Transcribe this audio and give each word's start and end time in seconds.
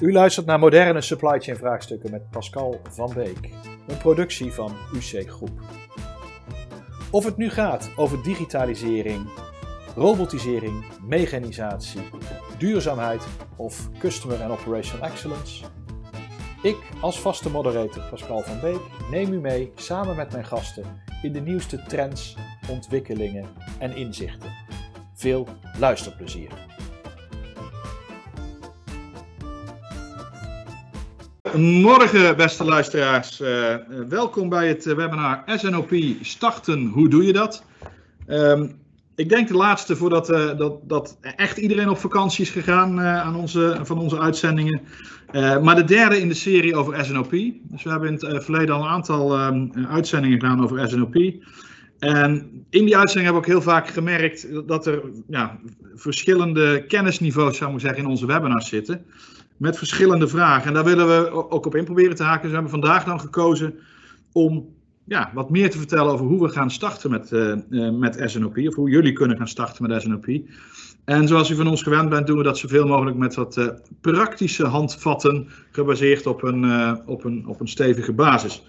U 0.00 0.12
luistert 0.12 0.46
naar 0.46 0.58
moderne 0.58 1.00
supply 1.00 1.40
chain 1.40 1.56
vraagstukken 1.56 2.10
met 2.10 2.30
Pascal 2.30 2.80
van 2.90 3.12
Beek, 3.14 3.50
een 3.86 3.98
productie 3.98 4.52
van 4.52 4.72
UC 4.94 5.30
Groep. 5.30 5.60
Of 7.10 7.24
het 7.24 7.36
nu 7.36 7.50
gaat 7.50 7.90
over 7.96 8.22
digitalisering, 8.22 9.28
robotisering, 9.96 10.84
mechanisatie, 11.02 12.00
duurzaamheid 12.58 13.26
of 13.56 13.88
customer 13.98 14.42
and 14.42 14.60
operational 14.60 15.08
excellence. 15.08 15.64
Ik 16.62 16.76
als 17.00 17.20
vaste 17.20 17.50
moderator 17.50 18.02
Pascal 18.10 18.42
van 18.42 18.60
Beek 18.60 18.80
neem 19.10 19.32
u 19.32 19.40
mee 19.40 19.72
samen 19.74 20.16
met 20.16 20.32
mijn 20.32 20.44
gasten 20.44 20.84
in 21.22 21.32
de 21.32 21.40
nieuwste 21.40 21.82
trends, 21.82 22.36
ontwikkelingen 22.70 23.46
en 23.78 23.96
inzichten. 23.96 24.50
Veel 25.14 25.46
luisterplezier. 25.78 26.77
Morgen, 31.56 32.36
beste 32.36 32.64
luisteraars. 32.64 33.40
Uh, 33.40 33.74
welkom 34.08 34.48
bij 34.48 34.68
het 34.68 34.84
webinar 34.84 35.42
SNOP 35.46 35.94
Starten. 36.20 36.86
Hoe 36.86 37.08
doe 37.08 37.24
je 37.24 37.32
dat? 37.32 37.64
Um, 38.26 38.72
ik 39.14 39.28
denk 39.28 39.48
de 39.48 39.54
laatste 39.54 39.96
voordat 39.96 40.30
uh, 40.30 40.58
dat, 40.58 40.88
dat 40.88 41.18
echt 41.20 41.56
iedereen 41.56 41.88
op 41.88 41.98
vakantie 41.98 42.44
is 42.44 42.50
gegaan 42.50 43.00
aan 43.00 43.36
onze, 43.36 43.78
van 43.82 43.98
onze 43.98 44.18
uitzendingen. 44.18 44.80
maar 45.62 45.74
de 45.74 45.84
derde 45.84 46.20
in 46.20 46.28
de 46.28 46.34
serie 46.34 46.76
over 46.76 47.04
SNOP. 47.04 47.30
Dus 47.62 47.82
we 47.82 47.90
hebben 47.90 48.08
in 48.08 48.28
het 48.28 48.44
verleden 48.44 48.74
al 48.74 48.82
een 48.82 48.88
aantal 48.88 49.46
um, 49.46 49.72
uitzendingen 49.90 50.40
gedaan 50.40 50.62
over 50.62 50.88
SNOP. 50.88 51.14
En 51.98 52.50
in 52.70 52.84
die 52.84 52.96
uitzending 52.96 53.32
hebben 53.32 53.32
we 53.32 53.38
ook 53.38 53.46
heel 53.46 53.72
vaak 53.72 53.88
gemerkt 53.88 54.46
dat 54.66 54.86
er 54.86 55.00
ja, 55.28 55.58
verschillende 55.94 56.84
kennisniveaus, 56.88 57.56
zou 57.56 57.74
ik 57.74 57.80
zeggen, 57.80 57.98
in 57.98 58.06
onze 58.06 58.26
webinars 58.26 58.68
zitten 58.68 59.04
met 59.58 59.78
verschillende 59.78 60.28
vragen. 60.28 60.66
En 60.66 60.74
daar 60.74 60.84
willen 60.84 61.08
we 61.08 61.50
ook 61.50 61.66
op 61.66 61.74
in 61.74 61.84
proberen 61.84 62.16
te 62.16 62.22
haken. 62.22 62.40
Dus 62.40 62.50
we 62.50 62.54
hebben 62.54 62.80
vandaag 62.80 63.04
dan 63.04 63.20
gekozen 63.20 63.74
om 64.32 64.68
ja, 65.04 65.30
wat 65.34 65.50
meer 65.50 65.70
te 65.70 65.78
vertellen 65.78 66.12
over 66.12 66.26
hoe 66.26 66.42
we 66.42 66.48
gaan 66.48 66.70
starten 66.70 67.10
met, 67.10 67.30
uh, 67.32 67.90
met 67.90 68.22
SNOP. 68.24 68.58
Of 68.58 68.74
hoe 68.74 68.90
jullie 68.90 69.12
kunnen 69.12 69.36
gaan 69.36 69.48
starten 69.48 69.88
met 69.88 70.02
SNOP. 70.02 70.26
En 71.04 71.28
zoals 71.28 71.50
u 71.50 71.54
van 71.54 71.66
ons 71.66 71.82
gewend 71.82 72.08
bent, 72.08 72.26
doen 72.26 72.36
we 72.36 72.42
dat 72.42 72.58
zoveel 72.58 72.86
mogelijk 72.86 73.16
met 73.16 73.34
wat 73.34 73.56
uh, 73.56 73.66
praktische 74.00 74.66
handvatten. 74.66 75.48
Gebaseerd 75.70 76.26
op 76.26 76.42
een, 76.42 76.96
op 77.06 77.24
een, 77.24 77.46
op 77.46 77.60
een 77.60 77.68
stevige 77.68 78.12
basis. 78.12 78.62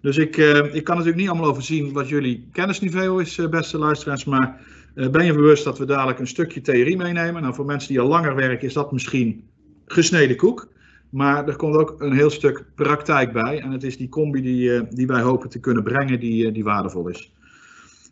Dus 0.00 0.16
ik, 0.16 0.36
ik 0.72 0.84
kan 0.84 0.96
natuurlijk 0.96 1.22
niet 1.22 1.28
allemaal 1.28 1.50
overzien 1.50 1.92
wat 1.92 2.08
jullie 2.08 2.48
kennisniveau 2.52 3.22
is, 3.22 3.48
beste 3.50 3.78
luisteraars. 3.78 4.24
Maar 4.24 4.60
ben 4.94 5.24
je 5.24 5.32
bewust 5.32 5.64
dat 5.64 5.78
we 5.78 5.84
dadelijk 5.84 6.18
een 6.18 6.26
stukje 6.26 6.60
theorie 6.60 6.96
meenemen? 6.96 7.42
Nou, 7.42 7.54
voor 7.54 7.64
mensen 7.64 7.88
die 7.88 8.00
al 8.00 8.08
langer 8.08 8.34
werken, 8.34 8.66
is 8.66 8.72
dat 8.72 8.92
misschien 8.92 9.44
gesneden 9.92 10.36
koek. 10.36 10.68
Maar 11.10 11.48
er 11.48 11.56
komt 11.56 11.76
ook 11.76 12.00
een 12.00 12.12
heel 12.12 12.30
stuk 12.30 12.64
praktijk 12.74 13.32
bij. 13.32 13.60
En 13.60 13.70
het 13.70 13.82
is 13.82 13.96
die 13.96 14.08
combi 14.08 14.42
die, 14.42 14.70
uh, 14.70 14.80
die 14.90 15.06
wij 15.06 15.20
hopen 15.20 15.48
te 15.48 15.60
kunnen 15.60 15.82
brengen, 15.82 16.20
die, 16.20 16.46
uh, 16.46 16.54
die 16.54 16.64
waardevol 16.64 17.08
is. 17.08 17.32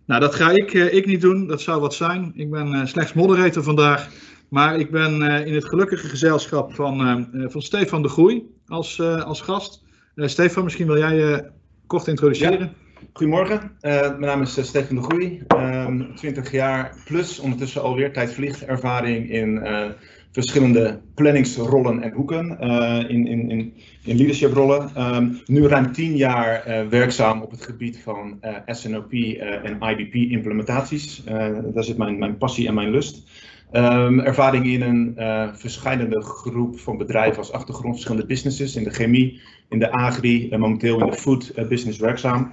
Nou, 0.06 0.20
dat 0.20 0.34
ga 0.34 0.50
ik, 0.50 0.72
uh, 0.72 0.94
ik 0.94 1.06
niet 1.06 1.20
doen. 1.20 1.46
Dat 1.46 1.60
zou 1.60 1.80
wat 1.80 1.94
zijn. 1.94 2.32
Ik 2.34 2.50
ben 2.50 2.88
slechts 2.88 3.12
moderator 3.12 3.62
vandaag. 3.62 4.08
Maar 4.48 4.78
ik 4.78 4.90
ben 4.90 5.22
in 5.46 5.54
het 5.54 5.64
gelukkige 5.64 6.08
gezelschap 6.08 6.74
van, 6.74 7.26
van 7.32 7.62
Stefan 7.62 8.02
de 8.02 8.08
Groei 8.08 8.42
als, 8.66 9.00
als 9.00 9.40
gast. 9.40 9.84
Stefan, 10.16 10.64
misschien 10.64 10.86
wil 10.86 10.98
jij 10.98 11.16
je 11.16 11.50
kort 11.86 12.06
introduceren? 12.06 12.58
Ja. 12.58 12.70
Goedemorgen, 13.12 13.72
mijn 13.80 14.20
naam 14.20 14.42
is 14.42 14.66
Stefan 14.66 14.96
de 14.96 15.02
Groei. 15.02 15.42
20 16.14 16.44
ehm, 16.44 16.56
jaar 16.56 17.02
plus, 17.04 17.38
ondertussen 17.38 17.82
alweer 17.82 18.12
tijd 18.12 18.32
vliegt 18.32 18.64
ervaring 18.64 19.30
in 19.30 19.62
verschillende 20.32 21.00
planningsrollen 21.14 22.02
en 22.02 22.12
hoeken 22.12 22.58
uh, 22.60 22.98
in, 23.08 23.26
in, 23.26 23.50
in, 23.50 23.72
in 24.04 24.16
leadershiprollen. 24.16 24.90
Um, 25.14 25.40
nu 25.46 25.66
ruim 25.66 25.92
tien 25.92 26.16
jaar 26.16 26.68
uh, 26.68 26.88
werkzaam 26.88 27.42
op 27.42 27.50
het 27.50 27.62
gebied 27.62 27.98
van 28.02 28.38
uh, 28.42 28.50
eh, 28.50 28.74
SNOP 28.74 29.12
en 29.12 29.78
IBP 29.80 30.14
implementaties. 30.14 31.22
daar 31.74 31.84
zit 31.84 31.96
mijn, 31.96 32.18
mijn 32.18 32.38
passie 32.38 32.68
en 32.68 32.74
mijn 32.74 32.90
lust. 32.90 33.28
Um, 33.72 34.20
ervaring 34.20 34.66
in 34.66 34.82
een 34.82 35.14
verschillende 35.56 36.22
groep 36.22 36.78
van 36.78 36.96
bedrijven 36.96 37.38
als 37.38 37.52
achtergrond, 37.52 37.94
verschillende 37.94 38.26
businesses 38.26 38.76
in 38.76 38.84
de 38.84 38.90
chemie, 38.90 39.40
in 39.68 39.78
de 39.78 39.92
agri, 39.92 40.48
en 40.50 40.60
momenteel 40.60 41.00
in 41.00 41.10
de 41.10 41.16
food 41.16 41.52
business 41.68 41.98
werkzaam. 41.98 42.52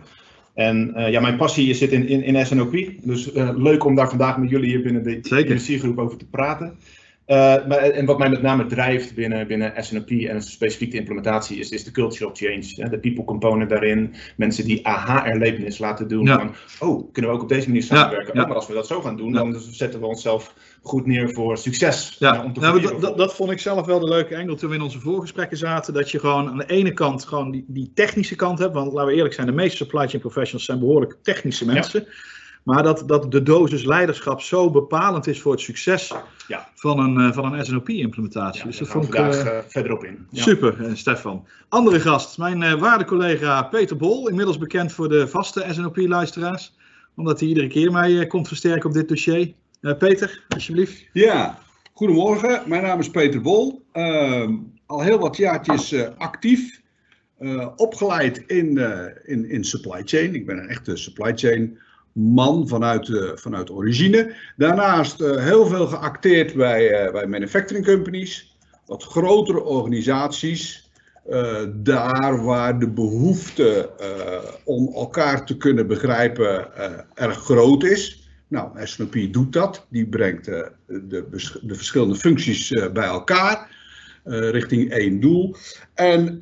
En 0.54 0.94
ja, 1.12 1.20
mijn 1.20 1.38
passie 1.38 1.74
zit 1.74 1.92
in, 1.92 2.08
in, 2.08 2.24
in 2.24 2.46
SNOP. 2.46 2.76
Dus 3.04 3.32
leuk 3.56 3.86
om 3.86 3.96
daar 3.96 4.10
vandaag 4.10 4.38
met 4.38 4.50
jullie 4.50 4.70
hier 4.70 4.82
binnen 4.82 5.04
de 5.04 5.20
IBC-groep 5.20 5.98
over 5.98 6.18
te 6.18 6.28
praten. 6.28 6.78
Uh, 7.28 7.38
maar, 7.38 7.78
en 7.78 8.06
wat 8.06 8.18
mij 8.18 8.30
met 8.30 8.42
name 8.42 8.66
drijft 8.66 9.16
binnen, 9.16 9.48
binnen 9.48 9.74
SNOP 9.84 10.10
en 10.10 10.42
specifiek 10.42 10.92
de 10.92 10.98
implementatie 10.98 11.60
is, 11.60 11.70
is 11.70 11.84
de 11.84 11.92
cultural 11.92 12.32
change. 12.34 12.74
Hè, 12.76 12.90
de 12.90 13.00
people 13.00 13.24
component 13.24 13.70
daarin. 13.70 14.14
Mensen 14.38 14.66
die 14.66 14.88
aha-erlevenis 14.88 15.78
laten 15.78 16.08
doen. 16.08 16.28
Van, 16.28 16.56
oh, 16.80 17.12
kunnen 17.12 17.32
we 17.32 17.38
ook 17.38 17.44
op 17.44 17.50
deze 17.50 17.68
manier 17.68 17.84
samenwerken? 17.84 18.34
Ja, 18.34 18.34
ja. 18.34 18.42
Oh, 18.42 18.48
maar 18.48 18.56
als 18.56 18.68
we 18.68 18.74
dat 18.74 18.88
zo 18.88 19.02
gaan 19.02 19.18
doen, 19.18 19.32
dan 19.32 19.60
zetten 19.60 20.00
we 20.00 20.06
onszelf 20.06 20.54
goed 20.82 21.06
neer 21.06 21.34
voor 21.34 21.58
succes. 21.58 22.16
Ja, 22.20 22.44
om 22.44 22.54
te 22.54 22.60
nou, 22.60 22.82
dat, 22.82 23.02
dat, 23.02 23.18
dat, 23.18 23.36
vond 23.36 23.52
ik 23.52 23.60
zelf 23.60 23.86
wel 23.86 24.00
de 24.00 24.08
leuke 24.10 24.36
engel 24.36 24.56
toen 24.56 24.70
we 24.70 24.76
in 24.76 24.82
onze 24.82 25.00
voorgesprekken 25.00 25.58
zaten. 25.58 25.94
Dat 25.94 26.12
je 26.12 26.20
gewoon 26.20 26.50
aan 26.50 26.58
de 26.58 26.66
ene 26.66 26.94
kant 26.94 27.26
gewoon 27.26 27.52
die, 27.52 27.66
die 27.68 27.92
technische 27.94 28.36
kant 28.36 28.60
hebt. 28.60 28.74
Want 28.74 28.94
laten 28.94 29.10
we 29.10 29.16
eerlijk 29.16 29.34
zijn, 29.34 29.48
de 29.48 29.54
meeste 29.54 29.78
supply 29.78 30.08
chain 30.08 30.20
professionals 30.20 30.66
zijn 30.66 30.80
behoorlijk 30.80 31.18
technische 31.22 31.66
mensen. 31.66 32.08
Maar 32.66 32.84
dat, 32.84 33.04
dat 33.08 33.32
de 33.32 33.44
dosis 33.44 33.84
leiderschap 33.84 34.42
zo 34.42 34.72
bepalend 34.72 35.28
is 35.28 35.42
voor 35.42 35.52
het 35.52 35.62
succes 35.62 36.14
ja. 36.48 36.70
van 36.76 37.00
een, 37.00 37.20
uh, 37.20 37.34
van 37.34 37.54
een 37.54 37.66
SNOP-implementatie. 37.66 38.62
Ja, 38.62 38.68
dus 38.68 38.78
dat 38.78 38.88
vond 38.88 39.08
ik 39.08 39.16
uh, 39.16 39.58
verderop 39.68 40.04
in. 40.04 40.28
Ja. 40.30 40.42
Super, 40.42 40.80
uh, 40.80 40.96
Stefan. 40.96 41.48
Andere 41.70 42.00
gast, 42.00 42.38
mijn 42.38 42.80
waarde 42.80 43.06
collega 43.06 43.64
Peter 43.64 43.98
Bol, 43.98 44.28
inmiddels 44.30 44.58
bekend 44.58 44.94
voor 44.94 45.10
de 45.10 45.28
vaste 45.28 45.66
SNOP-luisteraars, 45.70 46.76
omdat 47.16 47.40
hij 47.40 47.50
iedere 47.50 47.68
keer 47.68 47.92
mij 47.92 48.28
komt 48.28 48.48
versterken 48.48 48.90
op 48.90 48.96
dit 48.96 49.08
dossier. 49.08 49.54
Peter, 49.98 50.44
alsjeblieft. 50.48 51.06
Ja, 51.14 51.58
goedemorgen. 51.94 52.62
Mijn 52.66 52.84
naam 52.84 53.00
is 53.00 53.10
Peter 53.10 53.42
Bol. 53.42 53.86
Ehm, 53.92 54.54
al 54.86 55.02
heel 55.02 55.20
wat 55.20 55.38
jaartjes 55.38 55.96
actief. 56.18 56.84
opgeleid 57.76 58.38
in, 58.48 58.78
in, 59.24 59.50
in 59.50 59.64
supply 59.64 60.02
chain. 60.06 60.36
Ik 60.36 60.46
ben 60.46 60.58
een 60.58 60.68
echte 60.68 60.96
supply 60.96 61.32
chain 61.36 61.80
man 62.16 62.68
vanuit, 62.68 63.08
uh, 63.08 63.32
vanuit 63.36 63.72
origine. 63.72 64.36
Daarnaast 64.58 65.22
uh, 65.22 65.36
heel 65.36 65.66
veel 65.66 65.88
geacteerd 65.88 66.54
bij, 66.54 67.06
uh, 67.06 67.12
bij 67.12 67.28
manufacturing 67.28 67.86
companies, 67.86 68.58
wat 68.86 69.04
grotere 69.04 69.64
organisaties. 69.64 70.84
daar 71.74 72.44
waar 72.44 72.80
de 72.80 72.90
behoefte 72.90 73.90
om 74.64 74.94
elkaar 74.94 75.46
te 75.46 75.58
kunnen 75.58 75.88
begrijpen 75.88 76.68
erg 77.14 77.38
groot 77.38 77.84
is. 77.84 78.30
Nou, 78.48 78.70
SNOP 78.84 79.16
doet 79.32 79.54
dat. 79.54 79.86
Die 79.90 80.08
brengt 80.08 80.46
de, 80.46 80.72
de 81.62 81.76
verschillende 81.76 82.16
functies 82.16 82.70
bij 82.94 83.06
elkaar. 83.06 83.70
richting 84.24 84.92
één 84.92 85.20
doel. 85.20 85.56
En 85.94 86.40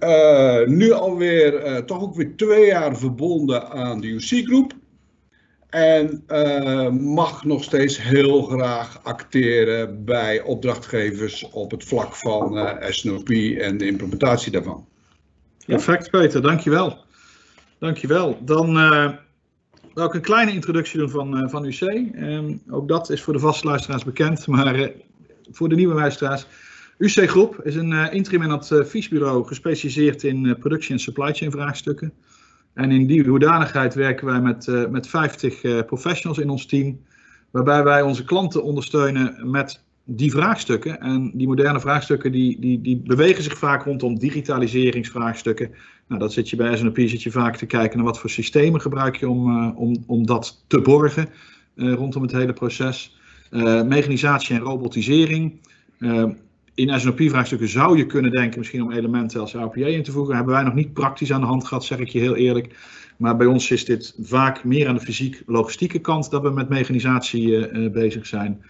nu 0.65 0.91
alweer 0.91 1.85
toch 1.85 2.01
ook 2.01 2.15
weer 2.15 2.35
twee 2.35 2.65
jaar 2.65 2.97
verbonden 2.97 3.69
aan 3.69 4.01
de 4.01 4.07
UC-groep. 4.07 4.73
En 5.73 6.23
uh, 6.27 6.89
mag 6.89 7.43
nog 7.43 7.63
steeds 7.63 8.01
heel 8.01 8.41
graag 8.41 9.03
acteren 9.03 10.05
bij 10.05 10.41
opdrachtgevers 10.41 11.49
op 11.51 11.71
het 11.71 11.83
vlak 11.83 12.15
van 12.15 12.57
uh, 12.57 12.87
eh, 12.87 12.91
SNOP 12.91 13.29
en 13.29 13.77
de 13.77 13.85
implementatie 13.85 14.51
daarvan. 14.51 14.87
Perfect, 15.65 16.09
Peter, 16.09 16.41
dankjewel. 16.41 16.97
Dankjewel. 17.79 18.37
Dan 18.41 18.77
uh, 18.77 19.09
wil 19.93 20.05
ik 20.05 20.13
een 20.13 20.21
kleine 20.21 20.51
introductie 20.51 20.99
doen 20.99 21.09
van, 21.09 21.49
van 21.49 21.65
UC. 21.65 21.81
Um, 21.81 22.61
ook 22.69 22.87
dat 22.87 23.09
is 23.09 23.21
voor 23.21 23.33
de 23.33 23.39
vaste 23.39 23.67
luisteraars 23.67 24.03
bekend, 24.03 24.47
maar 24.47 24.91
voor 25.51 25.69
de 25.69 25.75
nieuwe 25.75 25.95
luisteraars. 25.95 26.45
UC 26.97 27.29
Groep 27.29 27.59
is 27.63 27.75
een 27.75 28.11
interim 28.11 28.41
en 28.41 28.51
adviesbureau 28.51 29.47
gespecialiseerd 29.47 30.23
in 30.23 30.57
productie- 30.59 30.93
en 30.93 30.99
supply 30.99 31.33
chain 31.33 31.51
vraagstukken. 31.51 32.13
En 32.73 32.91
in 32.91 33.05
die 33.07 33.27
hoedanigheid 33.27 33.93
werken 33.93 34.25
wij 34.25 34.41
met, 34.41 34.67
uh, 34.67 34.87
met 34.87 35.07
50 35.07 35.63
uh, 35.63 35.79
eh, 35.79 35.85
professionals 35.85 36.37
in 36.39 36.49
ons 36.49 36.65
team, 36.65 36.99
waarbij 37.51 37.83
wij 37.83 38.01
onze 38.01 38.23
klanten 38.23 38.63
ondersteunen 38.63 39.51
met 39.51 39.83
die 40.03 40.31
vraagstukken. 40.31 40.99
En 40.99 41.31
die 41.33 41.47
moderne 41.47 41.79
vraagstukken 41.79 42.31
die, 42.31 42.59
die, 42.59 42.81
die 42.81 42.97
bewegen 42.97 43.43
zich 43.43 43.57
vaak 43.57 43.83
rondom 43.83 44.19
digitaliseringsvraagstukken. 44.19 45.71
Nou, 46.07 46.19
dat 46.19 46.33
zit 46.33 46.49
je 46.49 46.55
bij 46.55 46.77
SNP 46.77 46.97
zit 46.97 47.23
je 47.23 47.31
vaak 47.31 47.55
te 47.55 47.65
kijken 47.65 47.97
naar 47.97 48.05
wat 48.05 48.19
voor 48.19 48.29
systemen 48.29 48.81
gebruik 48.81 49.15
je 49.15 49.29
om, 49.29 49.57
uh, 49.57 49.79
om, 49.79 50.03
om 50.07 50.25
dat 50.25 50.63
te 50.67 50.81
borgen 50.81 51.29
rondom 51.75 52.21
het 52.21 52.31
hele 52.31 52.53
proces. 52.53 53.17
mechanisatie 53.85 54.55
en 54.55 54.61
robotisering 54.61 55.59
in 56.75 56.99
SNOP-vraagstukken 56.99 57.67
zou 57.67 57.97
je 57.97 58.05
kunnen 58.05 58.31
denken 58.31 58.59
misschien 58.59 58.83
om 58.83 58.91
elementen 58.91 59.39
als 59.39 59.53
RPA 59.53 59.85
in 59.85 60.03
te 60.03 60.11
voegen. 60.11 60.35
Hebben 60.35 60.53
wij 60.53 60.63
nog 60.63 60.73
niet 60.73 60.93
praktisch 60.93 61.31
aan 61.31 61.41
de 61.41 61.47
hand 61.47 61.67
gehad, 61.67 61.85
zeg 61.85 61.99
ik 61.99 62.07
je 62.07 62.19
heel 62.19 62.35
eerlijk. 62.35 62.75
Maar 63.17 63.35
bij 63.35 63.47
ons 63.47 63.71
is 63.71 63.85
dit 63.85 64.15
vaak 64.21 64.63
meer 64.63 64.87
aan 64.87 64.95
de 64.95 65.01
fysiek-logistieke 65.01 65.99
kant 65.99 66.31
dat 66.31 66.41
we 66.41 66.49
met 66.49 66.69
mechanisatie 66.69 67.71
uh, 67.71 67.91
bezig 67.91 68.25
zijn. 68.25 68.63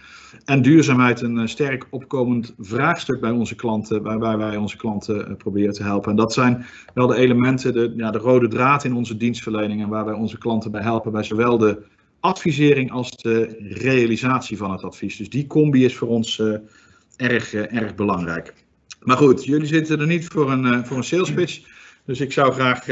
En 0.44 0.62
duurzaamheid 0.62 1.20
een 1.20 1.36
uh, 1.36 1.46
sterk 1.46 1.86
opkomend 1.90 2.54
vraagstuk 2.58 3.20
bij 3.20 3.30
onze 3.30 3.54
klanten, 3.54 4.02
waarbij 4.02 4.36
wij 4.36 4.56
onze 4.56 4.76
klanten 4.76 5.36
proberen 5.36 5.74
te 5.74 5.82
helpen. 5.82 6.10
En 6.10 6.16
dat 6.16 6.32
zijn 6.32 6.66
wel 6.94 7.06
de 7.06 7.16
elementen, 7.16 7.72
de, 7.72 7.92
ja, 7.96 8.10
de 8.10 8.18
rode 8.18 8.48
draad 8.48 8.84
in 8.84 8.94
onze 8.94 9.16
dienstverlening 9.16 9.82
en 9.82 9.88
waar 9.88 10.04
wij 10.04 10.14
onze 10.14 10.38
klanten 10.38 10.70
bij 10.70 10.82
helpen, 10.82 11.12
bij 11.12 11.22
zowel 11.22 11.58
de 11.58 11.82
advisering 12.20 12.90
als 12.90 13.10
de 13.10 13.56
realisatie 13.60 14.56
van 14.56 14.70
het 14.70 14.82
advies. 14.82 15.16
Dus 15.16 15.30
die 15.30 15.46
combi 15.46 15.84
is 15.84 15.96
voor 15.96 16.08
ons 16.08 16.42
erg, 17.16 17.54
erg 17.54 17.94
belangrijk. 17.94 18.54
Maar 19.00 19.16
goed, 19.16 19.44
jullie 19.44 19.66
zitten 19.66 20.00
er 20.00 20.06
niet 20.06 20.26
voor 20.26 20.52
een, 20.52 20.86
voor 20.86 20.96
een 20.96 21.04
sales 21.04 21.32
pitch, 21.32 21.60
dus 22.04 22.20
ik 22.20 22.32
zou 22.32 22.52
graag 22.52 22.86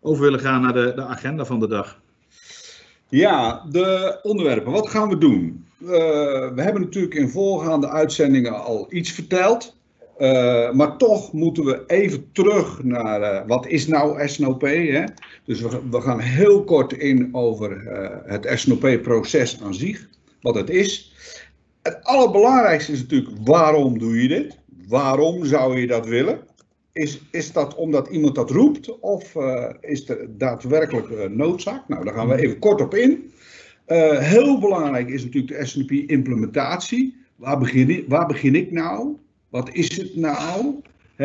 over 0.00 0.22
willen 0.22 0.40
gaan 0.40 0.62
naar 0.62 0.72
de, 0.72 0.92
de 0.94 1.04
agenda 1.04 1.44
van 1.44 1.60
de 1.60 1.68
dag. 1.68 2.00
Ja, 3.08 3.66
de 3.70 4.18
onderwerpen. 4.22 4.72
Wat 4.72 4.88
gaan 4.88 5.08
we 5.08 5.18
doen? 5.18 5.66
We 5.78 6.52
hebben 6.56 6.82
natuurlijk 6.82 7.14
in 7.14 7.28
voorgaande 7.28 7.88
uitzendingen 7.88 8.64
al 8.64 8.86
iets 8.88 9.10
verteld. 9.10 9.76
Maar 10.72 10.96
toch 10.96 11.32
moeten 11.32 11.64
we 11.64 11.84
even 11.86 12.32
terug 12.32 12.82
naar 12.82 13.46
wat 13.46 13.66
is 13.66 13.86
nou 13.86 14.28
SNOP. 14.28 14.60
Hè? 14.60 15.04
Dus 15.44 15.60
we, 15.60 15.80
we, 15.90 16.00
gaan 16.00 16.20
heel 16.20 16.64
kort 16.64 16.92
in 16.92 17.28
over 17.32 17.82
het 18.26 18.50
SNOP-proces 18.54 19.62
aan 19.62 19.74
zich. 19.74 20.08
Wat 20.40 20.54
het 20.54 20.70
is. 20.70 21.12
Het 21.86 22.04
allerbelangrijkste 22.04 22.92
is 22.92 23.00
natuurlijk 23.00 23.36
waarom 23.44 23.98
doe 23.98 24.22
je 24.22 24.28
dit? 24.28 24.58
Waarom 24.88 25.44
zou 25.44 25.78
je 25.80 25.86
dat 25.86 26.06
willen? 26.06 26.38
Is, 26.92 27.20
is 27.30 27.52
dat 27.52 27.74
omdat 27.74 28.08
iemand 28.08 28.34
dat 28.34 28.50
roept 28.50 28.98
of 28.98 29.34
uh, 29.34 29.70
is 29.80 30.08
er 30.08 30.38
daadwerkelijk 30.38 31.08
uh, 31.08 31.24
noodzaak? 31.28 31.88
Nou, 31.88 32.04
daar 32.04 32.14
gaan 32.14 32.28
we 32.28 32.36
even 32.36 32.58
kort 32.58 32.80
op 32.80 32.94
in. 32.94 33.32
Uh, 33.86 34.18
heel 34.18 34.58
belangrijk 34.58 35.08
is 35.08 35.24
natuurlijk 35.24 35.58
de 35.58 35.66
SNP-implementatie. 35.66 37.16
Waar, 37.36 37.58
begin 37.58 38.04
waar 38.08 38.26
begin 38.26 38.54
ik 38.54 38.72
nou? 38.72 39.16
Wat 39.48 39.68
is 39.72 39.96
het 39.96 40.16
nou? 40.16 40.74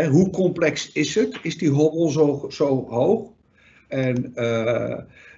Hoe 0.09 0.29
complex 0.29 0.91
is 0.91 1.15
het? 1.15 1.39
Is 1.41 1.57
die 1.57 1.69
hobbel 1.69 2.09
zo, 2.09 2.45
zo 2.49 2.85
hoog? 2.89 3.29
En 3.87 4.33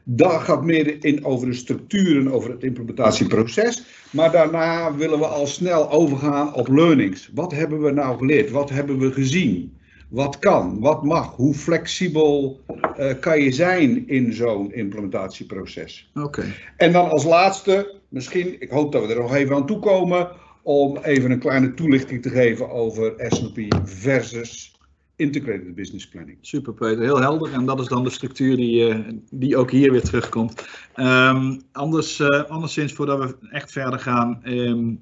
daar 0.04 0.40
gaat 0.40 0.64
meer 0.64 1.06
in 1.06 1.26
over 1.26 1.48
de 1.48 1.54
structuren, 1.54 2.32
over 2.32 2.52
het 2.52 2.64
implementatieproces. 2.64 3.84
Maar 4.12 4.32
daarna 4.32 4.96
willen 4.96 5.20
we 5.20 5.26
al 5.26 5.48
snel 5.48 5.92
overgaan 5.92 6.54
op 6.54 6.68
learnings. 6.68 7.30
Wat 7.34 7.52
hebben 7.52 7.82
we 7.82 7.92
nou 7.92 8.18
geleerd? 8.18 8.52
Wat 8.52 8.70
hebben 8.70 9.00
we 9.00 9.12
gezien? 9.12 9.78
Wat 10.10 10.40
kan, 10.40 10.80
wat 10.80 11.04
mag, 11.04 11.36
hoe 11.36 11.54
flexibel 11.54 12.60
uh, 13.00 13.14
kan 13.20 13.42
je 13.42 13.52
zijn 13.52 14.08
in 14.08 14.34
zo'n 14.34 14.74
implementatieproces. 14.74 16.12
Oké. 16.14 16.44
En 16.78 16.92
dan 16.92 17.10
als 17.10 17.24
laatste, 17.24 18.00
misschien, 18.10 18.62
ik 18.62 18.70
hoop 18.70 18.92
dat 18.92 19.06
we 19.06 19.14
er 19.14 19.22
nog 19.22 19.36
even 19.36 19.56
aan 19.56 19.66
toekomen, 19.66 20.32
om 20.64 20.98
even 20.98 21.32
een 21.32 21.40
kleine 21.40 21.74
toelichting 21.74 22.22
te 22.22 22.30
geven 22.30 22.70
over 22.70 23.14
SNP 23.18 23.60
versus 23.84 24.73
Integrated 25.16 25.76
Business 25.76 26.08
Planning. 26.08 26.38
Super 26.42 26.74
Peter, 26.74 27.04
heel 27.04 27.22
helder. 27.22 27.54
En 27.54 27.66
dat 27.66 27.80
is 27.80 27.88
dan 27.88 28.04
de 28.04 28.10
structuur 28.10 28.56
die, 28.56 28.88
uh, 28.88 29.00
die 29.32 29.58
ook 29.58 29.72
hier 29.72 29.92
weer 29.92 30.02
terugkomt. 30.02 30.68
Um, 30.96 31.62
anders, 31.72 32.20
uh, 32.20 32.44
anderszins, 32.44 32.94
voordat 32.94 33.20
we 33.20 33.48
echt 33.50 33.72
verder 33.72 34.00
gaan, 34.00 34.42
um, 34.46 35.02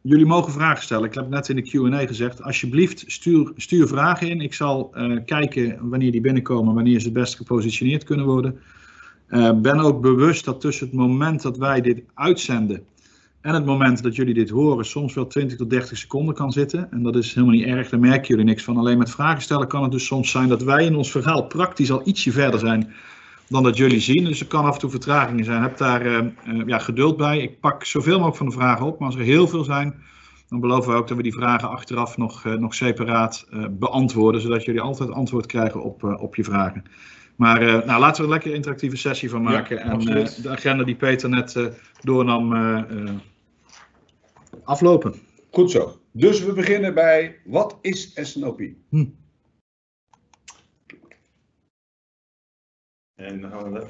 Jullie 0.00 0.26
mogen 0.26 0.52
vragen 0.52 0.82
stellen. 0.82 1.04
Ik 1.04 1.14
heb 1.14 1.28
net 1.28 1.48
in 1.48 1.56
de 1.56 1.62
Q&A 1.62 2.06
gezegd, 2.06 2.42
alsjeblieft 2.42 3.04
stuur, 3.06 3.52
stuur 3.56 3.86
vragen 3.86 4.28
in. 4.28 4.40
Ik 4.40 4.54
zal 4.54 4.92
uh, 4.94 5.18
kijken 5.24 5.88
wanneer 5.88 6.12
die 6.12 6.20
binnenkomen, 6.20 6.74
wanneer 6.74 6.98
ze 6.98 7.04
het 7.04 7.14
best 7.14 7.36
gepositioneerd 7.36 8.04
kunnen 8.04 8.26
worden. 8.26 8.60
Ben 9.62 9.80
ook 9.80 10.00
bewust 10.00 10.44
dat 10.44 10.60
tussen 10.60 10.86
het 10.86 10.96
moment 10.96 11.42
dat 11.42 11.56
wij 11.56 11.80
dit 11.80 12.02
uitzenden 12.14 12.86
en 13.46 13.54
het 13.54 13.64
moment 13.64 14.02
dat 14.02 14.16
jullie 14.16 14.34
dit 14.34 14.50
horen 14.50 14.84
soms 14.84 15.14
wel 15.14 15.26
20 15.26 15.56
tot 15.56 15.70
30 15.70 15.98
seconden 15.98 16.34
kan 16.34 16.52
zitten. 16.52 16.90
En 16.90 17.02
dat 17.02 17.16
is 17.16 17.34
helemaal 17.34 17.56
niet 17.56 17.66
erg, 17.66 17.88
daar 17.88 18.00
merken 18.00 18.28
jullie 18.28 18.44
niks 18.44 18.64
van. 18.64 18.76
Alleen 18.76 18.98
met 18.98 19.10
vragen 19.10 19.42
stellen 19.42 19.68
kan 19.68 19.82
het 19.82 19.92
dus 19.92 20.06
soms 20.06 20.30
zijn 20.30 20.48
dat 20.48 20.62
wij 20.62 20.84
in 20.84 20.96
ons 20.96 21.10
verhaal 21.10 21.46
praktisch 21.46 21.90
al 21.90 22.00
ietsje 22.04 22.32
verder 22.32 22.60
zijn 22.60 22.92
dan 23.48 23.62
dat 23.62 23.76
jullie 23.76 24.00
zien. 24.00 24.24
Dus 24.24 24.40
er 24.40 24.46
kan 24.46 24.64
af 24.64 24.74
en 24.74 24.80
toe 24.80 24.90
vertragingen 24.90 25.44
zijn. 25.44 25.62
Heb 25.62 25.76
daar 25.76 26.06
uh, 26.06 26.18
uh, 26.46 26.66
ja, 26.66 26.78
geduld 26.78 27.16
bij. 27.16 27.38
Ik 27.38 27.60
pak 27.60 27.84
zoveel 27.84 28.14
mogelijk 28.14 28.36
van 28.36 28.46
de 28.46 28.52
vragen 28.52 28.86
op. 28.86 28.98
Maar 28.98 29.08
als 29.08 29.16
er 29.16 29.24
heel 29.24 29.48
veel 29.48 29.64
zijn, 29.64 29.94
dan 30.48 30.60
beloven 30.60 30.92
we 30.92 30.98
ook 30.98 31.08
dat 31.08 31.16
we 31.16 31.22
die 31.22 31.32
vragen 31.32 31.68
achteraf 31.68 32.16
nog, 32.16 32.44
uh, 32.44 32.54
nog 32.54 32.74
separaat 32.74 33.46
beantwoorden. 33.70 34.40
Zodat 34.40 34.64
jullie 34.64 34.80
altijd 34.80 35.10
antwoord 35.10 35.46
krijgen 35.46 35.82
op, 35.82 36.02
op 36.02 36.36
je 36.36 36.44
vragen. 36.44 36.84
Maar 37.36 37.60
nou, 37.60 38.00
laten 38.00 38.00
we 38.00 38.16
er 38.16 38.24
een 38.24 38.28
lekker 38.28 38.54
interactieve 38.54 38.96
sessie 38.96 39.30
van 39.30 39.42
maken. 39.42 39.76
Ja, 39.76 39.82
en 39.82 39.98
de 40.42 40.48
agenda 40.50 40.84
die 40.84 40.94
Peter 40.94 41.28
net 41.28 41.70
doornam 42.02 42.52
aflopen. 44.66 45.14
Goed 45.50 45.70
zo. 45.70 46.00
Dus 46.10 46.44
we 46.44 46.52
beginnen 46.52 46.94
bij 46.94 47.40
wat 47.44 47.78
is 47.80 48.10
SNOP? 48.14 48.60
Hm. 48.88 49.06
En 53.14 53.40
dan 53.40 53.50
gaan 53.50 53.72
we 53.72 53.78
de 53.78 53.86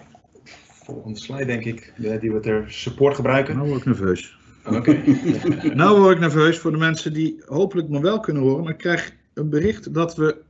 volgende 0.85 1.19
slide, 1.19 1.45
denk 1.45 1.65
ik, 1.65 1.93
die 2.21 2.33
we 2.33 2.41
ter 2.41 2.71
support 2.71 3.15
gebruiken. 3.15 3.57
Nou 3.57 3.69
word 3.69 3.81
ik 3.81 3.87
nerveus. 3.87 4.39
Oké. 4.67 4.77
Okay. 4.77 5.75
nou 5.75 6.01
word 6.01 6.15
ik 6.15 6.21
nerveus 6.21 6.59
voor 6.59 6.71
de 6.71 6.77
mensen 6.77 7.13
die 7.13 7.43
hopelijk 7.47 7.89
me 7.89 8.01
wel 8.01 8.21
kunnen 8.21 8.43
horen, 8.43 8.63
maar 8.63 8.73
ik 8.73 8.79
krijg 8.79 9.17
een 9.35 9.51
bericht 9.51 9.95
dat 9.95 10.17
we, 10.17 10.43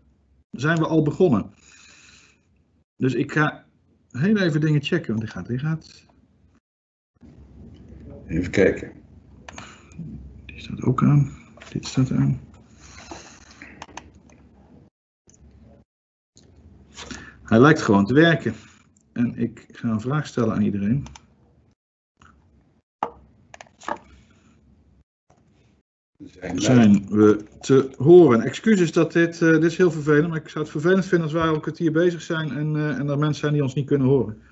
zijn 0.50 0.78
we 0.78 0.86
al 0.86 1.02
begonnen. 1.02 1.54
Dus 2.96 3.14
ik 3.14 3.32
ga 3.32 3.66
heel 4.10 4.36
even 4.36 4.60
dingen 4.60 4.82
checken, 4.82 5.08
want 5.08 5.20
die 5.20 5.30
gaat, 5.30 5.46
die 5.46 5.58
gaat. 5.58 6.06
Even 8.26 8.50
kijken. 8.50 8.92
Die 10.56 10.64
staat 10.64 10.82
ook 10.82 11.02
aan. 11.02 11.36
Dit 11.72 11.86
staat 11.86 12.10
aan. 12.10 12.40
Hij 17.42 17.58
lijkt 17.58 17.82
gewoon 17.82 18.06
te 18.06 18.14
werken. 18.14 18.54
En 19.12 19.38
ik 19.38 19.66
ga 19.72 19.88
een 19.88 20.00
vraag 20.00 20.26
stellen 20.26 20.54
aan 20.54 20.62
iedereen. 20.62 21.06
Zijn 26.54 27.08
we 27.08 27.44
te 27.60 27.94
horen? 27.96 28.40
Excuses 28.40 28.92
dat 28.92 29.12
dit, 29.12 29.40
uh, 29.40 29.50
dit 29.50 29.64
is 29.64 29.76
heel 29.76 29.90
vervelend, 29.90 30.28
maar 30.28 30.40
ik 30.40 30.48
zou 30.48 30.64
het 30.64 30.72
vervelend 30.72 31.06
vinden 31.06 31.22
als 31.22 31.32
wij 31.32 31.48
al 31.48 31.54
een 31.54 31.60
kwartier 31.60 31.92
bezig 31.92 32.22
zijn 32.22 32.50
en, 32.50 32.74
uh, 32.74 32.98
en 32.98 33.08
er 33.08 33.18
mensen 33.18 33.40
zijn 33.40 33.52
die 33.52 33.62
ons 33.62 33.74
niet 33.74 33.86
kunnen 33.86 34.06
horen. 34.06 34.42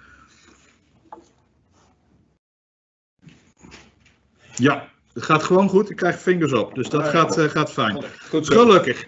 Ja, 4.56 4.92
het 5.14 5.22
gaat 5.22 5.42
gewoon 5.42 5.68
goed. 5.68 5.90
Ik 5.90 5.96
krijg 5.96 6.18
vingers 6.18 6.52
op, 6.52 6.74
dus 6.74 6.88
dat 6.88 7.08
gaat, 7.08 7.38
uh, 7.38 7.44
gaat 7.44 7.72
fijn. 7.72 8.04
Goed 8.28 8.52
Gelukkig. 8.52 9.06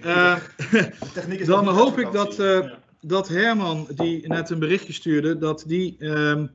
dan 1.46 1.68
hoop 1.68 1.98
ik 1.98 2.12
dat 2.12 2.38
dat 3.06 3.28
Herman, 3.28 3.86
die 3.94 4.28
net 4.28 4.50
een 4.50 4.58
berichtje 4.58 4.92
stuurde, 4.92 5.38
dat 5.38 5.64
die 5.66 5.96
um, 5.98 6.50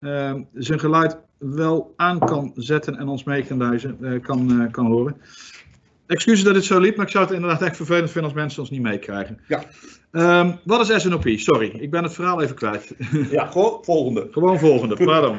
um, 0.00 0.48
zijn 0.54 0.80
geluid 0.80 1.16
wel 1.38 1.92
aan 1.96 2.18
kan 2.18 2.52
zetten 2.54 2.96
en 2.96 3.08
ons 3.08 3.24
mee 3.24 3.44
kan, 3.44 3.74
uh, 4.00 4.20
kan, 4.22 4.68
kan 4.70 4.86
horen. 4.86 5.16
Excuses 6.10 6.44
dat 6.44 6.54
het 6.54 6.64
zo 6.64 6.78
liep, 6.78 6.96
maar 6.96 7.06
ik 7.06 7.12
zou 7.12 7.24
het 7.24 7.34
inderdaad 7.34 7.62
echt 7.62 7.76
vervelend 7.76 8.10
vinden 8.10 8.30
als 8.30 8.40
mensen 8.40 8.60
ons 8.60 8.70
niet 8.70 8.82
meekrijgen. 8.82 9.38
Ja. 9.48 9.64
Um, 10.12 10.58
wat 10.64 10.90
is 10.90 11.02
SNOP? 11.02 11.28
Sorry, 11.28 11.72
ik 11.78 11.90
ben 11.90 12.02
het 12.02 12.14
verhaal 12.14 12.42
even 12.42 12.54
kwijt. 12.54 12.94
Ja, 13.30 13.46
gewoon 13.46 13.78
volgende. 13.84 14.28
Gewoon 14.30 14.58
volgende, 14.58 14.96
pardon. 15.04 15.36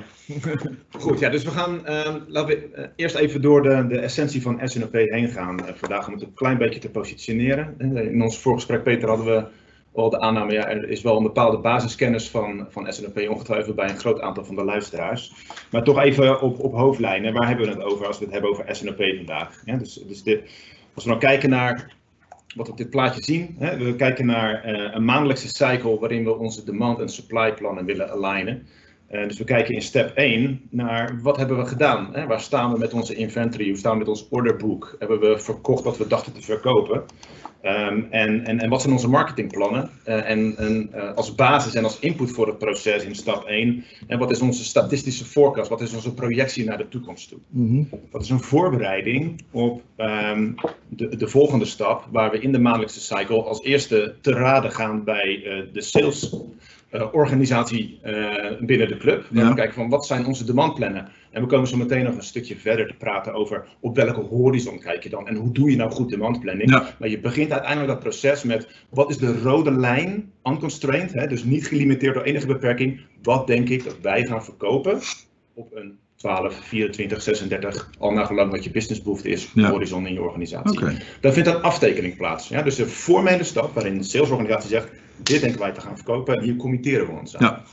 Goed, 0.99 1.19
ja, 1.19 1.29
dus 1.29 1.43
we 1.43 1.49
gaan 1.49 1.73
um, 1.73 2.23
laten 2.27 2.47
we 2.47 2.69
uh, 2.75 2.85
eerst 2.95 3.15
even 3.15 3.41
door 3.41 3.61
de, 3.63 3.87
de 3.87 3.99
essentie 3.99 4.41
van 4.41 4.59
SNOP 4.63 4.93
heen 4.93 5.29
gaan 5.29 5.59
uh, 5.59 5.65
vandaag 5.75 6.07
om 6.07 6.13
het 6.13 6.21
een 6.21 6.33
klein 6.33 6.57
beetje 6.57 6.79
te 6.79 6.89
positioneren. 6.89 7.75
In 8.11 8.21
ons 8.21 8.39
voorgesprek, 8.39 8.83
Peter, 8.83 9.09
hadden 9.09 9.25
we 9.25 9.45
wel 9.93 10.09
de 10.09 10.19
aanname, 10.19 10.51
ja, 10.51 10.67
er 10.67 10.89
is 10.89 11.01
wel 11.01 11.17
een 11.17 11.23
bepaalde 11.23 11.57
basiskennis 11.57 12.29
van, 12.29 12.65
van 12.69 12.93
SNP 12.93 13.29
ongetwijfeld 13.29 13.75
bij 13.75 13.89
een 13.89 13.99
groot 13.99 14.21
aantal 14.21 14.45
van 14.45 14.55
de 14.55 14.63
luisteraars. 14.63 15.33
Maar 15.71 15.83
toch 15.83 15.99
even 15.99 16.41
op, 16.41 16.59
op 16.59 16.73
hoofdlijnen, 16.73 17.33
waar 17.33 17.47
hebben 17.47 17.65
we 17.65 17.71
het 17.71 17.83
over 17.83 18.07
als 18.07 18.17
we 18.17 18.23
het 18.23 18.33
hebben 18.33 18.51
over 18.51 18.75
SNP 18.75 19.15
vandaag? 19.15 19.61
Ja, 19.65 19.77
dus, 19.77 19.93
dus 19.93 20.23
dit, 20.23 20.41
als 20.93 21.03
we 21.03 21.09
nou 21.09 21.21
kijken 21.21 21.49
naar 21.49 21.93
wat 22.55 22.65
we 22.65 22.71
op 22.71 22.77
dit 22.77 22.89
plaatje 22.89 23.23
zien, 23.23 23.55
hè, 23.59 23.77
we 23.77 23.95
kijken 23.95 24.25
naar 24.25 24.69
uh, 24.69 24.93
een 24.93 25.05
maandelijkse 25.05 25.47
cycle 25.47 25.99
waarin 25.99 26.23
we 26.23 26.37
onze 26.37 26.63
demand- 26.63 26.99
en 26.99 27.09
supply 27.09 27.53
plannen 27.53 27.85
willen 27.85 28.11
alignen. 28.11 28.67
Uh, 29.11 29.27
dus 29.27 29.37
we 29.37 29.43
kijken 29.43 29.73
in 29.73 29.81
step 29.81 30.15
1 30.15 30.61
naar 30.69 31.19
wat 31.21 31.37
hebben 31.37 31.57
we 31.57 31.65
gedaan? 31.65 32.09
Hè? 32.13 32.27
Waar 32.27 32.41
staan 32.41 32.71
we 32.71 32.77
met 32.77 32.93
onze 32.93 33.15
inventory? 33.15 33.67
Hoe 33.67 33.77
staan 33.77 33.91
we 33.91 33.97
met 33.97 34.07
ons 34.07 34.27
orderboek? 34.29 34.95
Hebben 34.99 35.19
we 35.19 35.39
verkocht 35.39 35.83
wat 35.83 35.97
we 35.97 36.07
dachten 36.07 36.33
te 36.33 36.41
verkopen? 36.41 37.03
Um, 37.63 38.07
en, 38.09 38.45
en, 38.45 38.59
en 38.59 38.69
wat 38.69 38.81
zijn 38.81 38.93
onze 38.93 39.09
marketingplannen? 39.09 39.89
Uh, 40.07 40.29
en 40.29 40.57
en 40.57 40.89
uh, 40.95 41.13
als 41.13 41.35
basis 41.35 41.75
en 41.75 41.83
als 41.83 41.99
input 41.99 42.31
voor 42.31 42.47
het 42.47 42.57
proces 42.57 43.03
in 43.03 43.15
stap 43.15 43.45
1. 43.45 43.83
En 44.07 44.19
wat 44.19 44.31
is 44.31 44.41
onze 44.41 44.63
statistische 44.63 45.25
forecast? 45.25 45.69
Wat 45.69 45.81
is 45.81 45.93
onze 45.93 46.13
projectie 46.13 46.65
naar 46.65 46.77
de 46.77 46.87
toekomst 46.87 47.29
toe? 47.29 47.39
Mm 47.49 47.67
-hmm. 47.67 47.99
Wat 48.11 48.21
is 48.21 48.29
een 48.29 48.39
voorbereiding 48.39 49.43
op 49.51 49.81
um, 49.97 50.55
de, 50.89 51.15
de 51.15 51.27
volgende 51.27 51.65
stap, 51.65 52.07
waar 52.11 52.31
we 52.31 52.39
in 52.39 52.51
de 52.51 52.59
maandelijkse 52.59 52.99
cycle 52.99 53.43
als 53.43 53.63
eerste 53.63 54.15
te 54.21 54.31
raden 54.31 54.71
gaan 54.71 55.03
bij 55.03 55.41
de 55.73 55.81
sales. 55.81 56.35
Organisatie 57.11 57.99
binnen 58.59 58.87
de 58.87 58.97
club. 58.97 59.25
Ja. 59.31 59.49
We 59.49 59.55
kijken 59.55 59.73
van 59.73 59.89
wat 59.89 60.05
zijn 60.05 60.25
onze 60.25 60.45
demandplannen. 60.45 61.07
En 61.31 61.41
we 61.41 61.47
komen 61.47 61.67
zo 61.67 61.77
meteen 61.77 62.03
nog 62.03 62.15
een 62.15 62.23
stukje 62.23 62.55
verder 62.55 62.87
te 62.87 62.93
praten 62.93 63.33
over 63.33 63.67
op 63.79 63.95
welke 63.95 64.21
horizon 64.21 64.79
kijk 64.79 65.03
je 65.03 65.09
dan 65.09 65.27
en 65.27 65.35
hoe 65.35 65.51
doe 65.51 65.69
je 65.69 65.75
nou 65.75 65.91
goed 65.91 66.09
demandplanning. 66.09 66.69
Ja. 66.69 66.95
Maar 66.99 67.09
je 67.09 67.19
begint 67.19 67.51
uiteindelijk 67.51 67.91
dat 67.91 67.99
proces 67.99 68.43
met 68.43 68.67
wat 68.89 69.09
is 69.09 69.17
de 69.17 69.41
rode 69.41 69.71
lijn, 69.71 70.31
unconstrained, 70.43 71.13
hè, 71.13 71.27
dus 71.27 71.43
niet 71.43 71.67
gelimiteerd 71.67 72.13
door 72.13 72.23
enige 72.23 72.47
beperking. 72.47 73.01
Wat 73.21 73.47
denk 73.47 73.69
ik 73.69 73.83
dat 73.83 73.99
wij 74.01 74.25
gaan 74.25 74.43
verkopen 74.43 74.99
op 75.53 75.75
een 75.75 75.97
12, 76.21 76.55
24, 76.55 77.21
36, 77.21 77.89
al 77.99 78.11
naar 78.11 78.25
gelang 78.25 78.51
wat 78.51 78.63
je 78.63 78.71
businessbehoefte 78.71 79.29
is, 79.29 79.51
ja. 79.53 79.69
horizon 79.69 80.07
in 80.07 80.13
je 80.13 80.21
organisatie. 80.21 80.79
Okay. 80.79 80.97
Dan 81.21 81.33
vindt 81.33 81.49
een 81.49 81.61
aftekening 81.61 82.17
plaats. 82.17 82.47
Ja? 82.47 82.61
Dus 82.61 82.75
de 82.75 82.85
formele 82.85 83.43
stap 83.43 83.73
waarin 83.73 83.97
de 83.97 84.03
salesorganisatie 84.03 84.69
zegt, 84.69 84.87
dit 85.17 85.41
denken 85.41 85.59
wij 85.59 85.71
te 85.71 85.81
gaan 85.81 85.95
verkopen 85.95 86.37
en 86.37 86.43
hier 86.43 86.55
committeren 86.55 87.07
we 87.07 87.19
ons 87.19 87.37
aan. 87.37 87.45
Ja. 87.45 87.63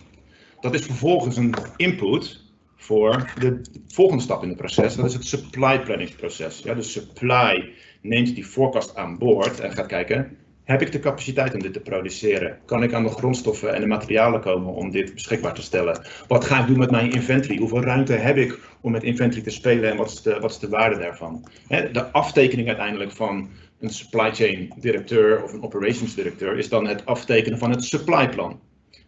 Dat 0.60 0.74
is 0.74 0.84
vervolgens 0.84 1.36
een 1.36 1.54
input 1.76 2.40
voor 2.76 3.32
de 3.38 3.60
volgende 3.88 4.22
stap 4.22 4.42
in 4.42 4.48
het 4.48 4.58
proces. 4.58 4.94
Dat 4.94 5.04
is 5.04 5.14
het 5.14 5.26
supply 5.26 5.80
planning 5.80 6.16
proces. 6.16 6.60
Ja, 6.64 6.74
dus 6.74 6.92
supply 6.92 7.72
neemt 8.02 8.34
die 8.34 8.44
forecast 8.44 8.96
aan 8.96 9.18
boord 9.18 9.60
en 9.60 9.72
gaat 9.72 9.86
kijken, 9.86 10.36
heb 10.68 10.82
ik 10.82 10.92
de 10.92 10.98
capaciteit 10.98 11.54
om 11.54 11.60
dit 11.60 11.72
te 11.72 11.80
produceren? 11.80 12.58
Kan 12.64 12.82
ik 12.82 12.92
aan 12.92 13.02
de 13.02 13.08
grondstoffen 13.08 13.74
en 13.74 13.80
de 13.80 13.86
materialen 13.86 14.40
komen 14.40 14.74
om 14.74 14.90
dit 14.90 15.14
beschikbaar 15.14 15.54
te 15.54 15.62
stellen? 15.62 16.06
Wat 16.26 16.44
ga 16.44 16.60
ik 16.60 16.66
doen 16.66 16.78
met 16.78 16.90
mijn 16.90 17.10
inventory? 17.12 17.58
Hoeveel 17.58 17.82
ruimte 17.82 18.12
heb 18.12 18.36
ik 18.36 18.58
om 18.80 18.92
met 18.92 19.02
inventory 19.02 19.42
te 19.42 19.50
spelen 19.50 19.90
en 19.90 19.96
wat 19.96 20.10
is 20.10 20.22
de, 20.22 20.40
wat 20.40 20.50
is 20.50 20.58
de 20.58 20.68
waarde 20.68 20.98
daarvan? 20.98 21.48
De 21.68 22.12
aftekening 22.12 22.68
uiteindelijk 22.68 23.12
van 23.12 23.48
een 23.80 23.90
supply 23.90 24.34
chain 24.34 24.72
directeur 24.76 25.42
of 25.42 25.52
een 25.52 25.62
operations 25.62 26.14
directeur 26.14 26.58
is 26.58 26.68
dan 26.68 26.86
het 26.86 27.06
aftekenen 27.06 27.58
van 27.58 27.70
het 27.70 27.84
supply 27.84 28.28
plan. 28.28 28.60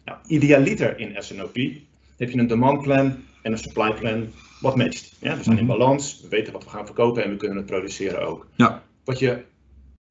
Nou, 0.05 0.17
idealiter 0.27 0.99
in 0.99 1.15
SNOP 1.17 1.55
heb 2.17 2.29
je 2.29 2.37
een 2.37 2.47
demand 2.47 2.81
plan 2.81 3.15
en 3.41 3.51
een 3.51 3.57
supply 3.57 3.93
plan 3.93 4.27
wat 4.59 4.75
matcht. 4.75 5.15
Ja, 5.19 5.37
we 5.37 5.43
zijn 5.43 5.57
in 5.57 5.65
balans, 5.65 6.21
we 6.21 6.27
weten 6.27 6.53
wat 6.53 6.63
we 6.63 6.69
gaan 6.69 6.85
verkopen 6.85 7.23
en 7.23 7.29
we 7.29 7.37
kunnen 7.37 7.57
het 7.57 7.65
produceren 7.65 8.27
ook. 8.27 8.47
Ja. 8.55 8.83
Wat 9.03 9.19
je 9.19 9.49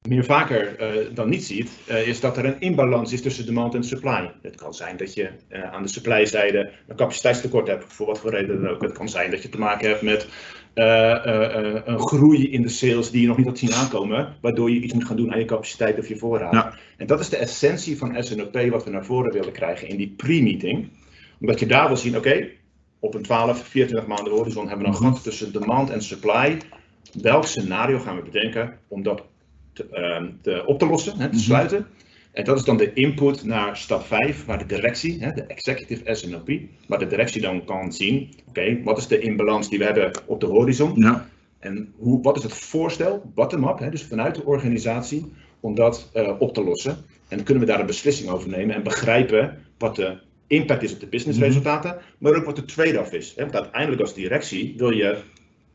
meer 0.07 0.25
vaker 0.25 0.79
uh, 0.79 1.15
dan 1.15 1.29
niet 1.29 1.43
ziet, 1.43 1.71
uh, 1.89 2.07
is 2.07 2.19
dat 2.19 2.37
er 2.37 2.45
een 2.45 2.59
imbalans 2.59 3.13
is 3.13 3.21
tussen 3.21 3.45
demand 3.45 3.75
en 3.75 3.83
supply. 3.83 4.31
Het 4.41 4.55
kan 4.55 4.73
zijn 4.73 4.97
dat 4.97 5.13
je 5.13 5.29
uh, 5.49 5.73
aan 5.73 5.83
de 5.83 5.89
supply-zijde 5.89 6.71
een 6.87 6.95
capaciteitstekort 6.95 7.67
hebt, 7.67 7.93
voor 7.93 8.05
wat 8.05 8.19
voor 8.19 8.31
reden 8.31 8.61
dan 8.61 8.71
ook. 8.71 8.81
Het 8.81 8.91
kan 8.91 9.09
zijn 9.09 9.31
dat 9.31 9.41
je 9.41 9.49
te 9.49 9.59
maken 9.59 9.89
hebt 9.89 10.01
met 10.01 10.27
een 10.73 11.99
groei 11.99 12.51
in 12.51 12.61
de 12.61 12.69
sales 12.69 13.11
die 13.11 13.21
je 13.21 13.27
nog 13.27 13.37
niet 13.37 13.45
had 13.45 13.57
zien 13.57 13.73
aankomen, 13.73 14.35
waardoor 14.41 14.71
je 14.71 14.81
iets 14.81 14.93
moet 14.93 15.05
gaan 15.05 15.15
doen 15.15 15.33
aan 15.33 15.39
je 15.39 15.45
capaciteit 15.45 15.99
of 15.99 16.07
je 16.07 16.17
voorraad. 16.17 16.53
Ja. 16.53 16.73
En 16.97 17.07
dat 17.07 17.19
is 17.19 17.29
de 17.29 17.37
essentie 17.37 17.97
van 17.97 18.23
SNOP, 18.23 18.69
wat 18.69 18.83
we 18.83 18.89
naar 18.89 19.05
voren 19.05 19.33
willen 19.33 19.51
krijgen 19.51 19.87
in 19.87 19.97
die 19.97 20.13
pre-meeting. 20.17 20.89
Omdat 21.39 21.59
je 21.59 21.65
daar 21.65 21.87
wil 21.87 21.97
zien, 21.97 22.17
oké, 22.17 22.27
okay, 22.27 22.57
op 22.99 23.13
een 23.13 23.21
12, 23.21 23.67
24 23.67 24.09
maanden 24.09 24.33
horizon 24.33 24.67
hebben 24.67 24.85
we 24.85 24.91
een 24.91 25.03
gat 25.03 25.23
tussen 25.23 25.51
demand 25.51 25.89
en 25.89 26.01
supply. 26.01 26.57
Welk 27.21 27.45
scenario 27.45 27.99
gaan 27.99 28.15
we 28.15 28.21
bedenken 28.21 28.77
om 28.87 29.03
dat 29.03 29.23
te, 29.73 29.87
uh, 29.93 30.27
te 30.41 30.65
op 30.65 30.79
te 30.79 30.85
lossen, 30.85 31.19
hè, 31.19 31.29
te 31.29 31.39
sluiten? 31.39 31.87
En 32.31 32.43
dat 32.43 32.57
is 32.57 32.63
dan 32.63 32.77
de 32.77 32.93
input 32.93 33.43
naar 33.43 33.77
stap 33.77 34.05
5, 34.05 34.45
waar 34.45 34.57
de 34.57 34.65
directie, 34.75 35.17
hè, 35.19 35.31
de 35.31 35.43
executive 35.43 36.15
SNOP, 36.15 36.49
waar 36.87 36.99
de 36.99 37.07
directie 37.07 37.41
dan 37.41 37.65
kan 37.65 37.93
zien, 37.93 38.29
oké, 38.39 38.59
okay, 38.59 38.83
wat 38.83 38.97
is 38.97 39.07
de 39.07 39.19
inbalans 39.19 39.69
die 39.69 39.79
we 39.79 39.85
hebben 39.85 40.11
op 40.25 40.39
de 40.39 40.45
horizon? 40.45 40.91
Ja. 40.95 41.29
En 41.59 41.93
hoe, 41.97 42.21
wat 42.21 42.37
is 42.37 42.43
het 42.43 42.53
voorstel, 42.53 43.31
bottom-up, 43.35 43.91
dus 43.91 44.03
vanuit 44.03 44.35
de 44.35 44.45
organisatie, 44.45 45.31
om 45.59 45.75
dat 45.75 46.11
uh, 46.13 46.31
op 46.39 46.53
te 46.53 46.63
lossen? 46.63 46.91
En 47.27 47.37
dan 47.37 47.45
kunnen 47.45 47.63
we 47.63 47.69
daar 47.69 47.79
een 47.79 47.85
beslissing 47.85 48.29
over 48.29 48.49
nemen 48.49 48.75
en 48.75 48.83
begrijpen 48.83 49.57
wat 49.77 49.95
de 49.95 50.17
impact 50.47 50.83
is 50.83 50.93
op 50.93 50.99
de 50.99 51.07
businessresultaten, 51.07 51.91
mhm. 51.91 52.03
maar 52.17 52.35
ook 52.35 52.45
wat 52.45 52.55
de 52.55 52.65
trade-off 52.65 53.13
is. 53.13 53.33
Want 53.35 53.55
uiteindelijk 53.55 54.01
als 54.01 54.13
directie 54.13 54.73
wil 54.77 54.91
je 54.91 55.17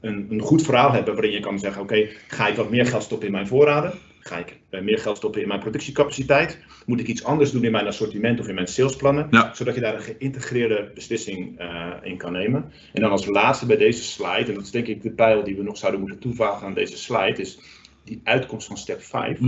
een, 0.00 0.26
een 0.30 0.40
goed 0.40 0.62
verhaal 0.62 0.92
hebben 0.92 1.14
waarin 1.14 1.32
je 1.32 1.40
kan 1.40 1.58
zeggen, 1.58 1.82
oké, 1.82 2.08
ga 2.28 2.46
ik 2.46 2.56
wat 2.56 2.70
meer 2.70 2.86
geld 2.86 3.02
stoppen 3.02 3.26
in 3.26 3.32
mijn 3.32 3.46
voorraden? 3.46 3.92
Ga 4.20 4.38
ik 4.38 4.58
uh, 4.70 4.80
meer 4.80 4.98
geld 4.98 5.16
stoppen 5.16 5.42
in 5.42 5.48
mijn 5.48 5.60
productiecapaciteit? 5.60 6.58
Moet 6.86 7.00
ik 7.00 7.06
iets 7.06 7.24
anders 7.24 7.50
doen 7.50 7.64
in 7.64 7.72
mijn 7.72 7.86
assortiment 7.86 8.40
of 8.40 8.48
in 8.48 8.54
mijn 8.54 8.66
salesplannen? 8.66 9.28
Zodat 9.52 9.74
je 9.74 9.80
daar 9.80 9.94
een 9.94 10.00
geïntegreerde 10.00 10.90
beslissing 10.94 11.60
uh, 11.60 11.92
in 12.02 12.16
kan 12.16 12.32
nemen. 12.32 12.72
En 12.92 13.00
dan 13.00 13.10
als 13.10 13.26
laatste 13.26 13.66
bij 13.66 13.76
deze 13.76 14.02
slide, 14.02 14.44
en 14.48 14.54
dat 14.54 14.62
is 14.62 14.70
denk 14.70 14.86
ik 14.86 15.02
de 15.02 15.10
pijl 15.10 15.44
die 15.44 15.56
we 15.56 15.62
nog 15.62 15.76
zouden 15.76 16.00
moeten 16.00 16.18
toevoegen 16.18 16.66
aan 16.66 16.74
deze 16.74 16.96
slide, 16.96 17.40
is 17.40 17.58
die 18.04 18.20
uitkomst 18.24 18.66
van 18.66 18.76
step 18.76 19.02
5. 19.02 19.38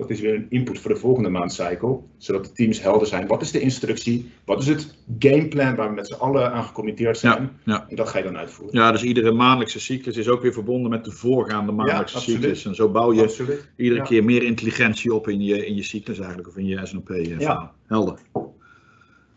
Dat 0.00 0.10
is 0.10 0.20
weer 0.20 0.34
een 0.34 0.46
input 0.48 0.78
voor 0.78 0.90
de 0.90 1.00
volgende 1.00 1.28
maandcycle, 1.28 1.98
zodat 2.16 2.44
de 2.44 2.52
teams 2.52 2.82
helder 2.82 3.06
zijn. 3.06 3.26
Wat 3.26 3.42
is 3.42 3.50
de 3.50 3.60
instructie? 3.60 4.30
Wat 4.44 4.60
is 4.60 4.66
het 4.66 4.94
gameplan 5.18 5.74
waar 5.74 5.88
we 5.88 5.94
met 5.94 6.06
z'n 6.06 6.14
allen 6.14 6.52
aan 6.52 6.64
gecommitteerd 6.64 7.18
zijn? 7.18 7.42
Ja, 7.64 7.74
ja. 7.74 7.86
En 7.88 7.96
dat 7.96 8.08
ga 8.08 8.18
je 8.18 8.24
dan 8.24 8.36
uitvoeren. 8.36 8.78
Ja, 8.78 8.92
dus 8.92 9.02
iedere 9.02 9.32
maandelijkse 9.32 9.80
cyclus 9.80 10.16
is 10.16 10.28
ook 10.28 10.42
weer 10.42 10.52
verbonden 10.52 10.90
met 10.90 11.04
de 11.04 11.10
voorgaande 11.10 11.72
maandelijkse 11.72 12.16
ja, 12.16 12.22
cyclus. 12.22 12.64
En 12.64 12.74
zo 12.74 12.88
bouw 12.88 13.12
je 13.12 13.22
absoluut. 13.22 13.68
iedere 13.76 14.02
keer 14.02 14.24
meer 14.24 14.42
intelligentie 14.42 15.14
op 15.14 15.28
in 15.28 15.42
je, 15.42 15.66
in 15.66 15.74
je 15.74 15.82
cyclus 15.82 16.18
eigenlijk, 16.18 16.48
of 16.48 16.56
in 16.56 16.66
je 16.66 16.86
SNOP. 16.86 17.10
Eh, 17.10 17.38
ja. 17.38 17.72
Helder. 17.86 18.18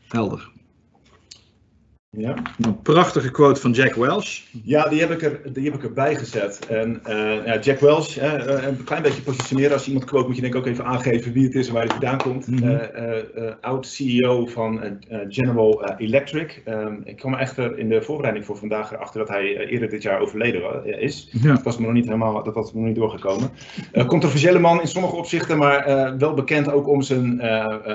Helder. 0.07 0.51
Ja. 2.17 2.35
Een 2.61 2.81
prachtige 2.81 3.31
quote 3.31 3.61
van 3.61 3.71
Jack 3.71 3.93
Welch. 3.93 4.41
Ja, 4.63 4.89
die 4.89 4.99
heb 4.99 5.11
ik, 5.11 5.21
er, 5.21 5.53
die 5.53 5.63
heb 5.63 5.73
ik 5.73 5.83
erbij 5.83 6.15
gezet. 6.15 6.67
En 6.67 7.01
uh, 7.09 7.45
ja, 7.45 7.59
Jack 7.59 7.79
Welch, 7.79 8.17
uh, 8.17 8.63
een 8.67 8.83
klein 8.83 9.01
beetje 9.01 9.21
positioneren. 9.21 9.71
Als 9.71 9.85
je 9.85 9.91
iemand 9.91 10.09
quote, 10.09 10.27
moet 10.27 10.35
je 10.35 10.41
denk 10.41 10.53
ik 10.53 10.59
ook 10.59 10.67
even 10.67 10.85
aangeven 10.85 11.33
wie 11.33 11.43
het 11.43 11.55
is 11.55 11.67
en 11.67 11.73
waar 11.73 11.83
hij 11.83 11.91
vandaan 11.91 12.17
komt. 12.17 12.47
Mm 12.47 12.57
-hmm. 12.57 12.79
uh, 13.35 13.51
oud 13.61 13.87
CEO 13.87 14.45
van 14.45 14.99
General 15.27 15.95
Electric. 15.97 16.61
Um, 16.67 17.01
ik 17.03 17.15
kwam 17.15 17.33
echter 17.33 17.77
in 17.77 17.89
de 17.89 18.01
voorbereiding 18.01 18.45
voor 18.45 18.57
vandaag 18.57 18.91
erachter 18.91 19.19
dat 19.19 19.29
hij 19.29 19.67
eerder 19.67 19.89
dit 19.89 20.01
jaar 20.01 20.19
overleden 20.19 20.85
is. 21.01 21.29
Ja. 21.31 21.53
Dat 21.53 21.63
was 21.63 21.77
me 21.77 21.85
nog 21.85 21.93
niet 21.93 22.05
helemaal, 22.05 22.43
dat 22.43 22.53
was 22.53 22.73
me 22.73 22.79
nog 22.79 22.87
niet 22.87 22.97
doorgekomen. 22.97 23.49
controversiële 24.07 24.59
man 24.59 24.81
in 24.81 24.87
sommige 24.87 25.15
opzichten, 25.15 25.57
maar 25.57 26.17
wel 26.17 26.33
bekend 26.33 26.71
ook 26.71 26.87
om 26.87 27.01
zijn 27.01 27.41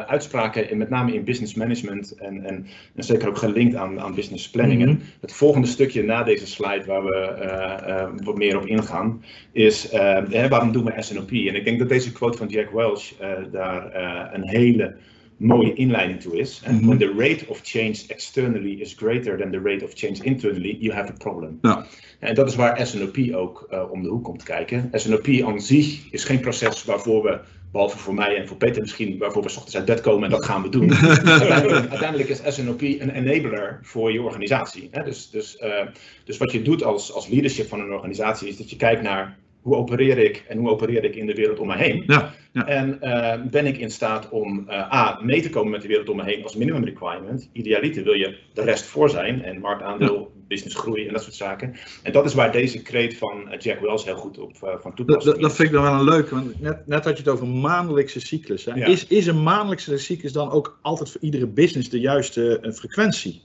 uitspraken, 0.07 0.71
in, 0.71 0.79
met 0.79 0.89
name 0.89 1.15
in 1.15 1.25
business 1.25 1.55
management. 1.55 2.15
En, 2.15 2.45
en, 2.45 2.67
en 2.95 3.05
zeker 3.05 3.29
ook 3.29 3.39
gelinkt 3.39 3.75
aan 3.75 4.07
aan 4.08 4.08
business 4.15 4.51
planningen. 4.51 4.89
Mm 4.89 4.95
-hmm. 4.95 5.05
Het 5.21 5.33
volgende 5.33 5.67
stukje 5.67 6.03
na 6.03 6.23
deze 6.23 6.47
slide 6.47 6.85
waar 6.87 7.05
we 7.05 7.37
uh, 7.43 7.89
uh, 7.89 8.09
wat 8.25 8.37
meer 8.37 8.57
op 8.57 8.67
ingaan, 8.67 9.25
is 9.53 9.93
uh, 9.93 10.49
waarom 10.49 10.73
doen 10.73 10.85
we 10.85 10.93
SNOP? 10.97 11.31
En 11.31 11.55
ik 11.55 11.65
denk 11.65 11.79
dat 11.79 11.89
deze 11.89 12.13
quote 12.13 12.39
van 12.39 12.47
Jack 12.47 12.71
Welch 12.71 13.13
daar 13.53 13.95
een 14.35 14.49
hele 14.49 14.97
mooie 15.37 15.75
inleiding 15.75 16.21
toe 16.21 16.39
is. 16.39 16.63
Mm 16.67 16.79
-hmm. 16.79 16.87
When 16.87 16.99
the 16.99 17.15
rate 17.17 17.47
of 17.49 17.61
change 17.63 17.97
externally 18.07 18.81
is 18.81 18.95
greater 18.95 19.39
than 19.39 19.51
the 19.51 19.61
rate 19.63 19.85
of 19.85 19.91
change 19.95 20.19
internally, 20.23 20.77
you 20.81 20.95
have 20.95 21.13
a 21.13 21.17
problem. 21.19 21.59
Ja. 21.63 21.87
En 22.19 22.35
dat 22.35 22.49
is 22.49 22.55
waar 22.55 22.87
SNOP 22.87 23.17
ook 23.33 23.69
om 23.91 24.03
de 24.03 24.09
hoek 24.09 24.25
komt 24.25 24.43
kijken. 24.43 24.89
SNOP 24.93 25.29
aan 25.45 25.61
zich 25.61 26.11
is 26.11 26.25
geen 26.25 26.41
proces 26.41 26.85
waarvoor 26.85 27.23
we 27.23 27.41
Behalve 27.73 27.99
voor 27.99 28.15
mij 28.15 28.37
en 28.37 28.49
voor 28.49 28.57
Peter 28.57 28.81
misschien, 28.81 29.19
waarvoor 29.19 29.43
we 29.43 29.49
ochtends 29.49 29.77
uit 29.77 29.85
bed 29.85 30.01
komen 30.01 30.25
en 30.25 30.31
dat 30.31 30.45
gaan 30.45 30.63
we 30.63 30.69
doen. 30.69 30.95
uiteindelijk, 30.95 31.89
uiteindelijk, 31.89 32.29
is 32.29 32.55
SNOP 32.55 32.81
een 32.81 33.11
enabler 33.11 33.79
voor 33.83 34.13
je 34.13 34.23
organisatie. 34.23 34.89
Hè? 34.91 35.03
Dus, 35.03 35.31
dus, 35.31 35.61
uh, 35.61 35.87
dus 36.25 36.37
wat 36.37 36.53
je 36.53 36.63
doet 36.63 36.85
als, 36.85 37.13
als 37.13 37.29
leadership 37.29 37.69
van 37.69 37.81
een 37.81 37.93
organisatie 37.93 38.49
is 38.49 38.57
dat 38.57 38.71
je 38.71 38.77
kijkt 38.77 39.03
naar 39.03 39.39
hoe 39.61 39.77
opereer 39.77 40.19
ik 40.19 40.45
en 40.49 40.59
hoe 40.59 40.69
opereer 40.69 41.05
ik 41.05 41.17
in 41.17 41.27
de 41.27 41.35
wereld 41.35 41.59
om 41.59 41.67
me 41.67 41.77
heen. 41.77 42.05
Ja, 42.07 42.35
ja. 42.53 42.67
En 42.67 42.99
uh, 43.03 43.51
ben 43.51 43.67
ik 43.67 43.79
in 43.79 43.91
staat 43.91 44.29
om 44.29 44.65
uh, 44.69 44.95
A, 44.95 45.21
mee 45.23 45.43
te 45.43 45.51
komen 45.51 45.71
met 45.71 45.83
de 45.83 45.89
wereld 45.89 46.09
om 46.09 46.17
me 46.17 46.25
heen 46.25 46.43
als 46.43 46.57
minimum 46.57 46.85
requirement. 46.85 47.49
Idealiter 47.53 48.05
wil 48.05 48.13
je 48.13 48.39
de 48.53 48.63
rest 48.63 48.85
voor 48.85 49.11
zijn 49.11 49.43
en 49.43 49.61
marktaandeel. 49.61 50.33
Businessgroei 50.49 51.07
en 51.07 51.13
dat 51.13 51.23
soort 51.23 51.35
zaken. 51.35 51.75
En 52.03 52.13
dat 52.13 52.25
is 52.25 52.35
waar 52.35 52.53
deze 52.53 52.83
kreet 52.83 53.17
van 53.17 53.55
Jack 53.59 53.81
Wells 53.81 54.05
heel 54.05 54.17
goed 54.17 54.39
op 54.39 54.53
uh, 54.65 54.71
van 54.81 54.95
toepassing 54.95 55.35
dat, 55.35 55.43
dat, 55.43 55.55
vind 55.55 55.69
ik 55.69 55.75
dan 55.75 55.83
wel 55.83 55.93
een 55.93 56.05
leuke, 56.05 56.35
want 56.35 56.61
net, 56.61 56.87
net 56.87 57.05
had 57.05 57.17
je 57.17 57.23
het 57.23 57.33
over 57.33 57.47
maandelijkse 57.47 58.21
cyclus. 58.21 58.65
Hè? 58.65 58.87
Is, 58.87 59.07
is 59.07 59.27
een 59.27 59.43
maandelijkse 59.43 59.99
cyclus 59.99 60.33
dan 60.33 60.51
ook 60.51 60.79
altijd 60.83 61.11
voor 61.11 61.21
iedere 61.21 61.47
business 61.47 61.89
de 61.89 62.01
juiste 62.01 62.73
frequentie? 62.75 63.43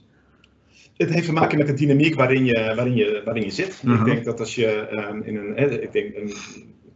Het 0.96 1.10
heeft 1.10 1.26
te 1.26 1.32
maken 1.32 1.58
met 1.58 1.66
de 1.66 1.74
dynamiek 1.74 2.14
waarin 2.14 2.44
je, 2.44 2.72
waarin 2.76 2.94
je, 2.94 3.22
waarin 3.24 3.44
je 3.44 3.50
zit. 3.50 3.82
Uh 3.84 3.90
-huh. 3.90 4.00
Ik 4.00 4.04
denk 4.12 4.24
dat 4.24 4.40
als 4.40 4.54
je 4.54 4.88
um, 4.90 5.22
in 5.22 5.36
een, 5.36 5.82
ik 5.82 5.92
denk 5.92 6.16
een 6.16 6.34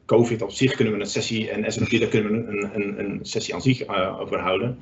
COVID 0.06 0.42
op 0.42 0.50
zich 0.50 0.74
kunnen 0.74 0.94
we 0.94 1.00
een 1.00 1.06
sessie 1.06 1.50
en 1.50 1.72
SNP 1.72 2.00
daar 2.00 2.08
kunnen 2.08 2.32
we 2.32 2.38
een, 2.50 2.70
een, 2.74 2.98
een 2.98 3.18
sessie 3.22 3.54
aan 3.54 3.62
zich 3.62 3.86
over 4.20 4.38
houden. 4.38 4.78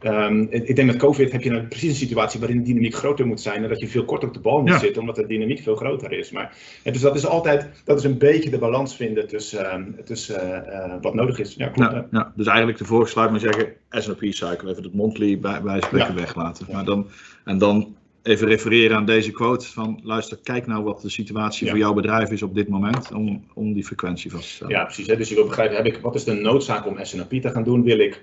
Ehm, 0.00 0.46
ik 0.50 0.76
denk 0.76 0.88
met 0.88 0.96
COVID 0.96 1.32
heb 1.32 1.42
je 1.42 1.50
nou 1.50 1.62
precies 1.62 1.90
een 1.90 1.96
situatie 1.96 2.40
waarin 2.40 2.58
de 2.58 2.64
dynamiek 2.64 2.94
groter 2.94 3.26
moet 3.26 3.40
zijn 3.40 3.62
en 3.62 3.68
dat 3.68 3.80
je 3.80 3.88
veel 3.88 4.04
korter 4.04 4.28
op 4.28 4.34
de 4.34 4.40
bal 4.40 4.60
moet 4.60 4.68
Ja. 4.68 4.78
zitten, 4.78 5.00
omdat 5.00 5.16
de 5.16 5.26
dynamiek 5.26 5.60
veel 5.62 5.76
groter 5.76 6.12
is. 6.12 6.30
Maar, 6.30 6.56
dus 6.82 7.00
dat 7.00 7.16
is 7.16 7.26
altijd, 7.26 7.68
dat 7.84 7.98
is 7.98 8.04
een 8.04 8.18
beetje 8.18 8.50
de 8.50 8.58
balans 8.58 8.96
vinden 8.96 9.28
tussen, 9.28 9.70
ehm, 9.70 9.84
tussen 10.04 10.66
eh, 10.72 10.94
wat 11.00 11.14
nodig 11.14 11.38
is. 11.38 11.54
Ja, 11.54 11.68
klopt. 11.68 11.92
Ja, 11.92 12.06
ja, 12.10 12.32
dus 12.36 12.46
eigenlijk 12.46 12.78
de 12.78 12.84
slide 12.84 13.30
maar 13.30 13.40
zeggen 13.40 13.72
S&P 13.90 14.20
cycle, 14.20 14.70
even 14.70 14.82
het 14.82 14.94
monthly 14.94 15.38
bij, 15.38 15.62
bij 15.62 15.80
spreken 15.80 16.14
weglaten. 16.14 16.66
Maar 16.72 16.84
dan, 16.84 17.06
en 17.44 17.58
dan 17.58 17.94
even 18.22 18.46
refereren 18.48 18.96
aan 18.96 19.04
deze 19.04 19.30
quote 19.30 19.66
van 19.66 20.00
luister, 20.02 20.38
kijk 20.42 20.66
nou 20.66 20.84
wat 20.84 21.00
de 21.02 21.08
situatie 21.10 21.64
Ja. 21.64 21.70
voor 21.70 21.80
jouw 21.80 21.92
bedrijf 21.92 22.30
is 22.30 22.42
op 22.42 22.54
dit 22.54 22.68
moment 22.68 23.12
om, 23.12 23.44
om 23.54 23.72
die 23.72 23.84
frequentie 23.84 24.30
vast 24.30 24.42
te 24.42 24.50
stellen. 24.54 24.74
Ja, 24.74 24.84
precies. 24.84 25.06
Hè? 25.06 25.16
Dus 25.16 25.28
je 25.28 25.34
wil 25.34 25.46
begrijpen, 25.46 25.76
heb 25.76 25.86
ik, 25.86 25.98
wat 26.02 26.14
is 26.14 26.24
de 26.24 26.32
noodzaak 26.32 26.86
om 26.86 26.96
S&P 27.02 27.30
te 27.30 27.50
gaan 27.50 27.64
doen? 27.64 27.82
Wil 27.82 27.98
ik 27.98 28.12
eh, 28.14 28.20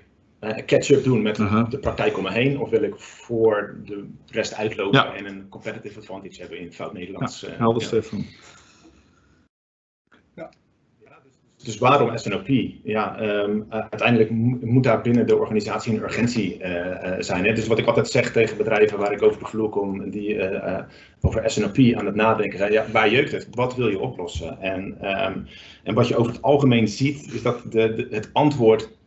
catch-up 0.66 1.04
doen 1.04 1.22
met 1.22 1.36
de 1.36 1.78
praktijk 1.80 2.16
om 2.16 2.22
me 2.22 2.32
heen? 2.32 2.60
Of 2.60 2.70
wil 2.70 2.82
ik 2.82 2.94
voor 3.00 3.76
de 3.84 4.08
rest 4.30 4.54
uitlopen 4.54 4.98
Ja. 5.00 5.14
en 5.14 5.26
een 5.26 5.48
competitive 5.48 5.98
advantage 5.98 6.40
hebben 6.40 6.58
in 6.58 6.72
fout 6.72 6.92
Nederlands? 6.92 7.44
eh, 7.44 7.58
Helder, 7.58 7.82
ja. 7.82 7.86
Stefan. 7.88 8.24
Dus 11.64 11.78
waarom 11.78 12.16
SNOP? 12.18 12.46
Ja, 12.82 13.18
ehm, 13.18 13.56
uh, 13.56 13.64
uiteindelijk 13.70 14.30
mo- 14.30 14.58
moet 14.60 14.84
daar 14.84 15.00
binnen 15.00 15.26
de 15.26 15.36
organisatie 15.36 15.94
een 15.94 16.02
urgentie 16.02 16.58
uh, 16.60 16.68
uh, 16.86 17.14
zijn. 17.18 17.44
Hè? 17.44 17.52
Dus 17.52 17.66
wat 17.66 17.78
ik 17.78 17.86
altijd 17.86 18.08
zeg 18.08 18.32
tegen 18.32 18.56
bedrijven 18.56 18.98
waar 18.98 19.12
ik 19.12 19.22
over 19.22 19.38
de 19.38 19.46
vloer 19.46 19.68
kom, 19.68 20.10
die 20.10 20.34
uh, 20.34 20.78
over 21.20 21.50
SNOP 21.50 21.78
aan 21.96 22.06
het 22.06 22.14
nadenken 22.14 22.58
zijn, 22.58 22.72
ja, 22.72 22.84
waar 22.92 23.10
jeukt 23.10 23.32
het? 23.32 23.48
Wat 23.50 23.76
wil 23.76 23.88
je 23.88 23.98
oplossen? 23.98 24.60
En, 24.60 24.84
um, 25.24 25.46
en 25.84 25.94
wat 25.94 26.08
je 26.08 26.16
over 26.16 26.32
het 26.32 26.42
algemeen 26.42 26.88
ziet, 26.88 27.32
is 27.34 27.42
dat 27.42 27.62
de, 27.72 27.94
de, 27.94 28.06
het 28.10 28.30
antwoord 28.32 28.97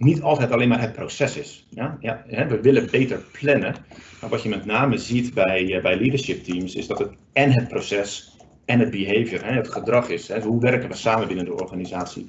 niet 0.00 0.22
altijd 0.22 0.52
alleen 0.52 0.68
maar 0.68 0.80
het 0.80 0.92
proces 0.92 1.36
is. 1.36 1.66
Ja? 1.68 1.98
Ja? 2.00 2.24
We 2.26 2.60
willen 2.60 2.90
beter 2.90 3.22
plannen, 3.32 3.74
maar 4.20 4.30
wat 4.30 4.42
je 4.42 4.48
met 4.48 4.64
name 4.64 4.98
ziet 4.98 5.34
bij, 5.34 5.78
bij 5.82 5.96
leadership 5.96 6.44
teams, 6.44 6.74
is 6.74 6.86
dat 6.86 6.98
het 6.98 7.10
en 7.32 7.52
het 7.52 7.68
proces 7.68 8.36
en 8.64 8.78
het 8.78 8.90
behavior, 8.90 9.44
hè, 9.44 9.52
het 9.52 9.68
gedrag 9.68 10.08
is. 10.08 10.28
Hè, 10.28 10.40
hoe 10.40 10.60
werken 10.60 10.88
we 10.88 10.96
samen 10.96 11.26
binnen 11.26 11.44
de 11.44 11.54
organisatie? 11.54 12.26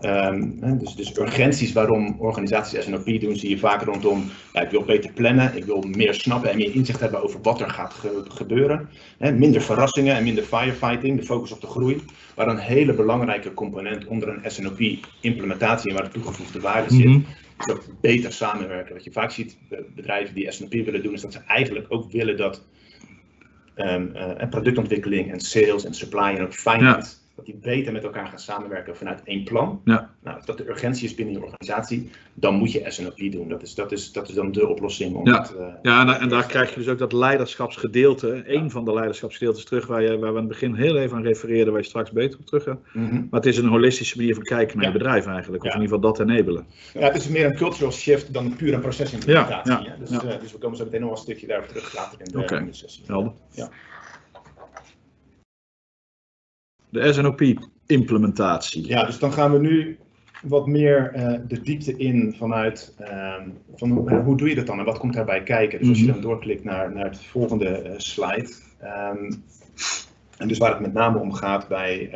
Um, 0.00 0.56
hè, 0.60 0.76
dus, 0.76 0.94
dus 0.94 1.18
urgenties 1.18 1.72
waarom 1.72 2.16
organisaties 2.18 2.84
SNOP 2.84 3.20
doen, 3.20 3.36
zie 3.36 3.48
je 3.48 3.58
vaak 3.58 3.82
rondom, 3.82 4.30
ja, 4.52 4.60
ik 4.60 4.70
wil 4.70 4.84
beter 4.84 5.12
plannen, 5.12 5.56
ik 5.56 5.64
wil 5.64 5.82
meer 5.82 6.14
snappen 6.14 6.50
en 6.50 6.56
meer 6.56 6.74
inzicht 6.74 7.00
hebben 7.00 7.22
over 7.22 7.40
wat 7.42 7.60
er 7.60 7.70
gaat 7.70 7.94
ge 7.94 8.24
gebeuren. 8.28 8.88
Hè, 9.18 9.32
minder 9.32 9.62
verrassingen 9.62 10.16
en 10.16 10.22
minder 10.22 10.44
firefighting, 10.44 11.18
de 11.18 11.26
focus 11.26 11.52
op 11.52 11.60
de 11.60 11.66
groei. 11.66 12.00
Waar 12.34 12.48
een 12.48 12.58
hele 12.58 12.94
belangrijke 12.94 13.54
component 13.54 14.06
onder 14.06 14.28
een 14.28 14.50
SNOP 14.50 14.80
implementatie 15.20 15.90
en 15.90 15.96
waar 15.96 16.04
de 16.04 16.10
toegevoegde 16.10 16.60
waarde 16.60 16.94
zit, 16.94 17.04
mm 17.04 17.12
-hmm. 17.12 17.26
is 17.58 17.66
dat 17.66 17.88
beter 18.00 18.32
samenwerken. 18.32 18.94
Wat 18.94 19.04
je 19.04 19.12
vaak 19.12 19.30
ziet, 19.30 19.58
bedrijven 19.94 20.34
die 20.34 20.52
SNOP 20.52 20.72
willen 20.72 21.02
doen, 21.02 21.12
is 21.12 21.20
dat 21.20 21.32
ze 21.32 21.40
eigenlijk 21.46 21.86
ook 21.88 22.12
willen 22.12 22.36
dat 22.36 22.62
Um, 23.76 24.12
uh, 24.16 24.46
productontwikkeling 24.50 25.30
en 25.30 25.40
sales 25.40 25.84
en 25.84 25.94
supply 25.94 26.36
en 26.36 26.52
finance. 26.52 27.21
Dat 27.34 27.44
die 27.44 27.54
beter 27.54 27.92
met 27.92 28.04
elkaar 28.04 28.26
gaan 28.26 28.38
samenwerken 28.38 28.96
vanuit 28.96 29.20
één 29.24 29.44
plan. 29.44 29.80
Ja. 29.84 30.10
Nou, 30.22 30.36
als 30.36 30.46
dat 30.46 30.58
de 30.58 30.68
urgentie 30.68 31.04
is 31.04 31.14
binnen 31.14 31.34
je 31.34 31.42
organisatie, 31.42 32.10
dan 32.34 32.54
moet 32.54 32.72
je 32.72 32.84
SNOP 32.86 33.18
doen. 33.30 33.48
Dat 33.48 33.62
is, 33.62 33.74
dat 33.74 33.92
is, 33.92 34.12
dat 34.12 34.28
is 34.28 34.34
dan 34.34 34.52
de 34.52 34.68
oplossing. 34.68 35.14
Om 35.14 35.26
ja, 35.26 35.40
het, 35.40 35.54
uh, 35.58 35.66
ja 35.82 36.00
en, 36.00 36.06
daar, 36.06 36.20
en 36.20 36.28
daar 36.28 36.46
krijg 36.46 36.70
je 36.70 36.76
dus 36.76 36.88
ook 36.88 36.98
dat 36.98 37.12
leiderschapsgedeelte, 37.12 38.32
één 38.32 38.62
ja. 38.62 38.68
van 38.68 38.84
de 38.84 38.92
leiderschapsgedeeltes 38.92 39.64
terug, 39.64 39.86
waar, 39.86 40.02
je, 40.02 40.08
waar 40.08 40.18
we 40.18 40.26
aan 40.26 40.34
het 40.36 40.48
begin 40.48 40.74
heel 40.74 40.96
even 40.96 41.16
aan 41.16 41.22
refereerden, 41.22 41.72
waar 41.72 41.82
je 41.82 41.88
straks 41.88 42.10
beter 42.10 42.38
op 42.38 42.46
terug 42.46 42.62
gaat. 42.62 42.80
Mm 42.92 43.08
-hmm. 43.08 43.26
Maar 43.30 43.40
het 43.40 43.48
is 43.48 43.58
een 43.58 43.68
holistische 43.68 44.16
manier 44.16 44.34
van 44.34 44.42
kijken 44.42 44.76
naar 44.76 44.86
je 44.86 44.92
bedrijf 44.92 45.26
eigenlijk, 45.26 45.64
of 45.64 45.74
in 45.74 45.80
ieder 45.80 45.96
geval 45.96 46.12
dat 46.12 46.20
enabelen. 46.20 46.66
Ja, 46.94 47.00
het 47.00 47.16
is 47.16 47.28
meer 47.28 47.46
een 47.46 47.56
cultural 47.56 47.92
shift 47.92 48.32
dan 48.32 48.56
puur 48.56 48.74
een 48.74 48.80
procesimplementatie. 48.80 49.72
Ja, 49.72 49.96
dus, 49.98 50.10
uh, 50.10 50.20
dus 50.40 50.52
we 50.52 50.58
komen 50.58 50.76
zo 50.76 50.84
meteen 50.84 51.00
nog 51.00 51.10
een 51.10 51.16
stukje 51.16 51.46
daarop 51.46 51.68
terug 51.68 51.94
later 51.94 52.20
in 52.20 52.32
de, 52.32 52.38
okay. 52.38 52.58
in 52.58 52.66
de 52.66 52.72
sessie. 52.72 53.04
Helder. 53.06 53.32
Ja. 53.50 53.68
De 56.92 57.12
SNOP-implementatie. 57.12 58.88
Ja, 58.88 59.04
dus 59.04 59.18
dan 59.18 59.32
gaan 59.32 59.52
we 59.52 59.58
nu 59.58 59.98
wat 60.42 60.66
meer 60.66 61.12
uh, 61.16 61.34
de 61.48 61.60
diepte 61.60 61.96
in 61.96 62.34
vanuit 62.38 62.94
uh, 63.00 63.34
van, 63.74 64.08
uh, 64.08 64.24
hoe 64.24 64.36
doe 64.36 64.48
je 64.48 64.54
dat 64.54 64.66
dan 64.66 64.78
en 64.78 64.84
wat 64.84 64.98
komt 64.98 65.14
daarbij 65.14 65.42
kijken. 65.42 65.78
Dus 65.78 65.88
als 65.88 65.98
je 65.98 66.06
dan 66.06 66.20
doorklikt 66.20 66.64
naar, 66.64 66.92
naar 66.92 67.04
het 67.04 67.24
volgende 67.24 67.82
uh, 67.84 67.92
slide. 67.96 68.52
Um, 68.82 69.44
en 70.38 70.48
dus 70.48 70.58
waar 70.58 70.70
het 70.70 70.80
met 70.80 70.92
name 70.92 71.18
om 71.18 71.32
gaat 71.32 71.68
bij, 71.68 72.10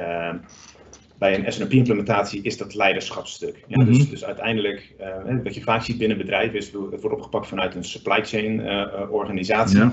bij 1.19 1.39
een 1.39 1.53
SNOP-implementatie 1.53 2.43
is 2.43 2.57
dat 2.57 2.75
leiderschapsstuk. 2.75 3.65
Ja, 3.67 3.77
mm 3.77 3.85
-hmm. 3.85 3.93
dus, 3.93 4.11
dus 4.11 4.25
uiteindelijk, 4.25 4.95
wat 5.43 5.55
je 5.55 5.63
vaak 5.63 5.83
ziet 5.83 5.99
binnen 5.99 6.19
bedrijven 6.19 6.59
is, 6.59 6.65
het 6.67 7.01
wordt 7.01 7.17
opgepakt 7.17 7.47
vanuit 7.47 7.75
een 7.75 7.85
supply 7.85 8.25
chain 8.25 8.61
organisatie. 9.11 9.79
Ja. 9.79 9.93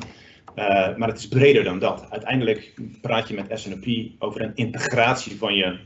Uh, 0.56 0.98
maar 0.98 1.08
het 1.08 1.18
is 1.18 1.28
breder 1.28 1.64
dan 1.64 1.80
dat. 1.80 2.06
Uiteindelijk 2.10 2.74
praat 3.02 3.28
je 3.28 3.34
met 3.34 3.60
SNOP 3.60 3.86
over 4.20 4.42
een 4.42 4.56
integratie 4.56 5.38
van 5.38 5.56
je 5.56 5.80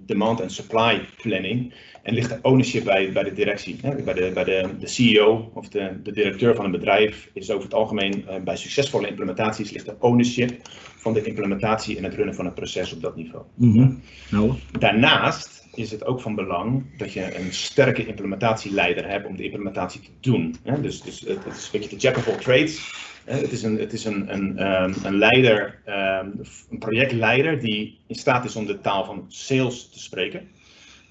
demand 0.00 0.40
en 0.40 0.50
supply 0.50 1.00
planning. 1.22 1.74
En 2.02 2.14
ligt 2.14 2.28
de 2.28 2.38
ownership 2.42 2.84
bij, 2.84 3.12
bij 3.12 3.22
de 3.22 3.32
directie. 3.32 3.78
Hè? 3.82 4.02
Bij, 4.02 4.14
de, 4.14 4.30
bij 4.34 4.44
de, 4.44 4.68
de 4.78 4.86
CEO 4.86 5.50
of 5.54 5.68
de, 5.68 6.00
de 6.02 6.12
directeur 6.12 6.54
van 6.54 6.64
een 6.64 6.70
bedrijf 6.70 7.30
is 7.32 7.50
over 7.50 7.64
het 7.64 7.74
algemeen 7.74 8.24
uh, 8.28 8.36
bij 8.44 8.56
succesvolle 8.56 9.08
implementaties 9.08 9.70
ligt 9.70 9.86
de 9.86 9.96
ownership 9.98 10.60
van 10.96 11.12
de 11.12 11.22
implementatie 11.22 11.96
en 11.96 12.04
het 12.04 12.14
runnen 12.14 12.34
van 12.34 12.44
het 12.44 12.54
proces 12.54 12.92
op 12.92 13.02
dat 13.02 13.16
niveau. 13.16 13.44
Mm 13.54 13.72
-hmm. 13.72 14.00
no. 14.30 14.56
Daarnaast 14.78 15.66
is 15.74 15.90
het 15.90 16.04
ook 16.04 16.20
van 16.20 16.34
belang 16.34 16.98
dat 16.98 17.12
je 17.12 17.38
een 17.38 17.52
sterke 17.52 18.06
implementatieleider 18.06 19.08
hebt 19.08 19.26
om 19.26 19.36
de 19.36 19.44
implementatie 19.44 20.00
te 20.00 20.10
doen. 20.20 20.56
Hè? 20.62 20.80
Dus, 20.80 21.02
dus 21.02 21.20
het 21.20 21.46
is 21.46 21.64
een 21.64 21.80
beetje 21.80 21.88
de 21.88 21.96
jack 21.96 22.16
of 22.16 22.28
all 22.28 22.36
trades. 22.36 22.92
Het 23.24 23.52
is 23.52 23.62
een, 23.62 23.78
het 23.78 23.92
is 23.92 24.04
een, 24.04 24.32
een, 24.32 24.72
um, 24.82 24.94
een 25.02 25.18
leider, 25.18 25.78
um, 25.86 26.40
een 26.70 26.78
projectleider 26.78 27.60
die 27.60 27.98
in 28.06 28.14
staat 28.14 28.44
is 28.44 28.56
om 28.56 28.66
de 28.66 28.80
taal 28.80 29.04
van 29.04 29.24
sales 29.28 29.88
te 29.90 30.00
spreken. 30.00 30.48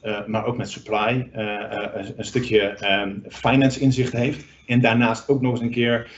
Uh, 0.03 0.25
maar 0.25 0.45
ook 0.45 0.57
met 0.57 0.69
supply 0.69 1.29
uh, 1.35 1.41
uh, 1.41 1.85
een 2.15 2.25
stukje 2.25 2.77
um, 3.01 3.23
finance 3.29 3.79
inzicht 3.79 4.13
heeft. 4.13 4.45
En 4.67 4.81
daarnaast 4.81 5.29
ook 5.29 5.41
nog 5.41 5.51
eens 5.51 5.61
een 5.61 5.71
keer 5.71 6.11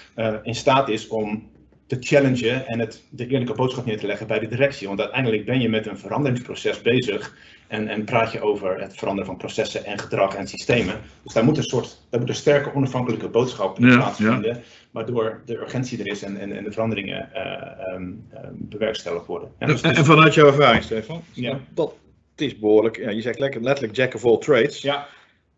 in 0.43 0.55
staat 0.55 0.89
is 0.89 1.07
om 1.07 1.49
te 1.87 1.97
challengen 1.99 2.67
en 2.67 2.79
het, 2.79 3.03
de 3.09 3.27
eerlijke 3.27 3.53
boodschap 3.53 3.85
neer 3.85 3.99
te 3.99 4.07
leggen 4.07 4.27
bij 4.27 4.39
de 4.39 4.47
directie. 4.47 4.87
Want 4.87 4.99
uiteindelijk 4.99 5.45
ben 5.45 5.61
je 5.61 5.69
met 5.69 5.87
een 5.87 5.97
veranderingsproces 5.97 6.81
bezig. 6.81 7.35
En, 7.67 7.87
en 7.87 8.03
praat 8.03 8.31
je 8.31 8.41
over 8.41 8.81
het 8.81 8.97
veranderen 8.97 9.25
van 9.29 9.37
processen 9.37 9.85
en 9.85 9.99
gedrag 9.99 10.35
en 10.35 10.47
systemen. 10.47 10.95
Dus 11.23 11.33
daar 11.33 11.43
moet 11.43 11.57
een 11.57 11.63
soort, 11.63 12.01
daar 12.09 12.19
moet 12.19 12.29
een 12.29 12.35
sterke 12.35 12.73
onafhankelijke 12.73 13.29
boodschap 13.29 13.79
ja, 13.79 13.95
plaatsvinden. 13.95 14.53
Ja. 14.53 14.61
Waardoor 14.95 15.41
de 15.45 15.57
urgentie 15.57 15.99
er 15.99 16.07
is 16.07 16.23
en, 16.23 16.37
en, 16.37 16.57
en 16.57 16.63
de 16.63 16.71
veranderingen 16.71 17.29
uh, 17.33 17.93
um, 17.93 18.27
bewerkstelligd 18.51 19.25
worden. 19.25 19.51
Ja, 19.59 19.65
dus, 19.65 19.81
en, 19.81 19.95
en 19.95 20.05
vanuit 20.05 20.33
jouw 20.33 20.47
ervaring, 20.47 20.83
Stefan? 20.83 21.21
Ja. 21.33 21.59
Dat 21.73 21.93
het 22.31 22.41
is 22.41 22.59
behoorlijk, 22.59 22.97
ja, 22.97 23.09
je 23.09 23.21
zegt 23.21 23.39
lekker, 23.39 23.61
letterlijk 23.61 23.95
jack 23.95 24.13
of 24.13 24.25
all 24.25 24.37
trades. 24.37 24.81
Ja. 24.81 25.07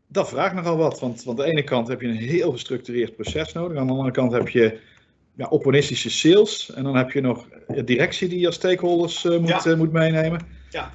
Dat 0.08 0.30
vraagt 0.30 0.56
nogal 0.56 0.78
wat, 0.78 1.00
want, 1.00 1.24
want 1.24 1.40
aan 1.40 1.46
de 1.46 1.52
ene 1.52 1.64
kant 1.64 1.88
heb 1.88 2.02
je 2.02 2.08
een 2.08 2.16
heel 2.16 2.52
gestructureerd 2.52 3.16
proces 3.16 3.54
nodig. 3.54 3.78
Aan 3.78 3.86
de 3.86 3.92
andere 3.92 4.12
kant 4.12 4.32
heb 4.32 4.48
je 4.50 4.80
ja, 5.36 5.46
opportunistische 5.46 6.10
sales. 6.10 6.74
En 6.74 6.84
dan 6.84 6.96
heb 6.96 7.12
je 7.12 7.22
nog 7.22 7.48
directie 7.86 8.28
die 8.28 8.40
je 8.40 8.46
als 8.46 8.56
stakeholders 8.56 9.24
uh, 9.24 9.40
moet, 9.40 9.64
ja. 9.64 9.76
moet 9.76 9.92
meenemen. 9.92 10.40
Ja. 10.70 10.92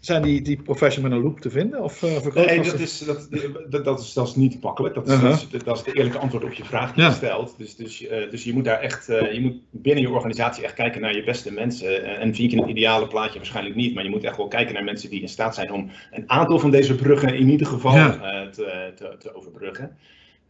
Zijn 0.00 0.22
die, 0.22 0.42
die 0.42 0.62
professionals 0.62 1.12
met 1.12 1.22
een 1.22 1.26
loop 1.26 1.40
te 1.40 1.50
vinden? 1.50 1.82
Of, 1.82 2.02
uh, 2.02 2.34
nee, 2.34 2.62
dat 2.62 2.78
is, 2.78 2.98
dat, 2.98 3.28
dat, 3.70 3.84
dat, 3.84 4.00
is, 4.00 4.12
dat 4.12 4.28
is 4.28 4.34
niet 4.34 4.62
makkelijk. 4.62 4.94
Dat 4.94 5.06
is, 5.06 5.14
uh 5.14 5.20
-huh. 5.20 5.30
dat, 5.30 5.46
is, 5.52 5.62
dat 5.62 5.76
is 5.76 5.82
de 5.82 5.92
eerlijke 5.92 6.18
antwoord 6.18 6.44
op 6.44 6.52
je 6.52 6.64
vraag 6.64 6.92
die 6.94 7.02
ja. 7.02 7.08
je 7.08 7.14
stelt. 7.14 7.54
Dus, 7.58 7.76
dus, 7.76 8.02
uh, 8.02 8.30
dus 8.30 8.44
je 8.44 8.52
moet 8.52 8.64
daar 8.64 8.80
echt, 8.80 9.06
je 9.06 9.38
moet 9.40 9.56
binnen 9.70 10.02
je 10.02 10.10
organisatie 10.10 10.64
echt 10.64 10.74
kijken 10.74 11.00
naar 11.00 11.14
je 11.14 11.24
beste 11.24 11.52
mensen. 11.52 12.18
En 12.18 12.34
vind 12.34 12.52
je 12.52 12.60
het 12.60 12.68
ideale 12.68 13.06
plaatje 13.06 13.38
waarschijnlijk 13.38 13.76
niet. 13.76 13.94
Maar 13.94 14.04
je 14.04 14.10
moet 14.10 14.24
echt 14.24 14.36
wel 14.36 14.48
kijken 14.48 14.74
naar 14.74 14.84
mensen 14.84 15.10
die 15.10 15.20
in 15.20 15.28
staat 15.28 15.54
zijn 15.54 15.72
om 15.72 15.90
een 16.10 16.30
aantal 16.30 16.58
van 16.58 16.70
deze 16.70 16.94
bruggen 16.94 17.34
in 17.34 17.48
ieder 17.48 17.66
geval 17.66 17.94
ja. 17.94 18.48
te, 18.50 18.92
te, 18.96 19.16
te 19.18 19.34
overbruggen. 19.34 19.96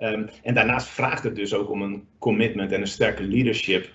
Um, 0.00 0.28
en 0.42 0.54
daarnaast 0.54 0.88
vraagt 0.88 1.24
het 1.24 1.36
dus 1.36 1.54
ook 1.54 1.70
om 1.70 1.82
een 1.82 2.06
commitment 2.18 2.72
en 2.72 2.80
een 2.80 2.86
sterke 2.86 3.22
leadership 3.22 3.88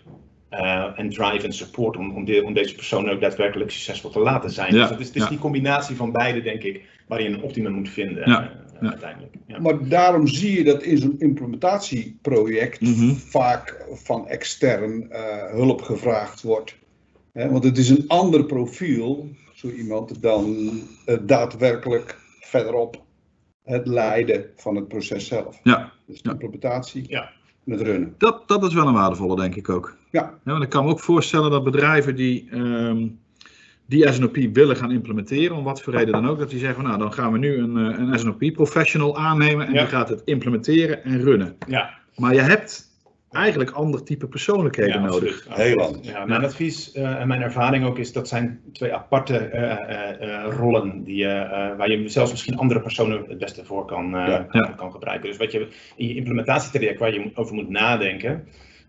en 0.96 1.10
drive 1.10 1.46
en 1.46 1.54
support 1.54 1.98
om, 1.98 2.16
om, 2.16 2.26
de, 2.26 2.44
om, 2.44 2.54
deze 2.54 2.76
persoon 2.76 3.10
ook 3.10 3.22
daadwerkelijk 3.22 3.72
succesvol 3.72 4.10
te 4.10 4.20
laten 4.20 4.50
zijn. 4.50 4.74
Ja, 4.74 4.82
dus 4.82 4.90
het 4.90 5.00
is, 5.00 5.08
het 5.08 5.16
is 5.16 5.24
ja. 5.24 5.30
die 5.30 5.38
combinatie 5.38 5.96
van 5.96 6.12
beide, 6.12 6.42
denk 6.42 6.64
ik, 6.64 6.82
waarin 7.08 7.30
je 7.30 7.36
een 7.36 7.44
optimum 7.44 7.72
moet 7.72 7.90
vinden 7.90 8.30
ja, 8.30 8.52
uh, 8.82 8.90
uiteindelijk. 8.90 9.36
Maar 9.62 9.88
daarom 9.88 10.28
zie 10.28 10.58
je 10.58 10.64
dat 10.64 10.84
in 10.84 10.98
zo'n 10.98 11.16
implementatieproject 11.20 12.82
mm 12.82 12.94
-hmm. 12.94 13.16
vaak 13.16 13.86
van 13.92 14.28
extern 14.28 15.08
uh, 15.12 15.18
hulp 15.52 15.82
gevraagd 15.82 16.42
wordt. 16.42 16.76
He, 17.34 17.50
want 17.50 17.64
het 17.64 17.78
is 17.78 17.90
een 17.90 18.08
ander 18.08 18.46
profiel, 18.46 19.30
zo 19.54 19.70
iemand, 19.70 20.22
dan 20.22 20.70
daadwerkelijk 21.22 22.18
verderop 22.40 23.04
het 23.64 23.88
leiden 23.88 24.46
van 24.56 24.76
het 24.76 24.88
proces 24.88 25.28
zelf. 25.28 25.60
Ja. 25.64 25.92
Dus 26.06 26.22
de 26.22 26.30
implementatie 26.30 27.06
ja. 27.08 27.32
en 27.66 27.72
het 27.72 27.82
runnen. 27.82 28.16
Dat, 28.18 28.48
dat 28.48 28.64
is 28.64 28.74
wel 28.74 28.88
een 28.88 28.94
waardevolle, 28.94 29.36
denk 29.36 29.56
ik 29.56 29.70
ook. 29.70 29.98
Ja. 30.14 30.34
ja 30.44 30.52
want 30.52 30.64
ik 30.64 30.70
kan 30.70 30.86
me 30.86 30.92
ook 30.92 31.00
voorstellen 31.00 31.52
dat 31.52 31.64
bedrijven 31.64 32.16
die, 32.16 32.48
um, 32.56 33.20
die 33.86 34.12
SNOP 34.12 34.36
willen 34.54 34.76
gaan 34.76 34.92
implementeren, 34.92 35.56
om 35.58 35.64
wat 35.64 35.82
voor 35.82 35.94
reden 35.94 36.12
dan 36.14 36.28
ook, 36.28 36.40
dat 36.40 36.50
die 36.50 36.60
zeggen 36.60 36.76
van 36.76 36.86
nou, 36.86 36.98
dan 37.00 37.14
gaan 37.14 37.32
we 37.32 37.38
nu 37.38 37.58
een, 37.58 37.78
eh, 37.78 38.00
een 38.00 38.20
SNOP 38.20 38.54
professional 38.54 39.18
aannemen 39.18 39.68
en 39.68 39.74
Ja. 39.74 39.80
die 39.80 39.90
gaat 39.90 40.10
het 40.10 40.22
implementeren 40.26 41.04
en 41.04 41.22
runnen. 41.22 41.56
Ja, 41.68 41.90
Maar 42.16 42.34
je 42.34 42.40
hebt 42.42 42.92
eigenlijk 43.32 43.72
ander 43.72 44.04
type 44.04 44.28
persoonlijkheden 44.28 45.02
ja, 45.02 45.08
nodig. 45.08 45.48
Heel 45.50 45.82
anders. 45.82 46.08
Ja, 46.08 46.26
mijn 46.26 46.44
advies 46.44 46.92
eh, 46.92 47.20
en 47.22 47.28
mijn 47.28 47.42
ervaring 47.42 47.86
ook 47.86 47.98
is 47.98 48.12
dat 48.14 48.28
zijn 48.28 48.60
twee 48.74 48.94
aparte 48.94 49.38
eh, 49.38 49.72
eh, 49.72 50.46
eh, 50.46 50.56
rollen 50.58 51.04
die, 51.04 51.16
je, 51.16 51.28
eh, 51.28 51.78
waar 51.78 51.92
je 51.92 52.10
zelfs 52.10 52.32
misschien 52.32 52.58
andere 52.58 52.82
personen 52.82 53.24
het 53.28 53.38
beste 53.38 53.66
voor 53.66 53.86
kan, 53.86 54.06
eh, 54.16 54.28
Ja. 54.28 54.38
kan, 54.50 54.62
Ja. 54.62 54.74
kan 54.76 54.92
gebruiken. 54.92 55.30
Dus 55.30 55.38
wat 55.38 55.52
je 55.52 55.68
in 55.96 56.08
je 56.08 56.16
implementatietraject 56.16 57.00
waar 57.00 57.14
je 57.14 57.32
over 57.34 57.56
moet 57.56 57.70
nadenken, 57.70 58.48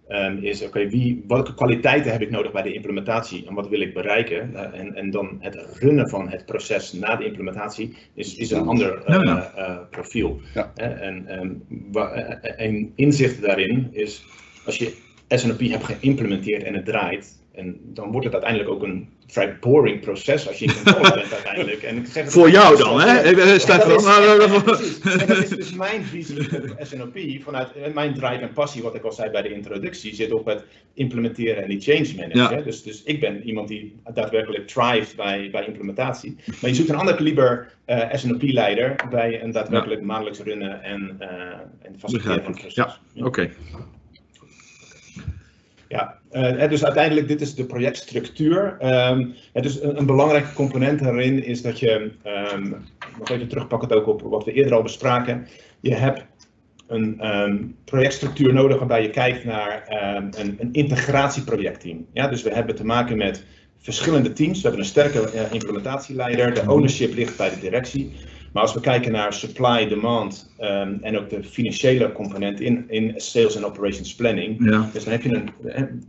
ehm, 0.08 0.38
is 0.40 0.62
oké, 0.62 0.88
wie 0.88 1.24
welke 1.28 1.54
kwaliteiten 1.54 2.12
heb 2.12 2.20
ik 2.20 2.30
nodig 2.30 2.52
bij 2.52 2.62
de 2.62 2.72
implementatie 2.72 3.46
en 3.46 3.54
wat 3.54 3.68
wil 3.68 3.80
ik 3.80 3.94
bereiken? 3.94 4.54
Eh, 4.54 4.80
en, 4.80 4.94
en 4.94 5.10
dan 5.10 5.36
het 5.40 5.66
runnen 5.78 6.08
van 6.08 6.28
het 6.28 6.46
proces 6.46 6.92
na 6.92 7.16
de 7.16 7.24
implementatie 7.24 7.96
is, 8.14 8.36
is 8.36 8.50
een 8.50 8.66
ander 8.66 9.04
eh, 9.04 9.44
eh, 9.56 9.78
profiel. 9.90 10.40
Ja. 10.54 10.72
En 10.74 11.26
ehm, 11.26 11.50
eh, 11.92 12.66
een 12.66 12.92
inzicht 12.94 13.42
daarin 13.42 13.88
is 13.90 14.24
als 14.64 14.78
je 14.78 14.96
SNOP 15.28 15.60
hebt 15.60 15.84
geïmplementeerd 15.84 16.62
en 16.62 16.74
het 16.74 16.84
draait, 16.84 17.43
en 17.54 17.80
dan 17.82 18.10
wordt 18.10 18.24
het 18.24 18.32
uiteindelijk 18.34 18.70
ook 18.70 18.82
een 18.82 19.08
vrij 19.26 19.56
boring 19.60 20.00
proces 20.00 20.48
als 20.48 20.58
je 20.58 20.64
in 20.64 20.72
controle 20.84 21.14
bent 21.14 21.32
uiteindelijk. 21.32 21.82
En 21.82 21.96
ik 21.96 22.06
zeg 22.06 22.24
het- 22.24 22.32
Voor 22.32 22.50
jou 22.50 22.76
dan, 22.76 23.00
hè? 23.00 23.20
Ja, 23.20 23.76
dat 23.78 24.56
is- 24.56 24.62
precies. 24.62 25.00
En 25.20 25.26
dat 25.26 25.38
is 25.38 25.48
dus 25.48 25.72
mijn 25.74 26.02
visie 26.04 26.38
op 26.40 26.76
SNOP. 26.80 27.18
Vanuit 27.42 27.72
eh, 27.72 27.92
mijn 27.94 28.14
drive 28.14 28.40
en 28.40 28.52
passie, 28.52 28.82
wat 28.82 28.94
ik 28.94 29.02
al 29.04 29.12
zei 29.12 29.30
bij 29.30 29.42
de 29.42 29.54
introductie, 29.54 30.14
zit 30.14 30.32
op 30.32 30.46
het 30.46 30.64
implementeren 30.94 31.62
en 31.62 31.68
die 31.68 31.80
change 31.80 32.12
managen. 32.16 32.56
Ja. 32.56 32.62
Dus, 32.62 32.82
dus 32.82 33.02
ik 33.02 33.20
ben 33.20 33.42
iemand 33.42 33.68
die 33.68 33.96
daadwerkelijk 34.14 34.66
thrived 34.66 35.16
bij, 35.16 35.48
bij 35.52 35.66
implementatie. 35.66 36.36
Maar 36.60 36.70
je 36.70 36.76
zoekt 36.76 36.88
een 36.88 36.96
ander 36.96 37.14
kaliber 37.14 37.72
eh, 37.84 38.12
SNOP-leider 38.12 38.96
bij 39.10 39.42
een 39.42 39.50
daadwerkelijk 39.52 40.02
maandelijks 40.02 40.40
runnen 40.40 40.82
en, 40.82 41.16
eh 41.18 41.28
en 41.82 41.98
faciliteren 41.98 42.42
van 42.42 42.52
het 42.52 42.60
proces. 42.60 43.00
Ja, 43.14 43.24
oké. 43.24 43.50
Ja, 45.94 46.18
eh, 46.30 46.68
dus 46.68 46.84
uiteindelijk, 46.84 47.28
dit 47.28 47.40
is 47.40 47.54
de 47.54 47.64
projectstructuur. 47.64 48.76
Ehm, 48.78 49.26
dus 49.52 49.82
een, 49.82 50.06
belangrijke 50.06 50.52
component 50.52 50.98
daarin 50.98 51.44
is 51.44 51.62
dat 51.62 51.78
je, 51.78 52.12
ehm, 52.22 52.68
nog 53.18 53.28
even 53.30 53.48
terugpakken 53.48 53.90
ook 53.90 54.06
op 54.06 54.22
wat 54.22 54.44
we 54.44 54.52
eerder 54.52 54.74
al 54.74 54.82
bespraken. 54.82 55.46
Je 55.80 55.94
hebt 55.94 56.24
een 56.86 57.20
ehm, 57.20 57.56
projectstructuur 57.84 58.52
nodig 58.52 58.78
waarbij 58.78 59.02
je 59.02 59.10
kijkt 59.10 59.44
naar 59.44 59.84
een, 60.38 60.56
een 60.60 60.72
integratieprojectteam. 60.72 62.06
Ja, 62.12 62.28
dus 62.28 62.42
we 62.42 62.50
hebben 62.50 62.74
te 62.74 62.84
maken 62.84 63.16
met 63.16 63.44
verschillende 63.78 64.32
teams. 64.32 64.56
We 64.56 64.62
hebben 64.62 64.80
een 64.80 64.90
sterke 64.90 65.30
eh, 65.30 65.52
implementatieleider. 65.52 66.54
De 66.54 66.70
ownership 66.70 67.14
ligt 67.14 67.36
bij 67.36 67.50
de 67.50 67.60
directie. 67.60 68.12
Maar 68.54 68.62
als 68.62 68.74
we 68.74 68.80
kijken 68.80 69.12
naar 69.12 69.32
supply, 69.32 69.88
demand 69.88 70.52
ehm, 70.58 70.96
en 71.00 71.18
ook 71.18 71.30
de 71.30 71.44
financiële 71.44 72.12
component 72.12 72.60
in, 72.60 72.84
in 72.88 73.12
sales 73.16 73.56
en 73.56 73.64
operations 73.64 74.14
planning, 74.14 74.70
Ja. 74.70 74.90
dus 74.92 75.04
dan 75.04 75.12
heb 75.12 75.22
je 75.22 75.34
een, 75.62 76.04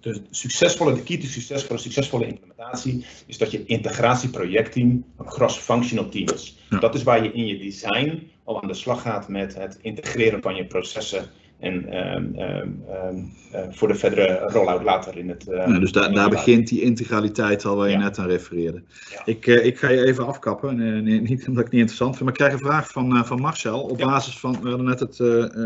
de 0.00 0.22
succesvolle, 0.30 0.94
de 0.94 1.02
key 1.02 1.16
to 1.16 1.26
succes 1.26 1.62
voor 1.62 1.72
een 1.72 1.82
succesvolle 1.82 2.26
implementatie 2.26 3.04
is 3.26 3.38
dat 3.38 3.50
je 3.50 3.64
integratieprojectteam 3.64 5.04
een 5.18 5.26
cross-functional 5.26 6.08
team 6.08 6.28
is. 6.28 6.58
Ja. 6.70 6.78
Dat 6.78 6.94
is 6.94 7.02
waar 7.02 7.22
je 7.22 7.32
in 7.32 7.46
je 7.46 7.58
design 7.58 8.30
al 8.44 8.62
aan 8.62 8.68
de 8.68 8.74
slag 8.74 9.02
gaat 9.02 9.28
met 9.28 9.54
het 9.54 9.78
integreren 9.82 10.42
van 10.42 10.54
je 10.54 10.64
processen 10.64 11.30
en 11.58 11.88
ehm, 11.88 12.34
ehm, 12.34 12.68
ehm, 12.88 13.16
eh, 13.50 13.60
voor 13.70 13.88
de 13.88 13.94
verdere 13.94 14.38
rollout 14.46 14.82
later 14.82 15.16
in 15.16 15.28
het. 15.28 15.48
eh, 15.48 15.66
Ja, 15.66 15.78
dus 15.78 15.92
daar, 15.92 16.30
begint 16.30 16.68
die 16.68 16.80
integraliteit 16.80 17.64
al 17.64 17.76
waar 17.76 17.86
je 17.88 17.92
Ja. 17.92 17.98
net 18.02 18.18
aan 18.18 18.26
refereerde. 18.28 18.82
Ja. 19.10 19.22
Ik, 19.24 19.46
eh, 19.46 19.64
ik 19.64 19.78
ga 19.78 19.88
je 19.90 20.04
even 20.04 20.26
afkappen, 20.26 20.76
nee, 20.76 21.20
niet 21.20 21.48
omdat 21.48 21.48
ik 21.48 21.56
het 21.56 21.56
niet 21.56 21.80
interessant 21.80 22.16
vind, 22.16 22.20
maar 22.20 22.32
ik 22.32 22.38
krijg 22.38 22.52
een 22.52 22.66
vraag 22.68 22.90
van, 22.90 23.26
van 23.26 23.40
Marcel 23.40 23.80
op 23.80 23.98
Ja. 23.98 24.06
basis 24.06 24.38
van, 24.38 24.60
we 24.62 24.68
hadden 24.68 24.86
net 24.86 25.00
het, 25.00 25.18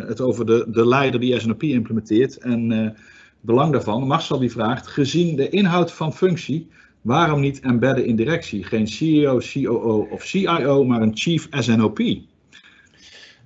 het 0.09 0.20
over 0.20 0.46
de, 0.46 0.64
de 0.68 0.87
leider 0.87 1.20
die 1.20 1.40
SNOP 1.40 1.62
implementeert 1.62 2.37
en 2.38 2.70
het 2.70 2.94
belang 3.40 3.72
daarvan. 3.72 4.07
Marcel 4.07 4.38
die 4.38 4.50
vraagt, 4.50 4.87
gezien 4.87 5.37
de 5.37 5.48
inhoud 5.48 5.92
van 5.92 6.12
functie, 6.14 6.68
waarom 7.00 7.40
niet 7.40 7.61
embedden 7.61 8.07
in 8.07 8.16
directie? 8.16 8.64
Geen 8.64 8.87
CEO, 8.87 9.38
COO 9.53 10.07
of 10.11 10.22
CIO, 10.24 10.85
maar 10.85 11.03
een 11.03 11.16
Chief 11.16 11.46
SNOP? 11.50 11.98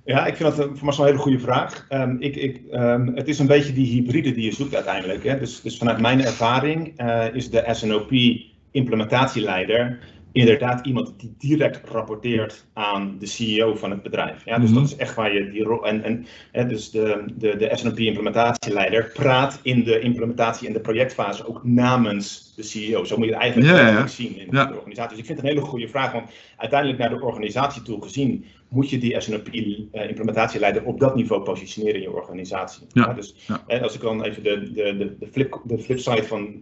Ja, 0.05 0.25
ik 0.25 0.35
vind 0.35 0.55
dat 0.55 0.67
een- 0.67 0.77
voor 0.77 0.87
mij 0.87 0.97
een 0.97 1.05
hele 1.05 1.17
goede 1.17 1.39
vraag. 1.39 1.85
Ehm, 1.89 2.15
ik, 2.19 2.35
ik, 2.35 2.61
ehm, 2.71 3.07
het 3.15 3.27
is 3.27 3.39
een 3.39 3.47
beetje 3.47 3.73
die 3.73 3.85
hybride 3.91 4.31
die 4.33 4.45
je 4.45 4.53
zoekt 4.53 4.75
uiteindelijk. 4.75 5.23
Hè? 5.23 5.39
Dus, 5.39 5.61
dus 5.61 5.77
vanuit 5.77 5.99
mijn 5.99 6.21
ervaring 6.21 6.93
eh, 6.97 7.25
is 7.33 7.49
de 7.49 7.63
SNOP-implementatieleider 7.71 9.99
inderdaad 10.31 10.85
iemand 10.85 11.19
die 11.19 11.33
direct 11.37 11.89
rapporteert 11.89 12.65
aan 12.73 13.15
de 13.19 13.25
CEO 13.25 13.75
van 13.75 13.91
het 13.91 14.03
bedrijf. 14.03 14.45
Ja, 14.45 14.59
dus 14.59 14.69
Mhm. 14.69 14.79
dat 14.79 14.87
is 14.87 14.95
echt 14.95 15.15
waar 15.15 15.33
je 15.33 15.51
die 15.51 15.63
rol. 15.63 15.85
En, 15.87 16.03
en 16.03 16.25
hè, 16.51 16.67
dus 16.67 16.91
de, 16.91 17.23
de, 17.35 17.55
de 17.57 17.69
SNOP-implementatieleider 17.73 19.11
praat 19.13 19.59
in 19.63 19.83
de 19.83 19.99
implementatie 19.99 20.67
en 20.67 20.73
de 20.73 20.79
projectfase 20.79 21.47
ook 21.47 21.63
namens 21.63 22.44
de 22.55 22.63
CEO. 22.63 23.03
Zo 23.03 23.17
moet 23.17 23.25
je 23.25 23.31
het 23.31 23.41
eigenlijk 23.41 23.71
Ja, 23.73 23.87
ja, 23.87 24.07
zien 24.07 24.37
in 24.39 24.47
Ja. 24.51 24.65
de 24.65 24.75
organisatie. 24.75 25.09
Dus 25.09 25.19
ik 25.19 25.25
vind 25.25 25.37
het 25.37 25.47
een 25.47 25.53
hele 25.53 25.65
goede 25.67 25.87
vraag, 25.87 26.11
want 26.11 26.29
uiteindelijk 26.57 26.99
naar 26.99 27.09
de 27.09 27.21
organisatie 27.21 27.81
toe 27.81 28.01
gezien 28.01 28.45
moet 28.69 28.89
je 28.89 28.97
die 28.97 29.21
SNOP-implementatieleider 29.21 30.83
op 30.83 30.99
dat 30.99 31.15
niveau 31.15 31.43
positioneren 31.43 31.95
in 31.95 32.01
je 32.01 32.11
organisatie. 32.13 32.87
Ja, 32.93 33.13
dus 33.13 33.35
en 33.67 33.81
als 33.81 33.95
ik 33.95 34.01
dan 34.01 34.23
even 34.23 34.43
de, 34.43 34.71
de, 34.73 34.97
de, 34.97 35.15
de, 35.19 35.27
flip, 35.31 35.61
de 35.63 35.79
flipside 35.79 36.23
van 36.23 36.61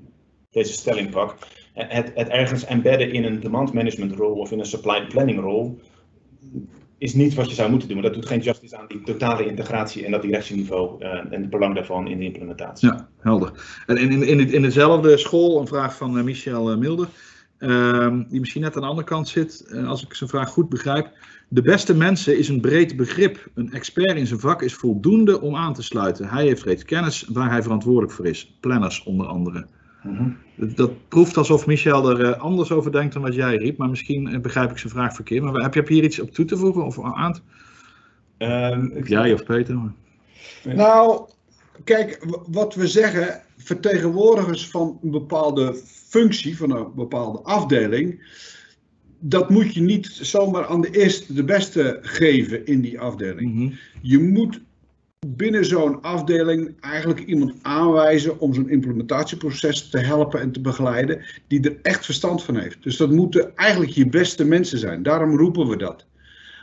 deze 0.52 0.74
stelling 0.74 1.10
pak, 1.10 1.38
eh, 1.74 1.86
het, 1.88 2.12
het 2.16 2.28
ergens 2.28 2.66
embedden 2.66 3.12
in 3.12 3.24
een 3.24 3.40
demand 3.40 3.74
management 3.74 4.16
rol 4.16 4.36
of 4.36 4.52
in 4.52 4.60
een 4.60 4.66
supply 4.66 5.06
planning 5.08 5.40
rol 5.40 5.80
is 7.04 7.14
niet 7.14 7.34
wat 7.34 7.50
je 7.50 7.56
zou 7.56 7.70
moeten 7.70 7.88
doen. 7.88 7.98
Maar 7.98 8.06
dat 8.06 8.16
doet 8.22 8.26
geen 8.30 8.40
justice 8.40 8.78
aan 8.78 8.86
die 8.88 9.02
totale 9.02 9.46
integratie 9.46 10.06
en 10.06 10.12
dat 10.12 10.22
directieniveau 10.22 11.02
eh, 11.04 11.10
en 11.12 11.42
het 11.42 11.50
belang 11.50 11.76
daarvan 11.76 12.08
in 12.08 12.18
de 12.18 12.24
implementatie. 12.24 12.88
Ja, 12.88 13.08
helder. 13.20 13.52
En 13.86 13.98
in, 13.98 14.24
in, 14.24 14.52
in, 14.52 14.62
dezelfde 14.62 15.18
school 15.18 15.60
een 15.60 15.68
vraag 15.68 15.96
van 15.98 16.18
eh, 16.18 16.24
Michel 16.24 16.72
eh, 16.72 16.78
Milder, 16.78 17.08
ehm, 17.58 18.24
die 18.30 18.40
misschien 18.40 18.62
net 18.62 18.76
aan 18.76 18.82
de 18.82 18.88
andere 18.88 19.08
kant 19.08 19.28
zit, 19.28 19.76
als 19.86 20.04
ik 20.04 20.14
zijn 20.14 20.30
vraag 20.30 20.50
goed 20.50 20.70
begrijp. 20.70 21.12
De 21.48 21.62
beste 21.62 21.96
mensen 21.96 22.38
is 22.38 22.50
een 22.50 22.62
breed 22.62 22.96
begrip. 22.96 23.48
Een 23.54 23.72
expert 23.72 24.18
in 24.18 24.28
zijn 24.28 24.40
vak 24.40 24.62
is 24.62 24.74
voldoende 24.74 25.42
om 25.42 25.56
aan 25.56 25.74
te 25.74 25.84
sluiten. 25.84 26.28
Hij 26.28 26.46
heeft 26.46 26.64
reeds 26.64 26.84
kennis 26.84 27.26
waar 27.30 27.50
hij 27.50 27.64
verantwoordelijk 27.64 28.14
voor 28.14 28.28
is. 28.28 28.58
Planners 28.60 29.04
onder 29.04 29.28
andere. 29.28 29.68
Mhm. 30.04 30.30
Dat, 30.56 30.76
dat 30.76 31.08
proeft 31.08 31.38
alsof 31.38 31.66
Michel 31.66 32.10
er 32.10 32.26
eh, 32.32 32.42
anders 32.42 32.72
over 32.72 32.92
denkt 32.92 33.14
dan 33.14 33.22
wat 33.22 33.36
jij 33.36 33.58
riep, 33.58 33.78
maar 33.78 33.90
misschien 33.90 34.28
eh, 34.28 34.40
begrijp 34.40 34.72
ik 34.72 34.78
zijn 34.78 34.94
vraag 34.94 35.16
verkeerd. 35.16 35.44
Maar 35.44 35.62
heb 35.74 35.74
je 35.88 35.94
hier 35.94 36.04
iets 36.04 36.20
op 36.20 36.32
toe 36.32 36.46
te 36.46 36.58
voegen 36.58 36.86
of 36.86 37.04
aan 37.04 37.34
te? 37.34 37.40
Ehm, 38.38 38.86
ik- 38.86 39.08
Jij 39.08 39.34
of 39.34 39.44
Peter? 39.44 39.94
Nou, 40.64 41.30
kijk, 41.84 42.26
wat 42.48 42.76
we 42.76 42.88
zeggen, 42.88 43.42
vertegenwoordigers 43.58 44.68
van 44.70 45.00
een 45.04 45.12
bepaalde 45.12 45.82
functie, 45.86 46.58
van 46.58 46.72
een 46.72 46.88
bepaalde 46.96 47.40
afdeling, 47.40 48.32
dat 49.20 49.50
moet 49.50 49.74
je 49.74 49.82
niet 49.82 50.06
zomaar 50.08 50.66
aan 50.66 50.82
de 50.82 50.90
eerste 50.92 51.34
de 51.34 51.44
beste 51.44 52.00
geven 52.02 52.66
in 52.66 52.82
die 52.82 53.00
afdeling. 53.00 53.54
Mhm. 53.54 53.72
Je 54.02 54.20
moet 54.20 54.62
binnen 55.28 55.66
zo'n 55.66 56.02
afdeling 56.02 56.74
eigenlijk 56.80 57.20
iemand 57.20 57.54
aanwijzen 57.62 58.40
om 58.40 58.54
zo'n 58.54 58.70
implementatieproces 58.70 59.90
te 59.90 59.98
helpen 59.98 60.40
en 60.40 60.52
te 60.52 60.62
begeleiden, 60.62 61.22
die 61.48 61.62
er 61.62 61.78
echt 61.82 62.06
verstand 62.06 62.44
van 62.44 62.58
heeft. 62.58 62.84
Dus 62.84 62.98
dat 62.98 63.12
moeten 63.12 63.56
eigenlijk 63.56 63.92
je 63.92 64.10
beste 64.10 64.46
mensen 64.46 64.80
zijn. 64.80 65.04
Daarom 65.04 65.38
roepen 65.38 65.68
we 65.68 65.78
dat. 65.78 66.06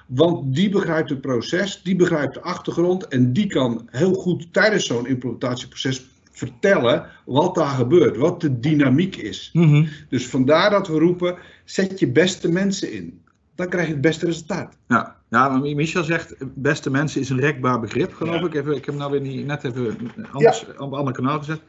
Want 0.06 0.54
die 0.54 0.68
begrijpt 0.68 1.10
het 1.10 1.20
proces, 1.20 1.80
die 1.82 1.96
begrijpt 1.96 2.34
de 2.34 2.42
achtergrond 2.42 3.08
en 3.08 3.32
die 3.32 3.46
kan 3.46 3.88
heel 3.90 4.14
goed 4.14 4.52
tijdens 4.52 4.86
zo'n 4.86 5.06
implementatieproces 5.06 6.04
vertellen 6.30 7.06
wat 7.24 7.54
daar 7.54 7.74
gebeurt, 7.74 8.16
wat 8.16 8.40
de 8.40 8.60
dynamiek 8.60 9.16
is. 9.16 9.50
Mhm. 9.52 9.86
Dus 10.08 10.26
vandaar 10.26 10.70
dat 10.70 10.88
we 10.88 10.98
roepen, 10.98 11.36
zet 11.64 11.98
je 11.98 12.08
beste 12.08 12.48
mensen 12.48 12.92
in. 12.92 13.20
Dan 13.60 13.68
krijg 13.68 13.86
je 13.86 13.92
het 13.92 14.02
beste 14.02 14.26
resultaat. 14.26 14.76
Ja, 14.88 15.16
ja 15.30 15.48
maar 15.48 15.60
Michel 15.60 16.04
zegt, 16.04 16.34
beste 16.54 16.90
mensen 16.90 17.20
is 17.20 17.28
een 17.28 17.40
rekbaar 17.40 17.80
begrip, 17.80 18.12
geloof 18.12 18.40
Ja. 18.40 18.46
ik. 18.46 18.54
Even, 18.54 18.70
ik 18.70 18.76
heb 18.76 18.86
hem 18.86 18.96
nou 18.96 19.10
weer 19.10 19.20
niet, 19.20 19.46
net 19.46 19.64
even 19.64 19.96
anders, 20.32 20.66
op 20.78 20.92
een 20.92 20.98
ander 20.98 21.14
kanaal 21.14 21.38
gezet. 21.38 21.60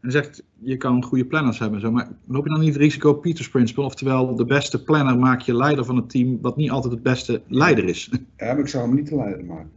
En 0.00 0.10
zegt, 0.10 0.42
je 0.58 0.76
kan 0.76 1.02
goede 1.02 1.24
planners 1.24 1.58
hebben. 1.58 1.78
en 1.78 1.84
Zo, 1.86 1.92
maar 1.92 2.08
loop 2.26 2.44
je 2.44 2.50
dan 2.50 2.60
niet 2.60 2.72
het 2.72 2.82
risico 2.82 3.14
Peters 3.14 3.48
Principle? 3.48 3.84
Oftewel, 3.84 4.34
de 4.34 4.44
beste 4.44 4.82
planner 4.82 5.18
maak 5.18 5.40
je 5.40 5.54
leider 5.56 5.84
van 5.84 5.96
het 5.96 6.10
team, 6.10 6.38
wat 6.40 6.56
niet 6.56 6.70
altijd 6.70 6.92
het 6.92 7.02
beste 7.02 7.42
leider 7.48 7.84
is. 7.84 8.10
Ja, 8.36 8.46
maar 8.46 8.58
ik 8.58 8.68
zou 8.68 8.86
hem 8.86 8.94
niet 8.94 9.06
te 9.06 9.16
leider 9.16 9.44
maken. 9.44 9.70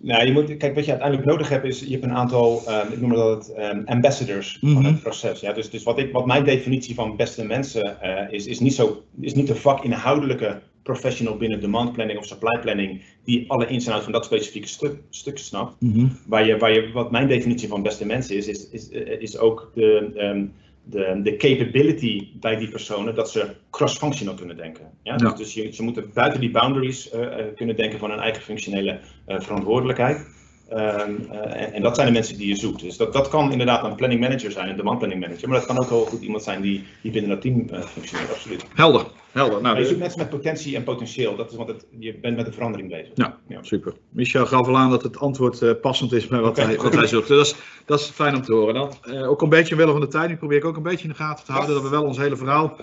Nou, 0.00 0.26
je 0.26 0.32
moet, 0.32 0.56
kijk, 0.56 0.74
wat 0.74 0.84
je 0.84 0.90
uiteindelijk 0.90 1.28
nodig 1.28 1.48
hebt 1.48 1.64
is, 1.64 1.80
je 1.80 1.90
hebt 1.90 2.04
een 2.04 2.12
aantal, 2.12 2.62
ehm, 2.66 2.92
ik 2.92 3.00
noem 3.00 3.12
dat 3.12 3.46
het 3.46 3.54
ehm, 3.56 3.82
ambassadors 3.84 4.58
Mhm. 4.60 4.72
van 4.74 4.84
het 4.84 5.00
proces. 5.02 5.40
Ja? 5.40 5.52
Dus, 5.52 5.70
dus 5.70 5.82
wat, 5.82 5.98
ik, 5.98 6.12
wat 6.12 6.26
mijn 6.26 6.44
definitie 6.44 6.94
van 6.94 7.16
beste 7.16 7.44
mensen 7.44 8.00
eh, 8.00 8.32
is, 8.32 8.46
is 8.46 8.60
niet, 8.60 8.74
zo, 8.74 9.02
is 9.20 9.34
niet 9.34 9.46
de 9.46 9.54
vakinhoudelijke 9.54 10.60
professional 10.92 11.36
binnen 11.36 11.60
demand 11.60 11.92
planning 11.92 12.18
of 12.18 12.26
supply 12.26 12.58
planning, 12.60 13.02
die 13.24 13.50
alle 13.50 13.66
ins 13.66 13.86
en 13.86 13.92
outs 13.92 14.04
van 14.04 14.12
dat 14.12 14.24
specifieke 14.24 14.68
stuk, 14.68 14.94
stuk 15.10 15.38
snapt. 15.38 15.80
Mhm. 15.80 16.06
Waar 16.26 16.46
je, 16.46 16.56
waar 16.56 16.72
je, 16.72 16.92
wat 16.92 17.10
mijn 17.10 17.28
definitie 17.28 17.68
van 17.68 17.82
beste 17.82 18.06
mensen 18.06 18.36
is, 18.36 18.48
is, 18.48 18.70
is, 18.70 18.90
eh, 18.90 19.20
is 19.20 19.38
ook 19.38 19.70
de, 19.74 20.10
ehm, 20.16 20.46
de, 20.84 21.20
de 21.22 21.36
capability 21.36 22.28
bij 22.40 22.56
die 22.56 22.68
personen 22.68 23.14
dat 23.14 23.30
ze 23.30 23.54
cross-functional 23.70 24.34
kunnen 24.34 24.56
denken. 24.56 24.84
Ja? 25.02 25.12
Ja. 25.12 25.16
Dus, 25.16 25.34
dus 25.36 25.54
je, 25.54 25.72
ze 25.72 25.82
moeten 25.82 26.10
buiten 26.14 26.40
die 26.40 26.50
boundaries 26.50 27.10
eh, 27.10 27.22
eh, 27.22 27.54
kunnen 27.54 27.76
denken 27.76 27.98
van 27.98 28.10
hun 28.10 28.20
eigen 28.20 28.42
functionele 28.42 29.00
verantwoordelijkheid. 29.26 30.26
Ehm, 30.68 31.14
eh, 31.30 31.62
en, 31.62 31.72
en 31.72 31.82
dat 31.82 31.94
zijn 31.94 32.06
de 32.06 32.12
mensen 32.12 32.36
die 32.38 32.48
je 32.48 32.56
zoekt. 32.56 32.80
Dus 32.80 32.96
dat, 32.96 33.12
dat 33.12 33.28
kan 33.28 33.52
inderdaad 33.52 33.84
een 33.84 33.94
planning 33.94 34.20
manager 34.20 34.50
zijn, 34.50 34.68
een 34.68 34.76
demand 34.76 34.98
planning 34.98 35.20
manager. 35.20 35.48
Maar 35.48 35.58
dat 35.58 35.66
kan 35.66 35.78
ook 35.78 35.88
heel 35.88 36.04
goed 36.04 36.22
iemand 36.22 36.42
zijn 36.42 36.60
die, 36.60 36.84
die 37.02 37.12
binnen 37.12 37.30
dat 37.30 37.40
team 37.40 37.68
eh, 37.70 37.80
functioneert, 37.82 38.30
absoluut. 38.30 38.64
Helder, 38.74 39.04
helder. 39.32 39.60
Nou, 39.62 39.74
je 39.76 39.82
de- 39.82 39.86
zoekt 39.88 40.00
mensen 40.00 40.18
met 40.18 40.28
potentie 40.28 40.76
en 40.76 40.82
potentieel. 40.84 41.36
Dat 41.36 41.50
is, 41.50 41.56
want 41.56 41.68
het, 41.68 41.86
je 41.98 42.14
bent 42.18 42.36
met 42.36 42.46
de 42.46 42.52
verandering 42.52 42.88
bezig. 42.90 43.10
Ja, 43.14 43.38
Ja. 43.48 43.62
super. 43.62 43.92
Michel 44.08 44.46
gaf 44.46 44.66
al 44.66 44.76
aan 44.76 44.90
dat 44.90 45.02
het 45.02 45.18
antwoord 45.18 45.62
eh, 45.62 45.70
passend 45.80 46.12
is 46.12 46.26
bij 46.26 46.40
wat, 46.40 46.56
hij, 46.62 46.76
wat 46.76 46.94
hij 46.94 47.06
zocht. 47.06 47.28
Dat 47.28 47.46
is, 47.46 47.54
dat 47.84 48.00
is 48.00 48.06
fijn 48.06 48.34
om 48.34 48.42
te 48.42 48.52
horen. 48.52 48.74
Dan, 48.74 48.92
eh, 49.02 49.30
ook 49.30 49.42
een 49.42 49.48
beetje 49.48 49.74
omwille 49.74 49.92
van 49.92 50.00
de 50.00 50.08
tijd. 50.08 50.28
Nu 50.28 50.36
probeer 50.36 50.58
ik 50.58 50.64
ook 50.64 50.76
een 50.76 50.82
beetje 50.82 51.04
in 51.04 51.10
de 51.10 51.16
gaten 51.16 51.44
te 51.44 51.52
houden 51.52 51.74
dat 51.74 51.82
we 51.84 51.88
wel 51.90 52.04
ons 52.04 52.18
hele 52.18 52.36
verhaal 52.36 52.76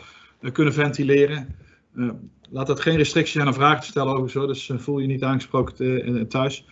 kunnen 0.51 0.73
ventileren. 0.73 1.55
Laat 2.49 2.67
dat 2.67 2.79
geen 2.79 2.97
restrictie 2.97 3.33
zijn 3.33 3.47
om 3.47 3.53
vragen 3.53 3.81
te 3.81 3.87
stellen 3.87 4.15
over 4.15 4.29
zo. 4.29 4.47
Dus 4.47 4.71
voel 4.75 4.99
je 4.99 5.07
niet 5.07 5.23
aangesproken 5.23 6.27
thuis. 6.29 6.65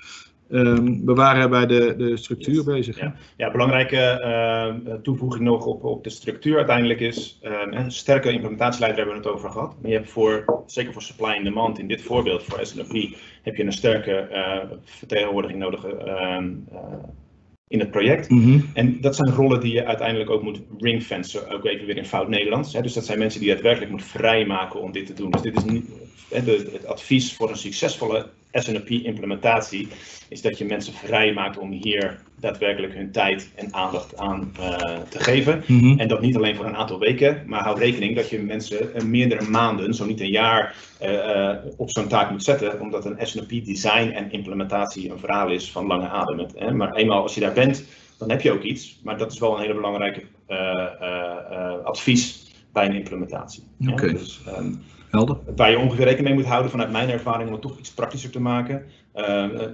Ehm, 0.54 1.06
we 1.06 1.14
waren 1.14 1.50
bij 1.50 1.66
de, 1.66 1.94
de 1.98 2.18
structuur 2.18 2.64
bezig. 2.64 3.00
Ja. 3.00 3.16
Ja, 3.38 3.52
belangrijke 3.52 3.98
eh, 3.98 4.94
toevoeging 4.94 5.44
nog 5.44 5.66
op, 5.66 5.84
op 5.84 6.04
de 6.04 6.10
structuur 6.10 6.58
uiteindelijk 6.58 7.00
is, 7.00 7.40
eh, 7.42 7.52
een 7.70 7.92
sterke 7.92 8.32
implementatieleider 8.32 9.00
hebben 9.04 9.22
we 9.22 9.28
het 9.28 9.38
over 9.38 9.52
gehad. 9.52 9.76
Maar 9.82 9.92
je 9.92 9.98
hebt 9.98 10.10
voor, 10.10 10.64
zeker 10.66 10.94
voor 10.94 11.02
supply 11.02 11.36
and 11.36 11.44
demand, 11.44 11.80
in 11.80 11.88
dit 11.88 12.02
voorbeeld 12.02 12.44
voor 12.44 12.66
S&OP, 12.66 12.94
heb 13.42 13.56
je 13.56 13.64
een 13.64 13.74
sterke 13.74 14.12
eh, 14.12 14.58
vertegenwoordiging 14.84 15.60
nodig 15.60 15.86
eh, 15.86 16.38
in 17.68 17.80
het 17.80 17.92
project. 17.92 18.30
Mhm. 18.30 18.60
En 18.74 19.02
dat 19.02 19.16
zijn 19.16 19.32
rollen 19.32 19.60
die 19.60 19.74
je 19.74 19.86
uiteindelijk 19.86 20.30
ook 20.30 20.44
moet 20.44 20.62
ringfencen, 20.80 21.50
ook 21.50 21.66
even 21.66 21.86
weer 21.86 21.98
in 21.98 22.06
fout 22.06 22.30
Nederlands. 22.30 22.74
Hè. 22.74 22.82
Dus 22.82 22.94
dat 22.94 23.06
zijn 23.06 23.20
mensen 23.20 23.40
die 23.40 23.50
je 23.50 23.54
daadwerkelijk 23.54 23.92
moet 23.92 24.04
vrijmaken 24.04 24.82
om 24.82 24.92
dit 24.92 25.06
te 25.06 25.14
doen. 25.14 25.32
Dus 25.32 25.42
dit 25.42 25.58
is 25.58 25.64
niet, 25.64 25.86
de, 26.30 26.70
het 26.72 26.86
advies 26.86 27.34
voor 27.34 27.50
een 27.50 27.58
succesvolle 27.58 28.26
S&OP-implementatie 28.54 29.88
is 30.30 30.42
dat 30.42 30.58
je 30.58 30.66
mensen 30.66 30.94
vrijmaakt 30.94 31.58
om 31.58 31.72
hier 31.72 32.22
daadwerkelijk 32.40 32.94
hun 32.94 33.12
tijd 33.12 33.52
en 33.56 33.74
aandacht 33.74 34.18
aan 34.18 34.52
eh, 34.60 34.76
te 35.10 35.20
geven. 35.20 35.64
Mhm. 35.68 36.00
En 36.00 36.08
dat 36.08 36.22
niet 36.22 36.36
alleen 36.36 36.56
voor 36.56 36.66
een 36.66 36.76
aantal 36.76 37.00
weken, 37.00 37.44
maar 37.46 37.64
hou 37.64 37.80
rekening 37.80 38.16
dat 38.16 38.30
je 38.30 38.40
mensen 38.40 38.96
eh, 38.96 39.04
meerdere 39.04 39.50
maanden, 39.50 39.94
zo 39.94 40.06
niet 40.06 40.22
een 40.22 40.30
jaar, 40.30 40.76
eh, 41.00 41.56
op 41.78 41.90
zo'n 41.90 42.08
taak 42.08 42.32
moet 42.32 42.44
zetten, 42.44 42.82
omdat 42.82 43.06
een 43.06 43.28
S&OP 43.28 43.50
design 43.50 44.10
en 44.10 44.32
implementatie 44.32 45.12
een 45.12 45.20
verhaal 45.20 45.52
is 45.52 45.72
van 45.72 45.88
lange 45.88 46.08
adem. 46.08 46.48
Hè. 46.56 46.72
Maar 46.72 46.94
eenmaal 46.94 47.22
als 47.22 47.34
je 47.34 47.42
daar 47.42 47.54
bent, 47.54 47.86
dan 48.18 48.30
heb 48.30 48.42
je 48.42 48.52
ook 48.52 48.64
iets. 48.64 49.00
Maar 49.04 49.18
dat 49.18 49.32
is 49.32 49.40
wel 49.40 49.56
een 49.56 49.62
hele 49.62 49.74
belangrijke 49.74 50.24
advies 51.84 52.52
bij 52.72 52.86
een 52.86 52.96
implementatie. 52.96 53.64
Ja, 53.78 53.92
Oké. 53.92 54.12
dus, 54.12 54.42
ehm, 54.48 54.72
Helder. 55.14 55.38
waar 55.56 55.72
je 55.72 55.78
ongeveer 55.80 56.06
rekening 56.06 56.28
mee 56.28 56.38
moet 56.38 56.52
houden, 56.52 56.72
vanuit 56.72 56.92
mijn 56.92 57.10
ervaring, 57.10 57.48
om 57.48 57.54
het 57.54 57.62
toch 57.62 57.78
iets 57.78 57.94
praktischer 57.94 58.30
te 58.32 58.40
maken. 58.42 58.86
Eh, 59.12 59.44
eh, 59.44 59.70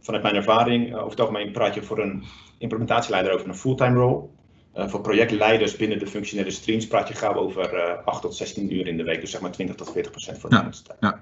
vanuit 0.00 0.22
mijn 0.22 0.34
ervaring, 0.34 0.88
eh, 0.88 0.96
over 0.96 1.10
het 1.10 1.20
algemeen 1.20 1.52
praat 1.52 1.74
je 1.74 1.82
voor 1.82 1.98
een 1.98 2.22
implementatieleider 2.58 3.32
over 3.32 3.48
een 3.48 3.54
fulltime 3.56 3.98
role. 3.98 4.24
Eh, 4.72 4.88
voor 4.88 5.00
projectleiders 5.00 5.76
binnen 5.76 5.98
de 5.98 6.06
functionele 6.06 6.50
streams 6.50 6.86
praat 6.86 7.08
je 7.08 7.14
gauw 7.14 7.34
over 7.34 7.74
eh 7.74 8.04
8 8.04 8.22
tot 8.22 8.34
16 8.34 8.74
uur 8.74 8.86
in 8.86 8.96
de 8.96 9.02
week, 9.02 9.20
dus 9.20 9.30
zeg 9.30 9.40
maar 9.40 9.50
20 9.50 9.76
tot 9.76 9.90
40 9.90 10.10
procent 10.10 10.38
voor 10.38 10.50
de 10.50 10.56
Ja. 10.56 10.62
tijd. 10.98 11.14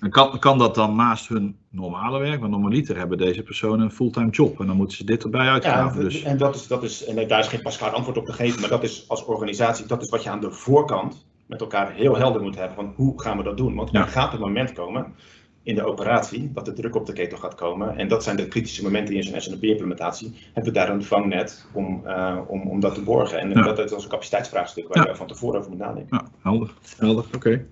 En 0.00 0.10
kan, 0.10 0.38
kan 0.38 0.58
dat 0.58 0.74
dan 0.74 0.96
naast 0.96 1.28
hun 1.28 1.56
normale 1.70 2.18
werk? 2.18 2.40
Want 2.40 2.52
normaliter 2.52 2.96
hebben 2.96 3.18
deze 3.18 3.42
personen 3.42 3.80
een 3.80 3.90
fulltime 3.92 4.30
job. 4.30 4.60
En 4.60 4.66
dan 4.66 4.76
moeten 4.76 4.96
ze 4.96 5.04
dit 5.04 5.22
erbij 5.24 5.44
Ja, 5.44 5.52
uitgraven. 5.52 6.00
dus. 6.04 6.22
en, 6.22 6.38
dat 6.38 6.54
is, 6.54 6.66
dat 6.66 6.82
is, 6.82 7.04
en 7.04 7.28
daar 7.28 7.38
is 7.38 7.46
geen 7.46 7.62
pasklaar 7.62 7.90
antwoord 7.90 8.16
op 8.18 8.26
te 8.26 8.32
geven, 8.32 8.60
maar 8.60 8.70
dat 8.70 8.82
is 8.82 9.04
als 9.08 9.24
organisatie, 9.24 9.86
dat 9.86 10.02
is 10.02 10.08
wat 10.08 10.22
je 10.22 10.30
aan 10.30 10.40
de 10.40 10.50
voorkant 10.50 11.26
met 11.48 11.60
elkaar 11.60 11.92
heel 11.92 12.16
helder 12.16 12.42
moet 12.42 12.56
hebben 12.56 12.74
van 12.74 12.92
hoe 12.96 13.20
gaan 13.22 13.36
we 13.36 13.42
dat 13.42 13.56
doen? 13.56 13.74
Want 13.74 13.90
Ja. 13.92 14.00
er 14.00 14.06
gaat 14.08 14.32
een 14.32 14.40
moment 14.40 14.72
komen 14.72 15.14
in 15.62 15.74
de 15.74 15.84
operatie 15.84 16.50
dat 16.52 16.64
de 16.64 16.72
druk 16.72 16.94
op 16.94 17.06
de 17.06 17.12
ketel 17.12 17.38
gaat 17.38 17.54
komen 17.54 17.96
en 17.96 18.08
dat 18.08 18.22
zijn 18.22 18.36
de 18.36 18.48
kritische 18.48 18.82
momenten 18.82 19.14
in 19.14 19.22
zo'n 19.22 19.40
SNOP-implementatie. 19.40 20.34
Hebben 20.52 20.72
we 20.72 20.78
daar 20.78 20.88
een 20.88 21.04
vangnet 21.04 21.66
om, 21.72 22.06
eh, 22.06 22.38
om, 22.46 22.62
om 22.62 22.80
dat 22.80 22.94
te 22.94 23.02
borgen? 23.02 23.38
En 23.38 23.50
Ja. 23.50 23.62
dat 23.62 23.78
is 23.78 23.90
een 24.04 24.08
capaciteitsvraagstuk 24.10 24.88
waar 24.88 25.04
Ja. 25.04 25.10
je 25.10 25.16
van 25.16 25.26
tevoren 25.26 25.58
over 25.58 25.70
moet 25.70 25.80
nadenken. 25.80 26.16
Ja, 26.16 26.24
helder. 26.42 26.70
Helder, 26.96 27.24
oké. 27.34 27.66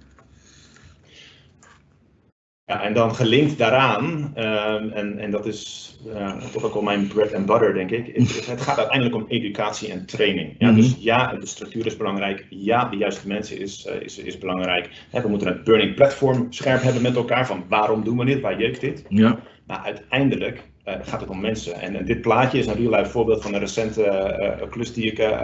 Ja, 2.68 2.82
en 2.82 2.94
dan 2.94 3.14
gelinkt 3.14 3.58
daaraan, 3.58 4.30
ehm, 4.34 4.88
en, 4.88 5.18
en 5.18 5.30
dat 5.30 5.46
is 5.46 5.90
eh, 6.14 6.36
toch 6.52 6.64
ook 6.64 6.72
wel 6.72 6.82
mijn 6.82 7.06
bread 7.06 7.34
and 7.34 7.46
butter, 7.46 7.74
denk 7.74 7.90
ik. 7.90 8.06
Het, 8.16 8.46
het 8.46 8.60
gaat 8.60 8.78
uiteindelijk 8.78 9.16
om 9.16 9.24
educatie 9.28 9.90
en 9.92 10.06
training. 10.06 10.54
Ja, 10.58 10.66
Mhm. 10.70 10.80
Dus 10.80 10.96
ja, 10.98 11.34
de 11.34 11.46
structuur 11.46 11.86
is 11.86 11.96
belangrijk. 11.96 12.46
Ja, 12.50 12.84
de 12.84 12.96
juiste 12.96 13.28
mensen 13.28 13.58
is, 13.60 13.84
eh, 13.86 14.00
is, 14.00 14.18
is 14.18 14.38
belangrijk. 14.38 14.90
Hè, 15.10 15.22
we 15.22 15.28
moeten 15.28 15.48
het 15.48 15.64
burning 15.64 15.94
platform 15.94 16.46
scherp 16.52 16.82
hebben 16.82 17.02
met 17.02 17.16
elkaar. 17.16 17.46
Van 17.46 17.64
waarom 17.68 18.04
doen 18.04 18.18
we 18.18 18.24
dit? 18.24 18.40
Waar 18.40 18.60
jeukt 18.60 18.80
dit? 18.80 19.04
Ja, 19.08 19.38
Maar 19.66 19.78
uiteindelijk 19.84 20.62
eh, 20.84 20.94
gaat 21.02 21.20
het 21.20 21.30
om 21.30 21.40
mensen. 21.40 21.80
En, 21.80 21.96
en 21.96 22.04
dit 22.04 22.20
plaatje 22.20 22.58
is 22.58 22.66
een 22.66 22.74
real 22.76 22.90
life 22.96 23.10
voorbeeld 23.10 23.42
van 23.42 23.54
een 23.54 23.60
recente 23.60 24.66
klus 24.70 24.92
die 24.92 25.04
ik, 25.12 25.36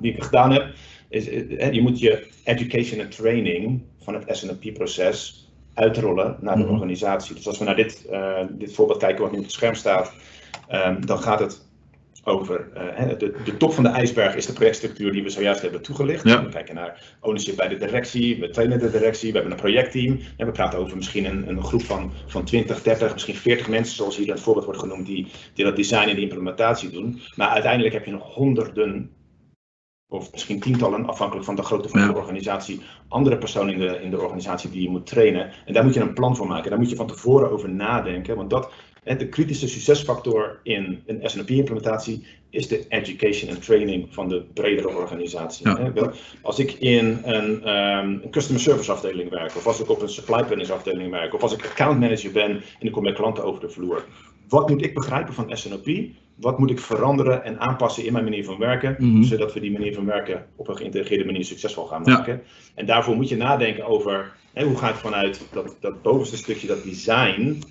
die 0.00 0.12
ik 0.12 0.22
gedaan 0.22 0.52
heb. 0.52 0.66
Is, 1.08 1.24
je 1.72 1.80
moet 1.82 1.98
je 2.00 2.26
education 2.44 3.00
en 3.00 3.08
training 3.08 3.82
van 4.02 4.14
het 4.14 4.36
S&OP-proces 4.36 5.47
uitrollen 5.78 6.36
naar 6.40 6.56
de 6.56 6.62
Mhm. 6.62 6.72
organisatie. 6.72 7.34
Dus 7.34 7.46
als 7.46 7.58
we 7.58 7.64
naar 7.64 7.76
dit, 7.76 8.06
eh, 8.10 8.40
dit 8.50 8.74
voorbeeld 8.74 8.98
kijken 8.98 9.22
wat 9.22 9.32
nu 9.32 9.38
op 9.38 9.44
het 9.44 9.52
scherm 9.52 9.74
staat, 9.74 10.12
ehm, 10.68 11.00
dan 11.06 11.18
gaat 11.18 11.40
het 11.40 11.66
over 12.24 12.68
eh, 12.74 13.18
de, 13.18 13.34
de 13.44 13.56
top 13.56 13.72
van 13.72 13.82
de 13.84 13.88
ijsberg 13.88 14.34
is 14.34 14.46
de 14.46 14.52
projectstructuur 14.52 15.12
die 15.12 15.22
we 15.22 15.28
zojuist 15.30 15.62
hebben 15.62 15.82
toegelicht. 15.82 16.24
Ja. 16.28 16.42
We 16.44 16.48
kijken 16.48 16.74
naar 16.74 17.16
ownership 17.20 17.56
bij 17.56 17.68
de 17.68 17.76
directie, 17.76 18.40
we 18.40 18.50
trainen 18.50 18.78
de 18.78 18.90
directie, 18.90 19.28
we 19.28 19.34
hebben 19.34 19.52
een 19.52 19.62
projectteam. 19.62 20.20
En 20.36 20.46
we 20.46 20.52
praten 20.52 20.78
over 20.78 20.96
misschien 20.96 21.24
een, 21.24 21.48
een 21.48 21.62
groep 21.64 21.82
van, 21.82 22.12
van 22.26 22.44
20, 22.44 22.82
30, 22.82 23.12
misschien 23.12 23.34
40 23.34 23.68
mensen, 23.68 23.96
zoals 23.96 24.16
hier 24.16 24.26
in 24.26 24.32
het 24.32 24.40
voorbeeld 24.40 24.64
wordt 24.64 24.80
genoemd, 24.80 25.06
die, 25.06 25.26
die 25.54 25.64
dat 25.64 25.76
design 25.76 26.08
en 26.08 26.14
die 26.14 26.28
implementatie 26.28 26.90
doen. 26.90 27.20
Maar 27.36 27.48
uiteindelijk 27.48 27.94
heb 27.94 28.04
je 28.04 28.10
nog 28.10 28.34
honderden, 28.34 29.10
of 30.08 30.32
misschien 30.32 30.60
tientallen, 30.60 31.06
afhankelijk 31.06 31.46
van 31.46 31.56
de 31.56 31.62
grootte 31.62 31.88
van 31.88 32.00
Ja. 32.00 32.06
de 32.06 32.18
organisatie, 32.18 32.80
andere 33.08 33.38
personen 33.38 33.72
in 33.72 33.80
de, 33.80 34.00
in 34.02 34.10
de 34.10 34.20
organisatie 34.20 34.70
die 34.70 34.82
je 34.82 34.88
moet 34.88 35.06
trainen. 35.06 35.52
En 35.66 35.72
daar 35.72 35.84
moet 35.84 35.94
je 35.94 36.00
een 36.00 36.14
plan 36.14 36.36
voor 36.36 36.46
maken. 36.46 36.70
Daar 36.70 36.78
moet 36.78 36.90
je 36.90 36.96
van 36.96 37.06
tevoren 37.06 37.50
over 37.50 37.68
nadenken. 37.70 38.36
Want 38.36 38.50
dat, 38.50 38.70
de 39.04 39.28
kritische 39.28 39.68
succesfactor 39.68 40.60
in 40.62 41.02
een 41.06 41.20
SNOP-implementatie 41.22 42.26
is 42.50 42.68
de 42.68 42.84
education 42.88 43.50
en 43.50 43.60
training 43.60 44.06
van 44.10 44.28
de 44.28 44.44
bredere 44.54 44.88
organisatie. 44.88 45.68
Ja. 45.68 46.12
Als 46.42 46.58
ik 46.58 46.72
in 46.72 47.18
een, 47.24 47.64
ehm, 47.64 48.08
een 48.08 48.30
customer 48.30 48.62
service 48.62 48.92
afdeling 48.92 49.30
werk, 49.30 49.56
of 49.56 49.66
als 49.66 49.80
ik 49.80 49.88
op 49.90 50.02
een 50.02 50.08
supply 50.08 50.44
planningsafdeling 50.44 51.10
werk, 51.10 51.34
of 51.34 51.42
als 51.42 51.52
ik 51.52 51.64
account 51.64 52.00
manager 52.00 52.32
ben 52.32 52.50
en 52.50 52.86
ik 52.86 52.92
kom 52.92 53.02
met 53.02 53.14
klanten 53.14 53.44
over 53.44 53.60
de 53.60 53.68
vloer. 53.68 54.04
Wat 54.48 54.68
moet 54.68 54.84
ik 54.84 54.94
begrijpen 54.94 55.34
van 55.34 55.56
SNOP? 55.56 55.86
Wat 56.40 56.58
moet 56.58 56.70
ik 56.70 56.80
veranderen 56.80 57.44
en 57.44 57.60
aanpassen 57.60 58.04
in 58.06 58.12
mijn 58.12 58.24
manier 58.24 58.44
van 58.44 58.58
werken, 58.58 58.96
Mhm. 58.98 59.22
zodat 59.22 59.52
we 59.54 59.60
die 59.60 59.72
manier 59.72 59.94
van 59.94 60.04
werken 60.04 60.46
op 60.56 60.68
een 60.68 60.76
geïntegreerde 60.76 61.24
manier 61.24 61.44
succesvol 61.44 61.84
gaan 61.86 62.02
Ja. 62.04 62.12
maken? 62.16 62.42
En 62.74 62.86
daarvoor 62.86 63.16
moet 63.16 63.28
je 63.28 63.36
nadenken 63.36 63.86
over 63.86 64.32
hè, 64.52 64.64
hoe 64.64 64.76
ga 64.76 64.88
ik 64.88 64.94
vanuit 64.94 65.40
dat, 65.52 65.76
dat 65.80 66.02
bovenste 66.02 66.36
stukje, 66.36 66.66
dat 66.66 66.82
design, 66.84 67.62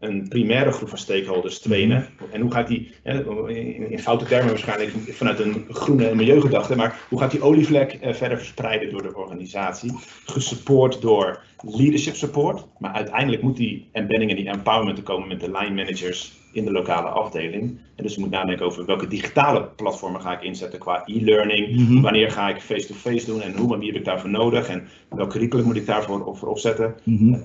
een 0.00 0.28
primaire 0.28 0.72
groep 0.72 0.88
van 0.88 0.98
stakeholders 0.98 1.58
trainen. 1.58 2.08
En 2.32 2.40
hoe 2.40 2.50
gaat 2.52 2.68
die, 2.68 2.92
hè, 3.02 3.48
in, 3.90 3.98
foute 3.98 4.24
termen 4.24 4.48
waarschijnlijk 4.48 4.90
vanuit 5.10 5.40
een 5.40 5.64
groene 5.68 6.08
en 6.08 6.16
milieugedachte, 6.16 6.76
maar 6.76 7.00
hoe 7.08 7.18
gaat 7.20 7.30
die 7.30 7.42
olievlek 7.42 7.92
eh, 7.92 8.14
verder 8.14 8.38
verspreiden 8.38 8.90
door 8.90 9.02
de 9.02 9.16
organisatie? 9.16 9.92
Gesupport 10.26 11.00
door 11.00 11.40
leadership 11.62 12.14
support, 12.14 12.66
maar 12.78 12.92
uiteindelijk 12.92 13.42
moet 13.42 13.56
die 13.56 13.88
embedding 13.92 14.30
en 14.30 14.36
die 14.36 14.48
empowerment 14.48 14.98
er 14.98 15.04
komen 15.04 15.28
met 15.28 15.40
de 15.40 15.50
line 15.50 15.74
managers 15.74 16.32
in 16.54 16.64
de 16.64 16.70
lokale 16.72 17.08
afdeling. 17.08 17.78
En 17.96 18.02
dus 18.02 18.14
je 18.14 18.20
moet 18.20 18.30
nadenken 18.30 18.66
over 18.66 18.84
welke 18.84 19.06
digitale 19.06 19.64
platformen 19.76 20.20
ga 20.20 20.32
ik 20.32 20.42
inzetten 20.42 20.78
qua 20.78 21.02
e-learning, 21.06 21.76
Mhm. 21.76 22.00
wanneer 22.00 22.30
ga 22.30 22.48
ik 22.48 22.60
face-to-face 22.60 23.26
doen 23.26 23.40
en 23.40 23.56
hoe 23.56 23.72
en 23.74 23.78
wie 23.78 23.88
heb 23.88 23.98
ik 23.98 24.04
daarvoor 24.04 24.30
nodig 24.30 24.68
en 24.68 24.88
welk 25.08 25.30
curriculum 25.30 25.64
moet 25.64 25.76
ik 25.76 25.86
daarvoor 25.86 26.36
voor 26.36 26.48
opzetten. 26.48 26.94
Mhm. 27.02 27.38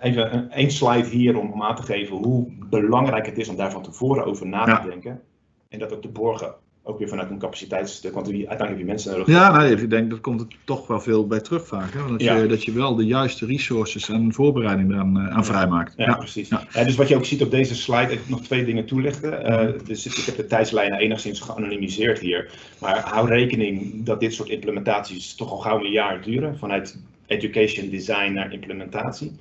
Even 0.00 0.34
een- 0.34 0.50
één 0.50 0.70
slide 0.70 1.08
hier 1.08 1.38
om, 1.38 1.52
om 1.52 1.62
aan 1.62 1.76
te 1.76 1.82
geven 1.82 2.16
hoe 2.16 2.52
belangrijk 2.70 3.26
het 3.26 3.38
is 3.38 3.48
om 3.48 3.56
daar 3.56 3.70
van 3.70 3.82
tevoren 3.82 4.24
over 4.24 4.46
na 4.46 4.64
te 4.64 4.70
Ja. 4.70 4.80
denken. 4.80 5.20
En 5.68 5.78
dat 5.78 5.92
ook 5.94 6.02
te 6.02 6.08
borgen, 6.08 6.54
ook 6.88 6.98
weer 6.98 7.08
vanuit 7.08 7.30
een 7.30 7.38
capaciteitsstuk, 7.38 8.14
want 8.14 8.26
uiteindelijk 8.26 8.68
heb 8.68 8.78
je 8.78 8.84
mensen 8.84 9.10
nodig. 9.10 9.26
Ja, 9.26 9.56
nee, 9.58 9.74
ik 9.74 9.90
denk 9.90 10.10
dat 10.10 10.20
komt 10.20 10.40
er 10.40 10.46
toch 10.64 10.86
wel 10.86 11.00
veel 11.00 11.26
bij 11.26 11.40
terug 11.40 11.66
vaak. 11.66 11.92
Hè? 11.92 12.08
Dat, 12.08 12.20
Ja. 12.22 12.36
je, 12.36 12.46
dat 12.46 12.64
je 12.64 12.72
wel 12.72 12.94
de 12.94 13.06
juiste 13.06 13.46
resources 13.46 14.08
en 14.08 14.32
voorbereiding 14.32 14.90
eraan 14.92 15.18
eh, 15.18 15.36
aan 15.36 15.44
vrijmaakt. 15.44 15.94
Ja, 15.96 16.04
Ja. 16.04 16.16
precies. 16.16 16.48
Ja. 16.48 16.64
Eh, 16.72 16.84
dus 16.84 16.96
wat 16.96 17.08
je 17.08 17.16
ook 17.16 17.24
ziet 17.24 17.42
op 17.42 17.50
deze 17.50 17.74
slide, 17.74 18.12
ik 18.12 18.28
nog 18.28 18.40
twee 18.42 18.64
dingen 18.64 18.86
toelichten. 18.86 19.44
Eh, 19.44 19.68
dus 19.86 20.06
ik 20.06 20.24
heb 20.26 20.36
de 20.36 20.46
tijdslijnen 20.46 20.98
enigszins 20.98 21.40
geanonimiseerd 21.40 22.18
hier. 22.18 22.50
Maar 22.80 23.00
hou 23.08 23.28
rekening 23.28 24.04
dat 24.04 24.20
dit 24.20 24.34
soort 24.34 24.48
implementaties 24.48 25.34
toch 25.34 25.50
al 25.50 25.58
gauw 25.58 25.84
een 25.84 25.90
jaar 25.90 26.22
duren. 26.22 26.58
Vanuit 26.58 27.00
education 27.26 27.88
design 27.90 28.32
naar 28.32 28.52
implementatie. 28.52 29.32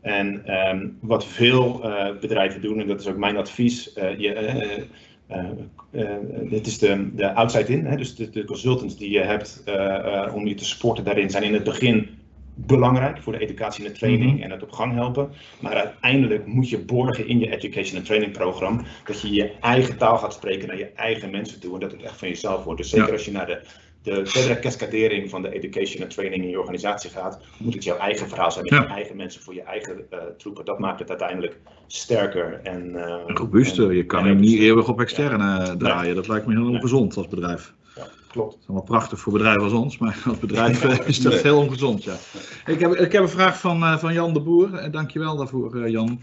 En 0.00 0.46
ehm, 0.46 0.86
wat 1.00 1.26
veel 1.26 1.80
bedrijven 2.20 2.60
doen, 2.60 2.80
en 2.80 2.86
dat 2.86 3.00
is 3.00 3.06
ook 3.06 3.16
mijn 3.16 3.36
advies, 3.36 3.92
eh, 3.92 4.18
je, 4.18 4.86
eh, 5.90 6.04
dit 6.50 6.66
is 6.66 6.78
de, 6.78 7.14
de 7.14 7.34
outside 7.34 7.72
in, 7.72 7.84
hè, 7.86 7.96
dus 7.96 8.14
de, 8.14 8.30
de 8.30 8.44
consultants 8.44 8.96
die 8.96 9.10
je 9.10 9.20
hebt 9.20 9.62
eh, 9.64 10.24
eh, 10.24 10.34
om 10.34 10.46
je 10.46 10.54
te 10.54 10.64
supporten 10.64 11.04
daarin 11.04 11.30
zijn 11.30 11.42
in 11.42 11.54
het 11.54 11.64
begin 11.64 12.08
belangrijk 12.54 13.22
voor 13.22 13.32
de 13.32 13.38
educatie 13.38 13.84
en 13.84 13.92
de 13.92 13.98
training 13.98 14.32
Mhm. 14.34 14.42
en 14.42 14.50
het 14.50 14.62
op 14.62 14.72
gang 14.72 14.92
helpen. 14.92 15.30
Maar 15.60 15.74
uiteindelijk 15.74 16.46
moet 16.46 16.68
je 16.68 16.78
borgen 16.78 17.26
in 17.28 17.38
je 17.38 17.50
education 17.50 17.98
en 17.98 18.04
training 18.04 18.32
programma 18.32 18.82
dat 19.04 19.20
je 19.20 19.32
je 19.32 19.52
eigen 19.60 19.96
taal 19.96 20.18
gaat 20.18 20.32
spreken 20.34 20.68
naar 20.68 20.78
je 20.78 20.92
eigen 20.92 21.30
mensen 21.30 21.60
toe 21.60 21.74
en 21.74 21.80
dat 21.80 21.92
het 21.92 22.02
echt 22.02 22.16
van 22.18 22.28
jezelf 22.28 22.64
wordt. 22.64 22.80
Dus 22.80 22.90
zeker 22.90 23.06
Ja. 23.06 23.12
als 23.12 23.24
je 23.24 23.30
naar 23.32 23.46
de, 23.46 23.60
de 24.02 24.26
verdere 24.26 24.58
cascadering 24.58 25.30
van 25.30 25.42
de 25.42 25.52
education 25.52 26.02
en 26.02 26.08
training 26.08 26.42
in 26.42 26.48
je 26.50 26.58
organisatie 26.60 27.10
gaat, 27.10 27.40
moet 27.58 27.74
het 27.74 27.84
jouw 27.84 27.96
eigen 27.96 28.28
verhaal 28.28 28.52
zijn 28.52 28.64
met 28.64 28.72
Ja. 28.72 28.80
je 28.82 28.86
eigen 28.88 29.16
mensen 29.16 29.42
voor 29.42 29.54
je 29.54 29.62
eigen 29.62 30.10
eh, 30.10 30.18
troepen. 30.38 30.64
Dat 30.64 30.78
maakt 30.78 30.98
het 30.98 31.08
uiteindelijk 31.08 31.58
sterker 31.86 32.60
en 32.62 33.04
eh, 33.04 33.16
Robuuster. 33.26 33.92
Je 33.92 34.04
kan 34.06 34.26
hem 34.26 34.36
niet 34.40 34.58
eeuwig 34.58 34.88
op 34.88 35.00
externe 35.00 35.64
eh, 35.64 35.70
draaien. 35.72 36.14
Dat 36.14 36.28
lijkt 36.28 36.46
me 36.46 36.52
heel 36.52 36.62
Nee. 36.64 36.74
ongezond 36.74 37.16
als 37.16 37.28
bedrijf. 37.28 37.74
Ja, 37.96 38.06
klopt. 38.28 38.52
Dat 38.52 38.60
is 38.60 38.66
allemaal 38.68 38.86
prachtig 38.86 39.20
voor 39.20 39.32
bedrijven 39.32 39.62
als 39.62 39.72
ons, 39.72 39.98
maar 39.98 40.22
als 40.28 40.38
bedrijf 40.38 40.84
is 41.06 41.20
dat 41.20 41.34
heel 41.34 41.58
ongezond. 41.58 42.04
Ja. 42.04 42.16
Ik, 42.66 42.80
heb, 42.80 42.94
ik 42.94 43.12
heb 43.12 43.22
een 43.22 43.28
vraag 43.28 43.60
van, 43.60 43.98
van 43.98 44.12
Jan 44.12 44.32
de 44.32 44.40
Boer. 44.40 44.90
Dankjewel 44.90 45.36
daarvoor, 45.36 45.90
Jan. 45.90 46.20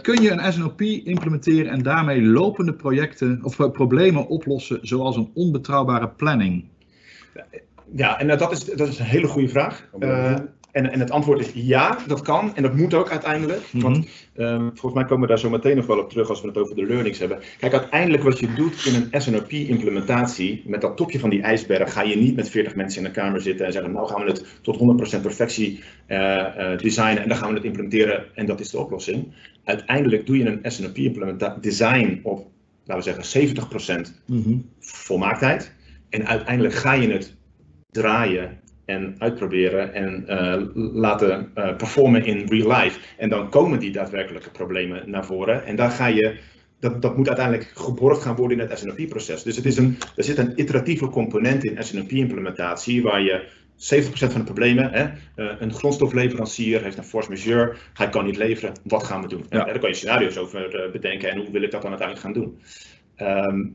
Kun 0.00 0.22
je 0.22 0.30
een 0.30 0.52
SNOP 0.52 0.80
implementeren 0.82 1.72
en 1.72 1.82
daarmee 1.82 2.22
lopende 2.22 2.72
projecten 2.72 3.40
of 3.42 3.56
problemen 3.72 4.26
oplossen, 4.26 4.78
zoals 4.82 5.16
een 5.16 5.30
onbetrouwbare 5.34 6.08
planning? 6.08 6.64
Ja, 7.96 8.18
en 8.20 8.30
eh, 8.30 8.38
dat 8.38 8.52
is, 8.52 8.64
dat 8.64 8.88
is 8.88 8.98
een 8.98 9.04
hele 9.04 9.26
goede 9.26 9.48
vraag. 9.48 9.88
Eh, 9.98 10.36
en, 10.72 10.92
en 10.92 11.00
het 11.00 11.10
antwoord 11.10 11.40
is 11.40 11.50
ja, 11.54 11.98
dat 12.06 12.22
kan. 12.22 12.56
En 12.56 12.62
dat 12.62 12.74
moet 12.74 12.94
ook 12.94 13.10
uiteindelijk. 13.10 13.60
Want 13.72 14.08
eh, 14.34 14.56
volgens 14.60 14.92
mij 14.94 15.04
komen 15.04 15.20
we 15.20 15.26
daar 15.26 15.38
zo 15.38 15.50
meteen 15.50 15.76
nog 15.76 15.86
wel 15.86 15.98
op 15.98 16.10
terug 16.10 16.28
als 16.28 16.40
we 16.40 16.46
het 16.48 16.56
over 16.56 16.74
de 16.74 16.86
learnings 16.86 17.18
hebben. 17.18 17.38
Kijk, 17.58 17.72
uiteindelijk 17.72 18.22
wat 18.22 18.38
je 18.38 18.52
doet 18.52 18.84
in 18.86 18.94
een 19.10 19.20
SNOP-implementatie, 19.20 20.62
met 20.66 20.80
dat 20.80 20.96
topje 20.96 21.18
van 21.18 21.30
die 21.30 21.42
ijsberg, 21.42 21.92
ga 21.92 22.02
je 22.02 22.16
niet 22.16 22.36
met 22.36 22.50
40 22.50 22.74
mensen 22.74 23.00
in 23.00 23.06
een 23.06 23.12
kamer 23.12 23.40
zitten 23.40 23.66
en 23.66 23.72
zeggen, 23.72 23.92
nou 23.92 24.08
gaan 24.08 24.24
we 24.24 24.30
het 24.30 24.44
tot 24.62 24.78
100% 25.18 25.20
perfectie 25.22 25.82
eh, 26.06 26.76
designen 26.76 27.22
en 27.22 27.28
dan 27.28 27.36
gaan 27.36 27.48
we 27.48 27.54
het 27.54 27.64
implementeren 27.64 28.24
en 28.34 28.46
dat 28.46 28.60
is 28.60 28.70
de 28.70 28.78
oplossing. 28.78 29.32
Uiteindelijk 29.64 30.26
doe 30.26 30.38
je 30.38 30.46
een 30.46 30.72
SNOP-design 30.72 32.20
op, 32.22 32.46
laten 32.84 33.14
we 33.14 33.22
zeggen, 33.22 33.24
70% 33.24 34.22
Mhm. 34.26 34.56
volmaaktheid. 34.80 35.73
En 36.14 36.26
uiteindelijk 36.26 36.74
ga 36.74 36.92
je 36.92 37.12
het 37.12 37.36
draaien 37.90 38.60
en 38.84 39.14
uitproberen 39.18 39.94
en 39.94 40.28
eh, 40.28 40.62
laten 40.74 41.50
eh, 41.54 41.76
performen 41.76 42.24
in 42.24 42.46
real 42.48 42.80
life. 42.80 43.00
En 43.16 43.28
dan 43.28 43.48
komen 43.48 43.78
die 43.78 43.92
daadwerkelijke 43.92 44.50
problemen 44.50 45.10
naar 45.10 45.24
voren. 45.24 45.64
En 45.64 45.76
daar 45.76 45.90
ga 45.90 46.06
je, 46.06 46.38
dat, 46.80 47.02
dat 47.02 47.16
moet 47.16 47.28
uiteindelijk 47.28 47.72
geborgd 47.74 48.22
gaan 48.22 48.36
worden 48.36 48.60
in 48.60 48.68
het 48.68 48.78
SNOP-proces. 48.78 49.42
Dus 49.42 49.56
het 49.56 49.64
is 49.64 49.76
een, 49.76 49.96
er 50.16 50.24
zit 50.24 50.38
een 50.38 50.60
iteratieve 50.60 51.08
component 51.08 51.64
in 51.64 51.84
SNOP-implementatie 51.84 53.02
waar 53.02 53.20
je 53.20 53.48
70% 53.74 53.76
van 54.12 54.40
de 54.40 54.44
problemen, 54.44 54.90
hè, 54.90 55.02
eh, 55.02 55.56
een 55.58 55.72
grondstofleverancier 55.72 56.82
heeft 56.82 56.98
een 56.98 57.04
force 57.04 57.30
majeure, 57.30 57.76
hij 57.94 58.08
kan 58.08 58.24
niet 58.24 58.36
leveren, 58.36 58.72
wat 58.82 59.04
gaan 59.04 59.22
we 59.22 59.28
doen? 59.28 59.46
Ja. 59.50 59.58
En 59.58 59.72
daar 59.72 59.78
kan 59.78 59.88
je 59.88 59.94
scenario's 59.94 60.36
over 60.36 60.90
bedenken 60.92 61.30
en 61.30 61.38
hoe 61.38 61.50
wil 61.50 61.62
ik 61.62 61.70
dat 61.70 61.82
dan 61.82 61.90
uiteindelijk 61.90 62.26
gaan 62.26 62.42
doen. 62.42 62.58
Ehm, 63.14 63.66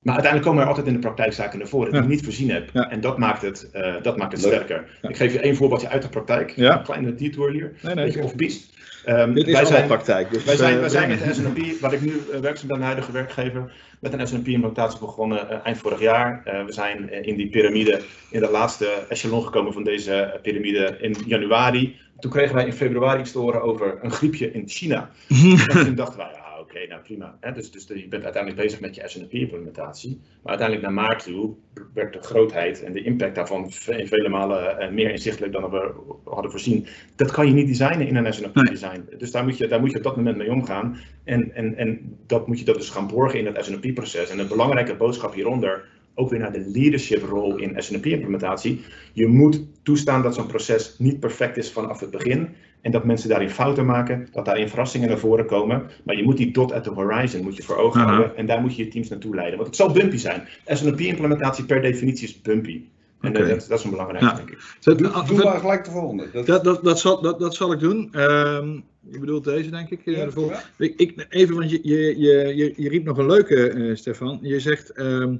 maar 0.00 0.14
uiteindelijk 0.14 0.42
komen 0.44 0.62
er 0.62 0.68
altijd 0.68 0.86
in 0.86 0.92
de 0.92 0.98
praktijk 0.98 1.32
zaken 1.32 1.58
naar 1.58 1.68
voren 1.68 1.90
die 1.90 2.00
Ja. 2.00 2.06
je 2.06 2.12
niet 2.12 2.24
voorzien 2.24 2.50
hebt. 2.50 2.70
Ja. 2.72 2.90
En 2.90 3.00
dat 3.00 3.18
maakt 3.18 3.42
het, 3.42 3.70
eh, 3.72 3.94
dat 4.02 4.16
maakt 4.16 4.32
het 4.32 4.42
Leuk. 4.42 4.52
sterker. 4.52 4.88
Ja. 5.02 5.08
Ik 5.08 5.16
geef 5.16 5.32
je 5.32 5.40
één 5.40 5.56
voorbeeldje 5.56 5.88
uit 5.88 6.02
de 6.02 6.08
praktijk. 6.08 6.50
Ja. 6.56 6.78
Een 6.78 6.84
kleine 6.84 7.14
detour 7.14 7.50
hier. 7.52 7.72
Nee, 7.82 7.94
Beetje 7.94 8.22
off-piste. 8.22 8.78
Ehm, 9.04 9.32
Dit 9.32 9.46
is 9.46 9.52
wij 9.52 9.64
zijn, 9.64 9.86
praktijk. 9.86 10.30
Dus 10.30 10.44
wij 10.44 10.56
zijn, 10.56 10.74
eh, 10.74 10.80
wij 10.80 10.88
zijn 10.88 11.08
met 11.08 11.24
de 11.24 11.34
SNP, 11.34 11.80
wat 11.80 11.92
ik 11.92 12.00
nu 12.00 12.12
uh, 12.32 12.38
werkzaam 12.40 12.68
ben, 12.68 12.78
mijn 12.78 12.90
huidige 12.90 13.12
werkgever, 13.12 13.72
met 14.00 14.12
een 14.12 14.26
SNP-implementatie 14.26 14.98
begonnen 14.98 15.64
eind 15.64 15.78
vorig 15.78 16.00
jaar. 16.00 16.40
Eh, 16.44 16.64
we 16.64 16.72
zijn 16.72 17.24
in 17.24 17.36
die 17.36 17.48
piramide, 17.48 18.00
in 18.30 18.40
de 18.40 18.50
laatste 18.50 18.88
echelon 19.08 19.42
gekomen 19.44 19.72
van 19.72 19.84
deze 19.84 20.38
piramide 20.42 20.96
in 21.00 21.16
januari. 21.26 21.96
Toen 22.18 22.30
kregen 22.30 22.54
wij 22.54 22.66
in 22.66 22.72
februari 22.72 23.20
iets 23.20 23.32
te 23.32 23.38
horen 23.38 23.62
over 23.62 23.98
een 24.02 24.12
griepje 24.12 24.52
in 24.52 24.68
China. 24.68 25.10
en 25.66 25.84
toen 25.84 25.94
dachten 25.94 26.18
wij, 26.18 26.30
ja 26.34 26.49
oké, 26.70 26.86
nou 26.86 27.02
prima. 27.02 27.38
Dus, 27.54 27.70
dus 27.70 27.86
je 27.86 28.08
bent 28.08 28.24
uiteindelijk 28.24 28.62
bezig 28.62 28.80
met 28.80 28.94
je 28.94 29.02
SNP-implementatie. 29.08 30.20
Maar 30.42 30.58
uiteindelijk 30.58 30.86
naar 30.86 31.04
maart 31.04 31.22
toe 31.24 31.54
werd 31.94 32.12
de 32.12 32.20
grootheid 32.22 32.82
en 32.82 32.92
de 32.92 33.02
impact 33.02 33.34
daarvan 33.34 33.70
ve- 33.70 34.06
vele 34.06 34.28
malen 34.28 34.78
eh, 34.78 34.90
meer 34.90 35.10
inzichtelijk 35.10 35.52
dan 35.52 35.70
we 35.70 35.92
hadden 36.24 36.50
voorzien. 36.50 36.86
Dat 37.16 37.30
kan 37.30 37.46
je 37.46 37.52
niet 37.52 37.66
designen 37.66 38.06
in 38.06 38.16
een 38.16 38.32
SNP-design. 38.32 39.04
Dus 39.18 39.30
daar 39.30 39.44
moet, 39.44 39.58
je, 39.58 39.66
daar 39.66 39.80
moet 39.80 39.90
je 39.90 39.96
op 39.96 40.02
dat 40.02 40.16
moment 40.16 40.36
mee 40.36 40.50
omgaan. 40.50 40.98
En, 41.24 41.54
en, 41.54 41.76
en 41.76 42.16
dat 42.26 42.46
moet 42.46 42.58
je 42.58 42.64
dat 42.64 42.74
dus 42.76 42.90
gaan 42.90 43.06
borgen 43.08 43.38
in 43.38 43.46
het 43.46 43.64
SNP-proces. 43.64 44.30
En 44.30 44.38
een 44.38 44.48
belangrijke 44.48 44.96
boodschap 44.96 45.34
hieronder, 45.34 45.88
ook 46.14 46.30
weer 46.30 46.38
naar 46.40 46.52
de 46.52 46.70
leadership 46.74 47.22
rol 47.22 47.56
in 47.56 47.82
SNP-implementatie. 47.82 48.80
Je 49.12 49.26
moet 49.26 49.60
toestaan 49.82 50.22
dat 50.22 50.34
zo'n 50.34 50.46
proces 50.46 50.94
niet 50.98 51.20
perfect 51.20 51.56
is 51.56 51.72
vanaf 51.72 52.00
het 52.00 52.10
begin. 52.10 52.48
En 52.80 52.90
dat 52.90 53.04
mensen 53.04 53.28
daarin 53.28 53.50
fouten 53.50 53.86
maken, 53.86 54.28
dat 54.32 54.44
daarin 54.44 54.68
verrassingen 54.68 55.08
naar 55.08 55.18
voren 55.18 55.46
komen. 55.46 55.82
Maar 56.04 56.16
je 56.16 56.22
moet 56.22 56.36
die 56.36 56.50
dot 56.52 56.72
at 56.72 56.82
the 56.84 56.90
horizon 56.90 57.42
moet 57.42 57.56
je 57.56 57.62
voor 57.62 57.76
ogen 57.76 58.00
houden. 58.00 58.36
En 58.36 58.46
daar 58.46 58.60
moet 58.60 58.76
je 58.76 58.84
je 58.84 58.90
teams 58.90 59.08
naartoe 59.08 59.34
leiden. 59.34 59.54
Want 59.56 59.66
het 59.68 59.76
zal 59.76 59.92
bumpy 59.92 60.16
zijn. 60.16 60.42
SNP-implementatie 60.66 61.64
per 61.64 61.82
definitie 61.82 62.28
is 62.28 62.40
bumpy. 62.40 62.82
En 63.20 63.30
Oké. 63.30 63.46
dat, 63.48 63.66
dat 63.68 63.78
is 63.78 63.84
een 63.84 63.90
belangrijke, 63.90 64.24
Ja. 64.26 64.34
denk 64.34 64.50
ik. 64.50 64.58
Zo, 64.78 64.94
Doe, 64.94 65.24
doe 65.26 65.44
maar 65.44 65.58
gelijk 65.60 65.84
de 65.84 65.90
volgende. 65.90 66.26
Dat, 66.32 66.46
Dat, 66.46 66.64
dat, 66.64 66.84
dat, 66.84 66.98
zal, 67.00 67.22
dat, 67.22 67.38
dat 67.40 67.54
zal 67.54 67.72
ik 67.72 67.78
doen. 67.80 68.08
Ehm 68.12 68.78
je 69.10 69.18
bedoelt 69.18 69.44
deze, 69.44 69.70
denk 69.70 69.90
ik. 69.90 70.00
eh, 70.06 70.16
Ja, 70.16 70.26
de 70.26 70.84
ik, 70.84 70.94
ik, 70.96 71.26
even, 71.30 71.54
want 71.56 71.70
je, 71.70 71.78
je, 71.82 72.18
je, 72.18 72.52
je, 72.56 72.72
je 72.76 72.88
riep 72.88 73.04
nog 73.04 73.18
een 73.18 73.26
leuke, 73.26 73.68
eh, 73.70 73.94
Stefan. 73.96 74.38
Je 74.42 74.60
zegt, 74.60 74.90
ehm, 74.90 75.36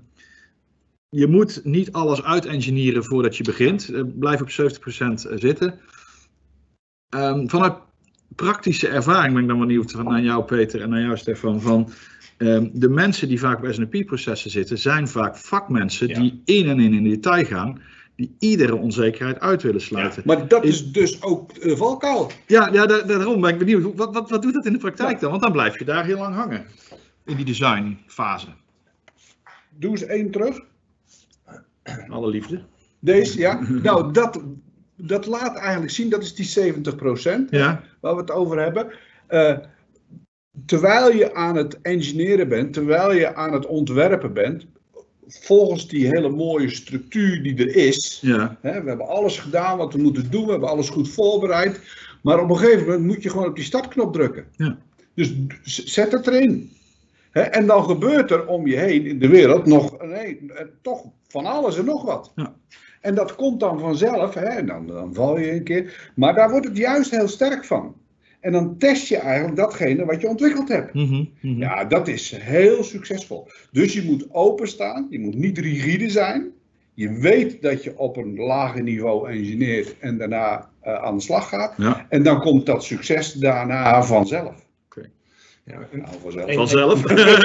je 1.10 1.26
moet 1.26 1.60
niet 1.64 1.92
alles 1.92 2.22
uitengineeren 2.22 3.04
voordat 3.04 3.36
je 3.36 3.44
begint. 3.44 3.88
Eh, 3.88 4.02
blijf 4.18 4.40
op 4.40 4.50
70% 4.50 5.26
zitten. 5.34 5.78
Ehm, 7.08 7.46
vanuit 7.48 7.74
praktische 8.36 8.88
ervaring 8.88 9.32
ben 9.34 9.42
ik 9.42 9.48
dan 9.48 9.58
benieuwd 9.58 9.94
naar 10.04 10.22
jou, 10.22 10.44
Peter, 10.44 10.80
en 10.82 10.88
naar 10.90 11.00
jou, 11.00 11.16
Stefan. 11.16 11.60
Van, 11.60 11.88
ehm, 12.36 12.68
de 12.72 12.88
mensen 12.88 13.28
die 13.28 13.38
vaak 13.40 13.60
bij 13.60 13.72
SNP-processen 13.72 14.50
zitten, 14.50 14.78
zijn 14.78 15.08
vaak 15.08 15.36
vakmensen 15.36 16.08
Ja. 16.08 16.20
die 16.20 16.42
in 16.44 16.68
en 16.68 16.80
in 16.80 16.92
in 16.94 17.04
detail 17.04 17.44
gaan. 17.44 17.80
Die 18.16 18.36
iedere 18.38 18.76
onzekerheid 18.76 19.40
uit 19.40 19.62
willen 19.62 19.80
sluiten. 19.80 20.22
maar 20.26 20.48
dat 20.48 20.64
Is- 20.64 20.82
is 20.82 20.92
dus 20.92 21.22
ook 21.22 21.60
de 21.60 21.76
valkuil. 21.76 22.30
Ja, 22.46 22.68
ja 22.72 22.86
da- 22.86 23.02
daarom 23.02 23.40
ben 23.40 23.50
ik 23.50 23.58
benieuwd. 23.58 23.94
Wat, 23.96 24.14
wat, 24.14 24.30
wat 24.30 24.42
doet 24.42 24.54
dat 24.54 24.66
in 24.66 24.72
de 24.72 24.78
praktijk 24.78 25.20
dan? 25.20 25.30
Want 25.30 25.42
dan 25.42 25.52
blijf 25.52 25.78
je 25.78 25.84
daar 25.84 26.04
heel 26.04 26.18
lang 26.18 26.34
hangen. 26.34 26.64
In 27.24 27.36
die 27.36 27.44
designfase. 27.44 28.46
Doe 29.78 29.90
eens 29.90 30.04
één 30.04 30.30
terug. 30.30 30.60
Alle 32.08 32.28
liefde. 32.28 32.62
Deze, 32.98 33.38
ja. 33.38 33.60
Nou, 33.82 34.12
dat, 34.12 34.42
dat 34.96 35.26
laat 35.26 35.56
eigenlijk 35.56 35.92
zien, 35.92 36.08
dat 36.10 36.22
is 36.22 36.34
die 36.34 36.74
70% 36.74 37.48
Ja. 37.50 37.82
waar 38.00 38.14
we 38.14 38.20
het 38.20 38.30
over 38.30 38.58
hebben. 38.60 38.86
Eh, 39.26 39.58
terwijl 40.66 41.12
je 41.12 41.34
aan 41.34 41.56
het 41.56 41.80
engineeren 41.80 42.48
bent, 42.48 42.72
terwijl 42.72 43.12
je 43.12 43.34
aan 43.34 43.52
het 43.52 43.66
ontwerpen 43.66 44.32
bent, 44.32 44.66
volgens 45.26 45.88
die 45.88 46.06
hele 46.06 46.28
mooie 46.28 46.70
structuur 46.70 47.42
die 47.42 47.56
er 47.56 47.76
is. 47.76 48.18
Ja. 48.22 48.58
Hè, 48.60 48.82
we 48.82 48.88
hebben 48.88 49.08
alles 49.08 49.38
gedaan 49.38 49.78
wat 49.78 49.92
we 49.92 50.02
moeten 50.02 50.30
doen, 50.30 50.44
we 50.44 50.50
hebben 50.50 50.68
alles 50.68 50.88
goed 50.88 51.08
voorbereid. 51.08 51.80
Maar 52.22 52.42
op 52.42 52.50
een 52.50 52.56
gegeven 52.58 52.86
moment 52.86 53.06
moet 53.06 53.22
je 53.22 53.30
gewoon 53.30 53.46
op 53.46 53.56
die 53.56 53.64
startknop 53.64 54.12
drukken. 54.12 54.44
Ja. 54.56 54.78
Dus 55.14 55.34
zet 55.64 56.12
het 56.12 56.26
erin. 56.26 56.70
En 57.32 57.66
dan 57.66 57.84
gebeurt 57.84 58.30
er 58.30 58.46
om 58.46 58.66
je 58.66 58.76
heen 58.76 59.06
in 59.06 59.18
de 59.18 59.28
wereld 59.28 59.66
nog 59.66 60.02
nee, 60.02 60.40
eh, 60.54 60.64
toch 60.82 61.04
van 61.28 61.46
alles 61.46 61.78
en 61.78 61.84
nog 61.84 62.04
wat. 62.04 62.32
Ja. 62.34 62.54
En 63.00 63.14
dat 63.14 63.34
komt 63.34 63.60
dan 63.60 63.78
vanzelf, 63.78 64.34
hè, 64.34 64.44
en 64.44 64.66
dan, 64.66 64.86
dan 64.86 65.14
val 65.14 65.38
je 65.38 65.52
een 65.52 65.64
keer. 65.64 66.10
Maar 66.14 66.34
daar 66.34 66.50
wordt 66.50 66.66
het 66.66 66.76
juist 66.76 67.10
heel 67.10 67.28
sterk 67.28 67.64
van. 67.64 67.94
En 68.40 68.52
dan 68.52 68.78
test 68.78 69.08
je 69.08 69.16
eigenlijk 69.16 69.56
datgene 69.56 70.04
wat 70.04 70.20
je 70.20 70.28
ontwikkeld 70.28 70.68
hebt. 70.68 70.94
Mhm, 70.94 71.24
mhm. 71.40 71.58
Ja, 71.58 71.84
dat 71.84 72.08
is 72.08 72.36
heel 72.36 72.84
succesvol. 72.84 73.48
Dus 73.72 73.92
je 73.92 74.02
moet 74.02 74.26
openstaan, 74.30 75.06
je 75.10 75.18
moet 75.18 75.34
niet 75.34 75.58
rigide 75.58 76.10
zijn. 76.10 76.50
Je 76.94 77.12
weet 77.12 77.62
dat 77.62 77.84
je 77.84 77.98
op 77.98 78.16
een 78.16 78.36
lager 78.36 78.82
niveau 78.82 79.30
engineert 79.30 79.98
en 79.98 80.18
daarna 80.18 80.68
eh, 80.80 80.94
aan 80.94 81.16
de 81.16 81.22
slag 81.22 81.48
gaat. 81.48 81.74
Ja. 81.76 82.06
En 82.08 82.22
dan 82.22 82.40
komt 82.40 82.66
dat 82.66 82.84
succes 82.84 83.32
daarna 83.32 84.02
vanzelf. 84.02 84.68
Ja, 85.64 85.88
Nou, 85.92 86.08
vanzelf. 86.20 86.54
Vanzelf. 86.54 87.00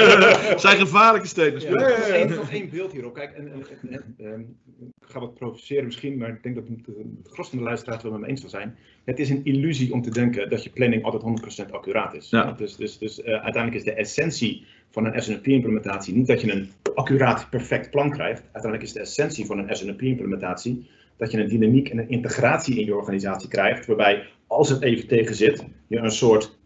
zijn 0.66 0.78
gevaarlijke 0.78 1.28
statements. 1.28 1.64
Ja, 1.64 1.70
Pieter. 1.70 1.98
nog 1.98 2.08
één, 2.08 2.28
nog 2.28 2.50
één 2.50 2.70
beeld 2.70 2.92
hierop. 2.92 3.14
Kijk, 3.14 3.32
en, 3.32 3.52
en, 3.52 3.66
en, 3.82 3.90
en, 3.92 4.14
ehm, 4.26 4.40
ik 4.80 5.06
ga 5.12 5.20
wat 5.20 5.34
provoceren 5.34 5.84
misschien, 5.84 6.18
maar 6.18 6.28
ik 6.28 6.42
denk 6.42 6.54
dat 6.54 6.68
het, 6.68 6.86
het 6.86 7.32
gros 7.32 7.48
van 7.48 7.58
de 7.58 7.64
luisteraars 7.64 8.02
het 8.02 8.10
wel 8.10 8.18
met 8.18 8.26
me 8.26 8.34
eens 8.34 8.40
zal 8.40 8.50
zijn. 8.50 8.76
Het 9.04 9.18
is 9.18 9.30
een 9.30 9.44
illusie 9.44 9.92
om 9.92 10.02
te 10.02 10.10
denken 10.10 10.50
dat 10.50 10.64
je 10.64 10.70
planning 10.70 11.04
altijd 11.04 11.66
100% 11.66 11.70
accuraat 11.70 12.14
is. 12.14 12.30
Ja. 12.30 12.52
Dus, 12.52 12.76
dus, 12.76 12.98
dus 12.98 13.22
eh, 13.22 13.32
uiteindelijk 13.32 13.74
is 13.74 13.84
de 13.84 13.92
essentie 13.92 14.66
van 14.90 15.04
een 15.04 15.22
SNP-implementatie 15.22 16.14
niet 16.14 16.26
dat 16.26 16.40
je 16.40 16.52
een 16.52 16.70
accuraat, 16.94 17.50
perfect 17.50 17.90
plan 17.90 18.10
krijgt. 18.10 18.42
Uiteindelijk 18.42 18.82
is 18.82 18.92
de 18.92 19.00
essentie 19.00 19.46
van 19.46 19.58
een 19.58 19.76
SNP-implementatie 19.76 20.88
dat 21.16 21.30
je 21.30 21.40
een 21.40 21.48
dynamiek 21.48 21.88
en 21.88 21.98
een 21.98 22.08
integratie 22.08 22.78
in 22.78 22.84
je 22.84 22.94
organisatie 22.94 23.48
krijgt, 23.48 23.86
waarbij 23.86 24.26
als 24.46 24.68
het 24.68 24.82
even 24.82 25.06
tegen 25.08 25.34
zit, 25.34 25.64
je 25.86 25.98
een 25.98 26.10
soort 26.10 26.58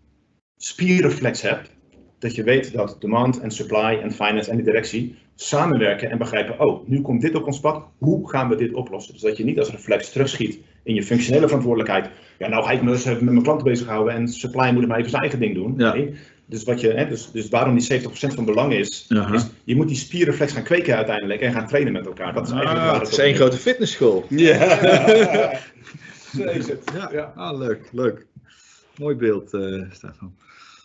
spierreflex 0.63 1.43
hebt 1.43 1.71
dat 2.19 2.35
je 2.35 2.43
weet 2.43 2.73
dat 2.73 2.97
demand 3.01 3.41
en 3.41 3.51
supply 3.51 3.99
en 4.03 4.13
finance 4.13 4.51
en 4.51 4.57
de 4.57 4.63
directie 4.63 5.17
samenwerken 5.35 6.11
en 6.11 6.19
begrijpen, 6.19 6.61
oh, 6.61 6.89
nu 6.89 7.01
komt 7.01 7.21
dit 7.21 7.35
op 7.35 7.47
ons 7.47 7.61
pad, 7.61 7.85
hoe 7.99 8.31
gaan 8.31 8.49
we 8.49 8.57
dit 8.57 8.73
oplossen? 8.73 9.13
Dus 9.13 9.23
dat 9.23 9.37
je 9.37 9.45
niet 9.45 9.59
als 9.59 9.71
reflex 9.71 10.11
terugschiet 10.11 10.59
in 10.83 10.95
je 10.95 11.03
functionele 11.03 11.47
verantwoordelijkheid. 11.47 12.09
Ja, 12.39 12.49
nou 12.49 12.65
ga 12.65 12.71
ik 12.71 12.83
me 12.83 12.91
dus 12.91 13.05
even 13.05 13.25
met 13.25 13.33
mijn 13.33 13.43
klanten 13.45 13.67
bezighouden 13.67 14.15
en 14.15 14.29
supply 14.29 14.71
moet 14.71 14.87
maar 14.87 14.99
even 14.99 15.11
zijn 15.11 15.23
eigen 15.23 15.41
ding 15.41 15.55
doen. 15.55 15.75
Ja. 15.77 15.93
Nee. 15.93 16.15
Dus, 16.47 16.65
wat 16.65 16.81
je, 16.81 16.93
hè, 16.93 17.09
dus, 17.09 17.31
dus 17.31 17.49
waarom 17.49 17.79
die 17.79 18.01
70% 18.03 18.09
van 18.11 18.45
belang 18.45 18.73
is, 18.73 19.07
Aha. 19.09 19.35
is, 19.35 19.47
je 19.65 19.77
moet 19.77 19.89
die 19.89 19.97
spierreflex 19.97 20.53
gaan 20.53 20.63
kweken 20.63 20.97
uiteindelijk 20.97 21.41
en 21.41 21.53
gaan 21.53 21.67
trainen 21.67 21.93
met 21.93 22.07
elkaar. 22.07 22.33
Dat 22.33 22.47
is 22.47 22.53
eigenlijk 22.53 22.85
Ah, 22.85 22.91
waar 22.91 23.01
het 23.01 23.11
is 23.11 23.19
één 23.19 23.35
grote 23.35 23.57
fitnessschool. 23.57 24.25
Ja. 24.29 24.59
Zo 26.37 26.45
is 26.45 26.69
het. 26.69 26.91
Ja, 26.95 27.11
Ja. 27.13 27.33
Ah, 27.37 27.59
leuk, 27.59 27.89
leuk. 27.93 28.27
Mooi 28.99 29.17
beeld, 29.17 29.55
eh 29.55 29.83
Stefan. 29.91 30.35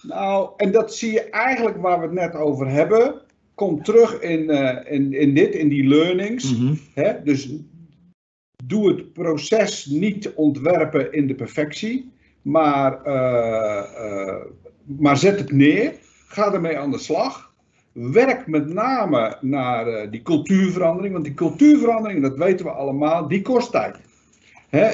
Nou, 0.08 0.50
en 0.58 0.72
dat 0.72 0.96
zie 0.96 1.12
je 1.12 1.30
eigenlijk 1.30 1.78
waar 1.78 2.00
we 2.00 2.06
het 2.06 2.14
net 2.14 2.36
over 2.36 2.68
hebben. 2.68 3.22
Komt 3.56 3.86
terug 3.86 4.20
in, 4.22 4.50
eh, 4.50 4.94
in, 4.94 5.14
in 5.14 5.34
dit, 5.34 5.56
in 5.56 5.70
die 5.70 5.88
learnings. 5.88 6.58
Mhm. 6.58 6.74
Hè? 6.94 7.24
Dus 7.24 7.50
doe 8.64 8.88
het 8.88 9.14
proces 9.14 9.86
niet 9.86 10.34
ontwerpen 10.34 11.14
in 11.14 11.28
de 11.28 11.36
perfectie, 11.36 12.12
maar, 12.42 13.04
eh, 13.04 13.78
eh, 13.78 14.46
maar 15.00 15.18
zet 15.18 15.40
het 15.40 15.52
neer. 15.52 15.94
Ga 16.28 16.54
ermee 16.54 16.78
aan 16.78 16.92
de 16.92 16.98
slag. 16.98 17.54
Werk 17.92 18.48
met 18.48 18.74
name 18.74 19.38
naar 19.42 20.12
die 20.12 20.22
cultuurverandering, 20.22 21.14
want 21.14 21.26
die 21.26 21.34
cultuurverandering, 21.34 22.22
dat 22.22 22.38
weten 22.38 22.66
we 22.66 22.72
allemaal, 22.72 23.28
die 23.28 23.42
kost 23.42 23.72
tijd. 23.72 23.98
Hè? 24.70 24.92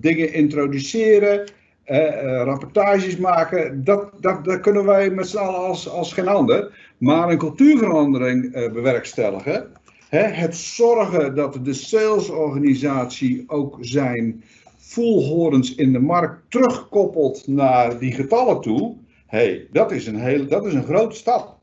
dingen 0.00 0.32
introduceren, 0.32 1.44
eh, 1.84 2.42
rapportages 2.44 3.16
maken, 3.16 3.84
dat, 3.84 4.10
dat, 4.20 4.44
dat 4.44 4.60
kunnen 4.60 4.84
wij 4.84 5.10
met 5.10 5.28
z'n 5.28 5.36
allen 5.36 5.60
als, 5.60 5.88
als 5.88 6.12
geen 6.12 6.28
ander. 6.28 6.92
Maar 6.98 7.30
een 7.30 7.38
cultuurverandering 7.38 8.54
eh, 8.54 8.72
bewerkstelligen, 8.72 9.72
Hè, 10.14 10.22
het 10.22 10.56
zorgen 10.56 11.34
dat 11.34 11.58
de 11.62 11.72
salesorganisatie 11.72 13.44
ook 13.46 13.78
zijn 13.80 14.44
voelhorens 14.76 15.74
in 15.74 15.92
de 15.92 15.98
markt 15.98 16.42
terugkoppelt 16.48 17.46
naar 17.46 17.98
die 17.98 18.12
getallen 18.12 18.60
toe. 18.60 18.96
hey, 19.26 19.68
dat, 19.70 19.92
is 19.92 20.06
een 20.06 20.20
hele, 20.20 20.46
dat 20.46 20.66
is 20.66 20.74
een 20.74 20.84
grote 20.84 21.16
stap. 21.16 21.58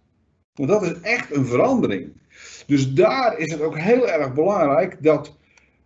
Want 0.53 0.69
dat 0.69 0.84
is 0.84 1.01
echt 1.01 1.36
een 1.36 1.45
verandering. 1.45 2.11
Dus 2.67 2.93
daar 2.93 3.38
is 3.38 3.51
het 3.51 3.61
ook 3.61 3.78
heel 3.78 4.09
erg 4.09 4.34
belangrijk 4.34 5.03
dat 5.03 5.38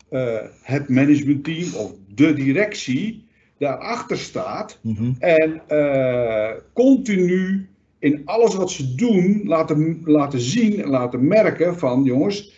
eh, 0.10 0.38
het 0.62 0.90
managementteam 0.90 1.74
of 1.74 1.92
de 2.08 2.34
directie 2.34 3.25
daarachter 3.58 4.18
staat 4.18 4.80
Mhm. 4.82 5.12
en 5.20 5.62
eh, 5.68 6.52
continu 6.74 7.68
in 8.00 8.22
alles 8.26 8.56
wat 8.56 8.72
ze 8.72 8.96
doen 8.96 9.42
laten, 9.46 10.02
laten 10.04 10.40
zien 10.40 10.82
en 10.84 10.90
laten 10.90 11.28
merken 11.28 11.78
van 11.78 12.04
jongens, 12.04 12.54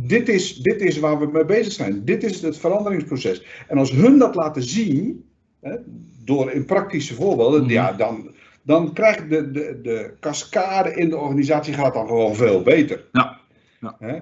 dit 0.00 0.28
is, 0.28 0.56
dit 0.56 0.80
is 0.80 0.98
waar 0.98 1.18
we 1.18 1.26
mee 1.32 1.44
bezig 1.44 1.72
zijn. 1.72 2.04
Dit 2.04 2.22
is 2.24 2.42
het 2.42 2.58
veranderingsproces. 2.58 3.44
En 3.68 3.78
als 3.78 3.90
hun 3.90 4.18
dat 4.18 4.34
laten 4.34 4.62
zien, 4.62 5.24
hè, 5.60 5.76
door 6.24 6.50
in 6.50 6.64
praktische 6.64 7.14
voorbeelden, 7.14 7.62
Mhm. 7.62 7.70
ja, 7.70 7.92
dan, 7.92 8.34
dan 8.62 8.92
krijgt 8.92 9.30
de, 9.30 9.50
de, 9.50 9.78
de 9.82 10.14
cascade 10.20 10.94
in 10.94 11.08
de 11.08 11.16
organisatie 11.16 11.74
gaat 11.74 11.94
dan 11.94 12.06
gewoon 12.06 12.34
veel 12.34 12.62
beter. 12.62 13.04
Ja, 13.12 13.40
ja. 13.80 13.96
Hè? 13.98 14.18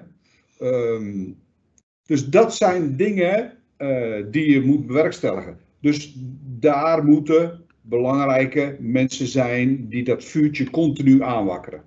Ehm, 0.59 1.29
dus 2.05 2.29
dat 2.29 2.55
zijn 2.55 2.95
dingen 2.95 3.53
eh, 3.77 4.23
die 4.31 4.51
je 4.51 4.61
moet 4.61 4.87
bewerkstelligen. 4.87 5.57
Dus 5.81 6.13
daar 6.59 7.03
moeten 7.05 7.61
belangrijke 7.81 8.75
mensen 8.79 9.27
zijn 9.27 9.89
die 9.89 10.03
dat 10.03 10.23
vuurtje 10.23 10.69
continu 10.69 11.23
aanwakkeren. 11.23 11.81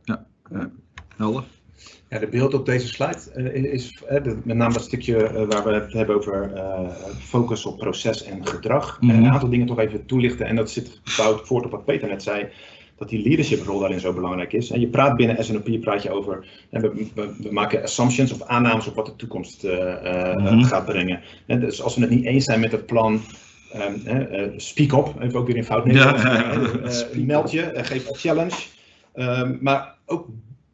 Helder. 1.16 1.44
Ja, 2.08 2.18
de 2.18 2.26
beeld 2.28 2.54
op 2.54 2.66
deze 2.66 2.86
slide 2.86 3.18
eh, 3.34 3.72
is 3.72 4.02
eh, 4.08 4.22
de- 4.22 4.36
met 4.44 4.56
name 4.56 4.72
dat 4.72 4.82
stukje 4.82 5.16
eh, 5.26 5.46
waar 5.46 5.64
we 5.64 5.72
het 5.72 5.92
hebben 5.92 6.16
over 6.16 6.52
eh, 6.54 6.88
focus 7.18 7.66
op 7.66 7.78
proces 7.78 8.24
en 8.24 8.46
gedrag. 8.46 9.00
Mhm. 9.00 9.10
Eh, 9.10 9.16
een 9.16 9.30
aantal 9.30 9.48
dingen 9.48 9.66
toch 9.66 9.78
even 9.78 10.06
toelichten 10.06 10.46
en 10.46 10.56
dat 10.56 10.70
zit 10.70 11.00
gebouwd 11.04 11.46
voort 11.46 11.64
op 11.64 11.70
wat 11.70 11.84
Peter 11.84 12.08
net 12.08 12.22
zei. 12.22 12.46
Dat 12.96 13.08
die 13.08 13.22
leadership 13.28 13.62
rol 13.66 13.78
daarin 13.78 14.00
zo 14.00 14.12
belangrijk 14.12 14.52
is. 14.52 14.70
En 14.70 14.80
je 14.80 14.86
praat 14.88 15.16
binnen 15.16 15.44
SNOP 15.44 15.80
praat 15.80 16.02
je 16.02 16.10
over, 16.10 16.46
en 16.70 16.80
we, 16.80 17.08
we, 17.14 17.34
we 17.42 17.52
maken 17.52 17.82
assumptions 17.82 18.32
of 18.32 18.42
aannames 18.42 18.86
op 18.86 18.94
wat 18.94 19.06
de 19.06 19.16
toekomst 19.16 19.62
Mhm. 19.62 20.62
gaat 20.62 20.84
brengen. 20.84 21.20
En 21.46 21.60
dus 21.60 21.82
als 21.82 21.94
we 21.94 22.00
het 22.00 22.10
niet 22.10 22.24
eens 22.24 22.44
zijn 22.44 22.60
met 22.60 22.72
het 22.72 22.86
plan, 22.86 23.20
ehm, 23.74 24.06
eh, 24.06 24.44
eh, 24.44 24.52
speak 24.56 24.92
up, 24.92 25.22
even 25.22 25.38
ook 25.38 25.46
weer 25.46 25.56
in 25.56 25.64
fout 25.64 25.84
Nederlands. 25.84 26.22
Ja. 26.22 26.52
Eh, 26.52 27.00
eh, 27.00 27.26
meld 27.26 27.50
je, 27.50 27.70
geef 27.74 28.08
een 28.08 28.16
challenge. 28.16 28.56
Ehm, 29.14 29.56
maar 29.60 29.94
ook 30.06 30.28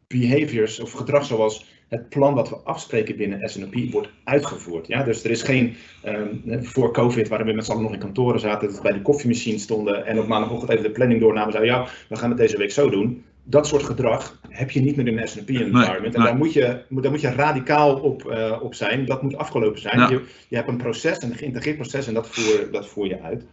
behaviors 0.07 0.79
of 0.79 0.91
gedrag 0.91 1.25
zoals 1.25 1.65
het 1.87 2.09
plan 2.09 2.33
wat 2.33 2.49
we 2.49 2.55
afspreken 2.55 3.17
binnen 3.17 3.49
SNOP 3.49 3.75
wordt 3.91 4.09
uitgevoerd. 4.23 4.87
Ja? 4.87 5.03
Dus 5.03 5.23
er 5.23 5.31
is 5.31 5.41
geen, 5.41 5.75
ehm, 6.03 6.63
voor 6.63 6.93
COVID, 6.93 7.27
waar 7.27 7.45
we 7.45 7.53
met 7.53 7.65
z'n 7.65 7.71
allen 7.71 7.83
nog 7.83 7.93
in 7.93 7.99
kantoren 7.99 8.39
zaten, 8.39 8.67
dat 8.67 8.77
we 8.77 8.83
bij 8.83 8.93
de 8.93 9.01
koffiemachine 9.01 9.57
stonden 9.57 10.05
en 10.05 10.19
op 10.19 10.27
maandagochtend 10.27 10.71
even 10.71 10.83
de 10.83 10.91
planning 10.91 11.19
doornamen, 11.19 11.51
zeiden 11.51 11.73
ja, 11.73 11.87
we 12.09 12.15
gaan 12.15 12.29
het 12.29 12.37
deze 12.37 12.57
week 12.57 12.71
zo 12.71 12.89
doen. 12.89 13.23
Dat 13.43 13.67
soort 13.67 13.83
gedrag 13.83 14.39
heb 14.49 14.71
je 14.71 14.81
niet 14.81 14.95
meer 14.95 15.07
in 15.07 15.17
een 15.17 15.27
SNOP 15.27 15.49
environment. 15.49 16.13
en 16.15 16.19
nee. 16.21 16.27
daar 16.29 16.35
moet, 16.37 16.53
je, 16.53 16.81
moet- 16.89 17.01
daar 17.03 17.11
moet 17.11 17.21
je 17.21 17.31
radicaal 17.31 17.95
op, 17.99 18.25
eh, 18.31 18.59
op 18.61 18.73
zijn. 18.75 19.05
Dat 19.05 19.21
moet 19.21 19.35
afgelopen 19.37 19.81
zijn. 19.81 19.99
Ja. 19.99 20.09
Je, 20.09 20.21
je 20.47 20.55
hebt 20.55 20.67
een 20.67 20.77
proces, 20.77 21.21
een 21.23 21.35
geïntegreerd 21.35 21.75
proces 21.77 22.07
en 22.07 22.13
dat 22.13 22.27
voer, 22.29 22.71
dat 22.71 22.87
voer 22.87 23.07
je 23.07 23.21
uit. 23.21 23.45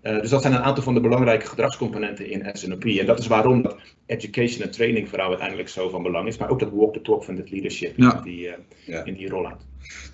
Eh, 0.00 0.20
dus 0.20 0.30
dat 0.30 0.42
zijn 0.42 0.54
een 0.54 0.62
aantal 0.62 0.82
van 0.82 0.94
de 0.94 1.00
belangrijke 1.00 1.46
gedragscomponenten 1.46 2.30
in 2.30 2.48
SNOP. 2.52 2.84
En 2.84 3.06
dat 3.06 3.18
is 3.18 3.26
waarom 3.26 3.62
dat 3.62 3.76
education 4.06 4.62
en 4.62 4.70
training 4.70 5.08
voor 5.08 5.18
jou 5.18 5.28
uiteindelijk 5.30 5.68
zo 5.68 5.88
van 5.88 6.02
belang 6.02 6.28
is. 6.28 6.38
Maar 6.38 6.50
ook 6.50 6.60
dat 6.60 6.70
walk 6.72 6.92
the 6.92 7.00
talk 7.02 7.24
van 7.24 7.36
het 7.36 7.50
leadership 7.50 7.92
Ja. 7.96 8.16
in 8.16 8.22
die, 8.22 8.48
eh, 8.48 8.54
Ja. 8.86 9.04
in 9.04 9.14
die 9.14 9.28
rollout. 9.28 9.60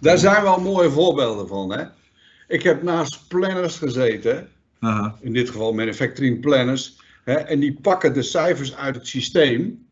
Daar 0.01 0.19
zijn 0.19 0.43
wel 0.43 0.61
mooie 0.61 0.91
voorbeelden 0.91 1.49
van. 1.49 1.73
Hè? 1.73 1.85
Ik 2.49 2.63
heb 2.63 2.83
naast 2.83 3.29
planners 3.29 3.77
gezeten, 3.79 4.49
in 5.21 5.33
dit 5.33 5.51
geval 5.51 5.73
manufacturing 5.73 6.41
planners, 6.41 7.00
hè, 7.25 7.35
en 7.35 7.61
die 7.61 7.79
pakken 7.83 8.15
de 8.15 8.23
cijfers 8.23 8.77
uit 8.77 8.95
het 8.95 9.07
systeem. 9.07 9.87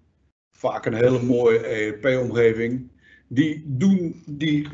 Vaak 0.52 0.86
een 0.86 0.94
hele 0.94 1.22
mooie 1.22 1.58
ERP-omgeving. 1.58 2.88
Die, 3.28 3.62
doen, 3.66 4.22
die 4.26 4.68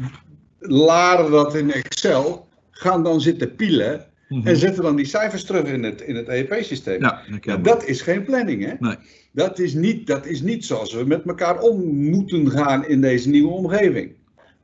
laden 0.59 1.31
dat 1.31 1.55
in 1.55 1.73
Excel, 1.73 2.49
gaan 2.71 3.03
dan 3.03 3.21
zitten 3.21 3.55
pielen 3.55 4.07
Mhm. 4.29 4.47
en 4.47 4.57
zetten 4.57 4.83
dan 4.83 4.97
die 4.97 5.05
cijfers 5.05 5.45
terug 5.45 5.65
in 5.65 5.83
het, 5.83 6.01
in 6.01 6.17
het 6.17 6.29
ERP-systeem. 6.29 7.01
Ja, 7.01 7.23
dat 7.63 7.83
Ja, 7.83 7.87
is 7.89 8.01
geen 8.01 8.25
planning, 8.25 8.65
hè? 8.65 8.73
Nee. 8.79 8.97
Dat 9.33 9.59
is, 9.59 9.75
niet, 9.75 10.07
dat 10.07 10.27
is 10.27 10.43
niet 10.43 10.65
zoals 10.65 10.93
we 10.95 11.05
met 11.05 11.23
elkaar 11.27 11.61
om 11.61 11.95
moeten 11.95 12.51
gaan 12.51 12.87
in 12.87 13.01
deze 13.01 13.29
nieuwe 13.29 13.53
omgeving. 13.53 14.13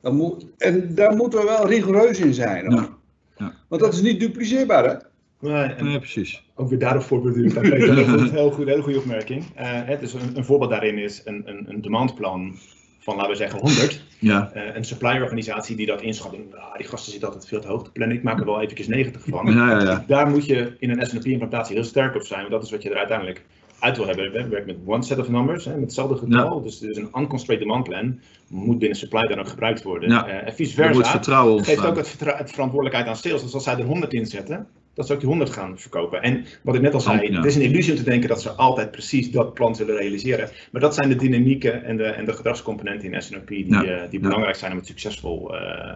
Dat 0.01 0.13
moet, 0.13 0.45
en 0.57 0.95
daar 0.95 1.15
moeten 1.15 1.39
we 1.39 1.45
wel 1.45 1.67
rigoureus 1.67 2.19
in 2.19 2.33
zijn. 2.33 2.71
Ja. 2.71 3.53
Want 3.67 3.81
dat 3.81 3.93
is 3.93 4.01
niet 4.01 4.19
dupliceerbaar, 4.19 4.85
hè? 4.89 4.95
Nee, 5.41 5.63
en 5.63 5.85
Nee, 5.85 5.99
precies. 5.99 6.43
ook 6.55 6.69
weer 6.69 6.79
daarop 6.79 7.03
voorbeeld 7.03 7.57
aan 7.57 7.63
Peter. 7.69 7.95
Heel 8.05 8.17
goed, 8.17 8.31
heel 8.31 8.51
goed, 8.51 8.67
hele 8.67 8.81
goede 8.81 8.99
opmerking. 8.99 9.43
Eh, 9.55 9.67
het 9.71 10.01
is 10.01 10.13
een, 10.13 10.37
een 10.37 10.45
voorbeeld 10.45 10.69
daarin 10.71 10.97
is 10.97 11.21
een, 11.25 11.41
een, 11.45 11.65
een 11.69 11.81
demandplan 11.81 12.55
van, 12.99 13.15
laten 13.15 13.31
we 13.31 13.37
zeggen, 13.37 13.59
100. 13.59 14.03
Ja. 14.19 14.51
Eh, 14.53 14.75
een 14.75 14.85
supply-organisatie 14.85 15.75
die 15.75 15.85
dat 15.85 16.01
inschat. 16.01 16.33
Ah, 16.53 16.77
die 16.77 16.87
gasten 16.87 17.11
zitten 17.11 17.29
altijd 17.29 17.47
veel 17.47 17.61
te 17.61 17.67
hoog 17.67 17.83
te 17.83 17.91
plannen. 17.91 18.17
Ik 18.17 18.23
maak 18.23 18.39
er 18.39 18.45
wel 18.45 18.61
eventjes 18.61 18.87
90 18.87 19.21
van. 19.27 19.53
Ja, 19.53 19.69
ja, 19.71 19.81
ja. 19.81 20.03
Daar 20.07 20.27
moet 20.29 20.45
je 20.45 20.75
in 20.79 20.89
een 20.89 21.05
SNP-implementatie 21.05 21.75
heel 21.75 21.83
sterk 21.83 22.15
op 22.15 22.21
zijn. 22.21 22.39
Want 22.39 22.51
dat 22.51 22.63
is 22.63 22.71
wat 22.71 22.83
je 22.83 22.89
er 22.89 22.97
uiteindelijk 22.97 23.45
uit 23.79 23.97
wil 23.97 24.05
hebben. 24.07 24.31
We 24.31 24.47
werken 24.47 24.65
met 24.65 24.77
one 24.85 25.03
set 25.03 25.19
of 25.19 25.29
numbers, 25.29 25.65
hè, 25.65 25.71
met 25.71 25.81
hetzelfde 25.81 26.15
getal. 26.17 26.61
Dus, 26.61 26.79
dus 26.79 26.97
een 26.97 27.09
unconstrained 27.17 27.59
demand 27.67 27.83
plan 27.83 28.19
moet 28.47 28.79
binnen 28.79 28.97
supply 28.97 29.27
dan 29.27 29.39
ook 29.39 29.47
gebruikt 29.47 29.83
worden. 29.83 30.09
Ja. 30.09 30.27
Eh, 30.27 30.47
en 30.47 30.53
vice 30.53 30.81
Er 30.81 30.87
moet 30.87 30.95
versa. 30.95 31.11
vertrouwen 31.11 31.63
geeft 31.63 31.85
ook 31.85 31.95
het, 31.97 32.15
het 32.19 32.51
verantwoordelijkheid 32.51 33.07
aan 33.07 33.15
sales. 33.15 33.41
Dus 33.41 33.53
als 33.53 33.63
zij 33.63 33.77
er 33.77 33.85
100 33.85 34.13
inzetten, 34.13 34.67
dat 34.93 35.07
ze 35.07 35.13
ook 35.13 35.19
die 35.19 35.27
100 35.29 35.49
gaan 35.49 35.79
verkopen. 35.79 36.21
En 36.21 36.45
wat 36.63 36.75
ik 36.75 36.81
net 36.81 36.93
al 36.93 36.99
zei, 37.01 37.31
Ja. 37.31 37.35
het 37.37 37.45
is 37.45 37.55
een 37.55 37.61
illusie 37.61 37.91
om 37.93 37.97
te 37.97 38.03
denken 38.03 38.29
dat 38.29 38.41
ze 38.41 38.49
altijd 38.51 38.91
precies 38.91 39.31
dat 39.31 39.53
plan 39.53 39.75
zullen 39.75 39.95
realiseren. 39.97 40.49
Maar 40.71 40.81
dat 40.81 40.93
zijn 40.95 41.09
de 41.09 41.15
dynamieken 41.15 41.83
en 41.83 41.97
de, 41.97 42.03
en 42.03 42.25
de 42.25 42.33
gedragscomponenten 42.33 43.13
in 43.13 43.21
SNOP 43.21 43.47
die, 43.47 43.69
Ja. 43.69 43.83
eh, 43.83 44.09
die 44.09 44.19
Ja. 44.19 44.27
belangrijk 44.27 44.55
zijn 44.55 44.71
om 44.71 44.77
het 44.77 44.87
succesvol 44.87 45.55
eh 45.55 45.93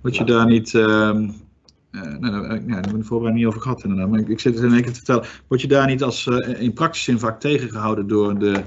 Wat 0.00 0.16
je 0.16 0.24
daar 0.24 0.46
niet. 0.46 0.74
ehm 0.74 1.28
eh, 1.90 2.00
nou, 2.02 2.20
nou, 2.20 2.42
ja, 2.42 2.48
daar 2.48 2.58
hebben 2.74 2.92
we 2.92 2.98
de 2.98 3.04
voorbereiding 3.04 3.34
niet 3.34 3.46
over 3.46 3.60
gehad 3.60 3.82
inderdaad. 3.82 4.08
Maar 4.08 4.20
ik, 4.20 4.28
ik 4.28 4.40
zit 4.40 4.54
het 4.54 4.64
in 4.64 4.72
één 4.72 4.82
keer 4.82 4.90
te 4.92 4.96
vertellen. 4.96 5.24
Word 5.48 5.60
je 5.60 5.68
daar 5.68 5.86
niet 5.86 6.02
als 6.02 6.26
in 6.58 6.72
praktische 6.72 7.10
zin 7.10 7.20
vaak 7.20 7.40
tegengehouden 7.40 8.06
door 8.06 8.38
de 8.38 8.62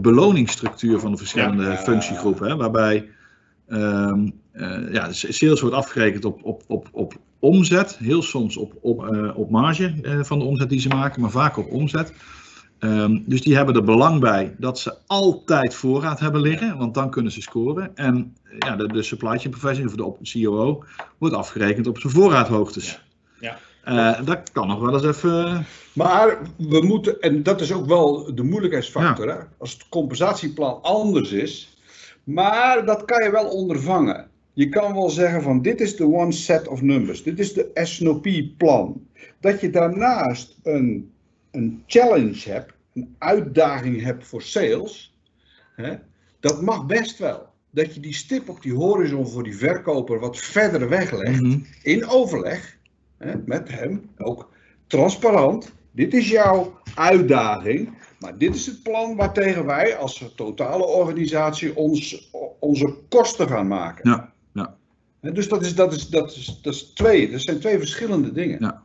beloningsstructuur 0.00 0.98
van 0.98 1.10
de 1.10 1.16
verschillende 1.16 1.62
Ja. 1.64 1.76
functiegroepen? 1.76 2.48
Hè? 2.48 2.56
Waarbij 2.56 3.08
ehm, 3.68 4.28
eh, 4.52 4.92
ja, 4.92 5.12
sales 5.12 5.60
wordt 5.60 5.76
afgerekend 5.76 6.24
op, 6.24 6.44
op, 6.44 6.62
op, 6.66 6.88
op 6.92 7.14
omzet. 7.38 7.96
Heel 7.96 8.22
soms 8.22 8.56
op, 8.56 8.72
op, 8.80 9.08
eh, 9.08 9.38
op 9.38 9.50
marge 9.50 9.94
eh, 10.02 10.18
van 10.22 10.38
de 10.38 10.44
omzet 10.44 10.68
die 10.68 10.80
ze 10.80 10.88
maken, 10.88 11.20
maar 11.20 11.30
vaak 11.30 11.56
op 11.56 11.70
omzet. 11.70 12.12
Ehm, 12.78 13.18
dus 13.26 13.42
die 13.42 13.56
hebben 13.56 13.74
er 13.74 13.84
belang 13.84 14.20
bij 14.20 14.54
dat 14.58 14.78
ze 14.78 14.94
altijd 15.06 15.74
voorraad 15.74 16.20
hebben 16.20 16.40
liggen, 16.40 16.78
want 16.78 16.94
dan 16.94 17.10
kunnen 17.10 17.32
ze 17.32 17.42
scoren. 17.42 17.96
En 17.96 18.36
ja, 18.58 18.76
de, 18.76 18.86
de 18.86 19.02
supply 19.02 19.38
chain 19.38 19.50
professional 19.50 20.06
of 20.06 20.18
de 20.18 20.42
COO 20.42 20.84
wordt 21.18 21.34
afgerekend 21.34 21.86
op 21.86 21.98
zijn 21.98 22.12
voorraadhoogtes. 22.12 23.00
Ja. 23.40 23.58
Dat 24.24 24.52
kan 24.52 24.66
nog 24.66 24.80
wel 24.80 24.94
eens 24.94 25.04
even. 25.04 25.66
Maar 25.92 26.38
we 26.56 26.80
moeten, 26.80 27.20
en 27.20 27.42
dat 27.42 27.60
is 27.60 27.72
ook 27.72 27.86
wel 27.86 28.34
de 28.34 28.42
moeilijkheidsfactor, 28.42 29.28
hè? 29.28 29.38
als 29.58 29.72
het 29.72 29.88
compensatieplan 29.88 30.82
anders 30.82 31.32
is. 31.32 31.78
Maar 32.24 32.84
dat 32.84 33.04
kan 33.04 33.24
je 33.24 33.30
wel 33.30 33.48
ondervangen. 33.48 34.30
Je 34.60 34.68
kan 34.68 34.94
wel 34.94 35.10
zeggen 35.10 35.42
van 35.42 35.62
dit 35.62 35.80
is 35.80 35.96
de 35.96 36.04
one 36.04 36.32
set 36.32 36.68
of 36.68 36.82
numbers, 36.82 37.22
dit 37.22 37.38
is 37.38 37.52
de 37.52 37.70
SNOP-plan. 37.74 39.06
Dat 39.40 39.60
je 39.60 39.70
daarnaast 39.70 40.58
een, 40.62 41.12
een 41.50 41.82
challenge 41.86 42.50
hebt, 42.50 42.72
een 42.94 43.14
uitdaging 43.18 44.02
hebt 44.02 44.26
voor 44.26 44.42
sales, 44.42 45.16
hè? 45.76 45.94
dat 46.40 46.62
mag 46.62 46.86
best 46.86 47.18
wel. 47.18 47.46
Dat 47.70 47.94
je 47.94 48.00
die 48.00 48.14
stip 48.14 48.48
op 48.48 48.62
die 48.62 48.74
horizon 48.74 49.28
voor 49.28 49.42
die 49.42 49.56
verkoper 49.56 50.18
wat 50.18 50.38
verder 50.38 50.88
weglegt, 50.88 51.40
Mhm. 51.40 51.58
in 51.82 52.06
overleg 52.06 52.76
hè, 53.18 53.32
met 53.44 53.68
hem, 53.68 54.10
ook 54.18 54.52
transparant. 54.86 55.72
Dit 55.90 56.14
is 56.14 56.28
jouw 56.28 56.78
uitdaging, 56.94 57.90
maar 58.18 58.38
dit 58.38 58.54
is 58.54 58.66
het 58.66 58.82
plan 58.82 59.16
waartegen 59.16 59.66
wij 59.66 59.96
als 59.96 60.32
totale 60.36 60.84
organisatie 60.84 61.76
ons, 61.76 62.30
onze 62.58 62.94
kosten 63.08 63.48
gaan 63.48 63.68
maken. 63.68 64.10
Ja, 64.10 64.32
Dus 65.20 65.48
dat 65.48 65.62
is, 65.62 65.74
dat, 65.74 65.92
is, 65.92 66.08
dat, 66.08 66.30
is, 66.36 66.58
dat 66.62 66.74
is 66.74 66.82
twee, 66.82 67.30
dat 67.30 67.40
zijn 67.40 67.58
twee 67.60 67.78
verschillende 67.78 68.32
dingen. 68.32 68.58
Ja. 68.60 68.82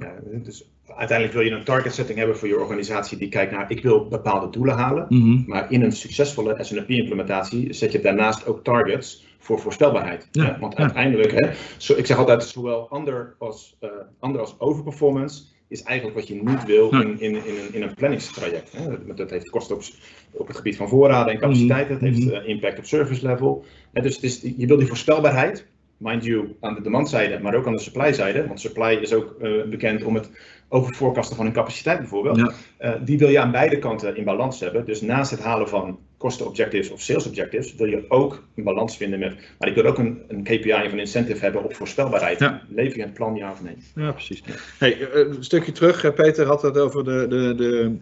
Ja, 0.00 0.14
dus 0.42 0.70
uiteindelijk 0.86 1.36
wil 1.38 1.46
je 1.46 1.50
een 1.50 1.64
target 1.64 1.94
setting 1.94 2.18
hebben 2.18 2.36
voor 2.36 2.48
je 2.48 2.58
organisatie 2.60 3.18
die 3.18 3.28
kijkt 3.28 3.52
naar 3.52 3.70
ik 3.70 3.82
wil 3.82 4.08
bepaalde 4.08 4.50
doelen 4.50 4.74
halen. 4.74 5.06
Mhm. 5.08 5.42
Maar 5.46 5.72
in 5.72 5.82
een 5.82 5.92
succesvolle 5.92 6.56
SNP-implementatie 6.60 7.72
zet 7.72 7.92
je 7.92 8.00
daarnaast 8.00 8.46
ook 8.46 8.64
targets 8.64 9.26
voor 9.38 9.60
voorspelbaarheid. 9.60 10.28
Ja? 10.32 10.56
Want 10.60 10.72
ja. 10.72 10.78
uiteindelijk, 10.78 11.30
hè, 11.30 11.50
zo, 11.76 11.94
ik 11.94 12.06
zeg 12.06 12.16
altijd, 12.18 12.44
zowel 12.44 12.88
under 12.94 13.34
als, 13.38 13.76
eh 13.80 13.88
under 14.20 14.40
als 14.40 14.60
overperformance 14.60 15.42
is 15.68 15.82
eigenlijk 15.82 16.18
wat 16.18 16.28
je 16.28 16.42
niet 16.42 16.64
wil 16.64 16.90
in, 16.90 17.20
in, 17.20 17.30
in, 17.34 17.34
een, 17.36 17.74
in 17.74 17.82
een 17.82 17.94
planningstraject. 17.94 18.72
Hè? 18.72 19.14
Dat- 19.14 19.30
heeft 19.30 19.50
kosten 19.50 19.76
op, 19.76 19.82
op 20.30 20.46
het 20.46 20.56
gebied 20.56 20.76
van 20.76 20.88
voorraden 20.88 21.32
en 21.32 21.38
capaciteit, 21.40 21.88
dat 21.88 22.00
heeft 22.00 22.18
Mhm. 22.24 22.34
eh, 22.34 22.48
impact 22.48 22.78
op 22.78 22.84
service 22.84 23.26
level. 23.26 23.64
Hè, 23.92 24.02
dus 24.02 24.14
het 24.14 24.24
is, 24.24 24.40
je 24.56 24.66
wil 24.66 24.76
die 24.76 24.86
voorspelbaarheid, 24.86 25.66
mind 25.96 26.24
you, 26.24 26.56
aan 26.60 26.74
de 26.74 26.82
demandzijde, 26.82 27.38
maar 27.38 27.54
ook 27.54 27.66
aan 27.66 27.72
de 27.72 27.80
supplyzijde. 27.80 28.46
Want 28.46 28.60
supply 28.60 28.98
is 29.00 29.12
ook 29.12 29.36
eh, 29.40 29.50
bekend 29.70 30.04
om 30.04 30.14
het 30.14 30.30
overforecasten 30.68 31.36
van 31.36 31.44
hun 31.44 31.54
capaciteit 31.54 31.98
bijvoorbeeld. 31.98 32.36
Ja. 32.36 32.52
Eh, 32.76 32.92
die 33.04 33.18
wil 33.18 33.28
je 33.28 33.40
aan 33.40 33.50
beide 33.50 33.78
kanten 33.78 34.16
in 34.16 34.24
balans 34.24 34.60
hebben. 34.60 34.84
Dus 34.84 35.00
naast 35.00 35.30
het 35.30 35.42
halen 35.42 35.68
van 35.68 35.98
kostenobjectives 36.16 36.90
of 36.90 37.00
sales 37.00 37.26
objectives, 37.26 37.74
wil 37.74 37.86
je 37.86 38.04
ook 38.08 38.42
een 38.56 38.64
balans 38.64 38.96
vinden 38.96 39.18
met. 39.18 39.36
Maar 39.58 39.68
ik 39.68 39.74
wil 39.74 39.84
ook 39.84 39.98
een, 39.98 40.22
een 40.28 40.42
KPI 40.42 40.72
of 40.72 40.92
een 40.92 40.98
incentive 40.98 41.44
hebben 41.44 41.64
op 41.64 41.74
voorspelbaarheid. 41.74 42.38
Ja. 42.38 42.62
Lever 42.68 42.96
je 42.96 43.02
het 43.02 43.14
plan 43.14 43.34
ja 43.34 43.50
of 43.50 43.62
nee? 43.62 43.76
Ja, 43.94 44.12
precies. 44.12 44.42
Hey, 44.78 45.10
eh, 45.10 45.20
een 45.20 45.44
stukje 45.44 45.72
terug, 45.72 46.14
Peter 46.14 46.46
had 46.46 46.62
het 46.62 46.78
over 46.78 47.04
de, 47.04 47.26
de, 47.28 47.54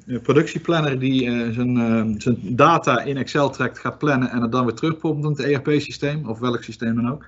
de 0.06 0.20
productieplanner 0.20 0.98
die 0.98 1.26
eh, 1.26 1.48
zijn, 1.50 1.76
eh, 1.76 2.04
zijn 2.18 2.38
data 2.42 3.02
in 3.02 3.16
Excel 3.16 3.50
trekt, 3.50 3.78
gaat 3.78 3.98
plannen 3.98 4.30
en 4.30 4.42
het 4.42 4.52
dan 4.52 4.64
weer 4.64 4.74
terugpompt 4.74 5.24
in 5.24 5.30
het 5.30 5.40
ERP-systeem, 5.40 6.28
of 6.28 6.38
welk 6.38 6.62
systeem 6.62 6.94
dan 6.94 7.10
ook. 7.10 7.26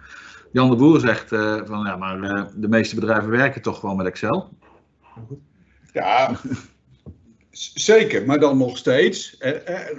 Jan 0.53 0.71
de 0.71 0.77
Boer 0.77 1.01
zegt 1.01 1.33
eh, 1.33 1.61
van 1.65 1.85
ja, 1.85 1.97
maar 1.97 2.23
eh, 2.23 2.45
de 2.57 2.69
meeste 2.69 2.95
bedrijven 2.95 3.31
werken 3.31 3.63
toch 3.63 3.81
gewoon 3.81 3.97
met 3.97 4.07
Excel. 4.07 4.49
Ja, 5.93 6.41
zeker, 7.91 8.27
maar 8.27 8.41
dan 8.41 8.59
nog 8.59 8.77
steeds. 8.77 9.39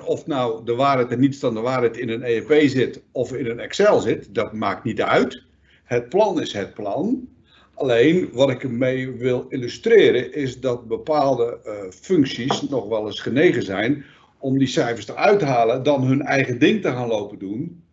of 0.06 0.28
nou 0.28 0.66
de 0.66 0.76
waarheid 0.76 1.12
en 1.12 1.20
niets 1.20 1.40
dan 1.40 1.54
de 1.54 1.60
waarheid 1.60 1.98
in 1.98 2.10
een 2.10 2.24
ERP 2.24 2.70
zit 2.70 3.02
of 3.12 3.34
in 3.34 3.46
een 3.46 3.60
Excel 3.60 4.00
zit, 4.00 4.36
dat 4.36 4.54
maakt 4.54 4.84
niet 4.84 5.02
uit. 5.02 5.44
Het 5.84 6.10
plan 6.10 6.42
is 6.42 6.54
het 6.54 6.74
plan. 6.74 7.28
Alleen 7.74 8.30
wat 8.34 8.50
ik 8.50 8.64
ermee 8.64 9.12
wil 9.12 9.46
illustreren 9.50 10.34
is 10.34 10.60
dat 10.60 10.88
bepaalde 10.88 11.60
eh, 11.64 11.74
functies 11.90 12.62
nog 12.62 12.88
wel 12.88 13.06
eens 13.06 13.20
genegen 13.20 13.64
zijn 13.64 14.06
om 14.38 14.58
die 14.58 14.68
cijfers 14.68 15.08
eruit 15.08 15.40
te 15.40 15.46
halen, 15.46 15.84
dan 15.84 16.04
hun 16.04 16.22
eigen 16.22 16.60
ding 16.60 16.82
te 16.82 16.92
gaan 16.92 17.08
lopen 17.08 17.40
doen. 17.40 17.84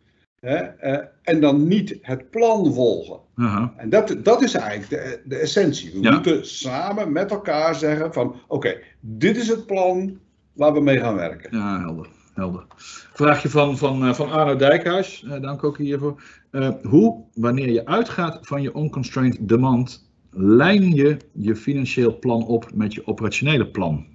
Hè, 0.45 0.57
eh, 0.57 1.07
en 1.23 1.41
dan 1.41 1.69
niet 1.69 1.99
het 2.03 2.31
plan 2.31 2.75
volgen. 2.75 3.19
En 3.77 3.89
dat, 3.89 4.17
dat 4.23 4.43
is 4.43 4.55
eigenlijk 4.55 4.91
de, 4.91 5.21
de 5.25 5.37
essentie. 5.37 5.93
We 5.93 6.01
Ja. 6.01 6.11
moeten 6.11 6.47
samen 6.47 7.13
met 7.13 7.31
elkaar 7.31 7.75
zeggen 7.75 8.13
van 8.13 8.37
oké, 8.49 8.77
dit 9.01 9.37
is 9.37 9.49
het 9.49 9.67
plan 9.67 10.19
waar 10.53 10.73
we 10.73 10.81
mee 10.81 10.99
gaan 10.99 11.15
werken. 11.15 11.57
Ja, 11.59 11.81
helder. 11.81 12.07
helder. 12.35 12.65
Vraagje 13.13 13.49
van, 13.49 13.79
van, 13.79 14.05
eh, 14.05 14.15
van 14.15 14.31
Arno 14.31 14.57
Dijkhuis, 14.57 15.25
eh, 15.29 15.41
dank 15.41 15.65
ook 15.65 15.79
hiervoor. 15.79 16.23
Hoe, 16.83 17.25
wanneer 17.35 17.71
je 17.71 17.87
uitgaat 17.87 18.39
van 18.43 18.63
je 18.63 18.73
unconstrained 18.77 19.49
demand, 19.49 20.11
lijn 20.31 20.95
je 20.95 21.17
je 21.33 21.57
financieel 21.57 22.19
plan 22.19 22.47
op 22.47 22.71
met 22.75 22.95
je 22.95 23.07
operationele 23.07 23.67
plan? 23.67 24.07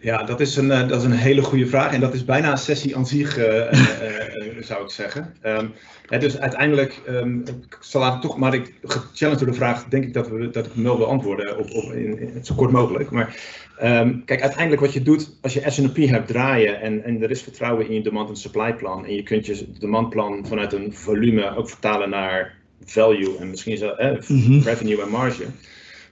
Ja, 0.00 0.22
dat 0.22 0.40
is, 0.40 0.56
een, 0.56 0.70
eh, 0.70 0.88
dat 0.88 0.98
is 0.98 1.04
een 1.04 1.12
hele 1.12 1.42
goede 1.42 1.66
vraag. 1.66 1.92
En 1.92 2.00
dat 2.00 2.14
is 2.14 2.24
bijna 2.24 2.50
een 2.50 2.58
sessie 2.58 2.96
aan 2.96 3.06
zich, 3.06 3.36
eh, 3.38 3.72
eh, 3.72 4.62
zou 4.62 4.84
ik 4.84 4.90
zeggen. 4.90 5.34
Ehm, 5.40 5.66
hè, 6.06 6.18
dus 6.18 6.38
uiteindelijk, 6.38 7.00
ehm, 7.06 7.38
ik 7.38 7.76
zal 7.80 8.00
laten 8.00 8.20
toch, 8.20 8.38
maar 8.38 8.54
ik 8.54 8.74
gechallenged 8.82 9.44
door 9.44 9.52
de 9.52 9.58
vraag, 9.58 9.84
denk 9.84 10.04
ik 10.04 10.12
dat, 10.12 10.28
we, 10.28 10.50
dat 10.50 10.66
ik 10.66 10.72
hem 10.74 10.82
wel 10.82 10.96
wil 10.98 11.06
antwoorden 11.06 11.58
op, 11.58 11.70
op, 11.70 11.92
in, 11.92 12.20
in, 12.20 12.44
zo 12.44 12.54
kort 12.54 12.70
mogelijk. 12.70 13.10
Maar 13.10 13.36
ehm, 13.78 14.14
kijk, 14.24 14.40
uiteindelijk 14.40 14.80
wat 14.80 14.92
je 14.92 15.02
doet, 15.02 15.38
als 15.42 15.54
je 15.54 15.70
S&OP 15.70 15.96
hebt 15.96 16.28
draaien 16.28 16.80
en, 16.80 17.04
en 17.04 17.22
er 17.22 17.30
is 17.30 17.42
vertrouwen 17.42 17.88
in 17.88 17.94
je 17.94 18.02
demand 18.02 18.28
en 18.28 18.36
supply 18.36 18.74
plan. 18.74 19.06
En 19.06 19.14
je 19.14 19.22
kunt 19.22 19.46
je 19.46 19.66
demandplan 19.78 20.46
vanuit 20.46 20.72
een 20.72 20.94
volume 20.94 21.56
ook 21.56 21.68
vertalen 21.68 22.10
naar 22.10 22.56
value 22.84 23.36
en 23.38 23.50
misschien 23.50 23.82
eh, 23.82 24.12
Mhm. 24.28 24.60
revenue 24.60 25.02
en 25.02 25.08
marge. 25.10 25.44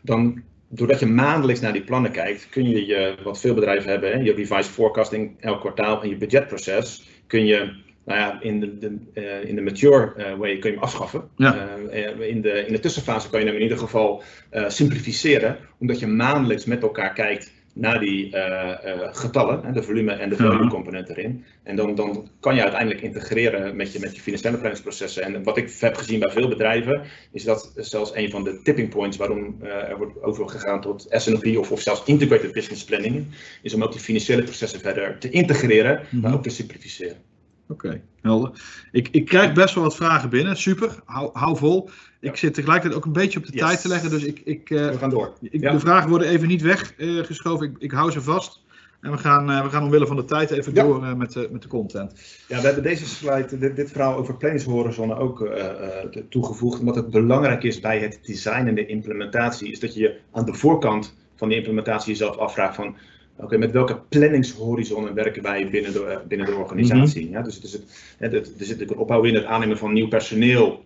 Dan 0.00 0.42
doordat 0.68 1.00
je 1.00 1.06
maandelijks 1.06 1.60
naar 1.60 1.72
die 1.72 1.84
plannen 1.84 2.10
kijkt, 2.10 2.48
kun 2.48 2.68
je, 2.68 2.86
je 2.86 3.16
wat 3.22 3.40
veel 3.40 3.54
bedrijven 3.54 3.90
hebben, 3.90 4.12
hè, 4.12 4.18
je 4.18 4.32
revised 4.32 4.66
forecasting 4.66 5.36
elk 5.40 5.60
kwartaal 5.60 6.02
en 6.02 6.08
je 6.08 6.16
budgetproces, 6.16 7.08
kun 7.26 7.46
je 7.46 7.84
nou 8.04 8.20
ja, 8.20 8.40
in 8.40 8.60
de, 8.60 8.78
de, 8.78 8.96
eh, 9.14 9.48
in 9.48 9.54
de 9.54 9.60
mature 9.60 10.12
eh, 10.16 10.34
way 10.34 10.58
kun 10.58 10.70
je 10.70 10.76
hem 10.76 10.84
afschaffen. 10.84 11.28
Ja. 11.36 11.68
Eh, 11.90 12.28
in, 12.28 12.40
de, 12.40 12.66
in 12.66 12.72
de 12.72 12.80
tussenfase 12.80 13.30
kan 13.30 13.40
je 13.40 13.46
hem 13.46 13.54
in 13.54 13.62
ieder 13.62 13.78
geval 13.78 14.22
simplificeren, 14.66 15.58
omdat 15.78 15.98
je 15.98 16.06
maandelijks 16.06 16.64
met 16.64 16.82
elkaar 16.82 17.12
kijkt 17.12 17.52
naar 17.78 18.00
die 18.00 18.32
eh, 18.32 18.92
eh, 18.92 19.08
getallen, 19.10 19.64
hè, 19.64 19.72
de 19.72 19.82
volume 19.82 20.12
en 20.12 20.28
de 20.28 20.36
value 20.36 20.62
Ja. 20.62 20.68
component 20.68 21.08
erin. 21.08 21.44
En 21.62 21.76
dan, 21.76 21.94
dan 21.94 22.28
kan 22.40 22.54
je 22.54 22.62
uiteindelijk 22.62 23.00
integreren 23.00 23.76
met 23.76 23.92
je, 23.92 23.98
met 24.00 24.16
je 24.16 24.22
financiële 24.22 24.56
planningsprocessen. 24.56 25.22
En 25.22 25.42
wat 25.42 25.56
ik 25.56 25.76
heb 25.80 25.94
gezien 25.96 26.18
bij 26.20 26.30
veel 26.32 26.48
bedrijven, 26.48 27.02
is 27.32 27.44
dat 27.44 27.72
zelfs 27.76 28.14
een 28.14 28.30
van 28.30 28.44
de 28.44 28.60
tipping 28.62 28.88
points 28.88 29.16
waarom 29.16 29.56
eh, 29.62 29.68
er 29.90 29.96
wordt 29.96 30.22
overgegaan 30.22 30.80
tot 30.80 31.06
S&OP 31.10 31.46
of, 31.56 31.72
of 31.72 31.80
zelfs 31.80 32.02
integrated 32.04 32.52
business 32.52 32.84
planning, 32.84 33.26
is 33.62 33.74
om 33.74 33.82
ook 33.82 33.92
die 33.92 34.00
financiële 34.00 34.42
processen 34.42 34.80
verder 34.80 35.18
te 35.18 35.30
integreren, 35.30 35.94
maar 35.94 36.20
Mhm. 36.30 36.32
ook 36.34 36.42
te 36.42 36.50
simplificeren. 36.50 37.16
Oké, 37.68 38.00
helder. 38.20 38.50
Ik, 38.92 39.08
ik 39.08 39.24
krijg 39.24 39.52
best 39.52 39.74
wel 39.74 39.84
wat 39.84 39.96
vragen 39.96 40.28
binnen. 40.28 40.56
Super, 40.56 41.00
hou, 41.04 41.30
hou 41.32 41.56
vol. 41.56 41.90
Ik 42.20 42.36
zit 42.36 42.54
tegelijkertijd 42.54 42.98
ook 43.00 43.06
een 43.06 43.12
beetje 43.12 43.38
op 43.38 43.46
de 43.46 43.52
Yes. 43.52 43.60
tijd 43.60 43.80
te 43.80 43.88
leggen, 43.88 44.10
dus 44.10 44.24
ik, 44.24 44.40
ik, 44.44 44.70
eh, 44.70 44.88
We 44.88 44.98
gaan 44.98 45.10
door. 45.10 45.32
ik, 45.40 45.60
Ja. 45.60 45.72
de 45.72 45.80
vragen 45.80 46.08
worden 46.10 46.28
even 46.28 46.48
niet 46.48 46.62
weggeschoven. 46.62 47.66
ik, 47.66 47.76
ik 47.78 47.90
hou 47.90 48.10
ze 48.10 48.22
vast. 48.22 48.64
En 49.00 49.10
we 49.10 49.18
gaan, 49.18 49.50
eh, 49.50 49.62
we 49.62 49.70
gaan 49.70 49.82
omwille 49.82 50.06
van 50.06 50.16
de 50.16 50.24
tijd 50.24 50.50
even 50.50 50.74
Ja. 50.74 50.82
door 50.82 51.04
eh, 51.04 51.14
met, 51.14 51.32
de, 51.32 51.48
met 51.52 51.62
de 51.62 51.68
content. 51.68 52.12
Ja, 52.48 52.60
we 52.60 52.66
hebben 52.66 52.82
deze 52.82 53.06
slide, 53.06 53.58
dit, 53.58 53.76
dit 53.76 53.90
verhaal 53.90 54.16
over 54.16 54.36
planningshorizonnen 54.36 55.16
ook 55.16 55.48
toegevoegd. 56.28 56.78
Omdat 56.80 56.94
het 56.96 57.10
belangrijk 57.10 57.62
is 57.62 57.80
bij 57.80 57.98
het 57.98 58.18
design 58.22 58.66
en 58.66 58.74
de 58.74 58.86
implementatie, 58.86 59.70
is 59.70 59.80
dat 59.80 59.94
je 59.94 60.00
je 60.00 60.16
aan 60.32 60.44
de 60.44 60.54
voorkant 60.54 61.14
van 61.36 61.48
die 61.48 61.56
implementatie 61.56 62.10
jezelf 62.10 62.36
afvraagt 62.36 62.74
van, 62.74 62.96
oké, 63.36 63.56
met 63.58 63.70
welke 63.72 64.00
planningshorizonnen 64.08 65.14
werken 65.14 65.42
wij 65.42 65.70
binnen 65.70 65.92
de, 65.92 66.04
eh, 66.04 66.16
binnen 66.28 66.46
de 66.46 66.54
organisatie? 66.54 67.30
ja, 67.30 67.42
dus 67.42 67.54
het 67.54 67.64
is 67.64 67.72
het, 67.72 67.82
het- 68.18 68.32
er 68.32 68.42
zit 68.44 68.58
natuurlijk 68.58 68.90
een 68.90 68.98
opbouw 68.98 69.22
in 69.22 69.34
het 69.34 69.44
aannemen 69.44 69.78
van 69.78 69.92
nieuw 69.92 70.08
personeel. 70.08 70.84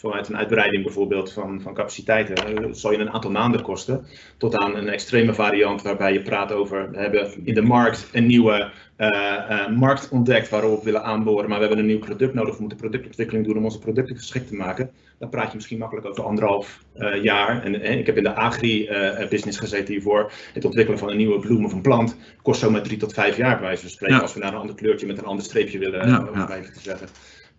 Vanuit 0.00 0.28
een 0.28 0.36
uitbreiding 0.36 0.84
bijvoorbeeld 0.84 1.32
van, 1.32 1.60
van 1.60 1.74
capaciteiten 1.74 2.34
eh, 2.34 2.68
zal 2.70 2.92
je 2.92 2.98
een 2.98 3.10
aantal 3.10 3.30
maanden 3.30 3.62
kosten. 3.62 4.06
Tot 4.36 4.56
aan 4.56 4.76
een 4.76 4.88
extreme 4.88 5.34
variant 5.34 5.82
waarbij 5.82 6.12
je 6.12 6.22
praat 6.22 6.52
over, 6.52 6.90
we 6.90 6.98
hebben 6.98 7.30
in 7.44 7.54
de 7.54 7.62
markt 7.62 8.08
een 8.12 8.26
nieuwe 8.26 8.70
eh, 8.96 9.36
eh, 9.50 9.68
markt 9.68 10.08
ontdekt 10.08 10.48
waarop 10.48 10.78
we 10.78 10.84
willen 10.84 11.02
aanboren, 11.02 11.48
maar 11.48 11.58
we 11.58 11.66
hebben 11.66 11.84
een 11.84 11.90
nieuw 11.90 11.98
product 11.98 12.34
nodig, 12.34 12.54
we 12.54 12.60
moeten 12.60 12.78
productontwikkeling 12.78 13.46
doen 13.46 13.56
om 13.56 13.64
onze 13.64 13.78
producten 13.78 14.16
geschikt 14.16 14.48
te 14.48 14.54
maken. 14.54 14.90
Dan 15.18 15.28
praat 15.28 15.50
je 15.50 15.56
misschien 15.56 15.78
makkelijk 15.78 16.06
over 16.06 16.24
anderhalf 16.24 16.84
jaar. 17.22 17.62
En 17.64 17.98
ik 17.98 18.06
heb 18.06 18.16
in 18.16 18.22
de 18.22 18.34
agri-business 18.34 19.58
gezeten 19.58 19.94
hiervoor. 19.94 20.32
Het 20.52 20.64
ontwikkelen 20.64 20.98
van 20.98 21.10
een 21.10 21.16
nieuwe 21.16 21.38
bloem 21.38 21.64
of 21.64 21.72
een 21.72 21.80
plant 21.80 22.16
kost 22.42 22.60
zomaar 22.60 22.82
drie 22.82 22.96
tot 22.96 23.12
vijf 23.12 23.36
jaar, 23.36 23.58
bij 23.58 23.66
wijze 23.66 23.80
van 23.80 23.90
spreken, 23.90 24.16
Ja. 24.16 24.22
als 24.22 24.34
we 24.34 24.40
naar 24.40 24.52
een 24.52 24.58
ander 24.58 24.74
kleurtje 24.74 25.06
met 25.06 25.18
een 25.18 25.24
ander 25.24 25.44
streepje 25.44 25.78
willen, 25.78 26.08
Ja, 26.08 26.56
even 26.56 26.72
te 26.72 26.80
zeggen. 26.80 27.08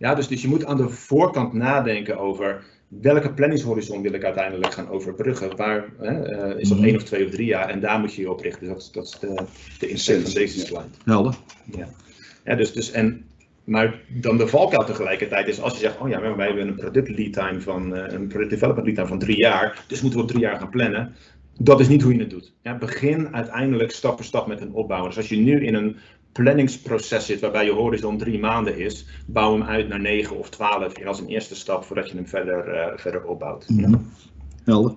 Ja, 0.02 0.14
dus, 0.14 0.28
dus 0.28 0.42
je 0.42 0.48
moet 0.48 0.64
aan 0.64 0.76
de 0.76 0.88
voorkant 0.88 1.52
nadenken 1.52 2.18
over 2.18 2.64
welke 2.88 3.32
planningshorizon 3.32 4.02
wil 4.02 4.12
ik 4.12 4.24
uiteindelijk 4.24 4.72
gaan 4.72 4.88
overbruggen. 4.88 5.56
Waar 5.56 5.84
hè, 5.98 6.22
eh, 6.22 6.58
is 6.60 6.68
dat 6.68 6.78
Mhm. 6.78 6.86
één 6.86 6.96
of 6.96 7.02
twee 7.02 7.24
of 7.24 7.30
drie 7.30 7.46
jaar? 7.46 7.68
En 7.68 7.80
daar 7.80 7.98
moet 8.00 8.14
je 8.14 8.22
je 8.22 8.30
op 8.30 8.40
richten. 8.40 8.66
Dat, 8.68 8.80
is- 8.80 8.90
dat 8.90 9.04
is 9.04 9.18
de, 9.20 10.22
de 10.22 10.32
deze 10.32 10.60
slide. 10.60 10.84
Helder. 11.04 11.34
Ja, 12.44 12.54
dus, 12.54 12.72
dus 12.72 12.90
en 12.90 13.24
maar 13.64 14.00
dan 14.08 14.36
de 14.36 14.46
valkuil 14.46 14.84
tegelijkertijd 14.84 15.48
is 15.48 15.60
als 15.60 15.72
je 15.72 15.78
zegt, 15.78 15.98
oh 15.98 16.08
ja, 16.08 16.20
maar 16.20 16.36
wij 16.36 16.46
hebben 16.46 16.68
een 16.68 16.74
product 16.74 17.08
lead 17.08 17.32
time 17.32 17.60
van, 17.60 17.94
eh, 17.96 18.12
een 18.12 18.26
product 18.26 18.50
development 18.50 18.84
lead 18.86 18.96
time 18.96 19.08
van 19.08 19.18
drie 19.18 19.36
jaar, 19.38 19.84
dus 19.88 20.00
moeten 20.00 20.18
we 20.18 20.24
op 20.24 20.30
drie 20.30 20.42
jaar 20.42 20.58
gaan 20.58 20.70
plannen. 20.70 21.14
Dat 21.58 21.80
is 21.80 21.88
niet 21.88 22.02
hoe 22.02 22.12
je 22.14 22.20
het 22.20 22.30
doet. 22.30 22.52
Ja, 22.62 22.78
begin 22.78 23.34
uiteindelijk 23.34 23.90
stap 23.90 24.16
voor 24.16 24.24
stap 24.24 24.46
met 24.46 24.60
een 24.60 24.72
opbouwen. 24.72 25.08
Dus 25.08 25.18
als 25.18 25.28
je 25.28 25.36
nu 25.36 25.64
in 25.64 25.74
een 25.74 25.96
planningsproces 26.32 27.26
zit 27.26 27.40
waarbij 27.40 27.64
je 27.64 27.72
horizon 27.72 28.18
drie 28.18 28.38
maanden 28.38 28.78
is, 28.78 29.06
bouw 29.26 29.52
hem 29.52 29.62
uit 29.62 29.88
naar 29.88 30.00
negen 30.00 30.36
of 30.36 30.50
twaalf 30.50 31.04
als 31.04 31.20
een 31.20 31.28
eerste 31.28 31.54
stap 31.54 31.84
voordat 31.84 32.08
je 32.08 32.16
hem 32.16 32.26
verder, 32.26 32.68
eh, 32.68 32.98
verder 32.98 33.24
opbouwt. 33.24 33.68
Mhm. 33.68 33.94
Helder. 34.64 34.94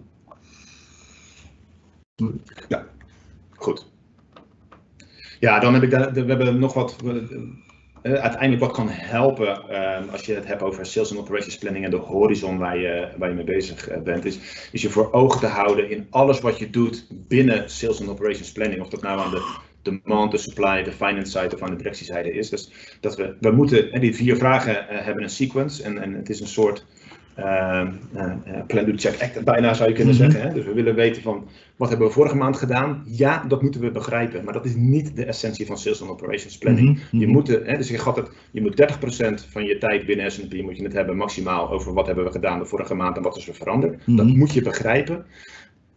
Goed. 3.56 3.86
Ja, 5.40 5.60
dan 5.60 5.74
heb 5.74 5.84
ik 5.84 5.92
daar, 5.92 6.14
we 6.14 6.20
hebben 6.20 6.60
nog 6.60 6.74
wat. 6.74 6.96
eh, 8.02 8.14
uiteindelijk 8.14 8.62
wat 8.62 8.72
kan 8.72 8.90
helpen 8.90 9.70
eh, 9.70 10.12
als 10.12 10.26
je 10.26 10.34
het 10.34 10.46
hebt 10.46 10.62
over 10.62 10.86
sales 10.86 11.12
and 11.12 11.20
operations 11.20 11.58
planning 11.58 11.86
en 11.86 11.92
de 11.92 11.98
horizon 11.98 12.58
waar 12.58 12.78
je, 12.78 13.10
waar 13.18 13.30
je 13.30 13.36
mee 13.36 13.46
bezig 13.46 13.88
eh, 13.88 14.02
bent, 14.02 14.26
is, 14.26 14.40
is 14.72 14.82
je 14.82 14.90
voor 14.90 15.12
ogen 15.12 15.40
te 15.40 15.48
houden 15.48 15.90
in 15.90 16.08
alles 16.10 16.40
wat 16.40 16.58
je 16.58 16.70
doet 16.70 17.08
binnen 17.10 17.70
sales 17.70 18.02
and 18.02 18.10
operations 18.10 18.52
planning. 18.52 18.82
Of 18.82 18.90
dat 18.90 19.02
nou 19.02 19.20
aan 19.20 19.32
de 19.32 19.56
demand, 19.86 20.32
de 20.32 20.38
supply, 20.38 20.84
de 20.84 20.92
finance 20.92 21.40
side 21.40 21.56
of 21.56 21.62
aan 21.62 21.70
de 21.70 21.76
directiezijde 21.76 22.34
is. 22.34 22.50
Dus 22.50 22.72
dat 23.00 23.16
we, 23.16 23.36
we 23.40 23.52
moeten, 23.52 23.92
en 23.92 24.02
die 24.02 24.16
vier 24.16 24.36
vragen 24.38 24.90
eh, 24.90 25.06
hebben 25.06 25.24
een 25.24 25.30
sequence 25.30 25.84
en, 25.84 26.02
en 26.02 26.14
het 26.14 26.30
is 26.30 26.40
een 26.40 26.48
soort 26.48 26.86
eh, 27.36 27.88
plan, 28.68 28.86
do, 28.86 28.92
check, 28.96 29.22
act, 29.22 29.44
bijna 29.44 29.74
zou 29.74 29.90
je 29.90 29.96
kunnen 29.96 30.16
Mhm. 30.16 30.24
zeggen. 30.24 30.42
Hè? 30.48 30.54
Dus 30.54 30.66
we 30.66 30.74
willen 30.74 30.96
weten 30.96 31.22
van, 31.22 31.48
wat 31.76 31.90
hebben 31.90 32.08
we 32.08 32.14
vorige 32.14 32.36
maand 32.36 32.58
gedaan? 32.58 33.04
Ja, 33.06 33.44
dat 33.48 33.62
moeten 33.62 33.82
we 33.82 33.92
begrijpen. 33.92 34.44
Maar 34.44 34.54
dat 34.54 34.66
is 34.66 34.76
niet 34.76 35.16
de 35.16 35.26
essentie 35.26 35.66
van 35.66 35.78
Sales 35.78 36.02
and 36.02 36.10
Operations 36.12 36.58
Planning. 36.58 36.90
Mhm, 36.90 37.18
Je 37.18 37.26
mhm. 37.26 37.36
moet, 37.36 37.50
eh, 37.50 37.68
hè, 37.68 37.78
dus 37.78 37.90
je, 37.90 37.98
gaat 37.98 38.16
het, 38.16 38.30
je 38.52 38.62
moet 38.62 38.76
30% 38.76 39.46
van 39.50 39.64
je 39.66 39.78
tijd 39.78 40.06
binnen 40.06 40.32
S&P 40.32 40.54
moet 40.62 40.78
je 40.78 40.84
het 40.84 40.94
hebben 40.94 41.18
maximaal 41.18 41.70
over 41.72 41.94
wat 41.94 42.06
hebben 42.06 42.26
we 42.26 42.32
gedaan 42.32 42.60
de 42.60 42.66
vorige 42.66 42.94
maand 42.96 43.18
en 43.18 43.24
wat 43.24 43.38
is 43.38 43.48
er 43.48 43.56
veranderd. 43.56 44.02
Dat 44.06 44.26
moet 44.26 44.54
je 44.54 44.62
begrijpen. 44.62 45.26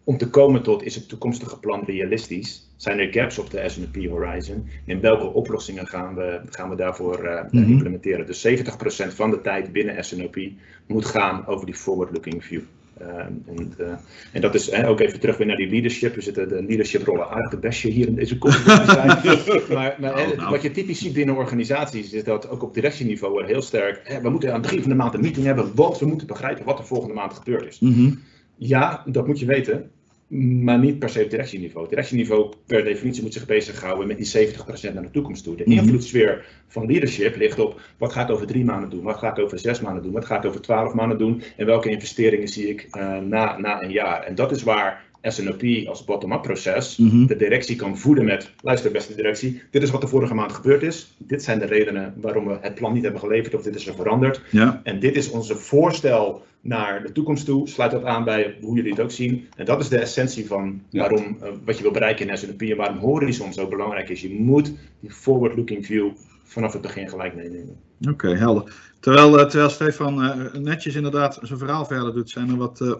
Om 0.09 0.17
te 0.19 0.31
komen 0.31 0.63
tot, 0.63 0.83
is 0.83 0.95
het 0.95 1.09
toekomstige 1.09 1.59
plan 1.59 1.83
realistisch? 1.87 2.71
Zijn 2.77 2.99
er 2.99 3.13
gaps 3.13 3.39
op 3.39 3.51
de 3.51 3.69
S&P 3.69 4.07
horizon? 4.07 4.69
En 4.87 5.01
welke 5.01 5.33
oplossingen 5.33 5.87
gaan 5.87 6.15
we, 6.15 6.41
gaan 6.51 6.71
we 6.71 6.77
daarvoor 6.77 7.25
eh, 7.25 7.45
Mhm. 7.51 7.71
implementeren? 7.71 8.27
Dus 8.27 8.41
70% 8.41 9.15
van 9.15 9.31
de 9.31 9.41
tijd 9.41 9.73
binnen 9.73 10.05
S&P 10.05 10.39
moet 10.87 11.05
gaan 11.05 11.47
over 11.47 11.67
die 11.67 11.75
forward-looking 11.75 12.45
view. 12.45 12.61
Eh, 12.99 13.09
en, 13.19 13.75
eh, 13.79 13.93
en 14.33 14.41
dat 14.41 14.55
is 14.55 14.73
ook 14.73 15.01
even 15.01 15.21
terug 15.21 15.37
weer 15.37 15.47
naar 15.47 15.57
die 15.57 15.71
leadership. 15.71 16.15
We 16.15 16.21
zitten 16.21 16.49
de 16.49 16.63
leadership 16.63 17.07
rollen 17.07 17.29
aardig 17.31 17.51
de 17.51 17.59
bestje 17.59 17.91
hier 17.91 18.07
in 18.07 18.15
deze 18.15 18.39
conferentie 18.39 19.63
maar 19.75 19.97
maar 20.01 20.19
hè, 20.19 20.37
Nou, 20.37 20.51
wat 20.51 20.63
je 20.63 20.71
typisch 20.71 20.99
ziet 20.99 21.13
binnen 21.13 21.37
organisaties 21.37 22.13
is 22.13 22.25
dat 22.25 22.49
ook 22.49 22.63
op 22.63 22.75
directieniveau 22.75 23.45
heel 23.45 23.63
sterk. 23.63 24.19
We 24.23 24.31
moeten 24.31 24.49
aan 24.49 24.55
het 24.55 24.63
begin 24.63 24.81
van 24.81 24.91
de 24.91 24.97
maand 24.97 25.15
een 25.15 25.21
meeting 25.21 25.47
hebben, 25.47 25.75
want 25.75 25.99
we 25.99 26.07
moeten 26.07 26.27
begrijpen 26.27 26.65
wat 26.65 26.79
er 26.79 26.87
volgende 26.87 27.15
maand 27.15 27.33
gebeurd 27.33 27.67
is. 27.67 27.79
Mhm. 27.81 28.11
Ja, 28.57 29.03
dat 29.07 29.27
moet 29.27 29.39
je 29.39 29.47
weten. 29.47 29.91
Maar 30.29 30.79
niet 30.79 30.99
per 30.99 31.09
se 31.09 31.24
op 31.24 31.31
directieniveau. 31.31 31.89
Directieniveau 31.89 32.53
per 32.66 32.85
definitie 32.85 33.22
moet 33.22 33.33
zich 33.33 33.47
bezighouden 33.47 34.07
met 34.07 34.16
die 34.16 34.49
70% 34.49 34.95
naar 34.95 35.03
de 35.03 35.11
toekomst 35.11 35.45
toe. 35.45 35.57
De 35.57 35.64
invloedssfeer 35.64 36.47
van 36.66 36.87
leadership 36.87 37.37
ligt 37.37 37.59
op 37.59 37.81
wat 37.99 38.12
ga 38.12 38.22
ik 38.22 38.31
over 38.31 38.47
drie 38.47 38.64
maanden 38.64 38.91
doen, 38.91 39.03
wat 39.03 39.16
ga 39.16 39.31
ik 39.31 39.39
over 39.39 39.59
zes 39.59 39.81
maanden 39.81 40.03
doen, 40.03 40.12
wat 40.12 40.24
ga 40.24 40.37
ik 40.37 40.45
over 40.45 40.61
twaalf 40.61 40.95
maanden 40.95 41.18
doen 41.18 41.43
en 41.57 41.66
welke 41.66 41.91
investeringen 41.91 42.49
zie 42.49 42.68
ik 42.68 42.89
eh, 42.91 43.18
na, 43.18 43.59
na 43.59 43.83
een 43.83 43.91
jaar. 43.91 44.22
En 44.22 44.35
dat 44.35 44.51
is 44.51 44.62
waar 44.62 45.05
SNOP 45.23 45.62
als 45.89 46.05
bottom-up 46.05 46.43
proces 46.43 46.97
Mhm. 46.97 47.27
de 47.27 47.37
directie 47.37 47.77
kan 47.77 47.99
voeden 47.99 48.25
met, 48.25 48.51
luister 48.62 48.91
beste 48.91 49.14
directie, 49.14 49.62
dit 49.71 49.83
is 49.83 49.91
wat 49.91 50.03
er 50.03 50.09
vorige 50.09 50.35
maand 50.35 50.53
gebeurd 50.53 50.83
is. 50.83 51.14
Dit 51.16 51.43
zijn 51.43 51.59
de 51.59 51.64
redenen 51.66 52.14
waarom 52.21 52.47
we 52.47 52.59
het 52.61 52.75
plan 52.75 52.93
niet 52.93 53.03
hebben 53.03 53.21
geleverd 53.21 53.55
of 53.55 53.62
dit 53.62 53.75
is 53.75 53.87
er 53.87 53.95
veranderd. 53.95 54.41
Ja. 54.51 54.81
En 54.85 55.01
dit 55.01 55.16
is 55.16 55.31
onze 55.31 55.55
voorstel 55.57 56.43
naar 56.61 57.03
de 57.03 57.12
toekomst 57.12 57.45
toe. 57.45 57.69
Sluit 57.69 57.91
dat 57.91 58.05
aan 58.05 58.25
bij 58.25 58.57
hoe 58.61 58.77
jullie 58.77 58.91
het 58.91 59.01
ook 59.01 59.11
zien. 59.11 59.47
En 59.57 59.64
dat 59.64 59.81
is 59.81 59.89
de 59.89 59.99
essentie 59.99 60.47
van 60.47 60.83
Ja. 60.89 61.01
waarom, 61.01 61.37
eh, 61.41 61.49
wat 61.64 61.77
je 61.77 61.83
wil 61.83 61.93
bereiken 61.93 62.29
in 62.29 62.39
S&P 62.39 62.62
en 62.62 62.77
waarom 62.77 62.99
horizon 62.99 63.53
zo 63.53 63.69
belangrijk 63.69 64.09
is. 64.09 64.21
Je 64.21 64.35
moet 64.41 64.73
die 65.01 65.11
forward-looking 65.11 65.87
view 65.87 66.09
vanaf 66.45 66.73
het 66.73 66.83
begin 66.83 67.09
gelijk 67.09 67.35
meenemen. 67.35 67.77
Oké, 68.11 68.29
helder. 68.37 68.73
Terwijl, 69.01 69.39
eh, 69.39 69.47
terwijl 69.47 69.71
Stefan 69.71 70.23
eh, 70.23 70.61
netjes 70.61 70.95
inderdaad 70.95 71.39
zijn 71.43 71.59
verhaal 71.59 71.85
verder 71.85 72.14
doet, 72.14 72.31
zijn 72.31 72.49
er 72.51 72.57
wat 72.57 72.99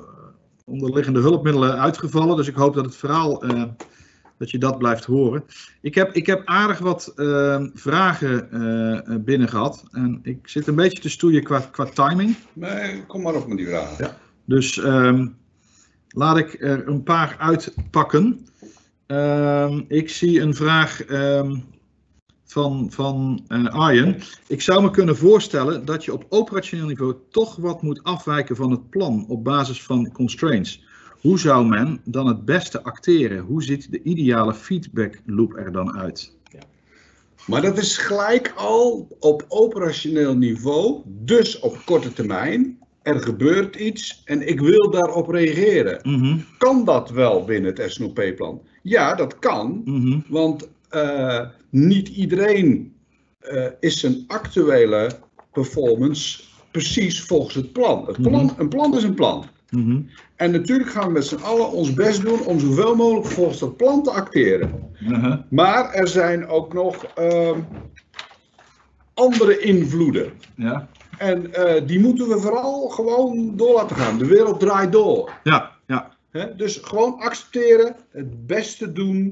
onderliggende 0.69 1.21
hulpmiddelen 1.21 1.79
uitgevallen. 1.79 2.37
Dus 2.37 2.49
ik 2.49 2.55
hoop 2.55 2.75
dat 2.75 2.85
het 2.85 2.97
verhaal, 2.97 3.43
eh, 3.43 3.63
dat 4.39 4.51
je 4.51 4.59
dat 4.59 4.79
blijft 4.79 5.05
horen. 5.05 5.45
Ik 5.81 5.95
heb, 5.95 6.13
ik 6.13 6.27
heb 6.27 6.43
aardig 6.45 6.79
wat 6.79 7.13
eh, 7.17 7.65
vragen 7.75 8.51
eh, 8.53 8.97
eh, 8.97 9.21
binnen 9.21 9.49
gehad. 9.49 9.85
En 9.93 10.21
ik 10.23 10.49
zit 10.49 10.67
een 10.67 10.75
beetje 10.75 11.03
te 11.03 11.11
stoeien 11.11 11.43
qua, 11.43 11.61
qua 11.61 11.85
timing. 11.85 12.37
Nee, 12.53 13.07
kom 13.07 13.23
maar 13.23 13.35
op 13.35 13.47
met 13.47 13.57
die 13.57 13.67
vragen. 13.67 14.05
Ja. 14.05 14.17
Dus 14.45 14.79
ehm, 14.79 15.27
laat 16.09 16.39
ik 16.39 16.57
er 16.61 16.89
een 16.89 17.03
paar 17.03 17.37
uitpakken. 17.39 18.47
Ehm, 19.07 19.81
ik 19.89 20.09
zie 20.11 20.41
een 20.41 20.55
vraag 20.55 21.05
ehm, 21.05 21.57
van, 22.49 22.87
van 22.91 23.45
eh, 23.49 23.65
Arjen. 23.65 24.17
Ik 24.47 24.63
zou 24.63 24.83
me 24.83 24.91
kunnen 24.91 25.17
voorstellen 25.17 25.85
dat 25.85 26.05
je 26.05 26.13
op 26.13 26.27
operationeel 26.29 26.87
niveau 26.87 27.15
toch 27.31 27.57
wat 27.57 27.83
moet 27.83 28.03
afwijken 28.03 28.57
van 28.57 28.71
het 28.71 28.91
plan 28.91 29.25
op 29.29 29.45
basis 29.45 29.83
van 29.83 30.13
constraints. 30.13 30.85
Hoe 31.21 31.39
zou 31.39 31.67
men 31.67 32.01
dan 32.05 32.27
het 32.27 32.45
beste 32.45 32.83
acteren? 32.83 33.39
Hoe 33.39 33.63
ziet 33.63 33.93
de 33.93 34.03
ideale 34.03 34.55
feedback 34.55 35.21
loop 35.27 35.57
er 35.57 35.73
dan 35.73 35.97
uit? 35.99 36.37
Maar 37.47 37.63
dat 37.63 37.79
is 37.79 37.97
gelijk 37.97 38.53
al 38.57 39.09
op 39.21 39.45
operationeel 39.49 40.37
niveau, 40.37 41.03
dus 41.07 41.59
op 41.59 41.79
korte 41.85 42.13
termijn. 42.13 42.79
Er 43.03 43.21
gebeurt 43.21 43.77
iets 43.77 44.23
en 44.25 44.49
ik 44.49 44.61
wil 44.61 44.91
daarop 44.91 45.29
reageren. 45.29 46.01
Mhm, 46.03 46.39
Kan 46.59 46.85
dat 46.85 47.11
wel 47.11 47.45
binnen 47.45 47.75
het 47.75 47.93
SNOP-plan? 47.93 48.63
Ja, 48.83 49.15
dat 49.15 49.39
kan, 49.39 49.83
mhm, 49.85 50.21
want 50.29 50.69
eh, 50.89 51.41
niet 51.71 52.09
iedereen 52.09 52.97
eh, 53.39 53.67
is 53.81 54.01
zijn 54.01 54.25
actuele 54.27 55.11
performance 55.53 56.43
precies 56.71 57.23
volgens 57.23 57.55
het 57.55 57.73
plan. 57.73 58.07
Het 58.07 58.23
plan 58.23 58.45
Mhm. 58.45 58.61
Een 58.61 58.69
plan 58.69 58.97
is 58.97 59.03
een 59.03 59.15
plan. 59.15 59.45
mhm, 59.71 60.01
En 60.37 60.51
natuurlijk 60.51 60.91
gaan 60.91 61.07
we 61.07 61.13
met 61.13 61.27
z'n 61.27 61.43
allen 61.43 61.71
ons 61.71 61.95
best 61.95 62.23
doen 62.23 62.41
om 62.47 62.59
zoveel 62.61 62.95
mogelijk 62.97 63.27
volgens 63.27 63.59
dat 63.59 63.77
plan 63.77 64.03
te 64.03 64.11
acteren. 64.11 64.91
mhm, 65.01 65.37
Maar 65.51 65.93
er 65.93 66.09
zijn 66.09 66.47
ook 66.47 66.73
nog 66.73 67.05
ehm, 67.05 67.59
andere 69.15 69.59
invloeden. 69.59 70.33
Ja, 70.57 70.89
En 71.19 71.55
eh, 71.55 71.87
die 71.87 72.01
moeten 72.01 72.29
we 72.29 72.39
vooral 72.39 72.89
gewoon 72.89 73.57
door 73.57 73.75
laten 73.75 73.97
gaan. 73.97 74.19
De 74.19 74.27
wereld 74.27 74.61
draait 74.61 74.93
door. 74.93 75.33
ja, 75.45 75.77
ja. 75.87 76.17
Dus 76.57 76.77
gewoon 76.83 77.19
accepteren, 77.19 77.97
het 78.11 78.47
beste 78.47 78.93
doen 78.93 79.31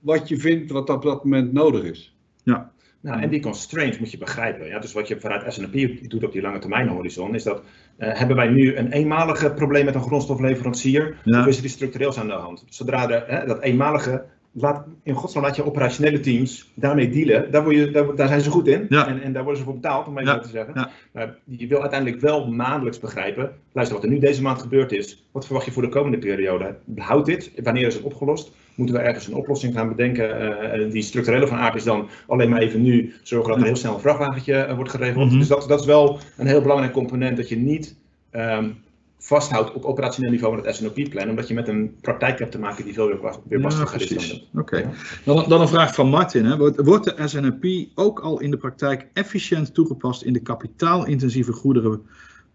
wat 0.00 0.28
je 0.28 0.36
vindt 0.36 0.70
wat 0.70 0.90
op 0.90 1.02
dat 1.02 1.24
moment 1.24 1.52
nodig 1.52 1.82
is. 1.82 2.16
ja. 2.42 2.70
Nou, 3.00 3.20
en 3.22 3.28
die 3.30 3.40
constraints 3.40 3.98
moet 3.98 4.10
je 4.10 4.18
begrijpen. 4.18 4.66
Ja? 4.66 4.78
Dus 4.78 4.92
wat 4.92 5.08
je 5.08 5.20
vanuit 5.20 5.52
S&P 5.52 6.10
doet 6.10 6.24
op 6.24 6.32
die 6.32 6.42
lange 6.42 6.58
termijn 6.58 6.88
horizon, 6.88 7.34
is 7.34 7.42
dat 7.42 7.62
eh, 7.96 8.18
hebben 8.18 8.36
wij 8.36 8.48
nu 8.48 8.76
een 8.76 8.92
eenmalige 8.92 9.50
probleem 9.52 9.84
met 9.84 9.94
een 9.94 10.02
grondstofleverancier, 10.02 11.16
Ja. 11.24 11.40
of 11.40 11.46
is 11.46 11.58
er 11.58 11.64
iets 11.64 11.72
structureels 11.72 12.18
aan 12.18 12.26
de 12.26 12.32
hand? 12.32 12.64
Zodra 12.68 13.06
de, 13.06 13.24
hè, 13.26 13.46
dat 13.46 13.60
eenmalige, 13.62 14.24
laat, 14.52 14.86
in 15.02 15.14
godsnaam 15.14 15.44
laat 15.44 15.56
je 15.56 15.64
operationele 15.64 16.20
teams 16.20 16.70
daarmee 16.74 17.10
dealen, 17.10 17.50
daar, 17.50 17.62
word 17.64 17.76
je, 17.76 17.90
daar, 17.90 18.14
daar 18.14 18.28
zijn 18.28 18.40
ze 18.40 18.50
goed 18.50 18.66
in 18.68 18.86
Ja. 18.88 19.06
en, 19.08 19.22
en 19.22 19.32
daar 19.32 19.42
worden 19.42 19.58
ze 19.60 19.66
voor 19.66 19.74
betaald, 19.74 20.06
om 20.06 20.18
even 20.18 20.32
Ja. 20.32 20.38
te 20.38 20.48
zeggen. 20.48 20.72
Ja. 20.74 20.90
Maar 21.12 21.36
je 21.44 21.66
wil 21.66 21.80
uiteindelijk 21.80 22.20
wel 22.20 22.48
maandelijks 22.52 23.00
begrijpen, 23.00 23.52
luister 23.72 23.96
wat 23.96 24.04
er 24.06 24.12
nu 24.12 24.18
deze 24.18 24.42
maand 24.42 24.60
gebeurd 24.62 24.92
is, 24.92 25.24
wat 25.32 25.44
verwacht 25.44 25.66
je 25.66 25.72
voor 25.72 25.82
de 25.82 25.88
komende 25.88 26.18
periode? 26.18 26.76
Houdt 26.96 27.26
dit? 27.26 27.52
Wanneer 27.62 27.86
is 27.86 27.94
het 27.94 28.02
opgelost? 28.04 28.52
Moeten 28.78 28.96
we 28.96 29.02
ergens 29.02 29.26
een 29.26 29.34
oplossing 29.34 29.74
gaan 29.74 29.88
bedenken? 29.88 30.38
eh, 30.72 30.90
die 30.90 31.02
structurele 31.02 31.46
van 31.46 31.56
aard 31.56 31.74
is 31.74 31.84
dan 31.84 32.08
alleen 32.26 32.48
maar 32.48 32.60
even 32.60 32.82
nu 32.82 33.14
zorgen 33.22 33.50
dat 33.50 33.60
er 33.60 33.66
heel 33.66 33.76
snel 33.76 33.94
een 33.94 34.00
vrachtwagentje 34.00 34.54
eh, 34.54 34.74
wordt 34.74 34.90
geregeld. 34.90 35.28
Mhm. 35.28 35.38
Dus 35.38 35.48
dat, 35.48 35.68
dat 35.68 35.80
is 35.80 35.86
wel 35.86 36.18
een 36.36 36.46
heel 36.46 36.60
belangrijk 36.60 36.92
component 36.92 37.36
dat 37.36 37.48
je 37.48 37.56
niet 37.56 37.96
ehm, 38.30 38.70
vasthoudt 39.18 39.72
op 39.72 39.84
operationeel 39.84 40.30
niveau 40.30 40.56
met 40.56 40.64
het 40.64 40.76
SNOP-plan, 40.76 41.28
omdat 41.28 41.48
je 41.48 41.54
met 41.54 41.68
een 41.68 41.96
praktijk 42.00 42.38
hebt 42.38 42.52
te 42.52 42.58
maken 42.58 42.84
die 42.84 42.94
veel 42.94 43.06
weer, 43.06 43.18
weer 43.48 43.60
Ja, 43.60 43.68
is 43.68 43.90
precies. 43.90 44.48
Oké. 44.54 44.76
Ja. 44.76 44.90
Dan, 45.24 45.44
dan 45.48 45.60
een 45.60 45.68
vraag 45.68 45.94
van 45.94 46.08
Martin. 46.08 46.44
Hè. 46.44 46.56
Wordt, 46.82 47.04
de 47.04 47.28
SNP 47.28 47.88
ook 47.94 48.20
al 48.20 48.40
in 48.40 48.50
de 48.50 48.56
praktijk 48.56 49.06
efficiënt 49.12 49.74
toegepast 49.74 50.22
in 50.22 50.32
de 50.32 50.40
kapitaalintensieve 50.40 51.52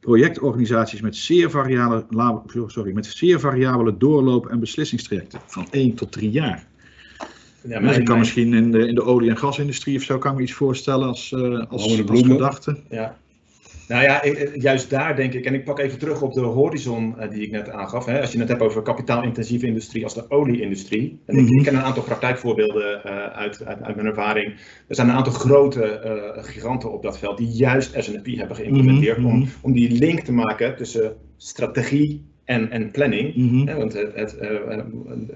goederenprojectorganisaties 0.03 1.01
met 1.01 1.15
zeer 1.15 1.49
variabele, 1.49 2.05
sorry, 2.67 2.93
met 2.93 3.05
zeer 3.05 3.39
variabele 3.39 3.97
doorloop- 3.97 4.47
en 4.47 4.59
beslissingstrajecten 4.59 5.39
van 5.45 5.67
1 5.71 5.93
tot 5.93 6.11
3 6.11 6.31
jaar? 6.31 6.67
Ja, 7.67 7.79
dus 7.79 7.97
ik 7.97 8.05
kan 8.05 8.19
misschien 8.19 8.53
in 8.53 8.71
de, 8.71 8.87
in 8.87 8.95
de 8.95 9.03
olie- 9.03 9.29
en 9.29 9.37
gasindustrie 9.37 9.97
of 9.97 10.03
zo 10.03 10.17
kan 10.17 10.31
ik 10.31 10.37
me 10.37 10.43
iets 10.43 10.53
voorstellen 10.53 11.07
als, 11.07 11.31
eh 11.31 11.69
als, 11.69 12.07
als 12.07 12.21
gedachte. 12.21 12.77
ja. 12.89 13.17
Nou 13.87 14.03
ja, 14.03 14.23
eh, 14.23 14.41
eh, 14.41 14.61
juist 14.61 14.89
daar 14.89 15.15
denk 15.15 15.33
ik, 15.33 15.45
en 15.45 15.53
ik 15.53 15.63
pak 15.63 15.79
even 15.79 15.99
terug 15.99 16.21
op 16.21 16.33
de 16.33 16.39
horizon 16.41 17.19
eh, 17.19 17.29
die 17.29 17.41
ik 17.41 17.51
net 17.51 17.69
aangaf. 17.69 18.05
Hè. 18.05 18.21
Als 18.21 18.31
je 18.31 18.39
het 18.39 18.47
hebt 18.47 18.61
over 18.61 18.81
kapitaalintensieve 18.81 19.65
industrie 19.65 20.03
als 20.03 20.13
de 20.13 20.29
olieindustrie. 20.29 21.19
En 21.25 21.37
ik, 21.37 21.43
Mhm. 21.43 21.57
ik 21.57 21.63
ken 21.63 21.75
een 21.75 21.81
aantal 21.81 22.03
praktijkvoorbeelden 22.03 23.03
uit, 23.33 23.65
uit, 23.65 23.81
uit 23.81 23.95
mijn 23.95 24.07
ervaring. 24.07 24.53
Er 24.87 24.95
zijn 24.95 25.09
een 25.09 25.15
aantal 25.15 25.33
grote 25.33 26.01
giganten 26.35 26.91
op 26.93 27.03
dat 27.03 27.17
veld 27.19 27.37
die 27.37 27.47
juist 27.47 27.93
S&P 28.03 28.25
hebben 28.25 28.55
geïmplementeerd 28.55 29.17
Mhm, 29.17 29.27
om, 29.27 29.39
mhm. 29.39 29.47
om 29.61 29.73
die 29.73 29.91
link 29.91 30.19
te 30.19 30.33
maken 30.33 30.75
tussen 30.75 31.15
strategie 31.37 32.32
en, 32.45 32.71
en 32.71 32.91
planning. 32.91 33.35
Mhm. 33.35 33.67
Hè, 33.67 33.75
want 33.75 33.93
het, 33.93 34.15
het 34.15 34.37
eh, 34.37 34.77
eh, 34.77 34.85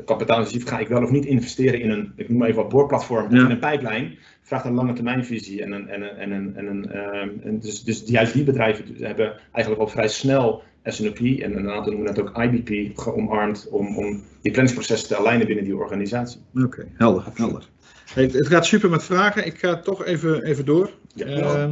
kapitaalintensief 0.06 0.68
ga 0.68 0.80
ik 0.80 0.88
wel 0.88 1.04
of 1.04 1.12
niet 1.12 1.26
investeren 1.26 1.82
in 1.82 1.90
een, 1.90 2.12
ik 2.16 2.30
noem 2.30 2.38
maar 2.38 2.48
even 2.48 2.62
wat 2.62 2.72
boorplatform 2.72 3.36
Ja. 3.36 3.44
in 3.44 3.52
een 3.52 3.60
pijplijn, 3.60 4.18
vraagt 4.42 4.66
een 4.66 4.74
lange 4.74 4.94
termijnvisie. 4.94 5.64
En, 5.64 5.72
een, 5.72 5.90
en, 5.90 6.02
een, 6.02 6.18
en, 6.18 6.32
een, 6.32 6.56
en, 6.56 6.66
een, 6.66 6.92
ehm, 6.92 7.30
en 7.44 7.60
dus, 7.60 7.84
dus 7.84 8.04
juist 8.06 8.34
die 8.34 8.44
bedrijven 8.44 8.86
hebben 9.00 9.34
eigenlijk 9.52 9.82
al 9.82 9.88
vrij 9.88 10.08
snel 10.08 10.64
S&P 10.84 11.20
en 11.20 11.58
een 11.58 11.70
aantal 11.70 11.94
noemen 11.94 12.16
dat 12.16 12.20
ook 12.20 12.38
IBP 12.44 13.00
geomarmd 13.00 13.68
om, 13.70 13.98
om 13.98 14.24
die 14.42 14.52
planningsprocessen 14.52 15.08
te 15.08 15.18
alignen 15.18 15.48
binnen 15.48 15.64
die 15.64 15.76
organisatie. 15.76 16.40
Oké, 16.64 16.88
helder, 16.94 17.24
helder. 17.34 17.70
Hey, 18.14 18.24
het, 18.24 18.34
het 18.34 18.48
gaat 18.48 18.66
super 18.66 18.90
met 18.90 19.04
vragen. 19.04 19.46
Ik 19.46 19.58
ga 19.58 19.80
toch 19.80 20.06
even, 20.06 20.44
even 20.44 20.66
door. 20.66 20.90
Ja. 21.14 21.70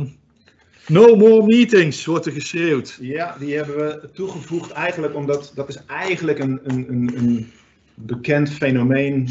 No 0.87 1.15
more 1.15 1.45
meetings, 1.45 2.05
wordt 2.05 2.25
er 2.25 2.31
geschreeuwd. 2.31 2.97
Ja, 3.01 3.35
die 3.39 3.55
hebben 3.55 3.75
we 3.75 4.09
toegevoegd 4.13 4.71
eigenlijk 4.71 5.15
omdat 5.15 5.51
dat 5.55 5.69
is 5.69 5.85
eigenlijk 5.85 6.39
een, 6.39 6.59
een, 6.63 6.85
een, 6.89 7.17
een 7.17 7.51
bekend 7.93 8.49
fenomeen 8.49 9.27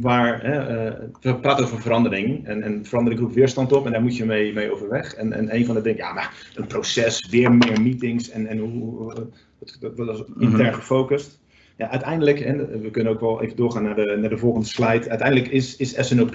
waar 0.00 0.42
hè, 0.42 0.86
eh, 0.86 0.94
we 1.20 1.36
praten 1.36 1.64
over 1.64 1.80
verandering 1.80 2.46
en, 2.46 2.62
en 2.62 2.84
verandering 2.84 3.20
roept 3.20 3.34
weerstand 3.34 3.72
op 3.72 3.86
en 3.86 3.92
daar 3.92 4.02
moet 4.02 4.16
je 4.16 4.24
mee, 4.24 4.52
mee 4.52 4.72
overweg. 4.72 5.14
En, 5.14 5.32
en 5.32 5.54
een 5.54 5.66
van 5.66 5.74
de 5.74 5.80
dingen, 5.80 5.98
ja, 5.98 6.12
maar 6.12 6.50
een 6.54 6.66
proces, 6.66 7.28
weer 7.30 7.52
meer 7.52 7.82
meetings 7.82 8.30
en, 8.30 8.46
en 8.46 8.58
hoe, 8.58 9.14
dat, 9.80 9.96
dat 9.96 10.18
is 10.18 10.24
intern 10.38 10.74
gefocust. 10.74 11.40
Ja, 11.76 11.90
uiteindelijk, 11.90 12.40
en 12.40 12.80
we 12.80 12.90
kunnen 12.90 13.12
ook 13.12 13.20
wel 13.20 13.42
even 13.42 13.56
doorgaan 13.56 13.82
naar 13.82 13.94
de, 13.94 14.16
naar 14.20 14.30
de 14.30 14.38
volgende 14.38 14.66
slide. 14.66 15.08
Uiteindelijk 15.08 15.48
is, 15.48 15.76
is 15.76 16.06
SNOP 16.06 16.34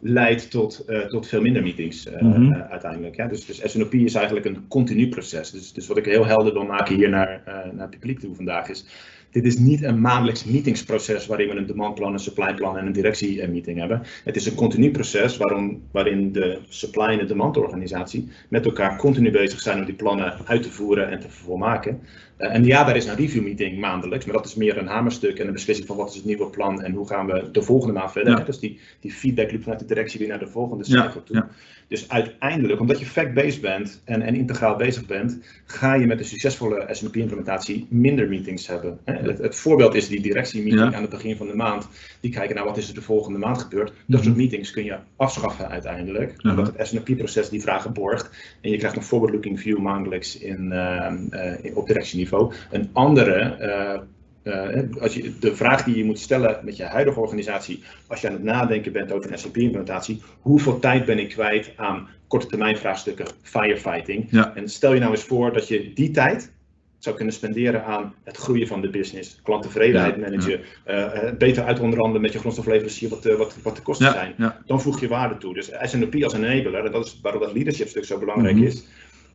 leidt 0.00 0.50
tot, 0.50 0.84
eh, 0.86 0.98
tot 1.00 1.28
veel 1.28 1.40
minder 1.40 1.62
meetings 1.62 2.06
eh, 2.06 2.22
Mhm. 2.22 2.52
eh, 2.52 2.70
uiteindelijk. 2.70 3.16
Ja? 3.16 3.26
Dus, 3.26 3.46
dus 3.46 3.70
SNOP 3.70 3.94
is 3.94 4.14
eigenlijk 4.14 4.46
een 4.46 4.68
continu 4.68 5.08
proces. 5.08 5.50
Dus, 5.50 5.72
dus 5.72 5.86
wat 5.86 5.96
ik 5.96 6.04
heel 6.04 6.26
helder 6.26 6.52
wil 6.52 6.64
maken 6.64 6.94
hier 6.96 7.08
naar, 7.08 7.42
naar 7.46 7.72
het 7.86 7.90
publiek 7.90 8.20
toe 8.20 8.34
vandaag 8.34 8.68
is. 8.68 8.84
Dit 9.30 9.44
is 9.44 9.58
niet 9.58 9.82
een 9.82 10.00
maandelijks 10.00 10.44
meetingsproces 10.44 11.26
waarin 11.26 11.48
we 11.48 11.54
een 11.54 11.66
demandplan, 11.66 12.12
een 12.12 12.18
supplyplan 12.18 12.78
en 12.78 12.86
een 12.86 12.92
directiemeeting 12.92 13.78
hebben. 13.78 14.02
Het 14.24 14.36
is 14.36 14.46
een 14.46 14.54
continu 14.54 14.90
proces 14.90 15.36
waarom, 15.36 15.82
waarin 15.90 16.32
de 16.32 16.58
supply 16.68 17.04
en 17.06 17.18
de 17.18 17.24
demandorganisatie 17.24 18.28
met 18.48 18.64
elkaar 18.64 18.96
continu 18.96 19.30
bezig 19.30 19.60
zijn 19.60 19.78
om 19.78 19.84
die 19.84 19.94
plannen 19.94 20.34
uit 20.46 20.62
te 20.62 20.70
voeren 20.70 21.10
en 21.10 21.20
te 21.20 21.30
volmaken. 21.30 22.00
Eh, 22.36 22.54
en 22.54 22.64
ja, 22.64 22.84
daar 22.84 22.96
is 22.96 23.06
een 23.06 23.16
review 23.16 23.42
meeting 23.42 23.78
maandelijks, 23.78 24.24
maar 24.24 24.34
dat 24.34 24.46
is 24.46 24.54
meer 24.54 24.78
een 24.78 24.86
hamerstuk 24.86 25.38
en 25.38 25.46
een 25.46 25.52
beslissing 25.52 25.86
van 25.86 25.96
wat 25.96 26.08
is 26.08 26.16
het 26.16 26.24
nieuwe 26.24 26.46
plan 26.50 26.82
en 26.82 26.92
hoe 26.92 27.06
gaan 27.08 27.26
we 27.26 27.50
de 27.52 27.62
volgende 27.62 27.94
maand 27.94 28.12
verder. 28.12 28.38
Ja. 28.38 28.44
Dus 28.44 28.58
die, 28.58 28.80
die 29.00 29.12
feedback 29.12 29.52
loop 29.52 29.62
vanuit 29.62 29.80
de 29.80 29.86
directie 29.86 30.18
weer 30.18 30.28
naar 30.28 30.38
de 30.38 30.46
volgende 30.46 30.84
Ja, 30.86 31.02
cycle 31.02 31.22
toe. 31.22 31.36
ja. 31.36 31.48
Dus 31.88 32.08
uiteindelijk, 32.08 32.80
omdat 32.80 32.98
je 32.98 33.06
fact-based 33.06 33.60
bent 33.60 34.02
en, 34.04 34.22
en 34.22 34.34
integraal 34.34 34.76
bezig 34.76 35.06
bent, 35.06 35.38
ga 35.64 35.94
je 35.94 36.06
met 36.06 36.18
een 36.18 36.24
succesvolle 36.24 36.86
S&P-implementatie 36.90 37.86
minder 37.90 38.28
meetings 38.28 38.66
hebben. 38.66 38.98
Hè? 39.04 39.14
Het, 39.14 39.38
het 39.38 39.56
voorbeeld 39.56 39.94
is 39.94 40.08
die 40.08 40.20
directiemeeting 40.20 40.94
aan 40.94 41.02
het 41.02 41.10
begin 41.10 41.36
van 41.36 41.46
de 41.46 41.54
maand. 41.54 41.88
Die 42.20 42.30
kijken 42.30 42.54
naar 42.54 42.64
wat 42.64 42.76
is 42.76 42.88
er 42.88 42.94
de 42.94 43.02
volgende 43.02 43.38
maand 43.38 43.58
gebeurd. 43.62 43.92
Dat 44.06 44.24
soort 44.24 44.36
meetings 44.36 44.70
kun 44.70 44.84
je 44.84 44.96
afschaffen 45.16 45.68
uiteindelijk. 45.68 46.34
Mhm. 46.36 46.48
Omdat 46.48 46.76
het 46.76 46.86
S&P-proces 46.86 47.48
die 47.48 47.60
vragen 47.60 47.92
borgt. 47.92 48.30
En 48.60 48.70
je 48.70 48.76
krijgt 48.76 48.96
een 48.96 49.02
forward-looking 49.02 49.60
view 49.60 49.78
maandelijks 49.78 50.38
in, 50.38 50.72
eh, 50.72 51.06
eh, 51.30 51.76
op 51.76 51.86
directieniveau. 51.86 52.25
Een 52.70 52.90
andere... 52.92 53.32
eh, 53.32 54.00
eh, 54.42 54.82
als 55.00 55.14
je, 55.14 55.32
de 55.40 55.56
vraag 55.56 55.84
die 55.84 55.96
je 55.96 56.04
moet 56.04 56.18
stellen 56.18 56.58
met 56.62 56.76
je 56.76 56.84
huidige 56.84 57.20
organisatie, 57.20 57.82
als 58.06 58.20
je 58.20 58.26
aan 58.26 58.32
het 58.32 58.42
nadenken 58.42 58.92
bent 58.92 59.12
over 59.12 59.32
een 59.32 59.38
SAP-implementatie, 59.38 60.22
hoeveel 60.40 60.78
tijd 60.78 61.04
ben 61.04 61.18
ik 61.18 61.28
kwijt 61.28 61.72
aan 61.76 62.08
korte 62.28 62.46
termijn 62.46 62.76
vraagstukken, 62.76 63.26
firefighting? 63.42 64.26
Ja. 64.30 64.54
En 64.54 64.68
stel 64.68 64.92
je 64.94 65.00
nou 65.00 65.12
eens 65.12 65.24
voor 65.24 65.52
dat 65.52 65.68
je 65.68 65.92
die 65.94 66.10
tijd 66.10 66.52
zou 66.98 67.16
kunnen 67.16 67.34
spenderen 67.34 67.84
aan 67.84 68.14
het 68.24 68.36
groeien 68.36 68.66
van 68.66 68.80
de 68.80 68.90
business, 68.90 69.40
klanttevredenheid 69.42 70.16
managen, 70.16 70.60
eh, 70.84 71.28
eh, 71.28 71.36
beter 71.36 71.64
uit 71.64 71.80
onderhandelen 71.80 72.22
met 72.22 72.32
je 72.32 72.38
grondstofleverancier 72.38 73.08
wat, 73.08 73.22
de- 73.22 73.36
wat, 73.36 73.56
wat 73.62 73.76
de 73.76 73.82
kosten 73.82 74.06
Ja, 74.06 74.12
zijn. 74.12 74.34
Dan 74.66 74.80
voeg 74.80 75.00
je 75.00 75.08
waarde 75.08 75.36
toe. 75.36 75.54
Dus 75.54 75.70
SNOP 75.82 76.22
als 76.22 76.32
enabler, 76.34 76.84
en 76.84 76.92
dat 76.92 77.06
is 77.06 77.18
waarom 77.22 77.40
dat 77.42 77.52
leadership 77.52 77.88
stuk 77.88 78.04
zo 78.04 78.18
belangrijk 78.18 78.56
Mhm. 78.56 78.64
is, 78.66 78.86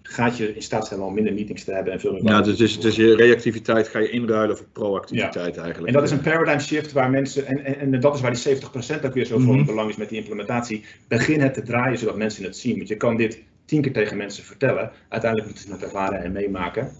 gaat 0.04 0.38
je 0.38 0.56
in 0.56 0.62
staat 0.62 0.86
stellen 0.86 1.06
om 1.06 1.14
minder 1.14 1.34
meetings 1.34 1.64
te 1.64 1.74
hebben 1.74 1.94
en 1.94 2.00
veel 2.00 2.12
meer 2.12 2.24
Ja, 2.24 2.42
dus, 2.42 2.58
dus, 2.58 2.80
dus 2.80 2.96
je 2.96 3.16
reactiviteit 3.16 3.88
ga 3.88 4.00
je 4.00 4.10
inruilen 4.10 4.58
voor 4.58 4.66
proactiviteit 4.72 5.58
eigenlijk. 5.58 5.88
en 5.88 5.94
dat 5.94 6.04
is 6.04 6.12
een 6.12 6.22
paradigm 6.22 6.60
shift 6.60 6.92
waar 6.92 7.10
mensen, 7.10 7.46
en, 7.46 7.66
en, 7.66 7.80
en 7.80 8.00
dat 8.00 8.16
is 8.16 8.22
waar 8.22 8.34
die 8.34 8.58
70% 9.02 9.06
ook 9.06 9.14
weer 9.14 9.26
zo 9.26 9.40
van 9.40 9.56
Mhm. 9.56 9.66
belang 9.66 9.90
is 9.90 9.96
met 9.96 10.10
die 10.10 10.18
implementatie. 10.18 10.86
Begin 11.08 11.42
het 11.42 11.54
te 11.54 11.62
draaien 11.62 11.98
zodat 11.98 12.16
mensen 12.16 12.44
het 12.44 12.58
zien. 12.58 12.76
Want 12.76 12.88
je 12.88 12.96
kan 12.96 13.18
dit 13.18 13.42
tien 13.66 13.82
keer 13.82 13.94
tegen 13.94 14.18
mensen 14.18 14.44
vertellen. 14.44 14.92
Uiteindelijk 15.10 15.52
moeten 15.52 15.68
ze 15.70 15.74
het 15.74 15.84
ervaren 15.84 16.24
en 16.24 16.32
meemaken 16.32 16.92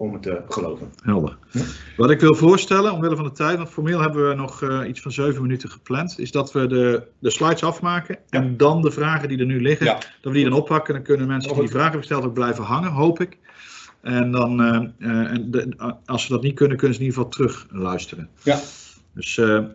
om 0.00 0.12
het 0.12 0.22
te 0.22 0.42
geloven. 0.48 0.92
Helder. 1.02 1.36
Ja. 1.50 1.60
Wat 1.96 2.10
ik 2.10 2.20
wil 2.20 2.34
voorstellen, 2.34 2.92
omwille 2.92 3.16
van 3.16 3.24
de 3.24 3.32
tijd, 3.32 3.56
want 3.56 3.68
formeel 3.70 4.00
hebben 4.00 4.28
we 4.28 4.34
nog 4.34 4.62
eh, 4.62 4.80
iets 4.88 5.00
van 5.00 5.12
zeven 5.12 5.42
minuten 5.42 5.70
gepland, 5.70 6.18
is 6.18 6.30
dat 6.30 6.52
we 6.52 6.66
de, 6.66 7.02
de 7.18 7.30
slides 7.30 7.62
afmaken 7.64 8.18
en 8.30 8.56
dan 8.56 8.82
de 8.82 8.90
vragen 8.90 9.28
die 9.28 9.38
er 9.38 9.46
nu 9.46 9.62
liggen, 9.62 9.86
Ja. 9.86 9.92
dat 9.94 10.04
we 10.22 10.32
die 10.32 10.44
dan 10.48 10.58
oppakken. 10.58 10.94
Dan 10.94 11.02
kunnen 11.02 11.26
mensen 11.26 11.50
die 11.52 11.60
die 11.60 11.70
vragen 11.70 11.90
hebben 11.90 12.06
gesteld 12.08 12.24
ook 12.24 12.34
blijven 12.34 12.64
hangen, 12.64 12.90
hoop 12.90 13.20
ik. 13.20 13.38
En 14.02 14.30
dan, 14.30 14.60
eh, 14.62 14.74
eh, 15.10 15.30
en 15.32 15.50
de, 15.50 15.74
als 16.06 16.22
ze 16.24 16.32
dat 16.32 16.42
niet 16.42 16.54
kunnen, 16.54 16.76
kunnen 16.76 16.96
ze 16.96 17.02
in 17.02 17.08
ieder 17.08 17.22
geval 17.22 17.36
terug 17.36 17.66
luisteren. 17.70 18.28
Ja. 18.42 18.58
Dus, 19.14 19.34
We 19.36 19.68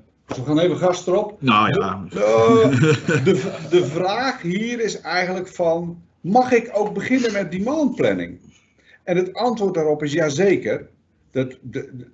gaan 0.46 0.60
even 0.60 0.78
gas 0.78 1.08
erop. 1.08 1.42
nou 1.42 1.80
ja. 1.80 2.02
De, 3.24 3.52
de 3.70 3.86
vraag 3.86 4.42
hier 4.42 4.80
is 4.80 5.02
eigenlijk 5.02 5.48
van, 5.48 6.02
mag 6.22 6.52
ik 6.52 6.70
ook 6.74 6.94
beginnen 6.94 7.34
met 7.34 7.52
demand 7.52 7.96
planning? 7.96 8.45
En 9.06 9.18
het 9.18 9.34
antwoord 9.34 9.74
daarop 9.74 10.04
is 10.04 10.14
ja 10.14 10.30
zeker. 10.30 10.90
Dat 11.32 11.58
de, 11.62 11.90
de- 11.96 12.08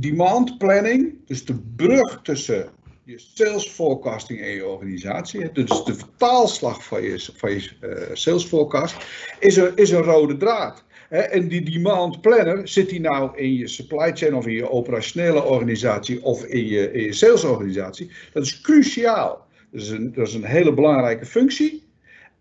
demand 0.00 0.58
planning, 0.58 1.26
dus 1.26 1.44
de 1.44 1.54
brug 1.76 2.22
tussen 2.22 2.68
je 3.04 3.18
sales 3.18 3.68
forecasting 3.68 4.40
en 4.40 4.50
je 4.50 4.66
organisatie, 4.66 5.52
dus 5.52 5.84
de 5.84 5.94
vertaalslag 5.94 6.84
van 6.84 7.02
je, 7.02 7.30
van 7.36 7.50
je 7.50 7.70
eh, 7.80 8.14
sales 8.14 8.44
forecast, 8.44 8.96
is 9.38 9.56
een, 9.56 9.76
is 9.76 9.90
een 9.90 10.02
rode 10.02 10.36
draad. 10.36 10.84
En 11.08 11.48
die 11.48 11.70
demand 11.70 12.20
planner, 12.20 12.68
zit 12.68 12.88
die 12.88 13.00
nou 13.00 13.38
in 13.38 13.54
je 13.54 13.68
supply 13.68 14.16
chain 14.16 14.34
of 14.34 14.46
in 14.46 14.52
je 14.52 14.70
operationele 14.70 15.42
organisatie 15.42 16.22
of 16.24 16.44
in 16.44 16.66
je, 16.66 16.92
in 16.92 17.02
je 17.02 17.12
salesorganisatie? 17.12 18.10
Dat 18.32 18.42
is 18.42 18.60
cruciaal. 18.60 19.46
Dat 19.70 19.80
is, 19.80 19.88
een, 19.88 20.12
dat 20.12 20.28
is 20.28 20.34
een 20.34 20.44
hele 20.44 20.74
belangrijke 20.74 21.26
functie. 21.26 21.83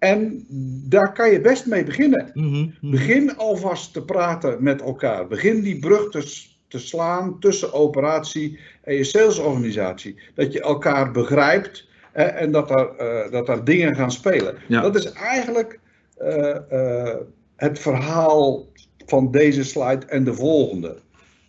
En 0.04 0.46
daar 0.90 1.14
kan 1.14 1.32
je 1.32 1.42
best 1.42 1.66
mee 1.66 1.84
beginnen. 1.84 2.32
Mhm, 2.34 2.48
mhm. 2.48 2.92
Begin 2.92 3.38
alvast 3.38 3.94
te 3.94 4.04
praten 4.04 4.64
met 4.64 4.82
elkaar. 4.82 5.28
Begin 5.28 5.62
die 5.62 5.80
brug 5.80 6.10
te, 6.10 6.80
slaan 6.80 7.40
tussen 7.40 7.74
operatie 7.74 8.60
en 8.82 8.96
je 8.96 9.04
salesorganisatie. 9.04 10.20
Dat 10.36 10.54
je 10.54 10.62
elkaar 10.62 11.12
begrijpt 11.12 11.88
hè, 12.12 12.24
en 12.24 12.52
dat 12.52 12.70
er, 12.70 12.96
eh, 12.96 13.32
dat 13.32 13.50
er 13.50 13.64
dingen 13.64 13.96
gaan 13.96 14.12
spelen. 14.12 14.56
Ja. 14.68 14.82
Dat 14.82 14.96
is 14.96 15.12
eigenlijk 15.12 15.80
eh, 16.18 16.56
eh, 16.72 17.18
het 17.56 17.80
verhaal 17.80 18.68
van 19.06 19.32
deze 19.32 19.64
slide 19.64 20.06
en 20.06 20.24
de 20.24 20.34
volgende. 20.34 20.98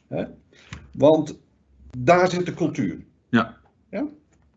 Hè? 0.09 0.25
Want 0.93 1.39
daar 1.99 2.31
zit 2.31 2.47
de 2.47 2.55
cultuur. 2.55 2.99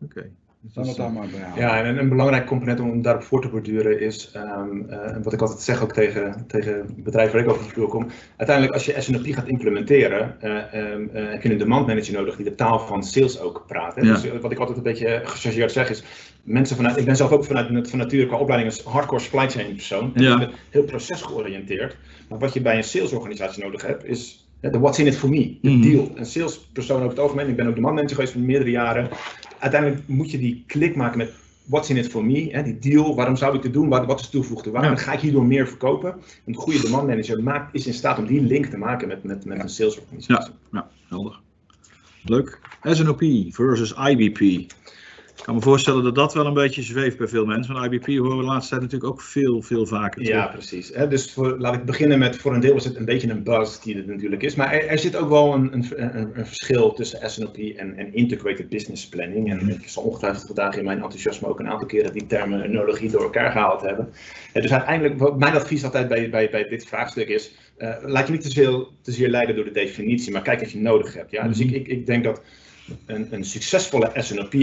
Oké. 0.03 0.19
Laten 0.21 0.46
we 0.73 0.87
het 0.87 0.95
daar 0.95 1.11
maar 1.11 1.27
bij 1.27 1.39
houden. 1.39 1.63
Ja, 1.63 1.83
en 1.83 1.97
een 1.97 2.09
belangrijk 2.09 2.45
component 2.45 2.79
om 2.79 3.01
daarop 3.01 3.23
voor 3.23 3.41
te 3.41 3.49
borduren 3.49 3.99
is, 3.99 4.31
ehm, 4.33 4.89
eh, 4.89 5.15
wat 5.23 5.33
ik 5.33 5.41
altijd 5.41 5.61
zeg 5.61 5.81
ook 5.81 5.93
tegen, 5.93 6.43
tegen 6.47 6.85
bedrijven 6.97 7.33
waar 7.33 7.43
ik 7.43 7.49
over 7.49 7.65
vloer 7.65 7.87
kom, 7.87 8.07
uiteindelijk 8.37 8.75
als 8.75 8.85
je 8.85 9.01
SNOP 9.01 9.25
gaat 9.25 9.47
implementeren, 9.47 10.41
eh, 10.41 10.73
ehm, 10.73 11.07
eh, 11.13 11.29
heb 11.31 11.41
je 11.41 11.51
een 11.51 11.57
demand 11.57 11.87
manager 11.87 12.13
nodig 12.13 12.35
die 12.35 12.45
de 12.45 12.55
taal 12.55 12.79
van 12.79 13.03
sales 13.03 13.39
ook 13.39 13.63
praat. 13.67 13.95
Hè? 13.95 14.01
Ja. 14.01 14.13
Dus 14.13 14.25
eh, 14.25 14.39
wat 14.39 14.51
ik 14.51 14.59
altijd 14.59 14.77
een 14.77 14.83
beetje 14.83 15.21
gechargeerd 15.23 15.71
zeg 15.71 15.89
is, 15.89 16.03
mensen 16.43 16.75
vanuit, 16.75 16.97
ik 16.97 17.05
ben 17.05 17.15
zelf 17.15 17.31
ook 17.31 17.45
vanuit 17.45 17.89
van 17.89 17.99
nature 17.99 18.27
qua 18.27 18.37
opleiding 18.37 18.73
een 18.73 18.91
hardcore 18.91 19.21
supply 19.21 19.49
chain 19.49 19.75
persoon, 19.75 20.11
en 20.15 20.23
Ja. 20.23 20.33
ik 20.33 20.39
ben 20.39 20.51
heel 20.69 20.83
procesgeoriënteerd, 20.83 21.97
maar 22.29 22.39
wat 22.39 22.53
je 22.53 22.61
bij 22.61 22.77
een 22.77 22.83
salesorganisatie 22.83 23.63
nodig 23.63 23.81
hebt 23.81 24.05
is 24.05 24.46
de 24.61 24.79
what's 24.79 24.99
in 24.99 25.07
it 25.07 25.15
for 25.17 25.29
me, 25.29 25.57
de 25.61 25.69
Mhm. 25.69 25.81
deal. 25.81 26.11
Een 26.15 26.25
salespersoon 26.25 26.97
over 26.97 27.09
het 27.09 27.19
algemeen, 27.19 27.47
ik 27.47 27.55
ben 27.55 27.67
ook 27.67 27.75
de 27.75 27.81
manager 27.81 28.09
geweest 28.09 28.31
voor 28.33 28.41
meerdere 28.41 28.69
jaren, 28.71 29.09
uiteindelijk 29.59 30.01
moet 30.07 30.31
je 30.31 30.37
die 30.37 30.63
klik 30.67 30.95
maken 30.95 31.17
met 31.17 31.31
what's 31.65 31.89
in 31.89 31.97
it 31.97 32.07
for 32.07 32.25
me, 32.25 32.47
hè, 32.51 32.63
die 32.63 32.79
deal, 32.79 33.15
waarom 33.15 33.35
zou 33.35 33.55
ik 33.55 33.61
dit 33.61 33.73
doen, 33.73 33.89
wat, 33.89 34.05
wat 34.05 34.19
is 34.19 34.29
toegevoegde 34.29 34.71
waarde, 34.71 34.87
Ja. 34.87 34.95
ga 34.95 35.13
ik 35.13 35.19
hierdoor 35.19 35.45
meer 35.45 35.67
verkopen? 35.67 36.15
Een 36.45 36.55
goede 36.55 36.81
demandmanager 36.81 37.43
maakt, 37.43 37.75
is 37.75 37.87
in 37.87 37.93
staat 37.93 38.17
om 38.17 38.25
die 38.25 38.41
link 38.41 38.65
te 38.65 38.77
maken 38.77 39.07
met, 39.07 39.23
met, 39.23 39.45
met 39.45 39.59
een 39.63 39.69
salesorganisatie. 39.69 40.53
Ja, 40.71 40.89
helder. 41.07 41.39
Leuk. 42.23 42.59
SNOP 42.83 43.23
versus 43.49 43.93
IBP. 43.93 44.71
Kan 45.43 45.55
me 45.55 45.61
voorstellen 45.61 46.03
dat 46.03 46.15
dat 46.15 46.33
wel 46.33 46.45
een 46.45 46.53
beetje 46.53 46.81
zweeft 46.81 47.17
bij 47.17 47.27
veel 47.27 47.45
mensen. 47.45 47.73
Want 47.73 47.93
IBP 47.93 48.05
horen 48.05 48.37
we 48.37 48.43
de 48.43 48.49
laatste 48.49 48.69
tijd 48.69 48.81
natuurlijk 48.81 49.11
ook 49.11 49.21
veel, 49.21 49.61
veel 49.61 49.85
vaker. 49.85 50.23
Ja, 50.23 50.47
precies. 50.47 50.91
Dus 51.09 51.33
voor, 51.33 51.59
laat 51.59 51.73
ik 51.73 51.85
beginnen 51.85 52.19
met, 52.19 52.37
voor 52.37 52.53
een 52.53 52.59
deel 52.59 52.75
is 52.75 52.83
het 52.83 52.95
een 52.95 53.05
beetje 53.05 53.29
een 53.29 53.43
buzz 53.43 53.79
die 53.79 53.95
het 53.95 54.07
natuurlijk 54.07 54.43
is. 54.43 54.55
Maar 54.55 54.73
er, 54.73 54.87
er 54.87 54.99
zit 54.99 55.15
ook 55.15 55.29
wel 55.29 55.53
een, 55.53 55.73
een, 55.73 56.17
een, 56.17 56.45
verschil 56.45 56.93
tussen 56.93 57.29
SNOP 57.29 57.57
en, 57.57 57.97
en 57.97 58.13
Integrated 58.13 58.69
Business 58.69 59.09
Planning. 59.09 59.49
En 59.49 59.69
ik 59.69 59.89
zal 59.89 60.03
ongetwijfeld 60.03 60.45
vandaag 60.45 60.77
in 60.77 60.85
mijn 60.85 61.01
enthousiasme 61.01 61.47
ook 61.47 61.59
een 61.59 61.69
aantal 61.69 61.87
keren 61.87 62.13
die 62.13 62.25
terminologie 62.25 63.11
door 63.11 63.23
elkaar 63.23 63.51
gehaald 63.51 63.81
hebben. 63.81 64.09
Dus 64.53 64.71
uiteindelijk, 64.71 65.19
wat 65.19 65.39
mijn 65.39 65.55
advies 65.55 65.83
altijd 65.83 66.07
bij, 66.07 66.29
bij, 66.29 66.49
bij 66.49 66.67
dit 66.67 66.87
vraagstuk 66.87 67.27
is, 67.27 67.51
eh, 67.77 67.95
laat 68.01 68.27
je 68.27 68.33
niet 68.33 68.41
te 68.41 68.51
zeer, 68.51 68.87
te 69.01 69.11
zeer 69.11 69.29
leiden 69.29 69.55
door 69.55 69.65
de 69.65 69.71
definitie, 69.71 70.31
maar 70.31 70.41
kijk 70.41 70.59
wat 70.59 70.71
je 70.71 70.79
nodig 70.79 71.13
hebt. 71.13 71.31
Ja? 71.31 71.47
Dus 71.47 71.59
ik, 71.59 71.71
ik, 71.71 71.87
ik 71.87 72.05
denk 72.05 72.23
dat 72.23 72.41
een, 73.05 73.27
een 73.31 73.43
succesvolle 73.43 74.11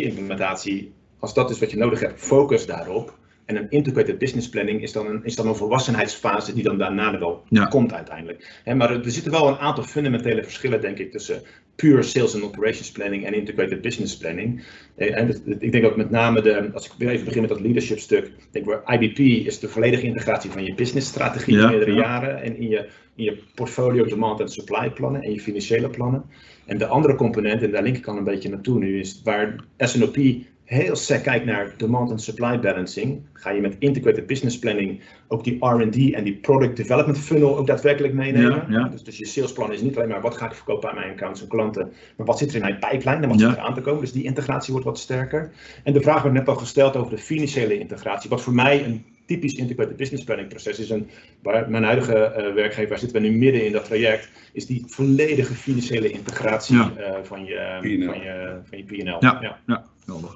SNOP-implementatie, 0.08 0.92
als 1.18 1.34
dat 1.34 1.50
is 1.50 1.58
wat 1.58 1.70
je 1.70 1.76
nodig 1.76 2.00
hebt, 2.00 2.20
focus 2.20 2.66
daarop. 2.66 3.18
En 3.44 3.56
een 3.56 3.66
integrated 3.70 4.18
business 4.18 4.48
planning 4.48 4.82
is 4.82 4.92
dan 4.92 5.06
een, 5.06 5.24
is 5.24 5.34
dan 5.36 5.46
een 5.48 5.54
volwassenheidsfase 5.56 6.54
die 6.54 6.62
dan 6.62 6.78
daarna 6.78 7.18
wel 7.18 7.42
Ja. 7.48 7.64
komt 7.64 7.92
uiteindelijk. 7.92 8.60
Maar 8.64 8.90
er, 8.90 9.04
er 9.04 9.10
zitten 9.10 9.32
wel 9.32 9.48
een 9.48 9.58
aantal 9.58 9.84
fundamentele 9.84 10.42
verschillen, 10.44 10.80
denk 10.80 10.98
ik, 10.98 11.12
tussen 11.12 11.42
pure 11.76 12.02
sales 12.02 12.34
and 12.34 12.44
operations 12.44 12.90
planning 12.90 13.24
en 13.26 13.34
integrated 13.34 13.80
business 13.80 14.16
planning. 14.16 14.62
Eh, 14.96 15.18
En 15.18 15.26
dat- 15.26 15.40
dat- 15.46 15.56
ik 15.62 15.72
denk 15.72 15.84
ook 15.84 15.96
met 15.96 16.10
name 16.10 16.42
de, 16.42 16.70
als 16.74 16.86
ik 16.86 16.92
weer 16.98 17.08
even 17.08 17.24
begin 17.24 17.40
met 17.40 17.50
dat 17.50 17.60
leadership 17.60 17.98
stuk, 17.98 18.24
ik 18.26 18.48
denk 18.50 18.66
waar 18.66 18.94
IBP 18.94 19.18
is 19.46 19.58
de 19.58 19.68
volledige 19.68 20.06
integratie 20.06 20.50
van 20.50 20.64
je 20.64 20.74
business 20.74 21.08
strategie 21.08 21.54
Ja, 21.56 21.62
in 21.62 21.68
meerdere 21.70 21.92
ja. 21.92 22.00
jaren 22.00 22.42
en 22.42 22.56
in 22.56 22.68
je, 22.68 22.88
in 23.14 23.24
je 23.24 23.42
portfolio 23.54 24.04
demand 24.04 24.40
en 24.40 24.48
supply 24.48 24.90
plannen 24.90 25.22
en 25.22 25.32
je 25.32 25.40
financiële 25.40 25.88
plannen. 25.88 26.24
En 26.66 26.78
de 26.78 26.86
andere 26.86 27.14
component, 27.14 27.62
en 27.62 27.70
daar 27.70 27.82
link 27.82 27.96
ik 27.96 28.06
al 28.06 28.16
een 28.16 28.24
beetje 28.24 28.48
naartoe 28.48 28.78
nu, 28.78 28.98
is 29.00 29.20
waar 29.24 29.56
SNOP 29.78 30.16
heel 30.64 30.96
sec 30.96 31.22
kijkt 31.22 31.44
naar 31.44 31.74
demand 31.76 32.10
en 32.10 32.18
supply 32.18 32.60
balancing, 32.60 33.22
ga 33.32 33.50
je 33.50 33.60
met 33.60 33.76
integrated 33.78 34.26
business 34.26 34.58
planning 34.58 35.00
ook 35.28 35.44
die 35.44 35.66
R&D 35.66 36.12
en 36.14 36.24
die 36.24 36.34
product 36.36 36.76
development 36.76 37.18
funnel 37.18 37.56
ook 37.58 37.66
daadwerkelijk 37.66 38.14
meenemen. 38.14 38.50
Ja, 38.50 38.66
ja. 38.68 38.88
Dus, 38.88 39.02
dus 39.02 39.18
je 39.18 39.26
salesplan 39.26 39.72
is 39.72 39.80
niet 39.80 39.96
alleen 39.96 40.08
maar 40.08 40.20
wat 40.20 40.36
ga 40.36 40.46
ik 40.46 40.54
verkopen 40.54 40.88
aan 40.88 40.94
mijn 40.94 41.10
accounts 41.10 41.42
en 41.42 41.48
klanten, 41.48 41.92
maar 42.16 42.26
wat 42.26 42.38
zit 42.38 42.48
er 42.48 42.54
in 42.54 42.60
mijn 42.60 42.78
pipeline 42.78 43.22
en 43.22 43.28
wat 43.28 43.40
Ja. 43.40 43.48
zit 43.48 43.56
er 43.58 43.62
aan 43.64 43.74
te 43.74 43.80
komen. 43.80 44.00
Dus 44.00 44.12
die 44.12 44.24
integratie 44.24 44.72
wordt 44.72 44.86
wat 44.88 44.98
sterker. 44.98 45.50
En 45.82 45.92
de 45.92 46.00
vraag 46.00 46.22
werd 46.22 46.34
net 46.34 46.48
al 46.48 46.56
gesteld 46.56 46.96
over 46.96 47.10
de 47.10 47.22
financiële 47.22 47.78
integratie, 47.78 48.30
wat 48.30 48.42
voor 48.42 48.54
mij 48.54 48.84
een 48.84 49.04
typisch 49.26 49.54
integrated 49.54 49.96
business 49.96 50.24
planning 50.24 50.48
proces 50.48 50.78
is. 50.78 50.90
En 50.90 51.08
waar 51.42 51.70
mijn 51.70 51.84
huidige 51.84 52.14
eh, 52.14 52.54
werkgever, 52.54 52.88
waar 52.88 52.98
zitten 52.98 53.22
we 53.22 53.28
nu 53.28 53.36
midden 53.38 53.66
in 53.66 53.72
dat 53.72 53.84
traject, 53.84 54.28
is 54.52 54.66
die 54.66 54.82
volledige 54.86 55.54
financiële 55.54 56.10
integratie 56.10 56.76
Ja. 56.76 56.92
eh, 56.96 57.18
van 57.22 57.44
je, 57.44 57.78
P&L. 57.80 58.04
van 58.04 58.18
je, 58.20 58.58
van 58.68 58.78
je. 58.96 59.04
Ja. 59.20 59.58
Ja, 59.66 59.84
helder. 60.06 60.30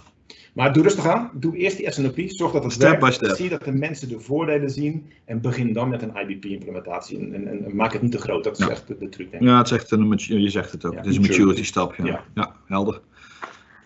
Maar 0.54 0.72
doe 0.72 0.82
rustig 0.82 1.06
aan. 1.06 1.30
Doe 1.34 1.56
eerst 1.56 1.76
die 1.76 1.92
SNOP. 1.92 2.20
Zorg 2.26 2.52
dat 2.52 2.62
het 2.62 2.72
Step 2.72 2.88
werkt. 2.88 3.04
by 3.04 3.10
step. 3.10 3.36
Zie 3.36 3.48
dat 3.48 3.64
de 3.64 3.72
mensen 3.72 4.08
de 4.08 4.20
voordelen 4.20 4.70
zien. 4.70 5.06
En 5.24 5.40
begin 5.40 5.72
dan 5.72 5.88
met 5.88 6.02
een 6.02 6.12
IBP-implementatie. 6.16 7.18
En, 7.18 7.34
en, 7.34 7.64
en 7.64 7.76
maak 7.76 7.92
het 7.92 8.02
niet 8.02 8.12
te 8.12 8.18
groot. 8.18 8.44
Dat 8.44 8.58
is 8.58 8.64
Ja. 8.66 8.70
echt 8.70 8.86
de, 8.86 8.96
de 8.98 9.08
truc, 9.08 9.30
denk 9.30 9.42
ik. 9.42 9.48
Ja, 9.48 9.58
het 9.58 9.66
is 9.66 9.72
echt 9.72 9.90
een, 9.90 10.14
je 10.42 10.48
zegt 10.48 10.72
het 10.72 10.84
ook. 10.84 10.92
Ja, 10.92 10.98
het 10.98 11.06
is 11.06 11.16
een 11.16 11.22
maturity. 11.22 11.64
stap. 11.64 11.94
Ja, 11.94 12.04
ja. 12.04 12.24
Ja. 12.34 12.54
helder. 12.66 13.00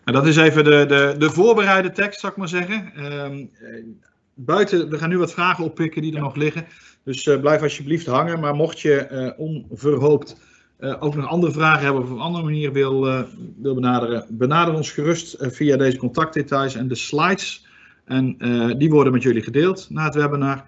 En 0.04 0.12
dat 0.12 0.26
is 0.26 0.36
even 0.36 0.64
de, 0.64 0.84
de, 0.88 1.14
de 1.18 1.30
voorbereide 1.30 1.90
tekst, 1.90 2.20
zou 2.20 2.32
ik 2.32 2.38
maar 2.38 2.48
zeggen. 2.48 2.92
Ehm, 2.96 3.44
eh, 3.64 3.84
buiten, 4.44 4.90
we 4.90 4.98
gaan 4.98 5.08
nu 5.08 5.18
wat 5.18 5.32
vragen 5.32 5.64
oppikken 5.64 6.02
die 6.02 6.14
er 6.14 6.20
nog 6.20 6.34
liggen. 6.34 6.66
Dus 7.04 7.26
eh, 7.26 7.40
blijf 7.40 7.62
alsjeblieft 7.62 8.06
hangen. 8.06 8.40
Maar 8.40 8.54
mocht 8.54 8.80
je 8.80 8.94
eh, 8.94 9.30
onverhoopt 9.36 10.40
eh, 10.78 10.96
ook 11.00 11.14
nog 11.14 11.26
andere 11.26 11.52
vragen 11.52 11.84
hebben 11.84 12.02
of 12.02 12.10
op 12.10 12.16
een 12.16 12.22
andere 12.22 12.44
manier 12.44 12.72
wil, 12.72 13.00
wil 13.62 13.74
benaderen, 13.74 14.26
benader 14.28 14.74
ons 14.74 14.90
gerust 14.90 15.36
via 15.40 15.76
deze 15.76 15.98
contactdetails 15.98 16.74
en 16.74 16.88
de 16.88 16.94
slides. 16.94 17.66
En 18.04 18.36
die 18.78 18.90
worden 18.90 19.12
met 19.12 19.22
jullie 19.22 19.42
gedeeld 19.42 19.86
na 19.90 20.04
het 20.04 20.14
webinar. 20.14 20.64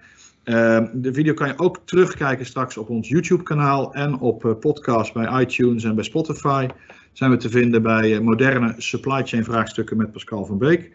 De 0.93 1.09
video 1.11 1.33
kan 1.33 1.47
je 1.47 1.59
ook 1.59 1.79
terugkijken 1.85 2.45
straks 2.45 2.77
op 2.77 2.89
ons 2.89 3.09
YouTube-kanaal 3.09 3.93
en 3.93 4.19
op 4.19 4.57
podcast 4.59 5.13
bij 5.13 5.41
iTunes 5.41 5.83
en 5.83 5.95
bij 5.95 6.03
Spotify. 6.03 6.67
Zijn 7.13 7.31
we 7.31 7.37
te 7.37 7.49
vinden 7.49 7.81
bij 7.81 8.21
moderne 8.21 8.75
supply 8.77 9.25
chain 9.25 9.43
vraagstukken 9.43 9.97
met 9.97 10.11
Pascal 10.11 10.45
van 10.45 10.57
Beek. 10.57 10.91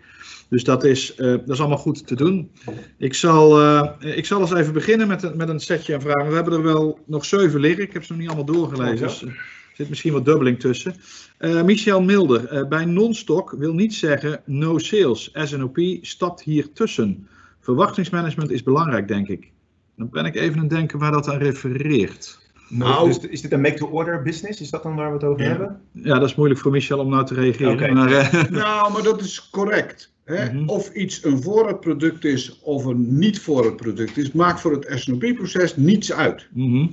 Dus 0.50 0.64
dat 0.64 0.84
is, 0.84 1.14
eh, 1.14 1.26
dat 1.30 1.48
is 1.48 1.58
allemaal 1.60 1.78
goed 1.78 2.06
te 2.06 2.14
doen. 2.14 2.50
Ik 2.98 3.14
zal, 3.14 3.60
eh, 3.60 4.16
ik 4.16 4.26
zal 4.26 4.40
eens 4.40 4.52
even 4.54 4.72
beginnen 4.72 5.08
met, 5.08 5.22
een- 5.22 5.36
met 5.36 5.48
een 5.48 5.60
setje 5.60 5.94
aan 5.94 6.00
vragen. 6.00 6.28
We 6.28 6.34
hebben 6.34 6.52
er 6.52 6.62
wel 6.62 6.98
nog 7.06 7.24
zeven 7.24 7.60
liggen. 7.60 7.82
Ik 7.84 7.92
heb 7.92 8.04
ze 8.04 8.12
nog 8.12 8.20
niet 8.20 8.30
allemaal 8.30 8.54
doorgelezen. 8.54 9.06
Dus, 9.06 9.22
eh, 9.22 9.28
er 9.28 9.76
zit 9.76 9.88
misschien 9.88 10.12
wat 10.12 10.24
dubbeling 10.24 10.60
tussen. 10.60 10.94
Eh, 11.38 11.62
Michel 11.62 12.02
Milder, 12.02 12.46
eh, 12.46 12.68
bij 12.68 12.84
non-stock 12.84 13.50
wil 13.58 13.74
niet 13.74 13.94
zeggen 13.94 14.40
no 14.46 14.78
sales. 14.78 15.30
SNOP 15.34 15.78
stapt 16.00 16.42
hier 16.42 16.72
tussen. 16.72 17.28
Verwachtingsmanagement 17.60 18.50
is 18.50 18.62
belangrijk, 18.62 19.08
denk 19.08 19.28
ik. 19.28 19.50
Dan 19.96 20.08
ben 20.10 20.24
ik 20.24 20.34
even 20.36 20.54
aan 20.54 20.60
het 20.60 20.70
denken 20.70 20.98
waar 20.98 21.12
dat 21.12 21.28
aan 21.28 21.38
refereert. 21.38 22.38
Nou- 22.68 23.06
dus 23.08 23.18
is 23.18 23.40
dit 23.40 23.52
een 23.52 23.60
make-to-order 23.60 24.22
business? 24.22 24.60
Is 24.60 24.70
dat 24.70 24.82
dan 24.82 24.94
waar 24.96 25.06
we 25.08 25.12
het 25.14 25.24
over 25.24 25.42
Ja. 25.42 25.48
hebben? 25.48 25.80
Ja, 25.92 26.18
dat 26.18 26.28
is 26.28 26.34
moeilijk 26.34 26.60
voor 26.60 26.70
Michel 26.70 26.98
om 26.98 27.08
nou 27.10 27.26
te 27.26 27.34
reageren. 27.34 27.94
Maar, 27.94 28.48
Nou, 28.50 28.92
maar 28.92 29.02
dat 29.02 29.20
is 29.20 29.48
correct. 29.50 30.12
Hè? 30.30 30.52
Mhm. 30.52 30.68
Of 30.68 30.92
iets 30.94 31.24
een 31.24 31.42
voorraadproduct 31.42 32.24
is 32.24 32.60
of 32.60 32.84
een 32.84 33.18
niet 33.18 33.40
voorraadproduct 33.40 34.16
is, 34.16 34.32
maakt 34.32 34.60
voor 34.60 34.72
het 34.72 34.86
SNOP-proces 35.00 35.76
niets 35.76 36.12
uit. 36.12 36.48
mhm, 36.52 36.86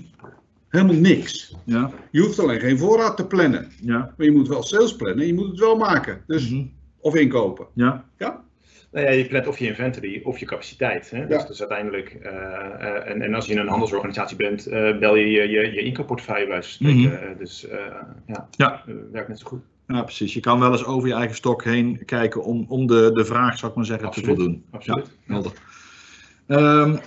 Helemaal 0.69 0.95
niks. 0.95 1.55
ja, 1.65 1.91
Je 2.11 2.21
hoeft 2.21 2.39
alleen 2.39 2.59
geen 2.59 2.77
voorraad 2.77 3.17
te 3.17 3.27
plannen. 3.27 3.71
ja, 3.81 3.97
Maar 4.17 4.25
je 4.25 4.31
moet 4.31 4.47
wel 4.47 4.63
sales 4.63 4.95
plannen 4.95 5.19
en 5.21 5.27
je 5.27 5.33
moet 5.33 5.47
het 5.47 5.59
wel 5.59 5.75
maken. 5.77 6.21
Dus, 6.27 6.49
mhm, 6.49 6.63
Of 6.99 7.15
inkopen. 7.15 7.67
ja, 7.73 8.05
Ja? 8.17 8.45
Nou 8.91 9.05
ja, 9.05 9.11
je 9.11 9.25
plant 9.27 9.47
of 9.47 9.59
je 9.59 9.65
inventory 9.67 10.21
of 10.23 10.38
je 10.38 10.45
capaciteit. 10.45 11.09
Hè? 11.09 11.27
Dus, 11.27 11.41
Ja. 11.41 11.47
dus 11.47 11.59
uiteindelijk, 11.59 12.09
eh, 12.21 12.31
eh, 12.35 13.09
en, 13.09 13.21
en 13.21 13.33
als 13.33 13.45
je 13.45 13.51
in 13.53 13.59
een 13.59 13.67
handelsorganisatie 13.67 14.38
bent, 14.38 14.65
eh, 14.67 14.97
bel 14.99 15.15
je 15.15 15.25
je, 15.31 15.41
je, 15.49 15.71
je 15.73 15.81
inkoopportefeuille 15.81 16.47
bij. 16.47 16.63
Eh, 16.79 17.38
Dus 17.38 17.67
eh, 17.67 17.79
ja, 18.27 18.47
Ja. 18.51 18.83
werkt 19.11 19.27
net 19.27 19.39
zo 19.39 19.47
goed. 19.47 19.61
Ja, 19.88 20.01
precies. 20.03 20.33
Je 20.33 20.39
kan 20.39 20.59
wel 20.59 20.71
eens 20.71 20.85
over 20.85 21.07
je 21.07 21.13
eigen 21.13 21.35
stok 21.35 21.63
heen 21.63 22.05
kijken 22.05 22.43
om, 22.43 22.65
om 22.67 22.88
de, 22.88 23.11
de 23.13 23.25
vraag, 23.25 23.57
zou 23.57 23.71
ik 23.71 23.77
maar 23.77 23.85
zeggen, 23.85 24.07
Absoluut. 24.07 24.29
te 24.29 24.35
voldoen. 24.35 24.63
Absoluut. 24.71 25.05
Ja, 25.27 25.33
helder. 25.33 25.51
Ehm, 26.47 26.97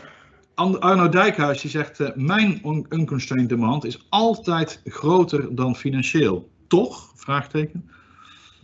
Arno 0.79 1.09
Dijkhuis 1.09 1.61
die 1.61 1.71
zegt, 1.71 2.01
eh, 2.01 2.09
mijn 2.15 2.61
un- 2.65 2.87
unconstrained 2.89 3.49
demand 3.49 3.85
is 3.85 4.07
altijd 4.09 4.81
groter 4.85 5.55
dan 5.55 5.77
financieel. 5.77 6.49
Toch? 6.67 7.13
Vraagteken. 7.15 7.91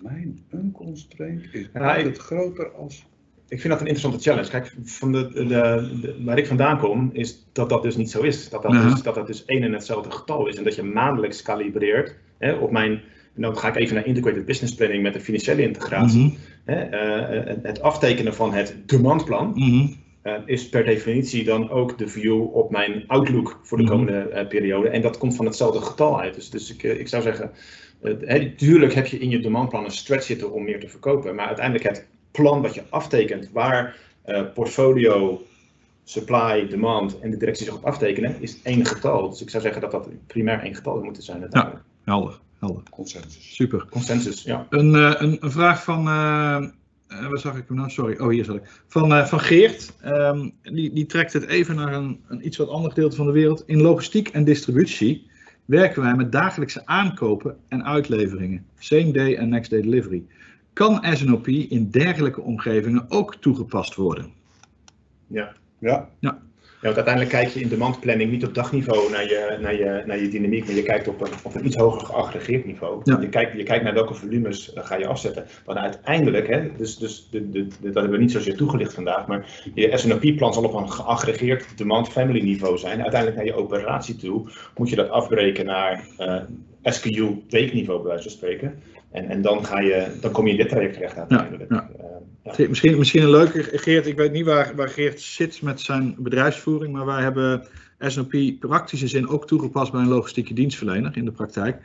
Mijn 0.03 0.45
unconstraint 0.55 1.43
is 1.53 1.69
Ja, 1.73 1.95
ik- 1.95 1.97
altijd 2.07 2.19
groter 2.19 2.71
als... 2.73 3.05
Ik 3.49 3.61
vind 3.61 3.73
dat 3.73 3.81
een 3.83 3.87
interessante 3.87 4.31
challenge. 4.31 4.51
Kijk, 4.51 4.75
van 4.85 5.13
de, 5.13 5.31
de, 5.33 5.45
de- 5.47 6.23
waar 6.25 6.39
ik 6.39 6.47
vandaan 6.47 6.79
kom, 6.79 7.11
is 7.13 7.47
dat 7.53 7.69
dat 7.69 7.83
dus 7.83 7.97
niet 7.97 8.11
zo 8.11 8.21
is. 8.23 8.49
Dat 8.49 8.63
dat, 8.63 8.73
Ja. 8.73 8.89
dus, 8.91 9.03
dat 9.03 9.15
dat 9.15 9.27
dus 9.27 9.45
één 9.45 9.63
en 9.63 9.73
hetzelfde 9.73 10.11
getal 10.11 10.47
is. 10.47 10.57
En 10.57 10.65
dat 10.65 10.75
je 10.75 10.83
maandelijks 10.83 11.43
kalibreert 11.43 12.15
hè, 12.39 12.53
op 12.53 12.71
mijn. 12.71 13.01
En 13.37 13.43
dan 13.43 13.59
ga 13.59 13.69
ik 13.69 13.77
even 13.77 13.95
naar 13.95 14.07
integrated 14.07 14.45
business 14.45 14.75
planning 14.75 15.03
met 15.03 15.15
de 15.15 15.21
financiële 15.21 15.63
integratie. 15.63 16.21
Mhm, 16.25 16.35
Hè, 16.65 16.75
eh, 16.75 17.51
eh, 17.51 17.57
het 17.63 17.81
aftekenen 17.83 18.35
van 18.35 18.53
het 18.53 18.77
demandplan 18.87 19.53
mhm, 19.55 19.87
eh, 20.23 20.35
is 20.45 20.69
per 20.69 20.85
definitie 20.85 21.45
dan 21.45 21.71
ook 21.71 21.99
de 21.99 22.09
view 22.09 22.55
op 22.55 22.71
mijn 22.71 23.05
outlook 23.07 23.61
voor 23.63 23.79
de 23.79 23.85
Mhm. 23.85 23.93
komende 23.93 24.47
periode. 24.49 24.89
En 24.89 25.03
dat 25.03 25.19
komt 25.19 25.37
van 25.37 25.45
hetzelfde 25.45 25.81
getal 25.81 26.21
uit. 26.21 26.35
Dus, 26.35 26.51
dus 26.51 26.75
ik, 26.75 26.83
ik 26.83 27.09
zou 27.09 27.23
zeggen, 27.23 27.51
tuurlijk 28.57 28.95
heb 28.95 29.07
je 29.07 29.19
in 29.19 29.31
je 29.31 29.39
demandplan 29.41 29.85
een 29.85 29.91
stretch 29.91 30.25
zitten 30.25 30.53
om 30.53 30.65
meer 30.65 30.81
te 30.81 30.89
verkopen. 30.89 31.35
Maar 31.35 31.47
uiteindelijk 31.47 31.89
het 31.89 32.07
plan 32.31 32.63
wat 32.63 32.75
je 32.75 32.83
aftekent, 32.89 33.51
waar 33.53 33.97
portfolio, 34.55 35.43
supply, 36.05 36.67
demand 36.69 37.19
en 37.19 37.31
de 37.31 37.37
directie 37.37 37.67
zich 37.67 37.77
op 37.77 37.85
aftekenen, 37.85 38.37
is 38.41 38.63
één 38.63 38.85
getal. 38.87 39.31
Dus 39.31 39.41
ik 39.43 39.51
zou 39.51 39.63
zeggen 39.63 39.81
dat 39.81 39.91
dat 39.91 40.09
primair 40.27 40.61
één 40.63 40.75
getal 40.75 41.03
moet 41.03 41.25
zijn 41.25 41.41
uiteindelijk. 41.41 41.83
helder, 42.05 42.39
helder. 42.59 42.83
Consensus. 42.91 43.55
Super. 43.55 43.87
Consensus, 43.91 44.43
ja. 44.43 44.67
Een, 44.71 44.95
eh, 44.95 45.15
een, 45.17 45.37
een 45.41 45.51
vraag 45.51 45.85
van, 45.85 45.99
eh, 45.99 46.67
waar 47.07 47.39
zag 47.39 47.57
ik 47.57 47.65
hem 47.67 47.77
nou? 47.77 47.91
Sorry, 47.91 48.19
oh 48.19 48.29
hier 48.29 48.45
zat 48.45 48.57
ik. 48.57 48.83
Van, 48.87 49.27
van 49.27 49.41
Geert. 49.41 49.93
Ehm, 50.01 50.51
die, 50.63 50.93
die 50.93 51.07
trekt 51.07 51.33
het 51.33 51.47
even 51.47 51.77
naar 51.77 51.93
een, 51.95 52.21
een 52.29 52.47
iets 52.47 52.57
wat 52.57 52.69
ander 52.69 52.91
gedeelte 52.91 53.17
van 53.17 53.27
de 53.27 53.33
wereld. 53.33 53.63
In 53.67 53.81
logistiek 53.81 54.29
en 54.29 54.45
distributie 54.45 55.31
werken 55.65 56.03
wij 56.03 56.15
met 56.15 56.33
dagelijkse 56.33 56.87
aankopen 56.87 57.57
en 57.69 57.85
uitleveringen. 57.85 58.67
Same 58.79 59.13
day 59.13 59.37
en 59.37 59.49
next 59.49 59.71
day 59.71 59.81
delivery. 59.81 60.25
Kan 60.73 61.05
SNOP 61.13 61.49
in 61.49 61.91
dergelijke 61.91 62.41
omgevingen 62.41 63.05
ook 63.09 63.37
toegepast 63.37 63.95
worden? 63.95 64.33
ja. 65.27 65.55
Ja. 65.79 66.09
Ja, 66.19 66.43
want 66.81 66.97
uiteindelijk 66.97 67.35
kijk 67.35 67.49
je 67.49 67.61
in 67.61 67.69
demandplanning 67.69 68.31
niet 68.31 68.47
op 68.47 68.55
dagniveau 68.55 69.11
naar 69.11 69.25
je, 69.25 69.59
naar 69.61 69.75
je, 69.75 70.03
naar 70.07 70.19
je 70.19 70.29
dynamiek, 70.29 70.67
maar 70.67 70.75
je 70.75 70.83
kijkt 70.83 71.09
op 71.09 71.21
een, 71.21 71.33
op 71.43 71.55
een 71.55 71.67
iets 71.67 71.77
hoger 71.77 72.07
geaggregeerd 72.07 72.67
niveau. 72.67 73.01
Ja. 73.05 73.19
Je, 73.21 73.29
kijkt, 73.29 73.57
je 73.57 73.63
kijkt 73.63 73.85
naar 73.85 73.95
welke 73.95 74.15
volumes 74.15 74.73
eh, 74.73 74.85
ga 74.85 74.97
je 74.97 75.07
afzetten. 75.07 75.47
Maar 75.67 75.77
uiteindelijk, 75.77 76.49
hè, 76.49 76.71
dus, 76.77 76.97
dus 76.97 77.29
de, 77.31 77.51
de, 77.51 77.67
de- 77.67 77.75
dat 77.81 77.95
hebben 77.95 78.11
we 78.11 78.19
niet 78.19 78.33
zozeer 78.33 78.57
toegelicht 78.57 78.95
vandaag, 78.95 79.27
maar 79.27 79.61
je 79.75 79.97
SNOP-plan 79.99 80.55
zal 80.55 80.65
op 80.65 80.75
een 80.75 80.91
geaggregeerd 80.91 81.79
demand 81.79 82.09
family 82.09 82.41
niveau 82.41 82.79
zijn. 82.79 83.01
Uiteindelijk 83.03 83.37
naar 83.37 83.47
je 83.47 83.63
operatie 83.63 84.17
toe 84.17 84.51
moet 84.77 84.89
je 84.91 84.97
dat 84.97 85.09
afbreken 85.11 85.67
naar 85.67 86.07
eh, 86.17 86.41
SKU 86.93 87.43
weekniveau 87.49 88.03
bij 88.03 88.09
wijze 88.09 88.23
van 88.23 88.33
spreken. 88.33 88.75
En, 89.11 89.29
en 89.29 89.43
dan, 89.43 89.65
ga 89.65 89.81
je, 89.81 90.07
dan 90.21 90.31
kom 90.31 90.45
je 90.45 90.51
in 90.51 90.57
dit 90.57 90.69
traject 90.69 90.95
terecht 90.95 91.17
uiteindelijk. 91.17 91.71
ja. 91.71 91.91
Eh, 91.99 92.05
ja. 92.59 92.69
Misschien, 92.69 92.99
misschien 92.99 93.23
een 93.23 93.31
leuke, 93.31 93.63
Geert, 93.63 94.07
ik 94.07 94.17
weet 94.17 94.33
niet 94.33 94.45
waar, 94.45 94.73
waar 94.77 94.89
Geert 94.89 95.21
zit 95.21 95.63
met 95.63 95.81
zijn 95.81 96.15
bedrijfsvoering, 96.19 96.93
maar 96.93 97.07
wij 97.07 97.23
hebben 97.23 97.67
SNOP 97.99 98.35
praktische 98.59 99.09
zin 99.09 99.29
ook 99.29 99.47
toegepast 99.47 99.93
bij 99.93 100.01
een 100.01 100.09
logistieke 100.09 100.55
dienstverlener 100.55 101.17
in 101.17 101.25
de 101.25 101.33
praktijk. 101.33 101.77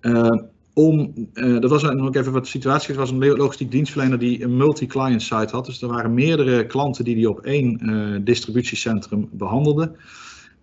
Uh, 0.00 0.30
om, 0.74 1.12
uh, 1.34 1.60
dat 1.60 1.70
was 1.70 1.82
nog 1.82 2.14
even 2.14 2.32
wat 2.32 2.42
de 2.42 2.48
situatie, 2.48 2.88
het 2.88 2.96
was 2.96 3.10
een 3.10 3.36
logistiek 3.36 3.70
dienstverlener 3.70 4.18
die 4.18 4.42
een 4.42 4.56
multi-client 4.56 5.22
site 5.22 5.48
had. 5.50 5.66
Dus 5.66 5.82
er 5.82 5.88
waren 5.88 6.14
meerdere 6.14 6.66
klanten 6.66 7.04
die 7.04 7.14
die 7.14 7.30
op 7.30 7.40
één 7.40 8.24
distributiecentrum 8.24 9.28
behandelden. 9.32 9.96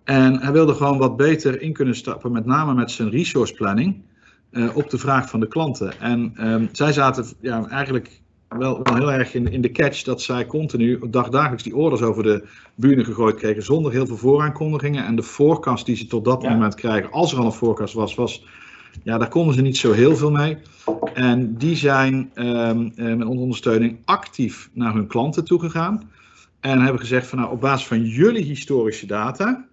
En 0.04 0.40
hij 0.40 0.52
wilde 0.52 0.74
gewoon 0.74 0.98
wat 0.98 1.16
beter 1.16 1.62
in 1.62 1.72
kunnen 1.72 1.94
stappen, 1.94 2.32
met 2.32 2.46
name 2.46 2.74
met 2.74 2.90
zijn 2.90 3.10
resource 3.10 3.54
planning, 3.54 4.02
uh, 4.50 4.76
op 4.76 4.90
de 4.90 4.98
vraag 4.98 5.30
van 5.30 5.40
de 5.40 5.48
klanten. 5.48 6.00
En 6.00 6.32
um, 6.52 6.68
zij 6.72 6.92
zaten 6.92 7.26
ja, 7.40 7.68
eigenlijk 7.68 8.20
wel, 8.48 8.82
wel 8.82 8.94
heel 8.94 9.12
erg 9.12 9.34
in, 9.34 9.52
in 9.52 9.60
de 9.60 9.70
catch 9.70 10.02
dat 10.02 10.22
zij 10.22 10.46
continu 10.46 10.98
dagdagelijks 11.10 11.62
die 11.62 11.76
orders 11.76 12.02
over 12.02 12.22
de 12.22 12.44
bühne 12.74 13.04
gegooid 13.04 13.36
kregen 13.36 13.62
zonder 13.62 13.92
heel 13.92 14.06
veel 14.06 14.16
vooraankondigingen. 14.16 15.04
En 15.04 15.16
de 15.16 15.22
forecast 15.22 15.86
die 15.86 15.96
ze 15.96 16.06
tot 16.06 16.24
dat 16.24 16.42
ja. 16.42 16.50
moment 16.50 16.74
krijgen, 16.74 17.10
als 17.10 17.32
er 17.32 17.38
al 17.38 17.44
een 17.44 17.52
forecast 17.52 17.94
was, 17.94 18.14
was 18.14 18.44
ja, 19.02 19.18
daar 19.18 19.28
konden 19.28 19.54
ze 19.54 19.60
niet 19.60 19.76
zo 19.76 19.92
heel 19.92 20.16
veel 20.16 20.30
mee. 20.30 20.56
En 21.14 21.56
die 21.56 21.76
zijn 21.76 22.30
um, 22.34 22.92
uh, 22.96 23.14
met 23.14 23.26
onze 23.26 23.42
ondersteuning 23.42 23.98
actief 24.04 24.70
naar 24.72 24.94
hun 24.94 25.06
klanten 25.06 25.44
toegegaan. 25.44 26.10
En 26.60 26.80
hebben 26.80 27.00
gezegd 27.00 27.26
van 27.26 27.38
nou, 27.38 27.50
op 27.52 27.60
basis 27.60 27.86
van 27.86 28.04
jullie 28.04 28.44
historische 28.44 29.06
data, 29.06 29.68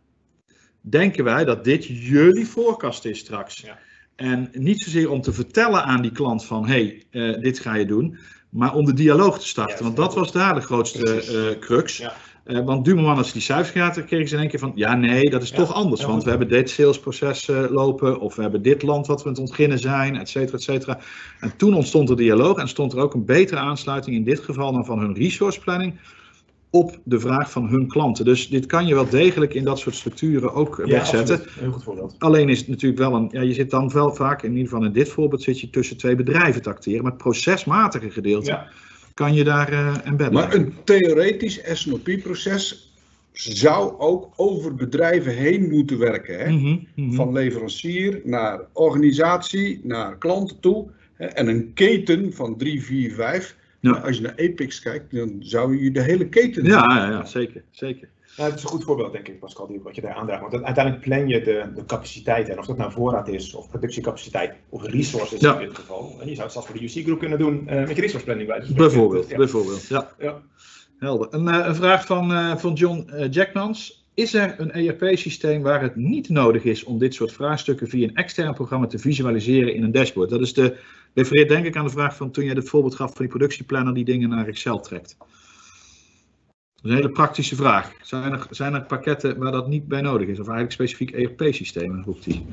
denken 0.82 1.24
wij 1.24 1.46
dat 1.46 1.64
dit 1.64 1.86
jullie 1.86 2.46
forecast 2.46 3.06
is 3.06 3.20
straks. 3.20 3.58
Ja. 3.58 3.78
En 4.16 4.50
niet 4.54 4.82
zozeer 4.82 5.12
om 5.12 5.22
te 5.22 5.34
vertellen 5.34 5.84
aan 5.84 6.02
die 6.02 6.12
klant 6.12 6.46
van 6.46 6.68
hé, 6.68 7.04
hey, 7.12 7.32
uh, 7.32 7.42
dit 7.42 7.60
ga 7.60 7.76
je 7.76 7.86
doen. 7.86 8.18
Maar 8.50 8.74
om 8.74 8.86
de 8.86 8.94
dialoog 8.94 9.40
te 9.40 9.48
starten. 9.48 9.78
Ja, 9.78 9.84
want 9.84 9.96
dat 9.96 10.14
was 10.14 10.32
daar 10.32 10.54
de 10.54 10.62
grootste 10.62 11.24
uh, 11.32 11.60
crux. 11.60 11.98
Ja. 11.98 12.14
Uh, 12.46 12.66
want 12.66 12.86
du 12.86 12.96
moment 12.96 13.18
als 13.18 13.32
die 13.32 13.42
cijfers 13.42 13.70
gaat, 13.70 14.06
kregen 14.06 14.28
ze 14.28 14.36
in 14.36 14.42
één 14.42 14.50
keer 14.50 14.60
van, 14.60 14.72
ja 14.76 14.96
nee, 14.96 15.30
dat 15.30 15.42
is 15.42 15.52
toch 15.52 15.74
anders. 15.74 16.04
want 16.04 16.24
we 16.24 16.30
hebben 16.30 16.48
dit 16.48 16.70
salesproces 16.70 17.48
lopen, 17.70 18.20
of 18.20 18.36
we 18.36 18.42
hebben 18.42 18.62
dit 18.62 18.84
land 18.84 19.08
wat 19.08 19.18
we 19.18 19.28
aan 19.28 19.32
het 19.32 19.42
ontginnen 19.42 19.80
zijn, 19.80 20.16
et 20.16 20.30
cetera, 20.30 20.58
et 20.58 20.64
cetera. 20.64 21.00
En 21.40 21.58
toen 21.58 21.74
ontstond 21.74 22.10
er 22.10 22.16
dialoog 22.16 22.58
en 22.58 22.68
stond 22.68 22.94
er 22.94 23.00
ook 23.00 23.14
een 23.14 23.26
betere 23.26 23.60
aansluiting, 23.60 24.16
in 24.16 24.24
dit 24.24 24.40
geval 24.40 24.72
dan 24.72 24.86
van 24.86 25.00
hun 25.00 25.14
resource 25.14 25.60
planning, 25.60 26.00
op 26.70 27.00
de 27.04 27.20
vraag 27.20 27.52
van 27.52 27.68
hun 27.68 27.88
klanten. 27.88 28.26
Dus 28.26 28.50
dit 28.50 28.66
kan 28.66 28.88
je 28.88 28.94
wel 28.94 29.10
degelijk 29.10 29.54
in 29.54 29.64
dat 29.64 29.80
soort 29.80 29.96
structuren 29.96 30.54
ook 30.54 30.82
ja, 30.86 30.92
wegzetten. 30.92 31.42
Heel 31.60 31.72
goed 31.72 31.84
voorbeeld. 31.84 32.16
Alleen 32.18 32.50
is 32.50 32.60
het 32.60 32.68
natuurlijk 32.68 33.00
wel 33.00 33.14
een, 33.14 33.30
ja, 33.32 33.42
je 33.42 33.54
zit 33.54 33.70
dan 33.70 33.92
wel 33.92 34.16
vaak, 34.16 34.44
in 34.44 34.52
ieder 34.52 34.70
geval 34.70 34.86
in 34.86 34.92
dit 34.92 35.10
voorbeeld, 35.10 35.44
zit 35.44 35.60
je 35.60 35.70
tussen 35.70 35.98
twee 35.98 36.16
bedrijven 36.16 36.62
te 36.62 36.70
acteren. 36.70 37.02
Maar 37.02 37.12
het 37.12 37.22
procesmatige 37.22 38.10
gedeelte 38.10 38.50
ja. 38.50 38.68
kan 39.14 39.34
je 39.34 39.44
daar 39.44 39.72
uh, 39.72 39.96
embedden. 40.04 40.34
Maar 40.34 40.54
een 40.54 40.74
theoretisch 40.84 41.62
SNOP-proces 41.64 42.92
zou 43.32 44.00
ook 44.00 44.34
over 44.36 44.76
bedrijven 44.76 45.36
heen 45.36 45.70
moeten 45.70 45.98
werken. 45.98 46.40
Hè? 46.40 46.50
Mm 46.50 46.58
-hmm, 46.58 46.88
mm 46.96 47.08
-hmm. 47.08 47.14
Van 47.14 47.34
leverancier 47.34 48.22
naar 48.24 48.62
organisatie, 48.74 49.80
naar 49.84 50.18
klanten 50.18 50.60
toe. 50.60 50.90
Hè? 51.14 51.26
En 51.26 51.48
een 51.48 51.74
keten 51.74 52.34
van 52.34 52.58
3, 52.58 52.84
4, 52.84 53.12
5. 53.12 53.56
Ja. 53.80 53.92
Als 53.92 54.16
je 54.18 54.22
naar 54.22 54.36
Apex 54.38 54.80
kijkt, 54.80 55.16
dan 55.16 55.36
zou 55.40 55.84
je 55.84 55.92
de 55.92 56.02
hele 56.02 56.30
keten. 56.30 56.64
Ja, 56.64 56.86
ja, 56.96 57.10
ja 57.10 57.26
zeker. 57.26 57.64
zeker. 57.72 58.10
Ja, 58.36 58.44
het 58.44 58.56
is 58.56 58.64
een 58.64 58.70
goed 58.70 58.84
voorbeeld, 58.84 59.12
denk 59.12 59.28
ik, 59.28 59.40
Pascal, 59.40 59.68
die, 59.68 59.80
wat 59.84 59.96
je 59.96 60.02
daar 60.02 60.14
aandraagt. 60.14 60.42
Want 60.42 60.64
uiteindelijk 60.64 61.04
plan 61.04 61.28
je 61.28 61.42
de, 61.42 61.72
de 61.76 61.86
capaciteit, 61.86 62.50
en 62.50 62.60
of 62.60 62.66
dat 62.66 62.78
nou 62.78 62.92
voorraad 62.92 63.28
is, 63.28 63.54
of 63.54 63.70
productiecapaciteit, 63.70 64.56
of 64.70 64.84
resources 64.84 65.40
ja. 65.40 65.60
in 65.60 65.68
dit 65.68 65.78
geval. 65.78 66.16
En 66.20 66.28
je 66.28 66.34
zou 66.34 66.44
het 66.44 66.52
zelfs 66.52 66.68
voor 66.68 66.78
de 66.78 66.84
UC-groep 66.84 67.20
kunnen 67.20 67.40
doen 67.40 67.68
uh, 67.70 67.80
met 67.80 67.96
je 67.96 68.02
resource 68.02 68.26
planning 68.26 68.50
bij. 68.50 68.60
Dus 68.60 68.74
bijvoorbeeld, 68.74 69.30
ja. 69.30 69.38
bijvoorbeeld, 69.38 69.88
ja. 69.88 70.12
ja. 70.20 70.42
Helder. 71.00 71.28
Een, 71.32 71.48
uh, 71.48 71.66
een 71.68 71.76
vraag 71.76 72.06
van, 72.06 72.32
uh, 72.32 72.58
van 72.58 72.74
John 72.74 73.28
Jackmans. 73.30 74.07
Is 74.18 74.34
er 74.34 74.56
een 74.58 74.72
ERP-systeem 74.72 75.62
waar 75.62 75.82
het 75.82 75.96
niet 75.96 76.30
nodig 76.30 76.64
is 76.64 76.84
om 76.84 76.98
dit 76.98 77.14
soort 77.14 77.34
vraagstukken 77.34 77.88
via 77.88 78.08
een 78.08 78.16
extern 78.16 78.54
programma 78.54 78.88
te 78.88 79.00
visualiseren 79.00 79.74
in 79.74 79.84
een 79.84 79.92
dashboard? 79.92 80.30
Dat 80.30 80.42
is 80.42 80.54
de, 80.54 80.78
refereert 81.14 81.50
denk 81.50 81.66
ik 81.66 81.76
aan 81.76 81.86
de 81.86 81.92
vraag 81.92 82.16
van 82.16 82.32
toen 82.32 82.46
jij 82.46 82.54
het 82.54 82.70
voorbeeld 82.70 82.96
gaf 82.96 83.08
van 83.08 83.22
die 83.22 83.28
productieplanner 83.28 83.94
die 83.94 84.06
dingen 84.06 84.30
naar 84.30 84.48
Excel 84.48 84.80
trekt. 84.80 85.16
Dat 85.18 85.28
is 86.84 86.90
een 86.90 86.96
hele 86.96 87.10
praktische 87.10 87.56
vraag. 87.56 87.92
Zijn 88.02 88.32
er, 88.32 88.48
zijn 88.50 88.74
er 88.74 88.86
pakketten 88.86 89.38
waar 89.38 89.52
dat 89.52 89.68
niet 89.68 89.88
bij 89.88 90.02
nodig 90.02 90.28
is? 90.28 90.40
Of 90.40 90.48
eigenlijk 90.48 90.72
specifiek 90.72 91.12
ERP-systemen, 91.12 92.04
roept 92.04 92.26
hij. 92.26 92.46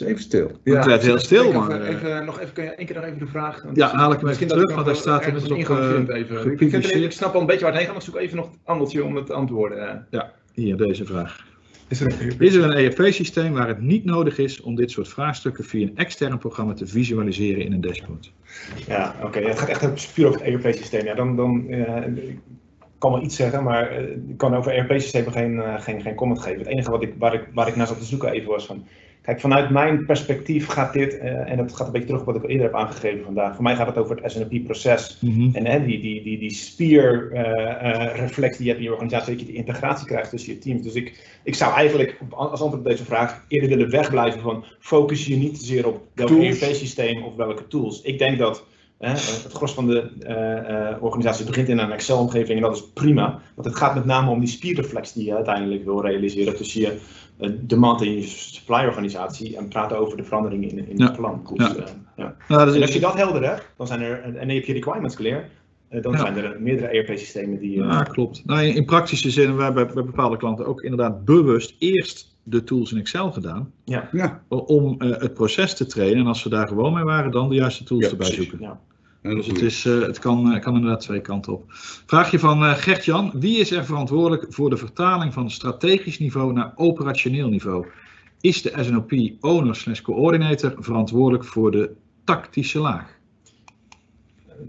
Is 0.00 0.06
even 0.06 0.22
stil. 0.22 0.50
Ja, 0.64 0.76
het 0.76 0.84
werd 0.84 1.02
heel 1.02 1.18
stil, 1.18 1.44
even, 1.44 1.66
maar... 1.66 1.82
Even, 1.82 2.24
nog 2.24 2.40
even, 2.40 2.52
kun 2.52 2.64
je 2.64 2.70
één 2.70 2.86
keer 2.86 2.96
nog 2.96 3.04
even 3.04 3.18
de 3.18 3.26
vraag... 3.26 3.64
Ja, 3.74 3.94
haal 3.94 4.12
ik 4.12 4.20
hem 4.20 4.28
even 4.28 4.46
terug, 4.46 4.74
want 4.74 4.86
daar 4.86 4.96
staat 4.96 5.24
er 5.24 5.36
op 5.36 5.50
uh, 5.50 5.98
ik, 5.98 6.72
even, 6.72 7.02
ik 7.02 7.12
snap 7.12 7.34
al 7.34 7.40
een 7.40 7.46
beetje 7.46 7.62
waar 7.62 7.72
het 7.72 7.80
heen 7.80 7.90
gaat, 7.90 7.96
maar 7.96 8.06
ik 8.06 8.12
zoek 8.12 8.20
even 8.20 8.36
nog 8.36 8.46
het 8.50 8.58
andeltje 8.64 9.04
om 9.04 9.16
het 9.16 9.26
te 9.26 9.32
antwoorden. 9.32 10.06
Ja, 10.10 10.32
hier, 10.54 10.76
deze 10.76 11.04
vraag. 11.04 11.48
Is 11.88 12.00
er 12.00 12.12
een, 12.12 12.38
is 12.38 12.54
er 12.54 12.64
een 12.64 12.72
ERP-systeem 12.72 13.52
waar 13.52 13.68
het 13.68 13.80
niet 13.80 14.04
nodig 14.04 14.38
is 14.38 14.60
om 14.60 14.74
dit 14.74 14.90
soort 14.90 15.08
vraagstukken 15.08 15.64
via 15.64 15.86
een 15.86 15.96
extern 15.96 16.38
programma 16.38 16.72
te 16.72 16.86
visualiseren 16.86 17.64
in 17.64 17.72
een 17.72 17.80
dashboard? 17.80 18.32
Ja, 18.86 19.14
oké. 19.16 19.26
Okay. 19.26 19.42
Het 19.42 19.58
gaat 19.58 19.68
echt 19.68 20.14
puur 20.14 20.26
over 20.26 20.44
het 20.44 20.64
ERP-systeem. 20.64 21.04
Ja, 21.04 21.14
dan, 21.14 21.36
dan 21.36 21.64
uh, 21.68 22.06
ik 22.06 22.38
kan 22.98 23.12
wel 23.12 23.22
iets 23.22 23.36
zeggen, 23.36 23.62
maar 23.62 23.92
ik 24.28 24.36
kan 24.36 24.54
over 24.54 24.72
ERP-systemen 24.72 25.32
geen, 25.32 25.52
uh, 25.54 25.80
geen, 25.80 26.02
geen 26.02 26.14
comment 26.14 26.40
geven. 26.40 26.58
Het 26.58 26.68
enige 26.68 26.90
wat 26.90 27.02
ik, 27.02 27.14
waar, 27.18 27.34
ik, 27.34 27.48
waar 27.54 27.68
ik 27.68 27.76
naar 27.76 27.86
zat 27.86 27.98
te 27.98 28.04
zoeken 28.04 28.32
even 28.32 28.48
was 28.48 28.66
van... 28.66 28.86
Kijk, 29.22 29.40
vanuit 29.40 29.70
mijn 29.70 30.06
perspectief 30.06 30.66
gaat 30.66 30.92
dit, 30.92 31.18
en 31.18 31.56
dat 31.56 31.76
gaat 31.76 31.86
een 31.86 31.92
beetje 31.92 32.06
terug 32.06 32.20
op 32.20 32.26
wat 32.26 32.36
ik 32.36 32.50
eerder 32.50 32.66
heb 32.66 32.74
aangegeven 32.74 33.24
vandaag. 33.24 33.54
Voor 33.54 33.64
mij 33.64 33.76
gaat 33.76 33.86
het 33.86 33.96
over 33.96 34.22
het 34.22 34.32
SNP-proces. 34.32 35.18
Mm 35.20 35.32
-hmm. 35.32 35.54
En 35.54 35.84
die, 35.84 36.00
die, 36.00 36.22
die, 36.22 36.38
die 36.38 36.52
spierreflex 36.52 38.56
die 38.56 38.66
je 38.66 38.72
hebt 38.72 38.82
in 38.82 38.88
je 38.88 38.92
organisatie, 38.92 39.30
dat 39.30 39.40
je 39.40 39.46
die 39.46 39.56
integratie 39.56 40.06
krijgt 40.06 40.30
tussen 40.30 40.52
je 40.52 40.58
teams. 40.58 40.82
Dus 40.82 40.94
ik, 40.94 41.38
ik 41.44 41.54
zou 41.54 41.74
eigenlijk 41.74 42.18
als 42.30 42.60
antwoord 42.60 42.82
op 42.82 42.84
deze 42.84 43.04
vraag 43.04 43.44
eerder 43.48 43.68
willen 43.68 43.90
wegblijven 43.90 44.40
van 44.40 44.64
focus 44.78 45.26
je 45.26 45.36
niet 45.36 45.58
zozeer 45.58 45.86
op 45.86 46.06
welk 46.14 46.30
ERP-systeem 46.30 47.22
of 47.22 47.36
welke 47.36 47.66
tools. 47.66 48.02
Ik 48.02 48.18
denk 48.18 48.38
dat 48.38 48.64
het 48.98 49.52
gros 49.52 49.72
van 49.72 49.86
de 49.86 50.10
uh, 50.96 51.02
organisatie 51.02 51.46
begint 51.46 51.68
in 51.68 51.78
een 51.78 51.92
Excel-omgeving 51.92 52.56
en 52.56 52.62
dat 52.62 52.76
is 52.76 52.90
prima. 52.94 53.40
Want 53.54 53.68
het 53.68 53.76
gaat 53.76 53.94
met 53.94 54.04
name 54.04 54.30
om 54.30 54.40
die 54.40 54.48
spierreflex 54.48 55.12
die 55.12 55.24
je 55.24 55.34
uiteindelijk 55.34 55.84
wil 55.84 56.02
realiseren 56.02 56.56
tussen 56.56 56.80
je 56.80 56.98
demand 57.60 58.00
en 58.00 58.14
je 58.14 58.22
supply-organisatie 58.22 59.56
en 59.56 59.68
praten 59.68 59.98
over 59.98 60.16
de 60.16 60.24
veranderingen 60.24 60.70
in, 60.70 60.88
in 60.88 60.96
ja. 60.96 61.04
het 61.04 61.16
plan. 61.16 61.50
Dus, 61.54 61.72
ja. 61.72 61.84
ja. 62.16 62.36
Nou, 62.48 62.74
en 62.74 62.82
als 62.82 62.92
je 62.92 63.00
dat 63.00 63.14
helder 63.14 63.48
hebt, 63.48 63.66
dan 63.76 63.86
zijn 63.86 64.00
er, 64.00 64.36
en 64.36 64.48
heb 64.48 64.64
je 64.64 64.72
requirements 64.72 65.16
clear, 65.16 65.48
dan 66.00 66.18
zijn 66.18 66.36
er 66.36 66.56
meerdere 66.60 66.88
ERP-systemen 66.88 67.58
die... 67.58 67.76
Ja, 67.76 68.02
klopt. 68.02 68.42
Nou, 68.44 68.62
in, 68.62 68.74
in 68.74 68.84
praktische 68.84 69.30
zin, 69.30 69.56
wij 69.56 69.64
hebben 69.64 69.94
bij 69.94 70.04
bepaalde 70.04 70.36
klanten 70.36 70.66
ook 70.66 70.82
inderdaad 70.82 71.24
bewust 71.24 71.74
eerst 71.78 72.38
de 72.42 72.64
tools 72.64 72.92
in 72.92 72.98
Excel 72.98 73.32
gedaan. 73.32 73.72
Ja. 73.84 74.08
Ja. 74.12 74.42
Om 74.48 74.96
uh, 74.98 75.16
het 75.18 75.34
proces 75.34 75.74
te 75.74 75.86
trainen. 75.86 76.18
En 76.18 76.26
als 76.26 76.42
we 76.42 76.50
daar 76.50 76.68
gewoon 76.68 76.92
mee 76.92 77.04
waren, 77.04 77.30
dan 77.30 77.48
de 77.48 77.54
juiste 77.54 77.84
tools 77.84 78.04
Ja, 78.04 78.10
erbij 78.10 78.26
precies. 78.26 78.48
zoeken. 78.48 78.66
Ja. 78.66 78.80
Dus 79.22 79.46
het, 79.46 79.60
is, 79.60 79.84
uh, 79.84 80.02
het 80.02 80.18
kan, 80.18 80.52
uh, 80.52 80.60
kan 80.60 80.74
inderdaad 80.74 81.00
twee 81.00 81.20
kanten 81.20 81.52
op. 81.52 81.64
Vraagje 82.06 82.38
van 82.38 82.62
uh, 82.62 82.74
Gert-Jan. 82.74 83.32
Wie 83.34 83.58
is 83.58 83.70
er 83.70 83.84
verantwoordelijk 83.84 84.46
voor 84.48 84.70
de 84.70 84.76
vertaling 84.76 85.32
van 85.32 85.50
strategisch 85.50 86.18
niveau 86.18 86.52
naar 86.52 86.72
operationeel 86.74 87.48
niveau? 87.48 87.86
Is 88.40 88.62
de 88.62 88.72
SNOP 88.80 89.12
owner 89.40 89.76
slash 89.76 90.00
coördinator 90.00 90.74
verantwoordelijk 90.78 91.44
voor 91.44 91.70
de 91.70 91.90
tactische 92.24 92.78
laag? 92.78 93.18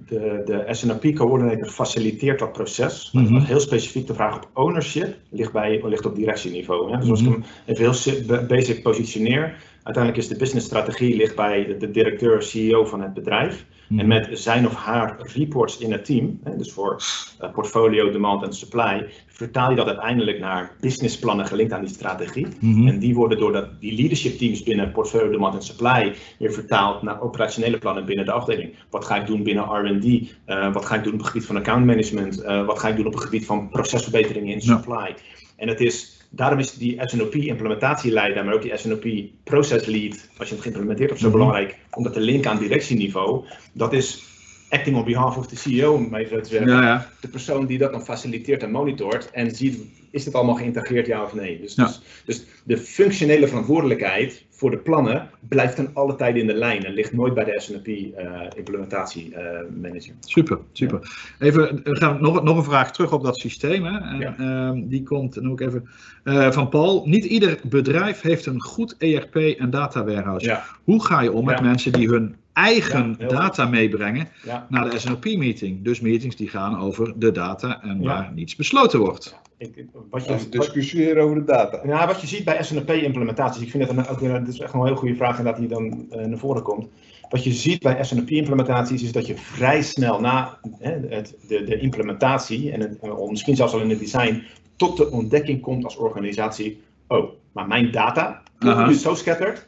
de, 0.06 0.42
de 0.46 0.74
SNOP 0.74 1.16
coördinator 1.16 1.68
faciliteert 1.68 2.40
dat 2.40 2.52
proces. 2.52 3.10
Mm 3.12 3.26
-hmm. 3.26 3.40
Heel 3.40 3.60
specifiek 3.60 4.08
de 4.08 4.14
vraag 4.14 4.36
op 4.36 4.50
ownership 4.54 5.16
ligt, 5.30 5.52
bij, 5.52 5.82
ligt 5.84 6.06
op 6.06 6.16
directieniveau. 6.16 6.92
Hè? 6.92 6.98
Dus 6.98 7.10
als 7.10 7.22
ik 7.22 7.28
hem 7.28 7.44
even 7.66 7.84
heel 7.84 8.46
basic 8.48 8.84
positioneer, 8.84 9.64
uiteindelijk 9.84 10.24
is 10.24 10.30
de 10.30 10.38
businessstrategie 10.38 11.16
ligt 11.16 11.36
bij 11.36 11.78
de, 11.80 11.92
directeur, 11.92 12.44
CEO 12.44 12.86
van 12.86 13.02
het 13.02 13.14
bedrijf. 13.14 13.66
Mhm. 13.88 14.00
En 14.00 14.08
met 14.08 14.30
zijn 14.32 14.66
of 14.66 14.76
haar 14.76 15.20
reports 15.34 15.78
in 15.78 15.92
het 15.92 16.06
team, 16.06 16.40
hè, 16.44 16.58
dus 16.58 16.72
voor 16.72 17.02
uh, 17.42 17.52
portfolio, 17.52 18.12
demand 18.12 18.44
en 18.44 18.54
supply, 18.54 19.06
vertaal 19.28 19.70
je 19.70 19.76
dat 19.76 19.88
uiteindelijk 19.88 20.40
naar 20.40 20.76
businessplannen 20.80 21.46
gelinkt 21.46 21.74
aan 21.74 21.82
die 21.82 21.94
strategie. 21.94 22.48
Mm 22.60 22.74
-hmm. 22.74 22.88
En 22.88 23.00
die 23.00 23.16
worden 23.16 23.38
door 23.38 23.52
dat, 23.52 23.82
die 23.82 23.96
leadership 23.96 24.38
teams 24.38 24.64
binnen 24.64 24.92
portfolio, 24.92 25.32
demand 25.32 25.56
en 25.56 25.62
supply 25.62 26.14
weer 26.40 26.54
vertaald 26.54 27.02
naar 27.02 27.22
operationele 27.22 27.78
plannen 27.78 28.06
binnen 28.06 28.26
de 28.26 28.32
afdeling. 28.32 28.76
Wat 28.90 29.06
ga 29.06 29.16
ik 29.16 29.28
doen 29.28 29.44
binnen 29.44 29.64
R&D? 29.64 30.06
Uh, 30.06 30.74
wat 30.74 30.86
ga 30.86 30.96
ik 30.96 31.04
doen 31.04 31.14
op 31.14 31.20
het 31.20 31.28
gebied 31.28 31.46
van 31.46 31.58
account 31.58 31.86
management? 31.86 32.44
Uh, 32.44 32.66
wat 32.66 32.80
ga 32.80 32.88
ik 32.88 32.96
doen 32.96 33.06
op 33.06 33.14
het 33.14 33.24
gebied 33.24 33.46
van 33.46 33.70
procesverbeteringen 33.70 34.54
in 34.54 34.62
supply? 34.62 35.08
Ja. 35.08 35.16
En 35.56 35.68
het 35.68 35.80
is 35.80 36.21
daarom 36.34 36.60
is 36.60 36.74
die 36.74 37.02
SNOP 37.06 37.36
implementatieleider, 37.36 38.46
maar 38.46 38.54
ook 38.54 38.62
die 38.62 38.78
SNOP 38.78 39.06
process 39.44 39.86
lead, 39.86 40.30
als 40.38 40.48
je 40.48 40.54
het 40.54 40.64
geïmplementeerd 40.64 41.10
hebt, 41.10 41.22
zo 41.22 41.28
Mhm. 41.28 41.38
belangrijk 41.38 41.78
om 41.92 42.04
dat 42.04 42.14
te 42.14 42.20
linken 42.20 42.52
aan 42.52 42.60
directieniveau. 42.60 43.46
Dat 43.74 43.94
is 43.94 44.24
acting 44.70 44.96
on 44.96 45.06
behalf 45.06 45.38
of 45.38 45.48
the 45.48 45.56
CEO, 45.56 45.94
om 45.94 46.16
even 46.16 46.44
te 46.44 46.50
zeggen. 46.50 46.72
Ja, 46.72 46.82
ja. 46.82 47.08
De 47.22 47.28
persoon 47.28 47.66
die 47.66 47.78
dat 47.78 47.92
dan 47.92 48.04
faciliteert 48.04 48.64
en 48.64 48.72
monitort 48.72 49.32
en 49.32 49.52
ziet, 49.56 49.80
is 50.12 50.24
dit 50.24 50.34
allemaal 50.36 50.56
geïntegreerd, 50.56 51.08
ja 51.08 51.24
of 51.24 51.34
nee? 51.34 51.60
Dus, 51.62 51.76
Ja. 51.76 51.86
dus, 51.86 52.02
dus 52.26 52.46
de 52.64 52.78
functionele 52.78 53.48
verantwoordelijkheid 53.48 54.46
voor 54.50 54.72
de 54.72 54.78
plannen 54.78 55.30
blijft 55.48 55.76
ten 55.76 55.90
alle 55.94 56.16
tijde 56.16 56.40
in 56.40 56.48
de 56.48 56.54
lijn 56.54 56.86
en 56.86 56.94
ligt 56.94 57.14
nooit 57.14 57.34
bij 57.34 57.44
de 57.44 57.60
SNP 57.60 57.88
eh 57.88 58.42
implementation 58.56 59.34
eh, 59.34 59.44
manager. 59.82 60.14
Super, 60.20 60.60
super. 60.72 61.34
Even, 61.40 61.80
gaan 61.84 62.18
nog, 62.22 62.44
nog 62.44 62.58
een 62.58 62.64
vraag 62.64 62.92
terug 62.92 63.12
op 63.14 63.24
dat 63.24 63.38
systeem. 63.38 63.84
Hè? 63.84 64.00
En, 64.00 64.20
Ja. 64.20 64.36
ehm, 64.38 64.88
die 64.88 65.04
komt, 65.04 65.42
noem 65.42 65.52
ik 65.54 65.60
even, 65.62 65.90
eh, 66.24 66.52
van 66.52 66.70
Paul. 66.70 67.04
Niet 67.06 67.26
ieder 67.26 67.60
bedrijf 67.70 68.22
heeft 68.22 68.46
een 68.46 68.62
goed 68.62 68.96
ERP 68.98 69.36
en 69.36 69.70
data 69.70 70.04
warehouse. 70.04 70.46
Ja, 70.46 70.64
Hoe 70.84 71.06
ga 71.06 71.22
je 71.22 71.32
om 71.32 71.46
met 71.46 71.62
mensen 71.62 71.92
die 71.92 72.08
hun 72.08 72.36
eigen 72.54 73.16
Ja, 73.20 73.28
data 73.28 73.66
meebrengen 73.66 74.28
ja. 74.46 74.66
naar 74.70 74.90
de 74.90 75.00
SNOP-meeting? 75.00 75.84
Dus 75.84 76.00
meetings 76.00 76.36
die 76.36 76.50
gaan 76.50 76.80
over 76.80 77.14
de 77.16 77.32
data 77.32 77.82
en 77.84 78.02
Ja. 78.02 78.08
waar 78.08 78.32
niets 78.36 78.56
besloten 78.56 79.00
wordt. 79.00 79.40
Ik, 79.62 79.86
wat, 80.10 80.26
je, 80.26 80.32
Dat 80.32 80.52
discussiëren 80.52 81.24
over 81.24 81.36
de 81.36 81.44
data. 81.44 81.82
ja, 81.86 82.08
wat 82.08 82.22
je 82.22 82.28
ziet 82.28 82.44
bij 82.44 82.64
SNP-implementaties, 82.64 83.62
ik 83.62 83.70
vind 83.70 83.88
het 83.88 83.96
dan 83.96 84.08
ook 84.08 84.22
is 84.48 84.60
echt 84.60 84.74
wel 84.74 84.82
een 84.82 84.88
heel 84.88 84.96
goede 84.98 85.16
vraag 85.16 85.38
en 85.38 85.44
dat 85.44 85.58
die 85.58 85.68
dan 85.68 86.08
eh, 86.12 86.26
naar 86.26 86.38
voren 86.38 86.64
komt. 86.64 86.88
Wat 87.30 87.44
je 87.44 87.52
ziet 87.54 87.82
bij 87.82 88.04
SNP-implementaties 88.04 89.04
is 89.04 89.12
dat 89.12 89.28
je 89.28 89.38
vrij 89.38 89.82
snel 89.82 90.20
na 90.20 90.60
hè, 90.80 90.92
het, 91.08 91.36
de, 91.48 91.64
de 91.64 91.80
implementatie 91.80 92.72
en 92.72 92.80
het, 92.80 93.00
eh, 93.00 93.28
misschien 93.28 93.56
zelfs 93.56 93.74
al 93.74 93.80
in 93.82 93.90
het 93.90 94.00
design 94.00 94.44
tot 94.76 94.98
de 94.98 95.12
ontdekking 95.12 95.62
komt 95.62 95.84
als 95.84 95.96
organisatie, 95.98 96.82
oh, 97.08 97.30
maar 97.52 97.68
mijn 97.68 97.92
data 97.92 98.42
Aha. 98.60 98.90
is 98.90 99.02
zo 99.02 99.14
scattered. 99.16 99.68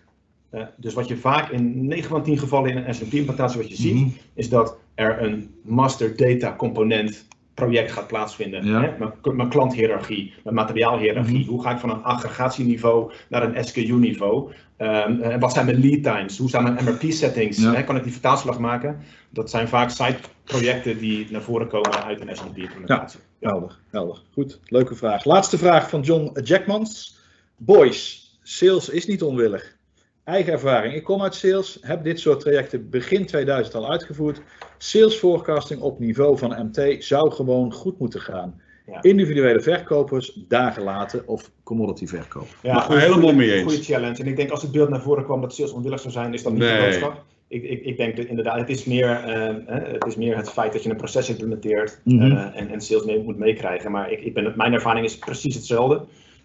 Eh, 0.50 0.62
dus 0.78 0.94
wat 0.94 1.08
je 1.08 1.18
vaak 1.18 1.50
in 1.50 1.88
9 1.88 2.10
van 2.10 2.24
10 2.24 2.38
gevallen 2.38 2.70
in 2.70 2.78
een 2.78 2.94
SNP-implementatie 2.94 3.60
wat 3.60 3.70
je 3.70 3.76
ziet, 3.76 3.94
Mhm. 3.96 4.10
is 4.34 4.50
dat 4.50 4.78
er 4.96 5.24
een 5.24 5.54
master 5.62 6.16
data 6.16 6.56
component 6.56 7.28
project 7.54 7.91
gaat 7.91 8.08
plaatsvinden. 8.08 8.66
Ja. 8.66 8.82
Hè? 8.82 8.97
Mijn, 8.97 9.36
mijn 9.36 9.49
klanthierarchie, 9.49 10.34
mijn 10.43 10.56
materiaalhierarchie. 10.56 11.39
Mhm. 11.39 11.49
Hoe 11.49 11.62
ga 11.64 11.72
ik 11.72 11.80
van 11.80 11.89
een 11.89 12.04
aggregatieniveau 12.04 13.12
naar 13.30 13.43
een 13.43 13.66
SKU-niveau? 13.66 14.51
Ehm, 14.78 15.22
en 15.22 15.39
wat 15.39 15.54
zijn 15.54 15.66
mijn 15.66 15.80
lead 15.80 16.04
times? 16.04 16.38
Hoe 16.38 16.49
zijn 16.49 16.64
mijn 16.64 16.84
MRP-settings? 16.84 17.58
Ja. 17.58 17.82
Kan 17.82 17.95
ik 17.95 18.04
die 18.04 18.12
vertaalslag 18.12 18.60
maken? 18.60 19.01
Dat 19.30 19.49
zijn 19.49 19.68
vaak 19.68 19.89
side-projecten 19.89 20.97
die 20.97 21.28
naar 21.32 21.41
voren 21.41 21.68
komen 21.68 22.04
uit 22.04 22.22
een 22.22 22.36
SNP-implementatie. 22.36 23.20
Helder, 23.39 23.80
helder. 23.89 24.22
Goed, 24.34 24.60
leuke 24.66 24.95
vraag. 24.95 25.26
Laatste 25.26 25.58
vraag 25.58 25.89
van 25.89 26.01
John 26.01 26.39
Jackmans. 26.43 27.18
Boys, 27.58 28.32
sales 28.41 28.89
is 28.89 29.06
niet 29.06 29.24
onwillig. 29.24 29.78
Eigen 30.24 30.54
ervaring. 30.54 30.94
Ik 30.94 31.04
kom 31.04 31.22
uit 31.22 31.36
sales, 31.36 31.78
heb 31.82 32.04
dit 32.04 32.20
soort 32.20 32.40
trajecten 32.40 32.90
begin 32.90 33.26
2000 33.26 33.76
al 33.76 33.92
uitgevoerd. 33.92 34.42
Sales 34.78 35.16
forecasting 35.16 35.82
op 35.82 36.00
niveau 36.00 36.38
van 36.38 36.70
MT 36.72 37.04
zou 37.04 37.32
gewoon 37.32 37.74
goed 37.74 38.00
moeten 38.00 38.22
gaan. 38.22 38.62
Ja. 38.86 39.02
Individuele 39.02 39.62
verkopers 39.62 40.40
dagen 40.48 40.84
laten 40.84 41.28
of 41.28 41.52
commodity 41.64 42.08
verkoop. 42.08 42.48
Ja, 42.62 42.74
Maar 42.74 43.00
helemaal 43.00 43.34
mee 43.34 43.54
eens. 43.54 43.64
Goede 43.72 43.84
challenge. 43.84 44.22
En 44.22 44.28
ik 44.28 44.36
denk 44.36 44.50
als 44.52 44.62
het 44.62 44.72
beeld 44.72 44.90
naar 44.90 45.02
voren 45.02 45.24
kwam 45.24 45.42
dat 45.42 45.54
sales 45.56 45.72
onwillig 45.72 46.00
zou 46.00 46.14
zijn, 46.14 46.34
is 46.34 46.44
dat 46.44 46.54
niet 46.54 46.62
de 46.62 46.80
boodschap. 46.84 47.24
Ik, 47.48 47.64
ik, 47.64 47.82
ik 47.84 47.98
denk 47.98 48.16
dat 48.18 48.26
inderdaad, 48.26 48.58
het 48.60 48.70
is, 48.70 48.86
meer, 48.86 49.10
eh, 49.10 49.56
hè, 49.66 49.80
het 49.92 50.06
is 50.06 50.16
meer 50.16 50.36
het 50.38 50.50
feit 50.50 50.74
dat 50.74 50.84
je 50.84 50.90
een 50.90 50.96
proces 50.96 51.30
implementeert 51.30 52.00
Mhm. 52.04 52.32
eh, 52.32 52.60
en, 52.62 52.70
en 52.70 52.82
sales 52.82 53.04
mee, 53.06 53.24
moet 53.24 53.38
meekrijgen. 53.38 53.92
Maar 53.92 54.12
ik, 54.12 54.20
ik 54.22 54.34
ben, 54.34 54.54
mijn 54.56 54.74
ervaring 54.74 55.06
is 55.06 55.18
precies 55.18 55.56
hetzelfde. 55.56 56.02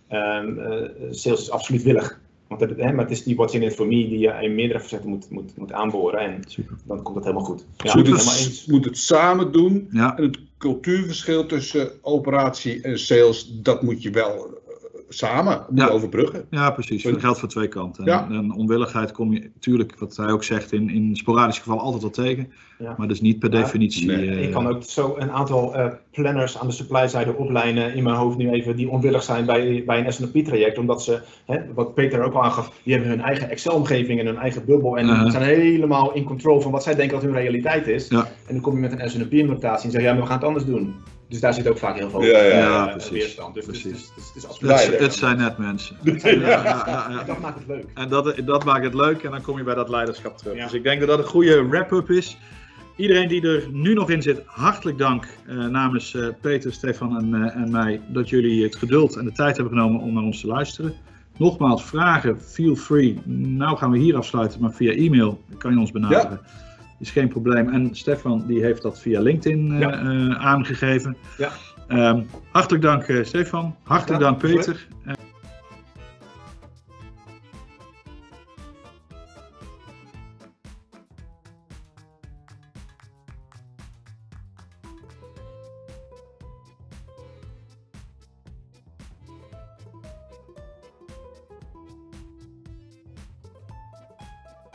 Ehm, 0.09 0.59
eh, 0.59 0.89
sales 1.11 1.41
is 1.41 1.51
absoluut 1.51 1.83
willig. 1.83 2.20
Want 2.49 2.61
het, 2.61 2.76
hè, 2.76 2.92
maar 2.92 3.05
het 3.05 3.11
is 3.11 3.22
die 3.22 3.36
what's 3.36 3.55
in 3.55 3.62
it 3.62 3.74
for 3.74 3.86
me 3.86 4.09
die 4.09 4.18
je 4.18 4.38
in 4.40 4.55
meerdere 4.55 4.80
facetten 4.80 5.09
moet, 5.09 5.30
moet, 5.30 5.57
moet 5.57 5.72
aanboren. 5.72 6.20
En 6.20 6.42
Super. 6.46 6.76
dan 6.84 7.03
komt 7.03 7.14
dat 7.14 7.24
helemaal 7.24 7.46
goed. 7.46 7.64
Ja, 7.76 7.96
moet, 7.96 8.07
het, 8.07 8.16
eens. 8.16 8.66
moet 8.66 8.84
het 8.84 8.99
samen 8.99 9.53
doen. 9.53 9.88
Ja, 9.90 10.16
En 10.16 10.22
het 10.22 10.38
cultuurverschil 10.59 11.46
tussen 11.46 11.90
operatie 12.03 12.80
en 12.80 12.99
sales, 12.99 13.51
dat 13.62 13.82
moet 13.82 14.03
je 14.03 14.11
wel 14.11 14.57
samen 15.09 15.64
moet 15.70 15.78
Ja. 15.78 15.88
overbruggen. 15.88 16.44
ja 16.50 16.70
precies. 16.70 17.02
Dat 17.02 17.20
geldt 17.20 17.38
voor 17.38 17.48
twee 17.48 17.68
kanten. 17.68 18.04
Ja. 18.04 18.26
En, 18.28 18.34
en 18.34 18.52
onwilligheid 18.52 19.12
kom 19.12 19.32
je 19.32 19.50
natuurlijk, 19.54 19.94
wat 19.98 20.16
hij 20.16 20.30
ook 20.30 20.44
zegt, 20.44 20.72
in, 20.72 20.90
in 20.90 21.16
sporadisch 21.16 21.59
geval 21.59 21.80
altijd 21.80 22.02
wel 22.02 22.11
tegen. 22.11 22.52
Ja. 22.78 22.94
Maar 22.98 23.09
dus 23.09 23.20
niet 23.20 23.38
per 23.38 23.52
Ja. 23.52 23.61
definitie. 23.61 24.06
Nee. 24.06 24.30
eh, 24.30 24.42
Ik 24.42 24.50
kan 24.52 24.66
ook 24.66 24.82
zo 24.82 25.14
een 25.18 25.30
aantal 25.30 25.74
eh, 25.74 25.86
planners 26.12 26.59
aan 26.59 26.66
de 26.66 26.72
supply-zijde 26.72 27.34
oplijnen 27.36 27.94
in 27.94 28.02
mijn 28.02 28.16
hoofd 28.16 28.36
nu 28.36 28.50
even 28.50 28.76
die 28.76 28.88
onwillig 28.90 29.22
zijn 29.22 29.44
bij, 29.46 29.82
bij 29.86 30.06
een 30.06 30.12
SNP-traject. 30.12 30.78
Omdat 30.78 31.02
ze, 31.02 31.20
hè, 31.46 31.59
wat 31.74 31.94
Peter 31.94 32.22
ook 32.22 32.34
al 32.34 32.42
aangaf, 32.44 32.72
die 32.82 32.92
hebben 32.92 33.11
hun 33.11 33.20
eigen 33.20 33.50
Excel-omgeving 33.50 34.20
en 34.20 34.26
hun 34.26 34.38
eigen 34.38 34.64
bubbel. 34.64 34.98
En 34.98 35.06
die 35.22 35.30
zijn 35.30 35.42
helemaal 35.42 36.12
in 36.12 36.24
control 36.24 36.61
van 36.61 36.72
wat 36.72 36.82
zij 36.82 36.94
denken 36.94 37.14
dat 37.14 37.24
hun 37.24 37.34
realiteit 37.34 37.86
is. 37.86 38.09
Ja. 38.09 38.20
En 38.46 38.52
dan 38.54 38.61
kom 38.61 38.74
je 38.74 38.80
met 38.80 38.92
een 38.92 39.11
SNP-implementatie 39.11 39.84
en 39.84 39.90
zeg 39.90 40.00
je, 40.00 40.06
ja, 40.06 40.12
maar 40.12 40.22
we 40.22 40.28
gaan 40.28 40.38
het 40.38 40.46
anders 40.46 40.64
doen. 40.64 40.94
Dus 41.29 41.41
daar 41.41 41.55
zit 41.55 41.68
ook 41.68 41.79
vaak 41.79 41.97
heel 41.97 42.11
veel 42.11 42.22
Ja, 42.22 42.39
ja, 42.39 42.43
eh, 42.43 42.59
ja, 42.59 42.87
eh, 42.87 42.93
precies, 42.93 43.11
weerstand. 43.11 43.55
Dus, 43.55 43.66
dus, 43.66 43.81
precies. 43.81 44.11
dus, 44.35 44.59
dus 44.61 44.99
het 44.99 45.14
zijn 45.14 45.37
net 45.37 45.59
mensen. 45.59 45.97
Ja, 46.03 46.31
ja, 46.31 46.39
ja, 46.39 46.85
ja. 46.87 47.20
En 47.20 47.26
dat 47.26 47.39
maakt 47.39 47.59
het 47.59 47.66
leuk. 47.66 47.85
En 47.95 48.09
dat, 48.09 48.35
dat 48.45 48.64
maakt 48.64 48.85
het 48.85 48.95
leuk 48.95 49.22
en 49.22 49.31
dan 49.31 49.43
kom 49.43 49.59
je 49.59 49.64
bij 49.64 49.74
dat 49.74 49.89
leiderschap 49.89 50.39
terug. 50.39 50.57
Ja. 50.57 50.64
Dus 50.64 50.72
ik 50.72 50.83
denk 50.83 51.01
dat 51.01 51.09
dat 51.09 51.18
een 51.18 51.24
goede 51.24 51.66
wrap-up 51.68 52.11
is. 52.11 52.37
Iedereen 52.99 53.29
die 53.29 53.49
er 53.49 53.68
nu 53.72 53.95
nog 53.95 54.11
in 54.11 54.22
zit, 54.22 54.43
hartelijk 54.47 54.99
dank 54.99 55.29
eh, 55.47 55.57
namens 55.66 56.14
eh, 56.14 56.26
Peter, 56.41 56.72
Stefan 56.72 57.16
en, 57.16 57.35
eh, 57.35 57.62
en 57.62 57.70
mij 57.70 58.01
dat 58.09 58.29
jullie 58.29 58.62
het 58.62 58.76
geduld 58.76 59.16
en 59.16 59.24
de 59.24 59.33
tijd 59.33 59.57
hebben 59.57 59.79
genomen 59.79 60.01
om 60.01 60.12
naar 60.14 60.22
ons 60.22 60.41
te 60.41 60.47
luisteren. 60.47 60.95
Nogmaals, 61.37 61.85
vragen, 61.85 62.41
feel 62.41 62.76
free. 62.76 63.20
Nou 63.24 63.76
gaan 63.76 63.91
we 63.91 63.99
hier 63.99 64.16
afsluiten, 64.16 64.61
maar 64.61 64.72
via 64.72 64.93
e-mail 64.93 65.41
kan 65.59 65.72
je 65.72 65.79
ons 65.79 65.91
benaderen. 65.91 66.41
Is 66.99 67.11
geen 67.11 67.28
probleem. 67.28 67.68
En 67.68 67.88
Stefan 67.92 68.44
die 68.46 68.62
heeft 68.62 68.82
dat 68.82 69.01
via 69.01 69.20
LinkedIn 69.20 69.72
eh, 69.72 69.80
Ja. 69.80 69.90
eh, 69.92 70.46
aangegeven. 70.46 71.16
Ja. 71.38 71.51
Ehm, 71.88 72.22
hartelijk 72.51 72.82
dank 72.84 73.03
eh, 73.03 73.24
Stefan. 73.24 73.76
Hartelijk 73.82 74.22
Ja, 74.22 74.28
dank 74.28 74.38
Peter. 74.38 74.86